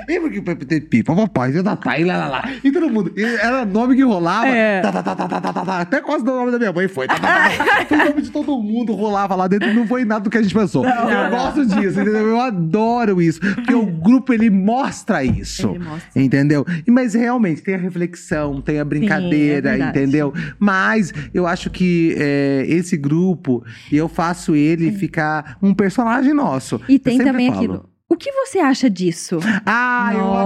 E 0.08 0.20
porque 0.20 0.40
de 0.64 0.80
pipa, 0.80 1.14
papai, 1.14 1.56
eu 1.56 1.62
da 1.62 1.78
lá, 1.84 2.16
lá, 2.16 2.28
lá. 2.28 2.50
E 2.62 2.70
todo 2.70 2.88
mundo. 2.90 3.12
e 3.16 3.22
era 3.24 3.64
nome 3.64 3.96
que 3.96 4.02
rolava. 4.02 4.48
É. 4.48 4.80
Tá, 4.80 4.92
tá, 4.92 5.02
tá, 5.02 5.14
tá, 5.14 5.28
tá, 5.28 5.40
tá, 5.40 5.52
tá, 5.52 5.64
tá. 5.64 5.80
Até 5.80 6.00
quase 6.00 6.22
o 6.22 6.26
nome 6.26 6.52
da 6.52 6.58
minha 6.58 6.72
mãe 6.72 6.88
foi. 6.88 7.06
Tá, 7.06 7.14
tá, 7.16 7.50
tá, 7.50 7.64
tá. 7.64 7.84
Foi 7.88 7.96
o 7.98 8.04
nome 8.04 8.22
de 8.22 8.30
todo 8.30 8.58
mundo, 8.60 8.94
rolava 8.94 9.34
lá 9.34 9.46
dentro. 9.48 9.72
Não 9.72 9.86
foi 9.86 10.04
nada 10.04 10.24
do 10.24 10.30
que 10.30 10.38
a 10.38 10.42
gente 10.42 10.54
pensou. 10.54 10.84
eu 10.84 11.30
gosto 11.30 11.64
disso, 11.66 12.00
entendeu? 12.00 12.28
Eu 12.28 12.40
adoro 12.40 13.20
isso. 13.20 13.40
Porque 13.40 13.74
o 13.74 13.86
grupo, 13.86 14.32
ele 14.32 14.50
mostra 14.50 15.24
isso. 15.24 15.70
Ele 15.70 15.78
mostra. 15.78 16.22
Entendeu? 16.22 16.66
Mas 16.86 17.14
realmente 17.14 17.62
tem 17.62 17.74
a 17.74 17.78
reflexão, 17.78 18.60
tem 18.60 18.78
a 18.78 18.84
brincadeira, 18.84 19.70
verdade. 19.70 19.98
entendeu? 19.98 20.32
Mas 20.58 21.12
eu 21.32 21.46
acho 21.46 21.70
que 21.70 22.14
é, 22.18 22.64
esse 22.68 22.96
grupo, 22.96 23.64
eu 23.90 24.08
faço 24.08 24.54
ele 24.54 24.92
ficar 24.92 25.56
um 25.62 25.72
personagem 25.72 26.34
nosso. 26.34 26.80
E 26.88 26.98
tem 26.98 27.18
também 27.18 27.48
falo. 27.48 27.58
aquilo. 27.58 27.87
O 28.10 28.16
que 28.16 28.32
você 28.32 28.58
acha 28.58 28.88
disso? 28.88 29.38
Ah, 29.66 30.10
eu 30.14 30.18
Nossa, 30.20 30.40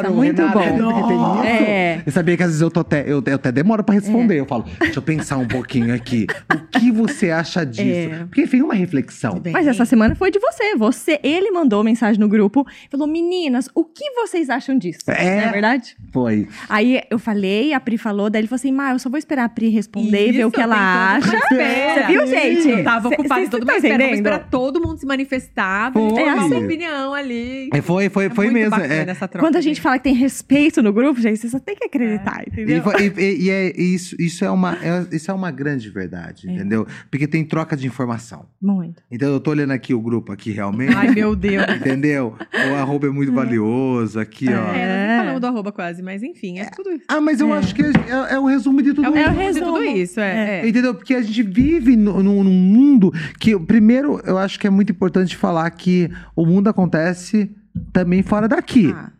adoro! 0.00 0.14
muito 0.14 0.40
Renata, 0.40 0.58
bom. 0.72 1.34
isso? 1.40 1.46
É. 1.46 2.02
Eu 2.06 2.10
sabia 2.10 2.34
que 2.34 2.42
às 2.42 2.48
vezes 2.48 2.62
eu, 2.62 2.70
tô 2.70 2.80
até, 2.80 3.02
eu, 3.02 3.22
eu 3.26 3.34
até 3.34 3.52
demoro 3.52 3.84
pra 3.84 3.94
responder. 3.94 4.40
Eu 4.40 4.46
falo, 4.46 4.64
deixa 4.80 4.98
eu 5.00 5.02
pensar 5.02 5.36
um 5.36 5.46
pouquinho 5.46 5.94
aqui. 5.94 6.26
O 6.50 6.78
que 6.78 6.90
você 6.90 7.30
acha 7.30 7.64
disso? 7.66 8.10
É. 8.10 8.24
Porque 8.24 8.46
fica 8.46 8.64
uma 8.64 8.72
reflexão. 8.72 9.38
Mas 9.52 9.66
essa 9.66 9.84
semana 9.84 10.14
foi 10.14 10.30
de 10.30 10.38
você. 10.38 10.74
Você, 10.76 11.20
ele 11.22 11.50
mandou 11.50 11.84
mensagem 11.84 12.18
no 12.18 12.26
grupo, 12.26 12.66
falou: 12.90 13.06
"Meninas, 13.06 13.68
o 13.74 13.84
que 13.84 14.10
vocês 14.12 14.48
acham 14.48 14.78
disso?" 14.78 15.00
É. 15.08 15.42
Não 15.42 15.48
é 15.48 15.52
verdade? 15.52 15.96
Foi. 16.10 16.48
Aí 16.70 17.02
eu 17.10 17.18
falei, 17.18 17.74
a 17.74 17.80
Pri 17.80 17.98
falou, 17.98 18.30
daí 18.30 18.40
ele 18.40 18.48
falou 18.48 18.56
assim: 18.56 18.72
"Má, 18.72 18.92
eu 18.92 18.98
só 18.98 19.10
vou 19.10 19.18
esperar 19.18 19.44
a 19.44 19.48
Pri 19.50 19.68
responder 19.68 20.28
e 20.28 20.32
ver 20.32 20.46
o 20.46 20.50
que 20.50 20.56
Isso, 20.58 20.64
ela 20.72 21.16
acha." 21.16 21.38
Você 21.50 22.06
viu, 22.06 22.26
gente? 22.26 22.82
Tava 22.82 23.10
Cê- 23.10 23.14
ocupado 23.14 23.40
cês 23.42 23.50
todo 23.50 23.66
tá 23.66 23.72
mundo 23.74 23.76
espera. 23.84 23.98
Vamos 23.98 24.12
entendendo? 24.14 24.14
esperar 24.34 24.48
todo 24.50 24.80
mundo 24.80 24.98
se 24.98 25.06
manifestar. 25.06 25.92
pra 25.92 26.00
Foi. 26.00 26.10
gente 26.10 26.24
dar 26.24 26.48
É. 26.94 27.20
ali. 27.20 27.70
É, 27.72 27.80
Foi, 27.80 28.08
foi, 28.08 28.26
É 28.26 28.30
foi 28.30 28.50
muito 28.50 28.70
mesmo. 28.70 28.76
é. 28.76 29.02
essa 29.10 29.26
troca, 29.28 29.46
Quando 29.46 29.56
a 29.56 29.60
gente 29.60 29.80
fala 29.80 29.98
que 29.98 30.04
tem 30.04 30.14
respeito 30.14 30.82
no 30.82 30.92
grupo, 30.92 31.20
gente, 31.20 31.38
você 31.38 31.48
só 31.48 31.58
tem 31.58 31.74
que 31.76 31.84
acreditar, 31.84 32.42
E, 32.46 32.50
entendeu? 32.50 32.82
e- 32.98 33.20
e- 33.20 33.44
e 33.44 33.50
é, 33.50 33.80
isso, 33.80 34.16
isso, 34.18 34.44
é 34.44 34.50
uma, 34.50 34.74
é, 34.74 35.06
isso 35.12 35.30
é 35.30 35.34
uma 35.34 35.50
grande 35.50 35.88
verdade, 35.90 36.50
entendeu? 36.50 36.86
Porque 37.10 37.26
tem 37.26 37.44
troca 37.44 37.76
de 37.76 37.86
informação. 37.86 38.46
Muito. 38.60 39.02
Então 39.10 39.28
eu 39.32 39.40
tô 39.40 39.50
olhando 39.50 39.72
aqui 39.72 39.92
o 39.94 40.00
grupo 40.00 40.32
aqui 40.32 40.50
realmente. 40.50 40.94
Ai, 40.96 41.10
meu 41.10 41.34
Deus. 41.36 41.64
Entendeu? 41.76 42.34
O 42.70 42.74
arroba 42.74 43.06
é 43.06 43.10
muito 43.10 43.32
valioso 43.32 44.18
aqui, 44.20 44.46
ó. 44.48 44.74
É, 44.74 45.18
falamos 45.18 45.40
do 45.40 45.46
arroba 45.46 45.72
quase, 45.72 46.02
mas 46.02 46.22
enfim, 46.22 46.58
é 46.58 46.64
tudo 46.66 46.90
isso. 46.92 47.04
Ah, 47.08 47.20
mas 47.20 47.40
eu 47.40 47.52
acho 47.52 47.74
que 47.74 47.82
é, 47.82 48.34
é 48.34 48.38
o 48.38 48.46
resumo 48.46 48.82
de 48.82 48.92
tudo 48.94 49.06
É 49.06 49.10
o 49.10 49.16
isso. 49.16 49.30
resumo 49.40 49.52
de 49.52 49.60
tudo 49.60 49.84
isso, 49.98 50.20
é. 50.20 50.60
é. 50.60 50.68
Entendeu? 50.68 50.94
Porque 50.94 51.14
a 51.14 51.22
gente 51.22 51.42
vive 51.42 51.96
num 51.96 52.44
mundo 52.44 53.12
que, 53.38 53.58
primeiro, 53.58 54.20
eu 54.24 54.38
acho 54.38 54.58
que 54.58 54.66
é 54.66 54.70
muito 54.70 54.90
importante 54.92 55.36
falar 55.36 55.70
que 55.70 56.10
o 56.36 56.44
mundo 56.46 56.68
acontece 56.68 56.83
também 57.92 58.22
fora 58.22 58.46
daqui. 58.48 58.92
Ah, 58.96 59.10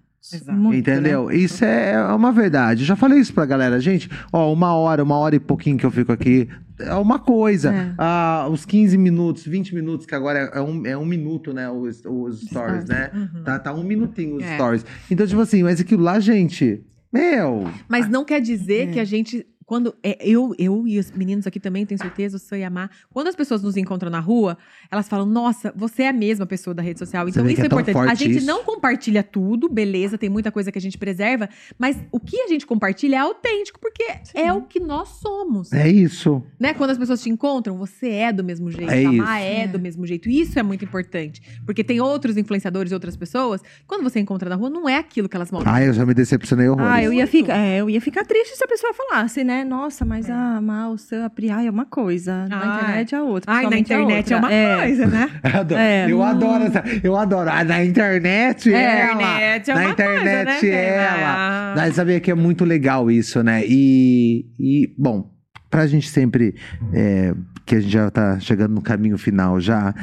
Muito, 0.52 0.78
Entendeu? 0.78 1.26
né? 1.26 1.36
Isso 1.36 1.64
é 1.64 2.02
uma 2.14 2.32
verdade. 2.32 2.82
Eu 2.82 2.86
já 2.86 2.96
falei 2.96 3.18
isso 3.18 3.34
pra 3.34 3.44
galera. 3.44 3.78
Gente, 3.78 4.08
ó, 4.32 4.52
uma 4.52 4.74
hora, 4.74 5.02
uma 5.02 5.16
hora 5.16 5.36
e 5.36 5.40
pouquinho 5.40 5.76
que 5.76 5.84
eu 5.84 5.90
fico 5.90 6.10
aqui 6.12 6.48
é 6.78 6.94
uma 6.94 7.18
coisa. 7.18 7.72
É. 7.74 7.94
Ah, 7.98 8.48
os 8.50 8.64
15 8.64 8.96
minutos, 8.96 9.44
20 9.44 9.74
minutos, 9.74 10.06
que 10.06 10.14
agora 10.14 10.50
é 10.54 10.60
um, 10.60 10.86
é 10.86 10.96
um 10.96 11.04
minuto, 11.04 11.52
né? 11.52 11.68
Os, 11.70 12.02
os 12.04 12.40
stories, 12.40 12.84
né? 12.86 13.10
Tá, 13.44 13.58
tá 13.58 13.74
um 13.74 13.84
minutinho 13.84 14.36
os 14.36 14.42
É. 14.44 14.54
stories. 14.54 14.84
Então, 15.10 15.26
tipo 15.26 15.40
assim, 15.40 15.62
mas 15.62 15.80
aquilo 15.80 16.02
lá, 16.02 16.18
gente, 16.18 16.82
meu. 17.12 17.68
Mas 17.88 18.08
não 18.08 18.24
quer 18.24 18.40
dizer 18.40 18.90
que 18.92 18.98
a 19.00 19.04
gente. 19.04 19.46
Quando 19.66 19.94
é, 20.02 20.18
eu, 20.20 20.54
eu 20.58 20.86
e 20.86 20.98
os 20.98 21.10
meninos 21.10 21.46
aqui 21.46 21.58
também, 21.58 21.86
tenho 21.86 22.00
certeza, 22.00 22.36
o 22.36 22.40
Sam 22.40 22.58
e 22.58 22.64
a 22.64 22.70
Mar, 22.70 22.90
quando 23.12 23.28
as 23.28 23.36
pessoas 23.36 23.62
nos 23.62 23.76
encontram 23.76 24.10
na 24.10 24.20
rua, 24.20 24.58
elas 24.90 25.08
falam: 25.08 25.26
Nossa, 25.26 25.72
você 25.74 26.02
é 26.04 26.08
a 26.08 26.12
mesma 26.12 26.46
pessoa 26.46 26.74
da 26.74 26.82
rede 26.82 26.98
social. 26.98 27.28
Então 27.28 27.48
isso 27.48 27.60
é, 27.60 27.64
é 27.64 27.66
importante. 27.66 27.96
A 28.10 28.14
gente 28.14 28.38
isso. 28.38 28.46
não 28.46 28.64
compartilha 28.64 29.22
tudo, 29.22 29.68
beleza, 29.68 30.18
tem 30.18 30.28
muita 30.28 30.52
coisa 30.52 30.70
que 30.70 30.78
a 30.78 30.80
gente 30.80 30.98
preserva, 30.98 31.48
mas 31.78 31.96
o 32.12 32.20
que 32.20 32.40
a 32.40 32.48
gente 32.48 32.66
compartilha 32.66 33.16
é 33.16 33.18
autêntico, 33.20 33.80
porque 33.80 34.04
é 34.34 34.52
o 34.52 34.62
que 34.62 34.80
nós 34.80 35.08
somos. 35.20 35.72
É 35.72 35.88
isso. 35.88 36.42
Né? 36.58 36.74
Quando 36.74 36.90
as 36.90 36.98
pessoas 36.98 37.22
te 37.22 37.30
encontram, 37.30 37.76
você 37.78 38.08
é 38.10 38.32
do 38.32 38.44
mesmo 38.44 38.70
jeito, 38.70 38.90
É 38.90 39.06
a 39.06 39.12
isso. 39.12 39.24
é 39.24 39.66
do 39.66 39.78
mesmo 39.78 40.06
jeito. 40.06 40.28
Isso 40.28 40.58
é 40.58 40.62
muito 40.62 40.84
importante. 40.84 41.40
Porque 41.64 41.82
tem 41.82 42.00
outros 42.00 42.36
influenciadores 42.36 42.92
e 42.92 42.94
outras 42.94 43.16
pessoas, 43.16 43.60
quando 43.86 44.02
você 44.02 44.20
encontra 44.20 44.48
na 44.48 44.56
rua, 44.56 44.70
não 44.70 44.88
é 44.88 44.96
aquilo 44.96 45.28
que 45.28 45.36
elas 45.36 45.50
mostram. 45.50 45.72
Ai, 45.72 45.88
eu 45.88 45.92
já 45.92 46.04
me 46.04 46.14
decepcionei 46.14 46.68
horrores. 46.68 46.92
Ah, 46.92 47.02
eu 47.02 47.12
ia 47.12 47.26
ficar, 47.26 47.56
é, 47.56 47.80
eu 47.80 47.88
ia 47.88 48.00
ficar 48.00 48.24
triste 48.24 48.56
se 48.56 48.64
a 48.64 48.68
pessoa 48.68 48.92
falasse, 48.92 49.42
né? 49.44 49.53
Nossa, 49.62 50.04
mas 50.06 50.28
a 50.30 50.60
Mal, 50.60 50.92
o 50.92 50.98
Sam, 50.98 51.26
a 51.26 51.30
Pri, 51.30 51.50
ai, 51.50 51.66
é 51.66 51.70
uma 51.70 51.84
coisa. 51.84 52.48
Na 52.48 52.58
Ai. 52.60 52.76
internet 52.78 53.14
é 53.14 53.20
outra. 53.22 53.52
Ai, 53.52 53.62
na 53.64 53.70
pessoalmente 53.70 53.92
internet 53.92 54.32
é, 54.32 54.36
outra. 54.36 54.48
uma 54.48 54.78
coisa, 54.80 55.06
né? 55.06 55.30
Eu 55.44 55.60
adoro, 55.60 55.80
É, 55.80 56.10
eu 56.10 56.22
adoro 56.22 56.64
essa. 56.64 56.82
Eu 57.02 57.16
adoro. 57.16 57.50
Ah, 57.52 57.62
na 57.64 57.84
internet, 57.84 58.72
É, 58.72 59.00
ela. 59.00 59.12
internet 59.14 59.70
é 59.70 59.74
na 59.74 59.80
uma 59.82 59.90
internet, 59.90 60.60
coisa, 60.60 60.74
né, 60.74 60.94
ela. 60.96 61.74
Mas 61.76 61.94
sabia 61.94 62.18
que 62.20 62.30
é 62.30 62.34
muito 62.34 62.64
legal 62.64 63.10
isso, 63.10 63.42
né? 63.42 63.62
E, 63.66 64.46
e 64.58 64.94
bom, 64.98 65.30
pra 65.70 65.86
gente 65.86 66.08
sempre. 66.08 66.54
é, 66.92 67.34
que 67.66 67.76
a 67.76 67.80
gente 67.80 67.92
já 67.92 68.10
tá 68.10 68.38
chegando 68.40 68.74
no 68.74 68.82
caminho 68.82 69.16
final 69.16 69.58
já. 69.60 69.94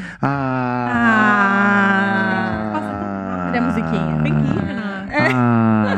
Ah. 2.62 3.44
Cadê 3.46 3.58
a 3.58 3.62
musiquinha? 3.62 4.16
Bem 4.24 4.32
aqui, 4.34 4.60
Renata. 4.66 4.91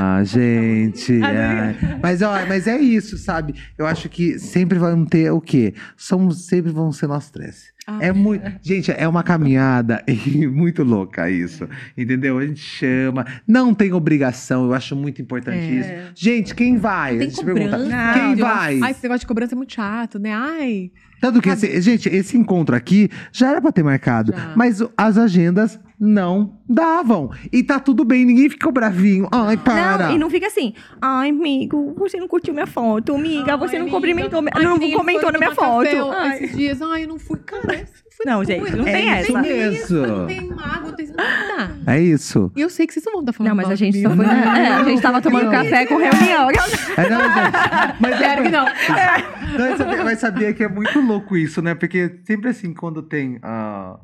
Ah, 0.06 0.24
gente. 0.24 1.20
Ai. 1.24 1.76
Mas, 2.02 2.22
ó, 2.22 2.34
mas 2.48 2.68
é 2.68 2.78
isso, 2.78 3.18
sabe? 3.18 3.56
Eu 3.78 3.86
acho 3.86 4.10
que 4.10 4.38
sempre 4.38 4.78
vão 4.78 5.06
ter 5.06 5.32
o 5.32 5.40
quê? 5.40 5.74
Somos, 5.96 6.46
sempre 6.46 6.72
vão 6.72 6.92
ser 6.92 7.08
nós 7.08 7.30
três. 7.30 7.72
Ah, 7.88 7.98
É 8.02 8.12
muito. 8.14 8.50
Gente, 8.62 8.92
é 8.92 9.08
uma 9.08 9.24
caminhada 9.24 10.04
muito 10.52 10.84
louca 10.84 11.30
isso. 11.30 11.68
Entendeu? 11.98 12.38
A 12.38 12.46
gente 12.46 12.60
chama. 12.62 13.26
Não 13.48 13.74
tem 13.74 13.92
obrigação, 13.94 14.66
eu 14.66 14.74
acho 14.74 14.96
muito 14.96 15.22
importante 15.22 15.58
É. 15.58 15.72
isso. 15.72 15.90
Gente, 16.16 16.56
quem 16.56 16.78
vai? 16.78 17.18
Tem 17.18 17.28
a 17.28 17.30
gente 17.30 17.44
pergunta. 17.46 17.78
cobrança. 17.78 18.14
Quem 18.14 18.36
vai? 18.36 18.80
Ai, 18.82 18.92
esse 18.92 19.04
negócio 19.04 19.20
de 19.22 19.28
cobrança 19.28 19.54
é 19.56 19.58
muito 19.58 19.74
chato, 19.74 20.18
né? 20.20 20.34
Ai. 20.34 20.92
Tanto 21.22 21.42
que, 21.42 21.48
esse- 21.50 21.80
gente, 21.82 22.10
esse 22.10 22.38
encontro 22.38 22.76
aqui 22.76 23.10
já 23.32 23.50
era 23.52 23.62
pra 23.62 23.72
ter 23.72 23.82
marcado, 23.84 24.34
Já. 24.36 24.54
mas 24.58 24.82
as 24.98 25.18
agendas 25.18 25.80
não 26.00 26.60
davam. 26.68 27.30
E 27.52 27.64
tá 27.64 27.80
tudo 27.80 28.04
bem, 28.04 28.26
ninguém 28.26 28.50
ficou 28.50 28.72
bravinho. 28.72 29.28
Ai, 29.32 29.58
para. 29.58 30.08
Não, 30.08 30.16
e 30.16 30.18
não 30.20 30.30
fica 30.30 30.48
assim, 30.48 30.74
ai, 31.02 31.30
amigo, 31.30 31.94
você 31.98 32.18
não 32.20 32.28
curtiu 32.28 32.54
minha 32.54 32.68
foto, 32.68 33.16
amiga, 33.16 33.56
você 33.58 33.76
não 33.76 33.84
amiga. 33.84 33.96
cumprimentou, 33.96 34.42
minha- 34.42 34.54
Ai, 34.56 34.64
não 34.64 34.80
comentou 34.80 35.32
na 35.32 35.38
minha 35.40 35.54
foto. 35.56 35.88
Ai. 36.12 36.36
Esses 36.44 36.56
dias, 36.58 36.82
ai, 36.82 37.04
eu 37.04 37.08
não 37.10 37.20
fui. 37.20 37.40
Cara, 37.40 37.74
eu 37.76 37.86
fui, 37.86 38.26
Não, 38.26 38.44
gente, 38.44 38.76
não 38.76 38.88
É 38.88 38.92
tem 38.92 39.20
isso 39.22 39.32
essa. 39.38 39.42
mesmo. 39.42 40.08
Não 40.08 40.28
tem 40.28 40.42
mago, 40.50 40.88
não 40.88 40.96
tem 40.96 41.08
nada. 41.08 41.78
É 41.88 42.00
isso. 42.02 42.52
E 42.56 42.62
eu 42.62 42.70
sei 42.70 42.86
que 42.88 42.94
vocês 42.94 43.06
não 43.06 43.14
vão 43.14 43.22
estar 43.22 43.34
falando 43.34 43.50
Não, 43.50 43.56
mas 43.56 43.70
a 43.70 43.76
gente 43.76 44.02
só 44.02 44.10
foi. 44.10 44.26
É, 44.26 44.68
a 44.70 44.84
gente 44.84 45.02
tava 45.02 45.22
tomando 45.22 45.46
Não. 45.46 45.52
café 45.52 45.86
com 45.86 45.98
reunião. 45.98 46.50
É, 46.98 47.10
não, 47.10 47.22
gente, 47.22 48.00
mas 48.00 48.14
é- 48.14 48.18
Sério 48.18 48.44
que 48.44 48.50
não. 48.50 48.66
Não, 48.66 49.68
mas 49.70 49.78
sabia- 49.78 50.04
mas 50.04 50.20
sabia 50.20 50.54
que 50.54 50.64
é 50.64 50.70
muito 50.70 51.00
louco 51.02 51.36
isso, 51.38 51.62
né? 51.62 51.76
Porque 51.76 52.20
sempre 52.26 52.50
assim, 52.50 52.74
quando 52.74 53.02
tem. 53.02 53.40
ah, 53.44 53.98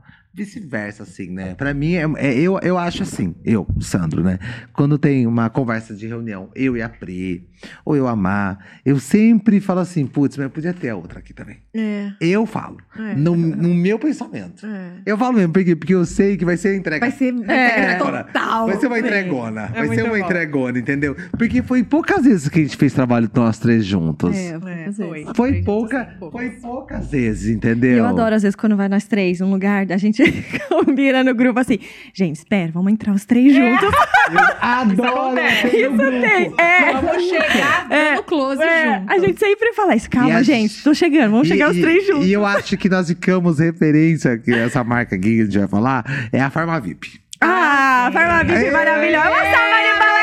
Vice-versa, 0.44 1.04
assim, 1.04 1.30
né? 1.30 1.54
Pra 1.56 1.74
mim, 1.74 1.96
é, 1.96 2.06
é- 2.18 2.40
eu, 2.40 2.58
eu 2.62 2.78
acho 2.78 3.04
assim, 3.04 3.36
eu, 3.44 3.68
Sandro, 3.80 4.24
né? 4.24 4.40
Quando 4.74 4.98
tem 4.98 5.28
uma 5.28 5.50
conversa 5.50 5.94
de 5.94 6.08
reunião, 6.08 6.50
eu 6.56 6.78
e 6.78 6.82
a 6.82 6.88
Pri, 6.90 7.46
ou 7.84 7.96
eu 7.96 8.08
amar, 8.08 8.58
eu 8.86 9.00
sempre 9.00 9.60
falo 9.60 9.82
assim, 9.82 10.06
putz, 10.06 10.38
mas 10.38 10.50
podia 10.52 10.74
ter 10.74 10.90
a 10.90 10.96
outra 10.96 11.20
aqui 11.20 11.34
também. 11.34 11.58
É, 11.76 12.12
Eu 12.22 12.46
falo, 12.46 12.78
É. 12.98 13.16
no, 13.16 13.36
no 13.36 13.74
meu 13.74 14.00
pensamento. 14.00 14.66
é. 14.66 14.92
Eu 15.06 15.18
falo 15.18 15.34
mesmo, 15.38 15.52
porque, 15.54 15.76
porque 15.76 15.94
eu 15.94 16.06
sei 16.06 16.38
que 16.38 16.46
vai 16.46 16.56
ser 16.58 16.76
entrega 16.78 17.00
Vai 17.06 17.12
ser, 17.12 17.34
É. 17.50 17.96
total. 17.96 18.68
Vai 18.68 18.78
ser 18.78 18.88
uma 18.88 18.96
Sim. 18.98 19.02
entregona. 19.06 19.70
É 19.74 19.86
vai 19.86 19.96
ser 19.96 20.04
uma 20.04 20.12
bom. 20.12 20.18
entregona, 20.18 20.80
entendeu? 20.80 21.16
Porque 21.38 21.62
foi 21.62 21.84
poucas 21.84 22.24
vezes 22.24 22.48
que 22.50 22.60
a 22.60 22.64
gente 22.64 22.78
fez 22.78 22.94
trabalho 22.94 23.30
nós 23.34 23.58
três 23.60 23.86
juntos. 23.86 24.36
É, 24.36 24.50
É, 24.70 24.92
foi. 24.92 25.26
Foi 25.26 25.34
Foi 25.36 25.64
pouca, 25.64 26.16
poucas. 26.20 26.40
foi 26.42 26.50
poucas 26.62 27.10
vezes, 27.12 27.50
entendeu? 27.56 27.98
Eu 28.00 28.06
adoro, 28.06 28.36
às 28.36 28.42
vezes, 28.44 28.56
quando 28.56 28.76
vai 28.78 28.88
nós 28.88 29.06
três 29.06 29.40
num 29.40 29.50
lugar, 29.52 29.86
a 29.92 29.98
gente 29.98 30.22
combina 30.70 31.24
no 31.24 31.34
grupo 31.36 31.60
assim, 31.60 31.80
gente, 32.14 32.38
espera, 32.38 32.72
vamos 32.72 32.92
entrar 32.92 33.14
os 33.14 33.26
três 33.26 33.54
juntos. 33.54 33.84
Eu 33.84 34.40
adoro 34.62 35.32
no 35.36 35.98
grupo. 35.98 36.62
É, 36.62 36.92
Vamos 36.94 37.24
chegar 37.24 37.88
É. 37.92 38.16
no 38.16 38.24
close 38.24 38.62
é, 38.62 39.00
junto. 39.00 39.12
a 39.12 39.20
gente 39.20 39.40
sempre 39.40 39.74
fala 39.74 39.96
isso. 39.96 40.10
Calma, 40.10 40.38
a- 40.38 40.44
gente, 40.44 40.84
tô 40.84 40.94
chegando, 40.94 41.32
vamos 41.32 41.48
E- 41.48 41.52
chegar 41.52 41.70
os 41.72 41.78
e- 41.78 41.82
três 41.82 42.06
juntos. 42.08 42.26
E 42.28 42.32
eu 42.34 42.46
acho 42.46 42.78
que 42.78 42.90
nós 42.90 43.08
ficamos 43.08 43.60
referência, 43.60 44.38
que 44.38 44.54
essa 44.54 44.84
marca 44.84 45.16
aqui 45.16 45.36
que 45.36 45.42
a 45.42 45.46
gente 45.46 45.58
vai 45.60 45.68
falar, 45.68 46.04
é 46.32 46.42
a 46.42 46.50
Farma 46.50 46.80
VIP. 46.80 47.20
Ah, 47.42 48.10
Farma 48.12 48.44
VIP 48.44 48.66
É. 48.68 48.72
maravilhosa. 48.72 49.30
Salva 49.30 49.80
de 49.84 50.00
palmas! 50.00 50.20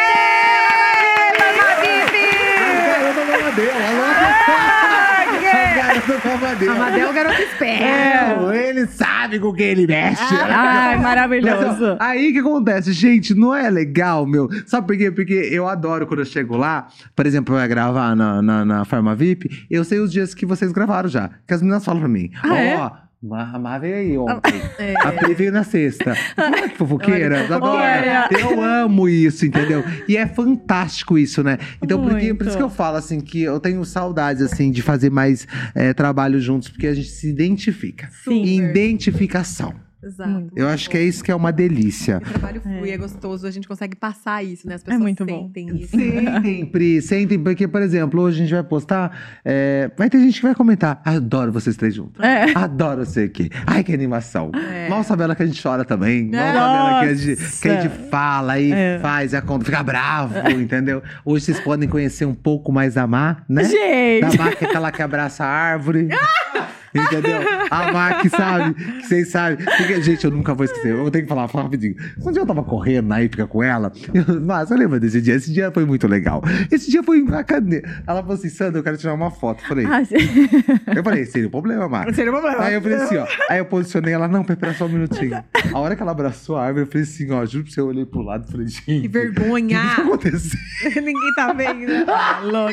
Farma 5.53 5.96
VIP! 6.57 6.69
A 6.69 6.73
Amadeu 6.75 7.07
é 7.07 7.11
o 7.11 7.13
garoto 7.15 7.43
esperto. 7.43 7.83
É, 8.53 8.69
ele 8.69 8.87
sabe 8.87 9.39
com 9.39 9.53
quem 9.53 9.67
ele 9.67 9.87
mexe. 9.87 10.23
Ai, 10.49 10.99
maravilhoso. 10.99 11.67
Mas, 11.67 11.83
ó, 11.83 11.97
aí 12.01 12.31
o 12.31 12.33
que 12.33 12.39
acontece, 12.39 12.93
gente, 12.93 13.35
não 13.35 13.55
é 13.55 13.69
legal, 13.71 14.27
meu. 14.27 14.49
Sabe 14.67 14.87
por 14.87 14.97
quê? 14.97 15.11
Porque 15.11 15.33
eu 15.53 15.69
adoro 15.69 16.07
quando 16.07 16.21
eu 16.21 16.27
chego 16.27 16.57
lá, 16.57 16.89
por 17.15 17.27
exemplo, 17.27 17.55
eu 17.55 17.61
ia 17.61 17.67
gravar 17.67 18.15
na, 18.15 18.41
na, 18.41 18.65
na 18.65 18.85
Farma 18.85 19.15
VIP, 19.15 19.67
eu 19.71 19.85
sei 19.85 19.99
os 19.99 20.13
dias 20.13 20.35
que 20.35 20.47
vocês 20.47 20.73
gravaram 20.73 21.09
já. 21.09 21.31
Que 21.47 21.55
as 21.55 21.61
meninas 21.63 21.85
falam 21.85 22.01
pra 22.01 22.09
mim. 22.09 22.31
Ó, 22.45 22.49
Ah, 22.53 22.59
é? 22.59 23.06
A 23.33 23.59
Má 23.59 23.79
veio 23.79 23.97
aí 23.97 24.19
ontem. 24.19 24.61
É. 24.79 24.95
A 25.03 25.13
Pri 25.13 25.35
veio 25.35 25.51
na 25.51 25.65
sexta. 25.65 26.15
Olha 26.37 26.69
que 26.69 26.77
fofoqueira. 26.77 27.37
Olha 27.37 27.47
que 27.47 27.53
adoro. 27.53 27.73
fofoqueira. 27.73 28.29
Eu 28.41 28.63
amo 28.63 29.09
isso, 29.09 29.47
entendeu? 29.47 29.83
E 30.07 30.17
é 30.17 30.27
fantástico 30.27 31.17
isso, 31.19 31.43
né? 31.43 31.59
Então, 31.83 32.03
porque, 32.03 32.35
por 32.35 32.47
isso 32.47 32.57
que 32.57 32.63
eu 32.63 32.71
falo, 32.71 32.97
assim, 32.97 33.21
que 33.21 33.43
eu 33.43 33.59
tenho 33.59 33.85
saudades, 33.85 34.43
assim, 34.43 34.71
de 34.71 34.83
fazer 34.83 35.11
mais 35.11 35.47
é, 35.75 35.93
trabalho 35.95 36.41
juntos, 36.41 36.69
porque 36.69 36.87
a 36.87 36.95
gente 36.95 37.09
se 37.09 37.29
identifica. 37.29 38.09
Sim. 38.25 38.45
Identificação. 38.45 39.86
Exato. 40.03 40.49
Eu 40.55 40.69
acho 40.69 40.89
que 40.91 40.97
é 40.97 41.03
isso 41.03 41.25
que 41.25 41.31
é 41.31 41.35
uma 41.35 41.51
delícia. 41.53 42.19
O 42.19 42.21
trabalho 42.21 42.61
flui, 42.61 42.91
é. 42.91 42.97
gostoso, 42.97 43.47
a 43.47 43.51
gente 43.51 43.67
consegue 43.67 43.97
passar 43.97 44.45
isso, 44.45 44.69
né? 44.69 44.75
As 44.75 44.83
pessoas 44.83 45.03
muito 45.03 45.25
bom. 45.25 45.45
sentem 45.47 45.77
isso. 45.77 45.97
Sentem, 45.97 46.67
Pri, 46.67 47.01
sentem, 47.03 47.39
porque, 47.39 47.67
por 47.67 47.81
exemplo, 47.83 48.21
hoje 48.21 48.37
a 48.39 48.43
gente 48.45 48.55
vai 48.55 48.63
postar, 48.63 49.39
é, 49.45 49.91
vai 49.97 50.09
ter 50.11 50.21
gente 50.21 50.37
que 50.37 50.43
vai 50.47 50.55
comentar, 50.55 51.01
adoro 51.05 51.51
vocês 51.51 51.77
três 51.77 51.95
juntos. 51.95 52.23
É. 52.23 52.57
Adoro 52.57 53.05
você 53.05 53.23
aqui. 53.23 53.51
Ai, 53.67 53.83
que 53.83 53.93
animação. 53.93 54.51
É. 54.55 54.89
Mal 54.89 55.03
sabe 55.03 55.23
ela 55.23 55.35
que 55.35 55.43
a 55.43 55.47
gente 55.47 55.63
chora 55.63 55.85
também. 55.85 56.31
Mal 56.31 56.41
É. 56.41 56.53
sabe 56.53 56.77
ela 56.77 57.01
que 57.01 57.07
a 57.07 57.15
gente, 57.15 57.61
que 57.63 57.69
a 57.69 57.81
gente 57.81 58.09
fala 58.11 58.59
e 58.61 58.73
É. 58.73 58.99
faz 59.01 59.33
e 59.33 59.37
a 59.37 59.43
conta, 59.43 59.65
fica 59.65 59.83
bravo, 59.83 60.35
entendeu? 60.51 61.03
Hoje 61.25 61.47
vocês 61.47 61.61
podem 61.61 61.89
conhecer 61.89 62.27
um 62.27 62.35
pouco 62.35 62.71
mais 62.71 62.95
da 62.95 63.07
Má, 63.07 63.39
né? 63.49 63.63
Da 63.63 63.69
Gente! 63.69 64.39
Má 64.39 64.53
que 64.53 64.65
é 64.65 64.69
aquela 64.69 64.93
que 64.93 65.03
abraça 65.03 65.45
a 65.45 65.49
árvore. 65.49 66.09
Entendeu? 66.97 67.41
A 67.71 68.15
que 68.15 68.29
sabe, 68.29 68.75
que 68.75 69.07
vocês 69.07 69.29
sabem. 69.31 69.65
Porque, 69.65 70.01
gente, 70.03 70.25
eu 70.25 70.31
nunca 70.31 70.55
vou 70.55 70.65
esquecer. 70.65 70.93
Eu 70.93 71.11
tenho 71.11 71.25
que 71.25 71.29
falar, 71.29 71.49
falar 71.49 71.65
rapidinho. 71.65 71.95
Um 72.25 72.33
dia 72.33 72.43
eu 72.43 72.47
tava 72.47 72.63
correndo 72.63 73.07
na 73.09 73.21
época 73.21 73.47
com 73.47 73.63
ela. 73.63 73.93
Eu, 74.13 74.41
mas 74.41 74.71
eu 74.71 74.77
lembro 74.77 74.99
desse 75.01 75.21
dia. 75.21 75.35
Esse 75.35 75.53
dia 75.53 75.71
foi 75.71 75.85
muito 75.85 76.07
legal. 76.07 76.43
Esse 76.71 76.91
dia 76.91 77.03
foi 77.03 77.23
bacana. 77.23 77.57
Ela 78.07 78.21
falou 78.21 78.35
assim: 78.35 78.49
Sandra, 78.49 78.79
eu 78.81 78.85
quero 78.85 78.97
tirar 78.97 79.15
uma 79.15 79.31
foto. 79.31 79.63
Eu 79.63 79.69
falei, 79.69 79.87
Ah, 79.87 80.05
sim. 80.05 80.17
eu 80.95 81.03
falei, 81.03 81.25
seria 81.25 81.49
um 81.49 81.51
problema, 81.51 81.89
Má. 81.89 82.13
Seria 82.13 82.31
um 82.31 82.35
problema. 82.35 82.63
Aí 82.63 82.75
eu 82.75 82.83
falei 82.83 82.97
assim, 82.99 83.17
ó. 83.17 83.27
Aí 83.51 83.59
eu 83.59 83.65
posicionei 83.65 84.13
ela, 84.13 84.29
não, 84.29 84.43
espera 84.43 84.75
só 84.75 84.87
um 84.87 84.89
minutinho. 84.89 85.43
A 85.73 85.79
hora 85.79 85.97
que 85.97 86.03
ela 86.03 86.13
abraçou 86.13 86.57
a 86.57 86.65
árvore, 86.67 86.85
eu 86.85 86.87
falei 86.91 87.03
assim, 87.03 87.31
ó, 87.33 87.45
juro 87.45 87.65
pra 87.65 87.73
você, 87.73 87.81
eu 87.81 87.87
olhei 87.87 88.05
pro 88.07 88.21
lado 88.23 88.47
e 88.49 88.53
falei, 88.53 88.67
gente. 88.69 88.85
Que 88.85 88.99
O 88.99 89.03
que 89.03 89.09
vergonha! 89.09 89.81
que 89.81 89.97
tá 89.97 90.03
acontecendo? 90.03 90.57
Ninguém 90.97 91.35
tá 91.37 91.53
vendo. 91.53 92.07
Ah, 92.09 92.41
louco. 92.43 92.73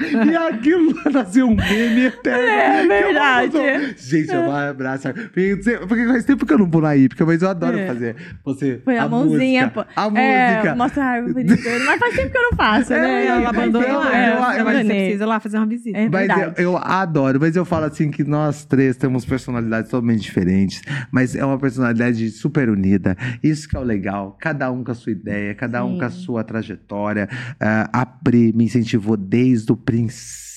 E 0.00 0.36
aquilo 0.36 0.94
nasceu 1.12 1.46
um 1.46 1.54
meme 1.56 2.06
eterno. 2.06 2.92
É 2.92 3.07
verdade. 3.12 3.94
Gente, 3.96 4.30
eu 4.32 4.44
vou 4.44 4.54
abraçar. 4.54 5.12
Porque 5.14 5.56
porque 5.88 6.06
faz 6.06 6.24
tempo 6.24 6.46
que 6.46 6.52
eu 6.52 6.58
não 6.58 6.66
vou 6.70 6.82
na 6.82 6.96
hípica, 6.96 7.24
mas 7.26 7.42
eu 7.42 7.48
adoro 7.48 7.78
É. 7.78 7.86
fazer. 7.86 8.16
Você, 8.44 8.80
Foi 8.84 8.96
a, 8.98 9.08
mãozinha, 9.08 9.62
música, 9.66 9.84
pô. 9.84 9.90
A 10.00 10.20
É, 10.20 10.54
música. 10.56 10.74
mostra 10.76 11.04
a 11.04 11.06
árvore 11.06 11.34
bonita. 11.34 11.62
Mas 11.86 11.98
faz 11.98 12.14
tempo 12.16 12.30
que 12.30 12.38
eu 12.38 12.42
não 12.42 12.52
faço, 12.56 12.90
né? 12.92 13.24
É, 13.24 13.26
Ela 13.26 13.48
abandonou 13.48 13.88
lá. 13.92 14.04
eu- 14.06 14.10
né? 14.12 14.60
eu- 14.60 14.64
Você 14.78 14.84
precisa 14.84 15.26
lá 15.26 15.40
fazer 15.40 15.56
uma 15.58 15.66
visita. 15.66 15.98
É 15.98 16.08
Mas 16.08 16.26
verdade. 16.26 16.62
eu, 16.62 16.72
eu 16.72 16.76
adoro, 16.78 17.38
mas 17.40 17.56
eu 17.56 17.64
falo 17.64 17.84
assim 17.86 18.10
que 18.10 18.24
nós 18.24 18.64
três 18.64 18.96
temos 18.96 19.24
personalidades 19.24 19.90
totalmente 19.90 20.20
diferentes, 20.20 20.82
mas 21.10 21.34
é 21.34 21.44
uma 21.44 21.58
personalidade 21.58 22.28
super 22.30 22.68
unida. 22.68 23.16
Isso 23.42 23.68
que 23.68 23.76
é 23.76 23.80
o 23.80 23.82
legal. 23.84 24.36
Cada 24.40 24.70
um 24.70 24.82
com 24.84 24.90
a 24.90 24.94
sua 24.94 25.12
ideia, 25.12 25.54
cada 25.54 25.84
um 25.84 25.92
Sim. 25.92 25.98
com 25.98 26.04
a 26.04 26.10
sua 26.10 26.44
trajetória. 26.44 27.28
Ah, 27.60 27.88
a 27.92 28.06
Pri 28.06 28.52
me 28.54 28.64
incentivou 28.64 29.16
desde 29.16 29.70
o 29.72 29.76
princípio. 29.76 30.47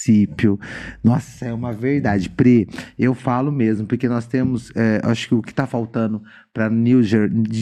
Nossa, 1.04 1.46
é 1.46 1.54
uma 1.54 1.72
verdade. 1.72 2.30
Pri, 2.30 2.68
eu 2.98 3.14
falo 3.14 3.52
mesmo, 3.52 3.86
porque 3.86 4.08
nós 4.08 4.26
temos, 4.26 4.72
é, 4.76 5.02
acho 5.04 5.28
que 5.28 5.36
o 5.36 5.42
que 5.42 5.54
tá 5.54 5.68
faltando 5.68 6.22
para 6.54 6.70
new, 6.70 7.02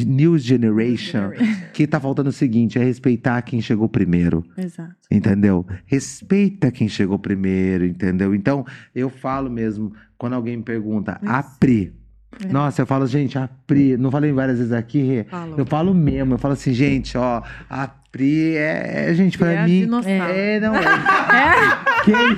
new 0.07 0.37
Generation, 0.37 1.31
que 1.73 1.85
tá 1.85 1.99
faltando 1.99 2.29
é 2.29 2.31
o 2.31 2.33
seguinte, 2.33 2.79
é 2.79 2.83
respeitar 2.83 3.41
quem 3.41 3.61
chegou 3.61 3.89
primeiro. 3.89 4.43
Exato. 4.57 4.95
Entendeu? 5.11 5.65
Respeita 5.85 6.71
quem 6.71 6.87
chegou 6.87 7.19
primeiro, 7.19 7.85
entendeu? 7.85 8.33
Então, 8.33 8.65
eu 8.95 9.09
falo 9.09 9.49
mesmo, 9.49 9.93
quando 10.17 10.33
alguém 10.33 10.57
me 10.57 10.63
pergunta, 10.63 11.19
a 11.25 11.43
Pri. 11.43 11.98
É. 12.43 12.47
Nossa, 12.51 12.81
eu 12.81 12.85
falo, 12.85 13.05
gente, 13.07 13.37
a 13.37 13.49
Pri. 13.67 13.97
Não 13.97 14.11
falei 14.11 14.31
várias 14.31 14.57
vezes 14.59 14.71
aqui, 14.73 15.01
Rê. 15.01 15.23
Falou. 15.25 15.55
Eu 15.57 15.65
falo 15.65 15.93
mesmo, 15.93 16.35
eu 16.35 16.37
falo 16.37 16.53
assim, 16.53 16.73
gente, 16.73 17.17
ó, 17.17 17.41
a 17.69 17.87
Pri 18.11 18.55
é, 18.55 19.09
é, 19.09 19.13
gente, 19.13 19.37
pra 19.37 19.51
É 19.51 19.65
mim. 19.65 19.81
dinossauro. 19.81 20.31
É, 20.33 20.59
não 20.59 20.75
é. 20.75 20.79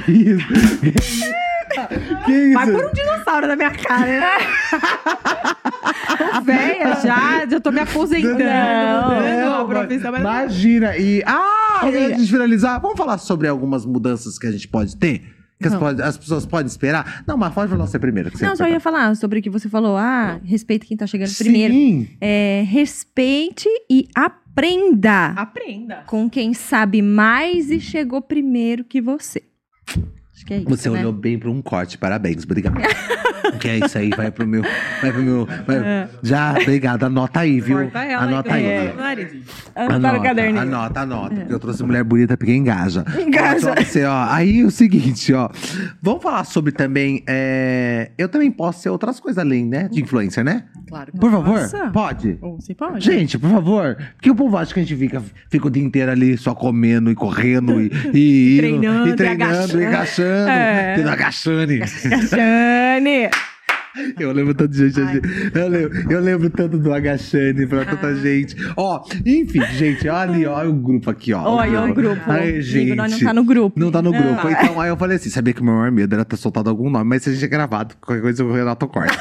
Isso? 0.08 0.48
Que 0.82 0.88
isso? 0.92 1.34
Que 2.26 2.32
isso? 2.34 2.54
Vai 2.54 2.66
por 2.72 2.86
um 2.86 2.92
dinossauro 2.94 3.48
na 3.48 3.56
minha 3.56 3.72
cara. 3.72 4.06
né? 4.06 4.22
Tô 6.34 6.42
velha 6.42 6.96
já, 7.02 7.46
já 7.50 7.60
tô 7.60 7.72
me 7.72 7.80
aposentando. 7.80 8.38
Não, 8.44 9.16
mudando 9.16 9.40
Não, 9.46 9.62
a 9.62 9.66
profissão. 9.68 10.12
mas- 10.12 10.22
Imagina. 10.22 10.98
E. 10.98 11.24
Ah, 11.26 11.82
antes 11.84 12.26
de 12.26 12.32
finalizar, 12.32 12.80
vamos 12.82 12.98
falar 12.98 13.18
sobre 13.18 13.48
algumas 13.48 13.86
mudanças 13.86 14.38
que 14.38 14.48
a 14.48 14.52
gente 14.52 14.68
pode 14.68 14.96
ter? 14.98 15.24
Que 15.62 15.68
as, 15.68 15.76
pode- 15.76 16.02
as 16.02 16.18
pessoas 16.18 16.46
podem 16.46 16.68
esperar? 16.68 17.24
Não, 17.28 17.38
mas 17.38 17.54
pode 17.54 17.70
falar 17.70 17.86
você 17.88 18.00
primeiro. 18.00 18.32
Que 18.32 18.38
você 18.38 18.46
Não, 18.46 18.56
só 18.56 18.68
ia 18.68 18.80
falar 18.80 19.16
sobre 19.16 19.40
o 19.40 19.42
que 19.42 19.50
você 19.50 19.70
falou. 19.70 19.96
Ah, 19.98 20.40
respeite 20.44 20.86
quem 20.88 20.98
tá 20.98 21.06
chegando 21.08 21.34
primeiro. 21.38 21.74
Sim. 21.74 22.08
É, 22.20 22.64
respeite 22.68 23.68
e 23.90 24.08
aprenda 24.16 25.28
Aprenda. 25.38 26.04
com 26.08 26.30
quem 26.30 26.54
sabe 26.54 27.02
mais 27.02 27.70
e 27.72 27.80
chegou 27.80 28.22
primeiro 28.22 28.84
que 28.84 29.00
você. 29.02 29.44
Acho 30.42 30.46
que 30.48 30.54
é 30.56 30.58
isso. 30.58 30.70
Você 30.70 30.90
né? 30.90 31.00
olhou 31.00 31.14
bem 31.14 31.38
para 31.38 31.52
um 31.52 31.62
corte, 31.62 32.00
parabéns, 32.00 32.44
obrigado. 32.44 32.74
que 33.60 33.68
é 33.68 33.78
isso 33.78 33.96
aí, 33.96 34.10
vai 34.10 34.32
pro 34.32 34.48
meu. 34.48 34.64
Vai 35.02 35.12
pro 35.12 35.22
meu. 35.22 35.46
vai- 35.46 36.10
Já, 36.24 36.54
obrigado, 36.60 37.04
anota 37.04 37.42
aí, 37.42 37.62
viu? 37.62 37.80
Ela 37.80 38.24
anota 38.24 38.54
aí, 38.56 38.66
aí. 38.66 38.96
nariz. 38.96 39.34
Anota 39.76 40.14
no 40.14 40.24
caderninho. 40.24 40.60
Anota, 40.62 41.02
anota. 41.02 41.36
Porque 41.36 41.54
eu 41.54 41.60
trouxe 41.60 41.84
mulher 41.84 42.04
bonita 42.04 42.36
porque 42.36 42.54
engaja. 42.56 43.06
Engaja. 43.20 43.72
Ó, 43.78 43.84
você, 43.84 44.04
ó. 44.04 44.26
Aí 44.30 44.64
o 44.64 44.72
seguinte, 44.72 45.32
ó. 45.32 45.48
Vamos 46.02 46.24
falar 46.24 46.44
sobre 46.44 46.72
também. 46.72 47.24
é, 47.28 48.10
Eu 48.18 48.28
também 48.28 48.50
posso 48.50 48.82
ser 48.82 48.90
outras 48.90 49.20
coisas 49.20 49.38
além, 49.38 49.66
né? 49.66 49.90
De 49.90 50.02
influencer, 50.02 50.44
né? 50.44 50.64
Claro 50.88 51.12
que 51.12 51.20
Por 51.20 51.32
favor, 51.32 51.62
Nossa. 51.62 51.90
pode? 51.92 52.38
Você 52.42 52.74
pode. 52.74 53.06
Gente, 53.06 53.38
por 53.38 53.50
favor. 53.50 53.96
Porque 54.16 54.32
o 54.32 54.36
povo 54.36 54.58
acha 54.58 54.74
que 54.74 54.80
a 54.80 54.84
gente 54.84 54.96
fica, 54.98 55.22
fica 55.50 55.68
o 55.68 55.70
dia 55.70 55.84
inteiro 55.84 56.12
ali 56.12 56.36
só 56.36 56.56
comendo 56.56 57.12
e 57.12 57.16
correndo 57.16 57.80
e, 57.80 57.92
e, 58.14 58.58
Treinando 58.60 59.08
e 59.08 59.12
e 59.12 59.16
treinando 59.16 59.82
e 59.82 59.86
agachando. 59.86 60.31
É. 60.32 60.96
Tendo 60.96 61.10
agachando. 61.10 61.74
Jane! 62.30 63.30
Eu 64.18 64.32
lembro 64.32 64.54
tanto 64.54 64.72
de 64.72 64.90
gente. 64.90 65.22
Eu 65.54 65.68
lembro, 65.68 66.12
eu 66.14 66.20
lembro 66.22 66.50
tanto 66.50 66.78
do 66.78 66.94
Agachane 66.94 67.68
pra 67.68 67.84
tanta 67.84 68.16
gente. 68.16 68.56
Ó, 68.78 69.04
enfim, 69.26 69.62
gente, 69.74 70.08
olha 70.08 70.20
ali, 70.32 70.46
olha 70.46 70.70
o 70.70 70.74
grupo 70.74 71.10
aqui, 71.10 71.34
ó. 71.34 71.44
Olha 71.44 71.84
o 71.84 71.94
grupo. 71.94 72.22
Ai, 72.26 72.62
gente. 72.62 72.96
nós 72.96 73.12
não 73.12 73.20
tá 73.20 73.34
no 73.34 73.44
grupo. 73.44 73.78
Não 73.78 73.92
tá 73.92 74.02
no 74.02 74.12
Não. 74.12 74.22
grupo. 74.22 74.50
Então, 74.50 74.80
aí 74.80 74.88
eu 74.90 74.96
falei 74.96 75.18
assim: 75.18 75.30
sabia 75.30 75.54
que 75.54 75.60
o 75.60 75.64
meu 75.66 75.74
maior 75.74 75.92
medo 75.92 76.14
era 76.16 76.24
ter 76.24 76.38
soltado 76.38 76.70
algum 76.70 76.90
nome, 76.90 77.04
mas 77.04 77.24
se 77.24 77.32
a 77.32 77.34
gente 77.34 77.44
é 77.44 77.48
gravado, 77.50 77.96
qualquer 78.00 78.22
coisa 78.22 78.46
o 78.46 78.54
Renato 78.54 78.88
corta. 78.88 79.18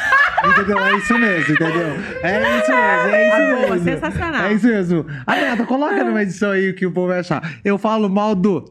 Entendeu? 0.48 0.78
É 0.78 0.96
isso 0.96 1.18
mesmo, 1.18 1.54
entendeu? 1.54 1.86
É 2.22 2.58
isso 2.58 2.70
mesmo, 2.70 3.14
é 3.14 3.28
isso 3.28 3.56
Boa, 3.56 3.70
mesmo. 3.76 3.84
sensacional. 3.84 4.44
É 4.46 4.52
isso 4.52 4.66
mesmo. 4.66 5.06
Ah, 5.26 5.34
Renata, 5.34 5.64
coloca 5.64 6.04
numa 6.04 6.22
edição 6.22 6.50
aí 6.52 6.72
que 6.72 6.86
o 6.86 6.92
povo 6.92 7.08
vai 7.08 7.20
achar. 7.20 7.42
Eu 7.64 7.78
falo 7.78 8.08
mal 8.08 8.34
do. 8.34 8.64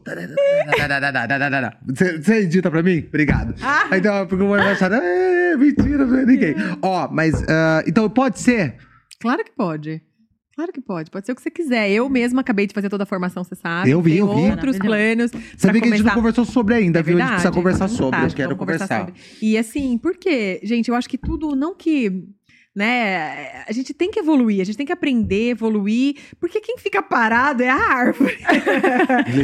Você 1.86 2.34
edita 2.40 2.70
pra 2.70 2.82
mim? 2.82 3.04
Obrigado. 3.08 3.54
Então, 3.92 4.26
porque 4.26 4.42
o 4.42 4.48
povo 4.48 4.56
vai 4.62 4.72
achar. 4.72 4.90
É, 4.92 5.56
mentira, 5.56 6.04
não 6.06 6.18
é 6.18 6.24
ninguém. 6.26 6.54
Ó, 6.82 7.08
mas. 7.10 7.42
ah, 7.48 7.82
então, 7.86 8.08
pode 8.08 8.38
ser. 8.40 8.76
Claro 9.20 9.44
que 9.44 9.52
pode. 9.52 10.02
Claro 10.60 10.72
que 10.74 10.80
pode. 10.82 11.10
Pode 11.10 11.24
ser 11.24 11.32
o 11.32 11.34
que 11.34 11.40
você 11.40 11.50
quiser. 11.50 11.90
Eu 11.90 12.06
mesma 12.10 12.42
acabei 12.42 12.66
de 12.66 12.74
fazer 12.74 12.90
toda 12.90 13.04
a 13.04 13.06
formação, 13.06 13.42
você 13.42 13.54
sabe. 13.54 13.90
Eu 13.90 14.02
vi, 14.02 14.10
Tem 14.10 14.18
eu 14.18 14.34
vi. 14.34 14.50
outros 14.50 14.78
planos. 14.78 15.30
Sabia 15.56 15.80
que 15.80 15.88
a 15.88 15.96
gente 15.96 16.04
não 16.04 16.14
conversou 16.14 16.44
sobre 16.44 16.74
ainda, 16.74 16.98
É 16.98 17.02
viu? 17.02 17.16
A 17.16 17.20
gente 17.20 17.28
precisa 17.30 17.50
conversar 17.52 17.88
sobre. 17.88 18.22
Eu 18.22 18.30
quero 18.30 18.56
conversar. 18.56 19.06
sobre. 19.06 19.14
E 19.40 19.56
assim, 19.56 19.96
por 19.96 20.18
quê? 20.18 20.60
Gente, 20.62 20.88
eu 20.90 20.94
acho 20.94 21.08
que 21.08 21.16
tudo, 21.16 21.56
não 21.56 21.74
que. 21.74 22.26
Né? 22.74 23.64
A 23.66 23.72
gente 23.72 23.92
tem 23.92 24.12
que 24.12 24.20
evoluir, 24.20 24.60
a 24.60 24.64
gente 24.64 24.76
tem 24.76 24.86
que 24.86 24.92
aprender, 24.92 25.50
evoluir, 25.50 26.14
porque 26.38 26.60
quem 26.60 26.78
fica 26.78 27.02
parado 27.02 27.64
é 27.64 27.68
a 27.68 27.74
árvore. 27.74 28.38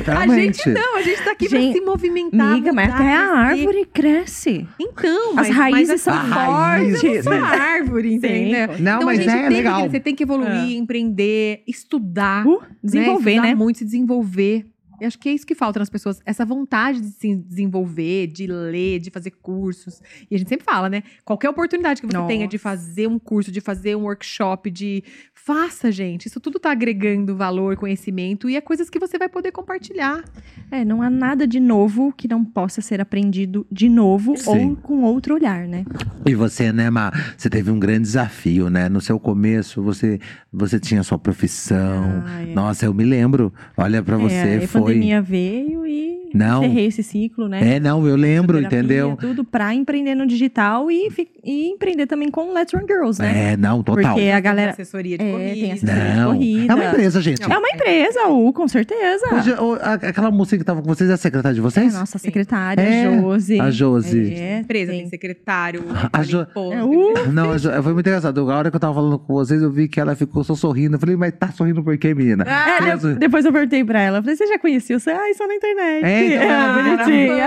A 0.07 0.27
gente 0.29 0.69
não, 0.69 0.97
a 0.97 1.03
gente 1.03 1.23
tá 1.23 1.33
aqui 1.33 1.49
Gente, 1.49 1.73
pra 1.73 1.81
se 1.81 1.87
movimentar. 1.87 2.53
Amiga, 2.53 2.73
mas 2.73 2.93
até 2.93 3.13
a 3.15 3.33
árvore 3.33 3.85
cresce. 3.93 4.67
Então, 4.79 5.31
As 5.31 5.49
mas, 5.49 5.51
raízes 5.51 5.89
mas 5.89 6.01
são 6.03 6.15
A 6.15 6.79
fortes. 6.79 7.25
só 7.25 7.33
a 7.33 7.47
árvore, 7.47 8.15
entendeu? 8.15 8.69
Não, 8.79 8.97
então 8.97 9.07
mas 9.07 9.19
a 9.19 9.23
gente 9.23 9.31
é 9.31 9.49
tem 9.49 9.57
legal. 9.57 9.83
Que, 9.83 9.91
você 9.91 10.01
tem 10.01 10.15
que 10.15 10.23
evoluir, 10.23 10.77
empreender, 10.77 11.63
estudar. 11.67 12.47
Uh, 12.47 12.63
desenvolver, 12.83 13.31
estudar 13.33 13.49
né? 13.49 13.55
muito, 13.55 13.79
se 13.79 13.85
desenvolver. 13.85 14.67
Eu 15.01 15.07
acho 15.07 15.19
que 15.19 15.29
é 15.29 15.33
isso 15.33 15.47
que 15.47 15.55
falta 15.55 15.79
nas 15.79 15.91
pessoas, 15.91 16.21
essa 16.25 16.45
vontade 16.45 17.01
de 17.01 17.09
se 17.09 17.35
desenvolver, 17.37 18.27
de 18.29 18.47
ler, 18.47 18.99
de 18.99 19.11
fazer 19.11 19.31
cursos. 19.31 20.01
E 20.31 20.35
a 20.35 20.39
gente 20.39 20.49
sempre 20.49 20.65
fala, 20.65 20.89
né? 20.89 21.03
Qualquer 21.25 21.49
oportunidade 21.49 22.01
que 22.01 22.07
você 22.07 22.17
Nossa. 22.17 22.29
tenha 22.29 22.49
de 22.49 22.59
fazer 22.59 23.07
um 23.07 23.19
curso, 23.19 23.51
de 23.51 23.61
fazer 23.61 23.97
um 23.97 24.03
workshop, 24.03 24.71
de 24.71 25.03
faça, 25.35 25.93
gente. 25.93 26.27
Isso 26.27 26.41
tudo 26.41 26.59
tá 26.59 26.73
agregando 26.73 27.37
valor, 27.37 27.77
conhecimento 27.77 28.51
e 28.51 28.57
é 28.57 28.61
coisas 28.61 28.91
que 28.91 28.99
você 28.99 29.17
vai 29.17 29.29
poder 29.29 29.53
compartilhar. 29.53 30.25
É, 30.71 30.85
não 30.85 31.03
há 31.03 31.09
nada 31.09 31.47
de 31.47 31.61
novo 31.61 32.13
que 32.13 32.27
não 32.27 32.45
possa 32.45 32.81
ser 32.81 33.01
aprendido 33.01 33.65
de 33.71 33.89
novo 33.89 34.37
Sim. 34.37 34.71
ou 34.71 34.77
com 34.77 35.03
outro 35.03 35.35
olhar, 35.35 35.69
né? 35.69 35.85
E 36.27 36.35
você, 36.35 36.73
né, 36.73 36.91
Má? 36.91 37.13
Você 37.37 37.49
teve 37.49 37.71
um 37.71 37.79
grande 37.79 38.03
desafio, 38.03 38.69
né? 38.69 38.89
No 38.89 39.01
seu 39.01 39.21
começo, 39.21 39.81
você, 39.83 40.19
você 40.53 40.81
tinha 40.81 41.03
sua 41.03 41.19
profissão. 41.19 42.25
Ah, 42.27 42.43
é. 42.43 42.53
Nossa, 42.53 42.87
eu 42.87 42.93
me 42.93 43.05
lembro. 43.05 43.53
Olha, 43.77 44.03
pra 44.03 44.17
você, 44.17 44.35
é, 44.35 44.67
foi. 44.67 44.86
Pandemia 44.87 45.21
veio 45.21 45.85
e 45.87 46.26
Não. 46.37 46.65
encerrei 46.65 46.87
esse 46.87 47.03
ciclo, 47.03 47.49
né? 47.49 47.77
É, 47.77 47.81
não, 47.81 48.07
eu 48.07 48.17
lembro, 48.17 48.59
Terapia, 48.59 48.79
entendeu? 48.79 49.17
Tudo 49.21 49.45
pra 49.45 49.75
empreender 49.75 50.15
no 50.15 50.27
digital 50.27 50.91
e, 50.91 51.09
e 51.45 51.69
empreender 51.71 52.07
também 52.07 52.31
com 52.31 52.53
Let's 52.53 52.73
Run 52.73 52.87
Girls, 52.87 53.21
né? 53.21 53.53
É, 53.53 53.57
não, 53.57 53.83
total. 53.83 54.15
Porque 54.15 54.29
a 54.31 54.41
galera. 54.41 54.71
assessoria 54.73 55.17
de 55.19 55.25
É, 55.25 55.31
corrida. 55.33 55.55
tem 55.55 55.73
assessoria 55.73 56.05
de 56.11 56.17
Não. 56.17 56.33
corrida. 56.33 56.73
É 56.73 56.75
uma 56.77 56.85
empresa, 56.87 57.21
gente. 57.21 57.43
É 57.43 57.59
uma 57.59 57.69
empresa, 57.69 58.27
U, 58.29 58.53
com 58.53 58.69
certeza. 58.69 59.27
Hoje, 59.35 59.53
o- 59.53 59.75
a- 59.75 59.95
aquela 59.95 60.31
moça 60.31 60.57
que 60.57 60.65
tava 60.65 60.81
com 60.83 60.89
vocês 60.89 61.09
é 61.11 61.13
a 61.15 61.17
secretária 61.17 61.55
de 61.55 61.61
É 61.61 61.63
vocês? 61.63 61.95
a 61.95 62.01
nossa 62.01 62.19
secretária, 62.19 62.81
É, 62.83 63.21
Josi. 63.21 63.61
a 63.61 63.71
Josi. 63.71 64.33
É, 64.35 64.59
empresa, 64.61 64.91
tem 64.93 65.01
tem. 65.03 65.09
secretário, 65.11 65.85
A 66.13 66.23
Jo- 66.23 66.47
É, 66.73 66.83
uh, 66.85 67.33
Não, 67.33 67.53
a 67.53 67.59
Jo- 67.59 67.71
foi 67.83 67.93
muito 67.95 68.07
engraçado. 68.07 68.51
A 68.51 68.57
hora 68.59 68.71
que 68.71 68.77
eu 68.77 68.81
tava 68.81 68.95
falando 68.95 69.19
com 69.19 69.35
vocês, 69.35 69.61
eu 69.63 69.71
vi 69.71 69.89
que 69.89 69.99
ela 70.01 70.15
ficou 70.15 70.43
só 70.45 70.55
sorrindo. 70.55 70.97
Eu 70.97 71.01
falei, 71.01 71.17
mas 71.17 71.33
tá 71.39 71.49
sorrindo 71.49 71.83
por 71.83 71.97
quê, 71.99 72.15
menina? 72.15 72.45
É, 72.45 72.83
Fez 72.83 73.01
de- 73.01 73.07
o- 73.07 73.15
depois 73.17 73.45
eu 73.45 73.53
perguntei 73.53 73.85
pra 73.85 74.01
ela. 74.01 74.19
eu 74.19 74.23
Falei, 74.23 74.37
você 74.37 74.47
já 74.47 74.59
conhecia? 74.59 74.99
Você, 74.99 75.11
ai, 75.11 75.35
só 75.35 75.47
na 75.47 75.55
internet. 75.55 76.05
É, 76.05 76.26
então, 76.35 76.51
Ah, 76.51 76.79
ela- 76.79 76.97
bonitinha. 76.97 77.45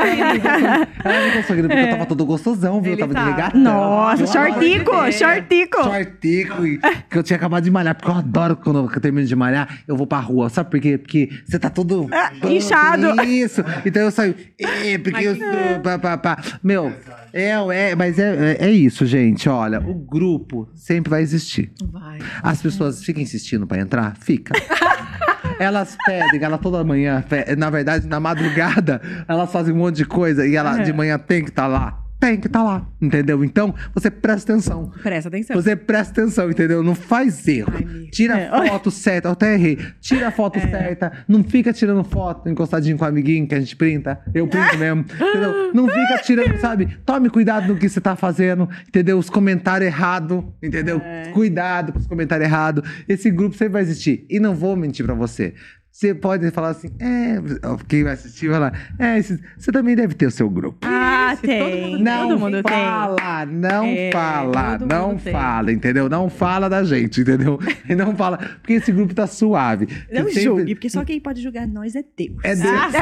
Ela 1.03 1.25
ficou 1.29 1.43
sorrindo 1.43 1.67
porque 1.67 1.81
eu 1.83 1.89
tava 1.89 2.05
todo 2.05 2.25
gostosão, 2.25 2.81
viu? 2.81 2.93
Eu 2.93 2.97
Ele 2.99 3.01
tava 3.01 3.13
de 3.13 3.19
tá. 3.19 3.25
regatão. 3.35 3.61
Nossa, 3.61 4.23
Eu 4.23 4.27
shortico, 4.27 5.11
shortico. 5.11 5.83
Shortico, 5.83 6.65
e 6.65 6.77
que 7.09 7.17
eu 7.17 7.23
tinha 7.23 7.37
acabado 7.37 7.63
de 7.63 7.71
malhar, 7.71 7.95
porque 7.95 8.09
eu 8.11 8.15
adoro 8.15 8.55
quando 8.55 8.79
eu 8.93 9.01
termino 9.01 9.25
de 9.27 9.35
malhar, 9.35 9.79
eu 9.87 9.95
vou 9.95 10.05
pra 10.07 10.19
rua. 10.19 10.49
Sabe 10.49 10.69
por 10.69 10.79
quê? 10.79 10.97
Porque 10.97 11.29
você 11.45 11.57
tá 11.59 11.69
todo. 11.69 12.07
inchado. 12.49 13.21
Isso. 13.23 13.63
Então 13.85 14.03
eu 14.03 14.11
saio. 14.11 14.35
"É, 14.59 14.97
porque 14.97 15.23
eu 15.25 15.35
sou. 15.35 15.79
Pá, 15.83 15.97
pá, 15.99 16.17
pá." 16.17 16.37
Meu, 16.63 16.91
é, 17.33 17.51
é, 17.91 17.95
mas 17.95 18.17
é, 18.19 18.57
é, 18.59 18.65
é 18.67 18.71
isso, 18.71 19.05
gente. 19.05 19.47
Olha, 19.49 19.79
o 19.79 19.93
grupo 19.93 20.67
sempre 20.75 21.09
vai 21.09 21.21
existir. 21.21 21.71
Vai. 21.91 22.19
As 22.43 22.61
pessoas 22.61 23.03
ficam 23.03 23.21
insistindo 23.21 23.65
pra 23.67 23.77
entrar? 23.79 24.15
Fica. 24.19 24.53
Elas 25.59 25.97
pedem, 26.05 26.41
ela 26.41 26.57
toda 26.57 26.81
manhã, 26.85 27.21
na 27.57 27.69
verdade, 27.69 28.07
na 28.07 28.17
madrugada, 28.63 29.01
elas 29.27 29.51
fazem 29.51 29.73
um 29.73 29.77
monte 29.77 29.97
de 29.97 30.05
coisa 30.05 30.45
e 30.45 30.55
ela 30.55 30.77
de 30.77 30.93
manhã 30.93 31.17
tem 31.17 31.43
que 31.43 31.49
estar 31.49 31.67
lá. 31.67 32.03
Tem 32.19 32.35
que 32.37 32.47
estar 32.47 32.61
lá, 32.61 32.85
entendeu? 33.01 33.45
Então, 33.45 33.73
você 33.93 34.11
presta 34.11 34.51
atenção. 34.51 34.91
Presta 35.01 35.29
atenção. 35.29 35.55
Você 35.55 35.73
presta 35.73 36.19
atenção, 36.19 36.51
entendeu? 36.51 36.83
Não 36.83 36.93
faz 36.93 37.47
erro. 37.47 37.71
Ai. 37.73 38.09
Tira 38.11 38.37
É. 38.37 38.49
a 38.49 38.67
foto 38.67 38.91
certa. 38.91 39.29
Eu 39.29 39.31
até 39.31 39.53
errei. 39.53 39.77
Tira 40.01 40.27
a 40.27 40.31
foto 40.31 40.59
certa. 40.59 41.13
Não 41.29 41.41
fica 41.45 41.71
tirando 41.71 42.03
foto 42.03 42.49
encostadinho 42.49 42.97
com 42.97 43.05
o 43.05 43.07
amiguinho 43.07 43.47
que 43.47 43.55
a 43.55 43.59
gente 43.61 43.73
printa. 43.73 44.19
Eu 44.33 44.49
printo 44.49 44.75
mesmo. 44.77 45.05
Entendeu? 45.13 45.71
Não 45.73 45.87
fica 45.87 46.17
tirando, 46.21 46.59
sabe? 46.59 46.87
Tome 47.05 47.29
cuidado 47.29 47.69
no 47.69 47.79
que 47.79 47.87
você 47.87 48.01
tá 48.01 48.17
fazendo. 48.17 48.67
Entendeu? 48.85 49.17
Os 49.17 49.29
comentários 49.29 49.87
errados. 49.87 50.43
Entendeu? 50.61 51.01
Cuidado 51.31 51.93
com 51.93 51.99
os 51.99 52.07
comentários 52.07 52.45
errados. 52.49 52.83
Esse 53.07 53.31
grupo 53.31 53.55
sempre 53.55 53.73
vai 53.75 53.81
existir. 53.81 54.25
E 54.29 54.41
não 54.41 54.53
vou 54.53 54.75
mentir 54.75 55.05
pra 55.05 55.15
você. 55.15 55.53
Você 55.99 56.15
pode 56.15 56.49
falar 56.51 56.69
assim, 56.69 56.87
é, 56.97 57.35
quem 57.89 58.05
vai 58.05 58.13
assistir 58.13 58.47
vai 58.47 58.57
lá, 58.57 58.71
é, 58.97 59.21
você 59.21 59.69
também 59.69 59.97
deve 59.97 60.13
ter 60.13 60.27
o 60.27 60.31
seu 60.31 60.49
grupo. 60.49 60.77
Ah, 60.87 61.31
Isso, 61.33 61.41
tem. 61.41 61.59
todo 61.59 61.91
mundo- 61.91 62.03
Não 62.05 62.29
todo 62.29 62.39
mundo 62.39 62.63
tem. 62.63 62.73
fala, 62.73 63.45
não 63.45 63.83
É, 63.83 64.09
fala, 64.13 64.77
não 64.77 65.17
tem. 65.17 65.33
fala, 65.33 65.71
entendeu? 65.73 66.07
Não 66.07 66.29
fala 66.29 66.69
da 66.69 66.85
gente, 66.85 67.19
entendeu? 67.19 67.59
E 67.89 67.95
não 67.95 68.15
fala, 68.15 68.37
porque 68.37 68.75
esse 68.75 68.93
grupo 68.93 69.13
tá 69.13 69.27
suave. 69.27 69.89
Não 70.09 70.23
Sempre- 70.27 70.41
julgue, 70.41 70.75
porque 70.75 70.89
só 70.89 71.03
quem 71.03 71.19
pode 71.19 71.41
julgar 71.41 71.67
nós 71.67 71.93
é 71.97 72.03
Deus. 72.17 72.37
É 72.45 72.55
Deus. 72.55 72.93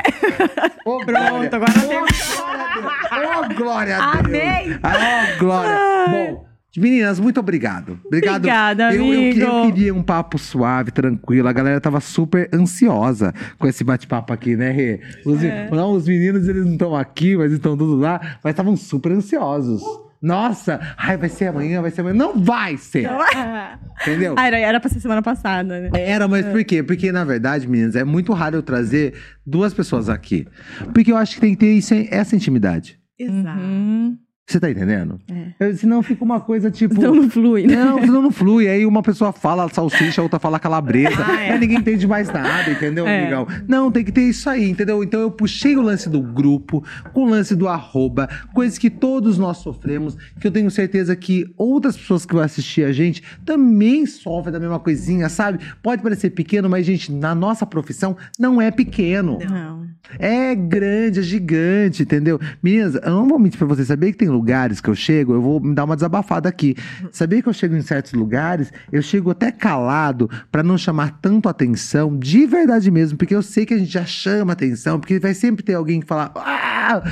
Ô, 0.84 0.98
Pronto, 1.06 1.54
agora 1.56 1.74
tem. 1.74 2.00
Ô, 2.00 3.54
glória 3.56 3.96
a 4.00 4.22
Deus. 4.24 4.26
Amém. 4.26 4.74
Ô, 4.74 5.40
glória. 5.40 5.78
Bom, 6.10 6.47
meninas, 6.78 7.20
muito 7.20 7.40
obrigado. 7.40 8.00
Obrigado. 8.06 8.36
Obrigada, 8.38 8.94
eu, 8.96 9.04
eu, 9.06 9.12
amigo. 9.14 9.40
eu 9.40 9.66
queria 9.74 9.94
um 9.94 10.04
papo 10.04 10.38
suave, 10.38 10.92
tranquilo. 10.92 11.48
A 11.48 11.54
galera 11.54 11.82
tava 11.82 12.00
super 12.00 12.50
ansiosa 12.54 13.34
com 13.58 13.68
esse 13.68 13.84
bate-papo 13.84 14.32
aqui, 14.32 14.56
né, 14.56 14.72
Rê? 14.72 15.00
Os, 15.26 15.44
É. 15.44 15.70
não, 15.72 15.92
os 15.94 16.08
meninos, 16.08 16.48
eles 16.48 16.66
não 16.66 16.74
estão 16.74 16.96
aqui, 16.96 17.36
mas 17.36 17.52
estão 17.52 17.76
todos 17.78 18.00
lá. 18.00 18.20
Mas 18.44 18.52
estavam 18.52 18.76
super 18.78 19.12
ansiosos. 19.12 19.82
Nossa, 20.20 20.80
ai, 20.98 21.16
vai 21.16 21.30
ser 21.30 21.46
amanhã, 21.48 21.80
vai 21.82 21.92
ser 21.92 22.02
amanhã. 22.02 22.16
Não 22.16 22.40
vai 22.40 22.76
ser, 22.76 23.08
entendeu? 24.02 24.34
Ah, 24.36 24.48
era, 24.48 24.58
era 24.58 24.80
pra 24.80 24.90
ser 24.90 25.00
semana 25.00 25.22
passada, 25.22 25.80
né? 25.80 25.90
Era, 25.94 26.28
mas 26.28 26.44
por 26.48 26.64
quê? 26.64 26.82
Porque, 26.82 27.12
na 27.12 27.24
verdade, 27.24 27.68
meninas, 27.68 27.96
é 27.96 28.04
muito 28.04 28.34
raro 28.34 28.56
eu 28.56 28.64
trazer 28.64 29.14
duas 29.46 29.76
pessoas 29.76 30.10
aqui. 30.10 30.48
Porque 30.92 31.12
eu 31.12 31.18
acho 31.18 31.36
que 31.36 31.42
tem 31.42 31.52
que 31.54 31.58
ter 31.60 31.72
isso, 31.74 31.94
essa 32.10 32.36
intimidade. 32.36 33.00
Exato. 33.20 33.60
Hum, 33.60 34.18
Você 34.50 34.62
tá 34.62 34.72
entendendo? 34.72 35.20
É. 35.30 35.68
Eu- 35.68 35.76
Senão 35.76 36.02
fica 36.02 36.24
uma 36.24 36.40
coisa 36.40 36.72
tipo. 36.72 37.00
Não 37.02 37.30
flui, 37.30 37.68
né? 37.68 37.76
Não, 37.76 38.00
senão 38.00 38.22
não 38.22 38.32
flui. 38.32 38.66
Aí 38.70 38.86
uma 38.86 39.04
pessoa 39.04 39.34
fala 39.34 39.68
salsicha, 39.68 40.22
a 40.22 40.24
outra 40.24 40.40
fala 40.40 40.58
calabresa. 40.58 41.18
Ah, 41.28 41.42
é. 41.44 41.52
Aí 41.52 41.60
ninguém 41.60 41.78
entende 41.80 42.08
mais 42.08 42.32
nada, 42.32 42.72
entendeu, 42.72 43.06
É. 43.06 43.22
amigão? 43.24 43.46
Não, 43.68 43.92
tem 43.92 44.06
que 44.06 44.12
ter 44.12 44.22
isso 44.22 44.50
aí, 44.50 44.70
entendeu? 44.70 45.04
Então 45.04 45.20
eu 45.20 45.30
puxei 45.30 45.76
o 45.76 45.82
lance 45.82 46.10
do 46.10 46.22
grupo, 46.22 46.82
com 47.12 47.26
o 47.26 47.30
lance 47.30 47.54
do 47.58 47.68
arroba, 47.68 48.30
coisas 48.54 48.78
que 48.78 48.90
todos 48.90 49.38
nós 49.38 49.58
sofremos, 49.58 50.16
que 50.40 50.48
eu 50.48 50.52
tenho 50.52 50.72
certeza 50.72 51.14
que 51.16 51.46
outras 51.58 51.98
pessoas 51.98 52.26
que 52.26 52.34
vão 52.34 52.42
assistir 52.44 52.86
a 52.86 52.94
gente 52.94 53.22
também 53.44 54.06
sofrem 54.06 54.54
da 54.54 54.60
mesma 54.62 54.80
coisinha, 54.80 55.28
sabe? 55.28 55.60
Pode 55.84 56.02
parecer 56.02 56.30
pequeno, 56.30 56.70
mas, 56.70 56.86
gente, 56.86 57.12
na 57.12 57.36
nossa 57.36 57.66
profissão 57.66 58.16
não 58.40 58.62
é 58.62 58.72
pequeno. 58.72 59.40
Não. 59.50 59.87
É 60.20 60.56
grande, 60.56 61.20
é 61.20 61.22
gigante, 61.22 62.04
entendeu? 62.04 62.40
Meninas, 62.64 62.96
eu 62.96 63.12
não 63.12 63.28
vou 63.28 63.38
mentir 63.38 63.58
pra 63.58 63.68
vocês. 63.68 63.88
Sabia 63.88 64.12
que 64.12 64.18
tem 64.18 64.30
lugares 64.30 64.80
que 64.80 64.90
eu 64.90 64.96
chego, 64.96 65.34
eu 65.34 65.42
vou 65.42 65.60
me 65.60 65.76
dar 65.76 65.84
uma 65.84 65.96
desabafada 65.96 66.48
aqui. 66.48 66.76
Sabia 67.12 67.42
que 67.42 67.50
eu 67.50 67.54
chego 67.54 67.76
em 67.76 67.82
certos 67.82 68.14
lugares, 68.14 68.72
eu 68.92 69.02
chego 69.02 69.32
até 69.32 69.52
calado 69.52 70.30
pra 70.52 70.64
não 70.64 70.78
chamar 70.78 71.20
tanto 71.22 71.50
atenção, 71.50 72.18
de 72.18 72.46
verdade 72.46 72.90
mesmo, 72.90 73.18
porque 73.18 73.36
eu 73.36 73.42
sei 73.42 73.66
que 73.66 73.74
a 73.74 73.78
gente 73.78 73.92
já 73.92 74.06
chama 74.06 74.54
atenção, 74.54 75.00
porque 75.00 75.20
vai 75.20 75.34
sempre 75.34 75.64
ter 75.64 75.74
alguém 75.74 76.00
que 76.00 76.08
fala. 76.08 76.32
"Ah!" 76.36 77.04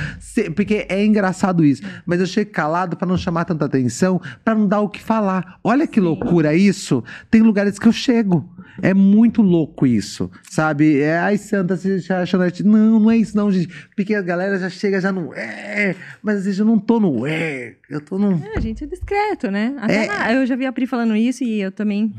Porque 0.54 0.86
é 0.88 1.04
engraçado 1.04 1.64
isso. 1.64 1.82
Mas 2.06 2.20
eu 2.20 2.26
chego 2.26 2.50
calado 2.50 2.96
pra 2.96 3.06
não 3.06 3.18
chamar 3.18 3.44
tanta 3.44 3.64
atenção, 3.66 4.20
pra 4.44 4.54
não 4.54 4.66
dar 4.66 4.80
o 4.80 4.88
que 4.88 5.02
falar. 5.02 5.58
Olha 5.62 5.86
que 5.86 6.00
loucura 6.00 6.54
isso. 6.54 7.04
Tem 7.30 7.42
lugares 7.42 7.78
que 7.78 7.86
eu 7.86 7.92
chego. 7.92 8.48
É 8.82 8.92
muito 8.94 9.42
louco 9.42 9.86
isso, 9.86 10.30
sabe? 10.50 11.00
É, 11.00 11.18
ai, 11.18 11.36
Santa, 11.38 11.76
você 11.76 11.98
já 11.98 12.20
achou 12.22 12.38
net- 12.40 12.62
Não, 12.64 13.00
não 13.00 13.10
é 13.10 13.16
isso 13.16 13.36
não, 13.36 13.50
gente. 13.50 13.68
Porque 13.94 14.14
a 14.14 14.22
galera 14.22 14.58
já 14.58 14.68
chega 14.70 15.00
já 15.00 15.10
no 15.12 15.32
é, 15.34 15.94
mas 16.22 16.38
às 16.38 16.44
vezes 16.44 16.60
eu 16.60 16.66
não 16.66 16.78
tô 16.78 16.98
no 17.00 17.26
é, 17.26 17.74
eu 17.90 18.00
tô 18.00 18.18
no... 18.18 18.32
É, 18.32 18.56
a 18.56 18.60
gente 18.60 18.84
é 18.84 18.86
discreto, 18.86 19.50
né? 19.50 19.74
Até 19.78 20.04
É. 20.04 20.06
na- 20.08 20.32
eu 20.34 20.46
já 20.46 20.56
vi 20.56 20.66
a 20.66 20.72
Pri 20.72 20.86
falando 20.86 21.14
isso 21.16 21.42
e 21.44 21.60
eu 21.60 21.70
também 21.72 22.12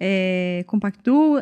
é. 0.00 0.64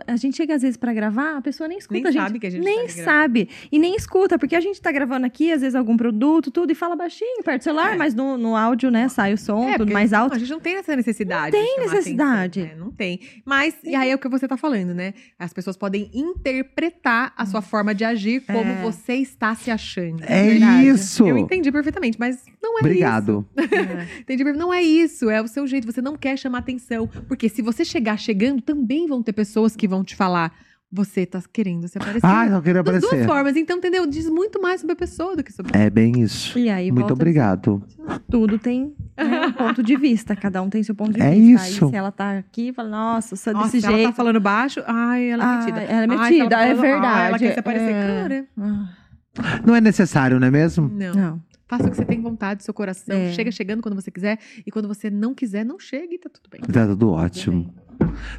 A 0.07 0.17
gente 0.17 0.37
chega 0.37 0.55
às 0.55 0.63
vezes 0.63 0.77
pra 0.77 0.93
gravar, 0.93 1.37
a 1.37 1.41
pessoa 1.41 1.69
nem 1.69 1.79
escuta 1.79 1.95
Nem 2.01 2.07
a 2.09 2.11
gente. 2.11 2.23
sabe 2.23 2.39
que 2.41 2.47
a 2.47 2.51
gente 2.51 2.65
Nem 2.65 2.87
tá 2.87 3.05
sabe. 3.05 3.49
E 3.71 3.79
nem 3.79 3.95
escuta, 3.95 4.39
porque 4.39 4.57
a 4.57 4.61
gente 4.61 4.81
tá 4.81 4.91
gravando 4.91 5.25
aqui, 5.27 5.53
às 5.53 5.61
vezes, 5.61 5.75
algum 5.75 5.97
produto, 5.97 6.51
tudo, 6.51 6.73
e 6.73 6.75
fala 6.75 6.97
baixinho, 6.97 7.43
perto 7.45 7.61
do 7.61 7.65
celular, 7.65 7.97
mas 7.97 8.15
no, 8.15 8.37
no 8.37 8.57
áudio, 8.57 8.91
né, 8.91 9.09
sai 9.09 9.33
o 9.33 9.39
som, 9.39 9.69
É, 9.69 9.77
tudo 9.79 9.93
mais 9.93 10.13
alto. 10.13 10.35
a 10.35 10.39
gente 10.39 10.51
não 10.51 10.61
tem 10.61 10.77
essa 10.77 10.95
necessidade. 10.97 11.57
Não 11.57 11.65
tem 11.65 11.79
necessidade. 11.81 12.61
atenção, 12.61 12.79
né? 12.79 12.85
Não 12.85 12.91
tem. 12.93 13.21
Mas, 13.45 13.77
e 13.85 13.95
aí 13.95 14.11
é 14.11 14.15
o 14.15 14.19
que 14.19 14.29
você 14.29 14.49
tá 14.49 14.57
falando, 14.57 14.93
né? 14.95 15.15
As 15.39 15.53
pessoas 15.53 15.77
podem 15.77 16.11
interpretar 16.13 17.33
a 17.37 17.47
sua 17.47 17.63
forma 17.63 17.95
de 17.95 18.05
agir 18.05 18.41
como 18.47 18.59
É. 18.71 18.83
você 18.83 19.15
está 19.15 19.55
se 19.55 19.71
achando. 19.71 20.23
É 20.25 20.45
Verdade. 20.51 20.89
isso. 20.89 21.27
Eu 21.27 21.39
entendi 21.39 21.71
perfeitamente, 21.71 22.19
mas 22.19 22.45
não 22.63 22.77
é 22.79 22.81
Obrigado. 22.81 23.47
isso. 23.57 23.69
Entendi 24.21 24.45
perfeitamente. 24.45 24.59
Não 24.59 24.73
é 24.75 24.83
isso. 24.83 25.31
É 25.31 25.41
o 25.41 25.47
seu 25.47 25.67
jeito. 25.67 25.87
Você 25.91 26.01
não 26.01 26.17
quer 26.17 26.37
chamar 26.37 26.59
atenção. 26.59 27.07
Porque 27.29 27.49
se 27.49 27.63
você 27.63 27.85
chegar 27.85 28.19
chegando, 28.19 28.48
também 28.57 29.07
vão 29.07 29.23
ter 29.23 29.33
pessoas 29.33 29.75
que 29.77 29.87
vão 29.89 30.03
te 30.05 30.17
falar. 30.17 30.53
Você 30.91 31.27
tá 31.27 31.43
querendo 31.53 31.87
se 31.87 31.99
aparecer. 31.99 32.25
Ai, 32.25 32.49
não 32.49 32.63
queria 32.63 32.83
Das 32.83 32.93
duas 32.95 33.05
aparecer. 33.05 33.29
formas. 33.29 33.57
Então, 33.57 33.77
entendeu? 33.77 34.07
Diz 34.07 34.27
muito 34.31 34.59
mais 34.63 34.81
sobre 34.81 34.95
a 34.95 34.97
pessoa 34.97 35.37
do 35.37 35.45
que 35.45 35.53
sobre 35.53 35.77
É 35.77 35.91
bem 35.91 36.19
isso. 36.23 36.59
E 36.59 36.71
aí 36.71 36.87
Muito 36.91 37.01
volta- 37.09 37.13
obrigado. 37.13 37.83
Tudo 38.31 38.59
tem 38.59 38.95
né, 39.15 39.49
um 39.49 39.53
ponto 39.53 39.83
de 39.83 39.95
vista, 39.99 40.35
cada 40.35 40.63
um 40.63 40.71
tem 40.71 40.83
seu 40.83 40.95
ponto 40.95 41.13
de 41.13 41.21
É 41.21 41.31
vista. 41.31 41.69
isso. 41.69 41.85
Aí, 41.85 41.91
se 41.91 41.95
ela 41.97 42.11
tá 42.11 42.39
aqui, 42.39 42.73
fala, 42.73 42.89
nossa, 42.89 43.37
sou 43.37 43.53
Nossa, 43.53 43.67
desse 43.67 43.81
se 43.83 43.87
ela 43.87 43.97
jeito. 43.97 44.09
tá 44.09 44.15
falando 44.17 44.41
baixo, 44.41 44.83
ai, 44.87 45.29
ela 45.29 45.45
é 45.45 45.47
Ah, 45.47 45.59
metida. 45.59 45.81
ela 45.83 45.91
é 45.91 46.17
Ai, 46.17 46.33
se 46.33 46.39
metida, 46.39 46.49
tá 46.57 46.63
é 46.63 46.75
falando- 46.75 46.85
ai, 46.85 46.91
verdade. 46.93 47.29
ela 47.29 47.39
quer 47.39 47.53
se 47.53 47.61
aparecer. 47.61 47.91
É. 47.93 48.23
Cara, 48.23 48.47
Ah, 48.59 49.61
Não 49.67 49.75
é 49.77 49.81
necessário, 49.83 50.41
não 50.41 50.47
é 50.47 50.51
mesmo? 50.51 50.89
não. 50.89 51.13
Não. 51.15 51.43
Faça 51.69 51.87
o 51.87 51.91
que 51.91 51.97
você 51.99 52.05
tem 52.07 52.19
vontade, 52.23 52.65
seu 52.65 52.73
coração. 52.73 53.15
É. 53.15 53.31
Chega 53.33 53.51
chegando 53.53 53.83
quando 53.83 53.95
você 53.95 54.11
quiser. 54.11 54.39
E 54.67 54.71
quando 54.71 54.89
você 54.89 55.11
não 55.11 55.35
quiser, 55.35 55.67
não 55.67 55.79
chega 55.79 56.15
e 56.15 56.19
tá 56.19 56.31
tudo 56.33 56.49
bem. 56.51 56.63
Tá 56.63 56.87
tudo 56.87 57.11
ótimo. 57.11 57.75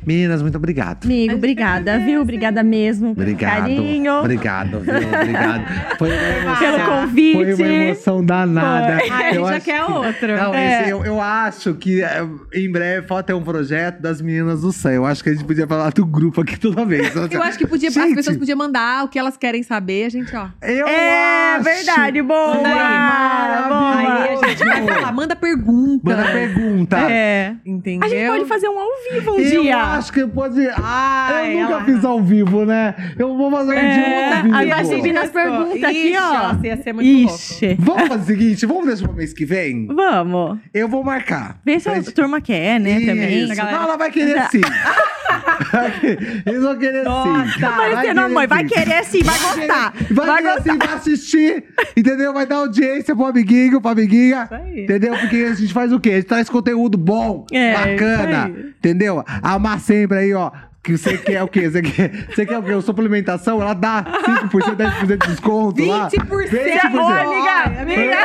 Meninas, 0.06 0.42
muito 0.42 0.56
obrigado. 0.58 1.06
Amigo, 1.06 1.36
obrigada, 1.36 2.00
viu? 2.00 2.22
Obrigada 2.22 2.64
mesmo. 2.64 3.12
Obrigado. 3.12 3.60
Carinho. 3.62 4.14
Obrigado, 4.20 4.80
viu? 4.80 4.94
Obrigado. 4.96 5.98
Foi 5.98 6.10
uma 6.10 6.18
emoção. 6.28 6.60
Pelo 6.60 6.86
convite. 6.86 7.56
Foi 7.56 7.66
uma 7.66 7.84
emoção 7.84 8.26
danada. 8.26 8.94
Ai, 8.96 9.10
a 9.10 9.24
gente 9.32 9.36
Eu 9.36 9.46
já 9.46 9.56
acho 9.56 9.66
quer 9.66 9.86
que- 9.86 9.92
outro. 9.92 10.28
Não, 10.38 10.54
É. 10.54 10.82
esse, 10.82 10.90
eu, 10.92 11.06
eu 11.06 11.22
acho 11.22 11.74
que 11.76 12.02
é, 12.02 12.26
em 12.54 12.72
breve 12.72 13.08
pode 13.08 13.28
ter 13.28 13.34
um 13.34 13.44
projeto 13.44 14.00
das 14.02 14.22
meninas 14.22 14.62
do 14.62 14.72
céu. 14.72 14.92
Eu 14.94 15.06
acho 15.06 15.24
que 15.24 15.30
a 15.30 15.34
gente 15.34 15.46
podia 15.46 15.68
falar 15.68 15.92
do 15.92 16.06
grupo 16.06 16.42
aqui 16.42 16.58
toda 16.60 16.86
vez. 16.86 17.14
Eu 17.32 17.44
acho 17.44 17.58
que 17.58 17.68
podia, 17.68 17.90
as 17.90 17.94
Gente, 17.96 18.16
pessoas 18.16 18.38
podiam 18.38 18.58
mandar 18.58 19.04
o 19.06 19.08
que 19.08 19.20
elas 19.20 19.38
querem 19.38 19.62
saber. 19.64 20.06
A 20.06 20.10
gente, 20.10 20.36
ó. 20.36 20.48
Eu 20.62 20.88
É 20.88 21.56
acho 21.56 21.64
verdade, 21.64 22.22
boa. 22.22 22.56
Manda 22.56 22.70
aí. 22.70 23.70
boa. 23.70 24.20
Aí 24.24 24.30
a 24.44 24.48
gente 24.48 24.64
vai 24.66 24.88
falar, 24.88 25.12
manda 25.12 25.36
pergunta. 25.36 26.02
Manda 26.04 26.24
pergunta. 26.32 26.98
É. 27.10 27.56
Entendeu? 27.66 28.06
A 28.06 28.10
gente 28.10 28.28
pode 28.28 28.46
fazer 28.46 28.68
um 28.70 28.80
ao 28.80 28.88
vivo 29.12 29.32
um 29.34 29.40
eu 29.56 29.62
dia. 29.64 29.78
acho 29.78 30.12
que 30.14 30.26
pode. 30.28 30.60
Ai, 30.76 31.56
eu 31.58 31.62
nunca 31.62 31.74
ela- 31.74 31.84
fiz 31.86 32.06
ao 32.06 32.22
vivo, 32.22 32.66
né? 32.66 32.96
Eu 33.18 33.36
vou 33.38 33.50
fazer 33.52 33.72
um 33.72 33.80
dia 33.80 33.82
É, 34.08 34.34
ao 34.38 34.44
vivo. 34.44 34.56
aí 34.56 34.70
vai 34.70 34.86
seguir 34.86 35.12
nas 35.14 35.30
perguntas 35.30 35.84
aqui, 35.84 36.14
ó. 36.20 36.54
Você 36.54 36.68
ia 36.68 36.78
ser 36.84 36.94
muito 36.94 37.08
louco. 37.22 37.36
Ixi. 37.36 37.76
Vamos 37.80 38.08
fazer 38.08 38.22
o 38.22 38.26
seguinte, 38.26 38.66
vamos 38.66 38.86
deixar 38.88 39.08
pro 39.08 39.18
mês 39.18 39.34
que 39.34 39.46
vem? 39.46 39.88
Vamos. 39.88 40.58
Eu 40.74 40.88
vou 40.88 41.04
marcar. 41.04 41.60
Vê 41.66 41.80
se 41.80 41.84
Pra 41.86 41.94
a 41.94 41.96
gente- 41.96 42.12
turma 42.14 42.42
quer, 42.42 42.80
né, 42.80 43.00
também. 43.06 43.44
Isso. 43.44 43.56
Não, 43.56 43.68
ela 43.84 43.98
vai 43.98 44.12
querer 44.12 44.44
sim. 44.50 44.62
Eles 46.46 46.62
vão 46.64 46.78
querer 46.78 47.04
sim. 47.04 47.60
Tá 47.60 47.72
parecendo 47.72 48.22
a 48.22 48.30
mãe. 48.30 48.48
Vai 48.48 48.64
querer 48.66 49.04
sim, 49.06 49.22
vai 49.24 49.38
gostar. 49.38 49.94
Vai, 50.12 50.26
Vai 50.28 50.42
querer 50.42 50.56
gostar. 50.56 50.72
sim, 50.74 50.78
vai 50.78 50.94
assistir. 50.96 51.64
Entendeu? 51.96 52.34
Vai 52.34 52.46
dar 52.46 52.56
audiência 52.58 53.16
pro 53.16 53.26
amiguinho, 53.26 53.82
pra 53.82 53.92
amiguinha. 53.92 54.48
aí. 54.52 54.84
Entendeu? 54.84 55.14
Porque 55.18 55.36
a 55.38 55.54
gente 55.54 55.74
faz 55.74 55.92
o 55.92 56.00
quê? 56.00 56.10
A 56.12 56.16
gente 56.16 56.26
traz 56.26 56.50
conteúdo 56.50 56.98
bom, 56.98 57.46
É, 57.52 57.74
bacana. 57.74 58.50
isso. 58.50 58.70
Entendeu? 58.80 59.24
Amar 59.42 59.80
sempre 59.80 60.18
aí, 60.20 60.34
ó. 60.34 60.52
Que 60.82 60.98
você 60.98 61.18
quer 61.18 61.44
o 61.44 61.48
quê? 61.48 61.70
Você 61.70 61.82
quer, 61.82 62.26
você 62.34 62.46
quer 62.46 62.58
o 62.58 62.64
quê? 62.64 62.82
Suplementação? 62.82 63.62
Ela 63.62 63.74
dá 63.74 64.04
5%, 64.50 64.76
10% 64.76 65.06
de 65.06 65.18
desconto 65.28 65.86
lá. 65.86 66.08
20%. 66.10 66.26
20%. 66.26 66.96
Ô, 66.96 67.08
amiga, 67.08 67.82
amiga. 67.82 68.18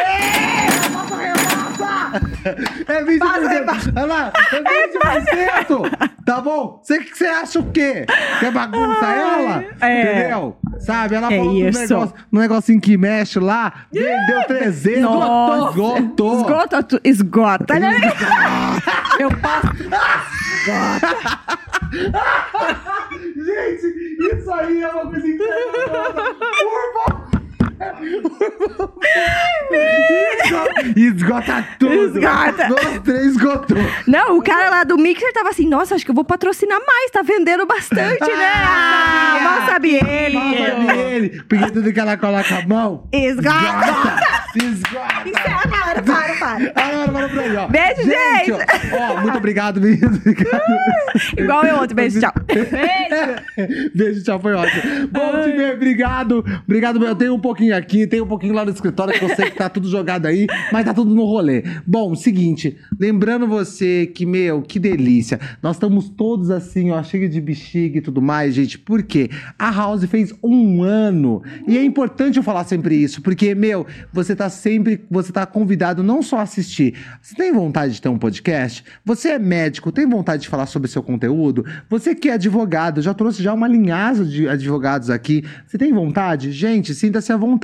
É 2.87 3.03
20%. 3.03 3.93
Olha 3.97 4.07
lá, 4.07 4.33
é 4.53 4.63
20%. 5.67 6.15
Tá 6.25 6.41
bom? 6.41 6.81
Você, 6.83 7.01
você 7.01 7.27
acha 7.27 7.59
o 7.59 7.71
quê? 7.71 8.07
Quer 8.41 8.51
bagunça 8.53 9.05
ela? 9.07 9.65
é. 9.81 10.21
Entendeu? 10.23 10.57
Sabe? 10.79 11.15
Ela 11.17 11.33
É 11.33 11.37
falou 11.39 11.55
isso. 11.69 11.81
negócio, 11.81 12.15
no 12.31 12.41
negocinho 12.41 12.81
que 12.81 12.97
mexe 12.97 13.39
lá, 13.41 13.73
vendeu 13.93 14.45
300. 14.47 15.03
Nossa. 15.03 15.71
Esgotou. 15.71 16.37
Esgota, 16.41 16.83
tu- 16.83 17.01
esgota, 17.05 17.79
né? 17.79 17.95
Eu 19.19 19.31
passo. 19.41 19.69
Gente, 23.37 23.87
isso 24.35 24.53
aí 24.53 24.83
é 24.83 24.89
uma 24.89 25.11
coisa 25.11 25.27
incrível. 25.27 25.55
Por 25.85 26.93
favor. 26.95 27.24
Esgota, 30.97 31.67
tudo. 31.79 32.19
Esgota. 32.19 32.69
Nós 32.69 32.99
três 33.03 33.25
esgotou. 33.27 33.77
Não, 34.07 34.39
o 34.39 34.43
cara 34.43 34.71
lá 34.71 34.85
do 34.85 34.97
Mixer 34.97 35.33
tava 35.33 35.51
assim, 35.51 35.69
nossa, 35.69 35.95
acho 35.95 36.05
que 36.05 36.11
eu 36.11 36.15
vou 36.15 36.25
patrocinar 36.25 36.79
mais, 36.87 37.11
tá 37.11 37.23
vendendo 37.23 37.67
bastante, 37.67 38.21
né? 38.21 38.53
Ah, 38.67 39.41
mal 39.43 39.67
sabe 39.67 39.95
ele. 39.95 40.37
Mal 40.37 40.55
sabe 40.55 41.01
ele. 41.01 41.43
Porque 41.43 41.71
tudo 41.71 41.93
que 41.93 42.01
ela 42.01 42.17
coloca 42.17 42.59
a 42.59 42.67
mão. 42.67 43.09
Esgota. 43.13 43.55
Esgota. 44.57 45.15
Para, 45.71 46.03
para, 46.03 46.35
para. 46.35 46.73
Agora, 46.75 47.09
bora 47.11 47.29
pra 47.29 47.43
aí, 47.43 47.57
ó. 47.57 47.67
Beijo, 47.69 48.03
gente. 48.03 48.53
Ó, 48.53 48.59
ó, 48.99 49.21
muito 49.21 49.39
obrigado. 49.39 49.81
Obrigado. 49.85 50.65
Igual 51.37 51.65
eu 51.65 51.77
outro, 51.77 51.95
beijo, 51.95 52.21
tchau. 52.21 52.33
Beijo, 53.95 54.23
tchau, 54.25 54.41
foi 54.41 54.55
ótimo. 54.55 55.09
Bom 55.09 55.43
te 55.43 55.53
ver, 55.53 55.75
obrigado. 55.75 56.45
Obrigado, 56.65 56.99
meu. 56.99 57.11
Eu 57.11 57.15
tenho 57.15 57.35
um 57.35 57.41
pouquinho 57.41 57.74
aqui, 57.75 58.07
tem 58.07 58.21
um 58.21 58.27
pouquinho 58.27 58.55
lá 58.55 58.65
no 58.65 58.71
escritório, 58.71 59.19
que 59.19 59.25
eu 59.25 59.35
sei 59.35 59.51
que 59.51 59.57
tá 59.57 59.69
tudo 59.69 59.89
jogado 59.89 60.27
aí, 60.27 60.47
mas 60.73 60.85
tá 60.85 60.95
tudo 60.95 61.15
no 61.15 61.25
rolê. 61.25 61.63
Bom, 61.87 62.15
seguinte, 62.15 62.77
lembrando 62.99 63.47
você 63.47 64.07
que, 64.07 64.25
meu, 64.25 64.63
que 64.63 64.79
delícia. 64.79 65.41
Nós 65.63 65.77
estamos 65.77 66.09
todos 66.09 66.51
assim, 66.51 66.91
ó, 66.91 67.03
cheio 67.03 67.29
de 67.29 67.41
bexiga 67.41 67.99
e 67.99 68.01
tudo 68.01 68.23
mais, 68.23 68.55
gente. 68.55 68.79
Por 68.79 69.03
quê? 69.03 69.31
A 69.59 69.71
House 69.71 70.05
fez 70.05 70.33
um 70.43 70.83
ano. 70.83 71.43
E 71.67 71.77
é 71.77 71.85
importante 71.85 72.37
eu 72.37 72.43
falar 72.43 72.65
sempre 72.65 72.95
isso, 72.97 73.21
porque, 73.21 73.55
meu, 73.55 73.87
você 74.13 74.35
tá 74.35 74.49
sempre, 74.49 75.05
você 75.11 75.33
tá 75.33 75.45
convidado 75.45 76.03
não 76.03 76.23
só 76.23 76.39
a 76.39 76.43
assistir. 76.43 76.95
Você 77.21 77.35
tem 77.35 77.53
vontade 77.53 77.95
de 77.95 78.03
ter 78.03 78.09
um 78.09 78.19
podcast? 78.19 78.85
Você 79.05 79.31
é 79.31 79.39
médico, 79.39 79.93
tem 79.93 80.09
vontade 80.09 80.43
de 80.43 80.49
falar 80.49 80.67
sobre 80.67 80.89
seu 80.89 81.03
conteúdo? 81.03 81.65
Você 81.89 82.15
que 82.15 82.29
é 82.29 82.35
advogado, 82.35 83.03
já 83.03 83.13
trouxe 83.13 83.43
já 83.43 83.53
uma 83.53 83.69
linhagem 83.69 84.25
de 84.27 84.49
advogados 84.49 85.11
aqui. 85.11 85.45
Você 85.67 85.77
tem 85.77 85.93
vontade? 85.93 86.53
Gente, 86.53 86.95
sinta-se 86.95 87.33
à 87.33 87.37
vontade. 87.37 87.64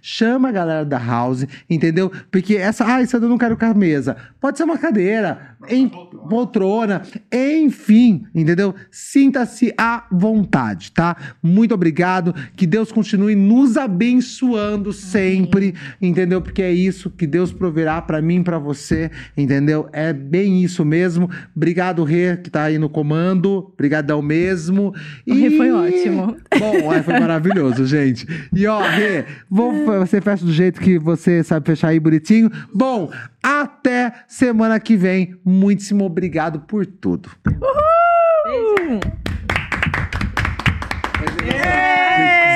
Chama 0.00 0.50
a 0.50 0.52
galera 0.52 0.84
da 0.84 0.98
House, 0.98 1.46
entendeu? 1.68 2.12
Porque 2.30 2.56
essa, 2.56 2.84
ah, 2.86 3.02
isso 3.02 3.16
eu 3.16 3.20
não 3.20 3.38
quero 3.38 3.56
com 3.56 3.64
a 3.64 3.74
mesa. 3.74 4.16
Pode 4.40 4.58
ser 4.58 4.64
uma 4.64 4.78
cadeira, 4.78 5.56
em 5.68 5.88
poltrona, 5.88 7.02
enfim, 7.32 8.24
entendeu? 8.34 8.74
Sinta-se 8.90 9.74
à 9.76 10.06
vontade, 10.12 10.92
tá? 10.92 11.16
Muito 11.42 11.74
obrigado. 11.74 12.34
Que 12.56 12.66
Deus 12.66 12.92
continue 12.92 13.34
nos 13.34 13.76
abençoando 13.76 14.92
sempre, 14.92 15.74
entendeu? 16.00 16.28
entendeu? 16.28 16.42
Porque 16.42 16.62
é 16.62 16.72
isso 16.72 17.10
que 17.10 17.26
Deus 17.26 17.52
proverá 17.52 18.00
pra 18.02 18.20
mim, 18.20 18.42
pra 18.42 18.58
você, 18.58 19.10
entendeu? 19.36 19.88
É 19.92 20.12
bem 20.12 20.62
isso 20.62 20.84
mesmo. 20.84 21.30
Obrigado, 21.56 22.04
Rê, 22.04 22.36
que 22.36 22.50
tá 22.50 22.64
aí 22.64 22.78
no 22.78 22.88
comando. 22.88 23.70
Obrigadão 23.72 24.20
mesmo. 24.20 24.94
O 25.26 25.34
Rê 25.34 25.50
foi 25.50 25.72
ótimo. 25.72 26.36
Bom, 26.58 26.92
é, 26.92 27.02
foi 27.02 27.18
maravilhoso, 27.18 27.86
gente. 27.86 28.26
E 28.52 28.66
ó, 28.66 28.80
Rê, 28.80 29.24
vou, 29.50 29.72
você 29.84 30.20
fecha 30.20 30.44
do 30.44 30.52
jeito 30.52 30.80
que 30.80 30.98
você 30.98 31.42
sabe 31.42 31.66
fechar 31.66 31.88
aí 31.88 32.00
bonitinho. 32.00 32.50
Bom, 32.74 33.10
até 33.42 34.12
semana 34.26 34.78
que 34.80 34.96
vem. 34.96 35.36
Muitíssimo 35.44 36.04
obrigado 36.04 36.60
por 36.60 36.86
tudo. 36.86 37.30
Uhul! 37.46 39.00
Gente, 41.44 42.47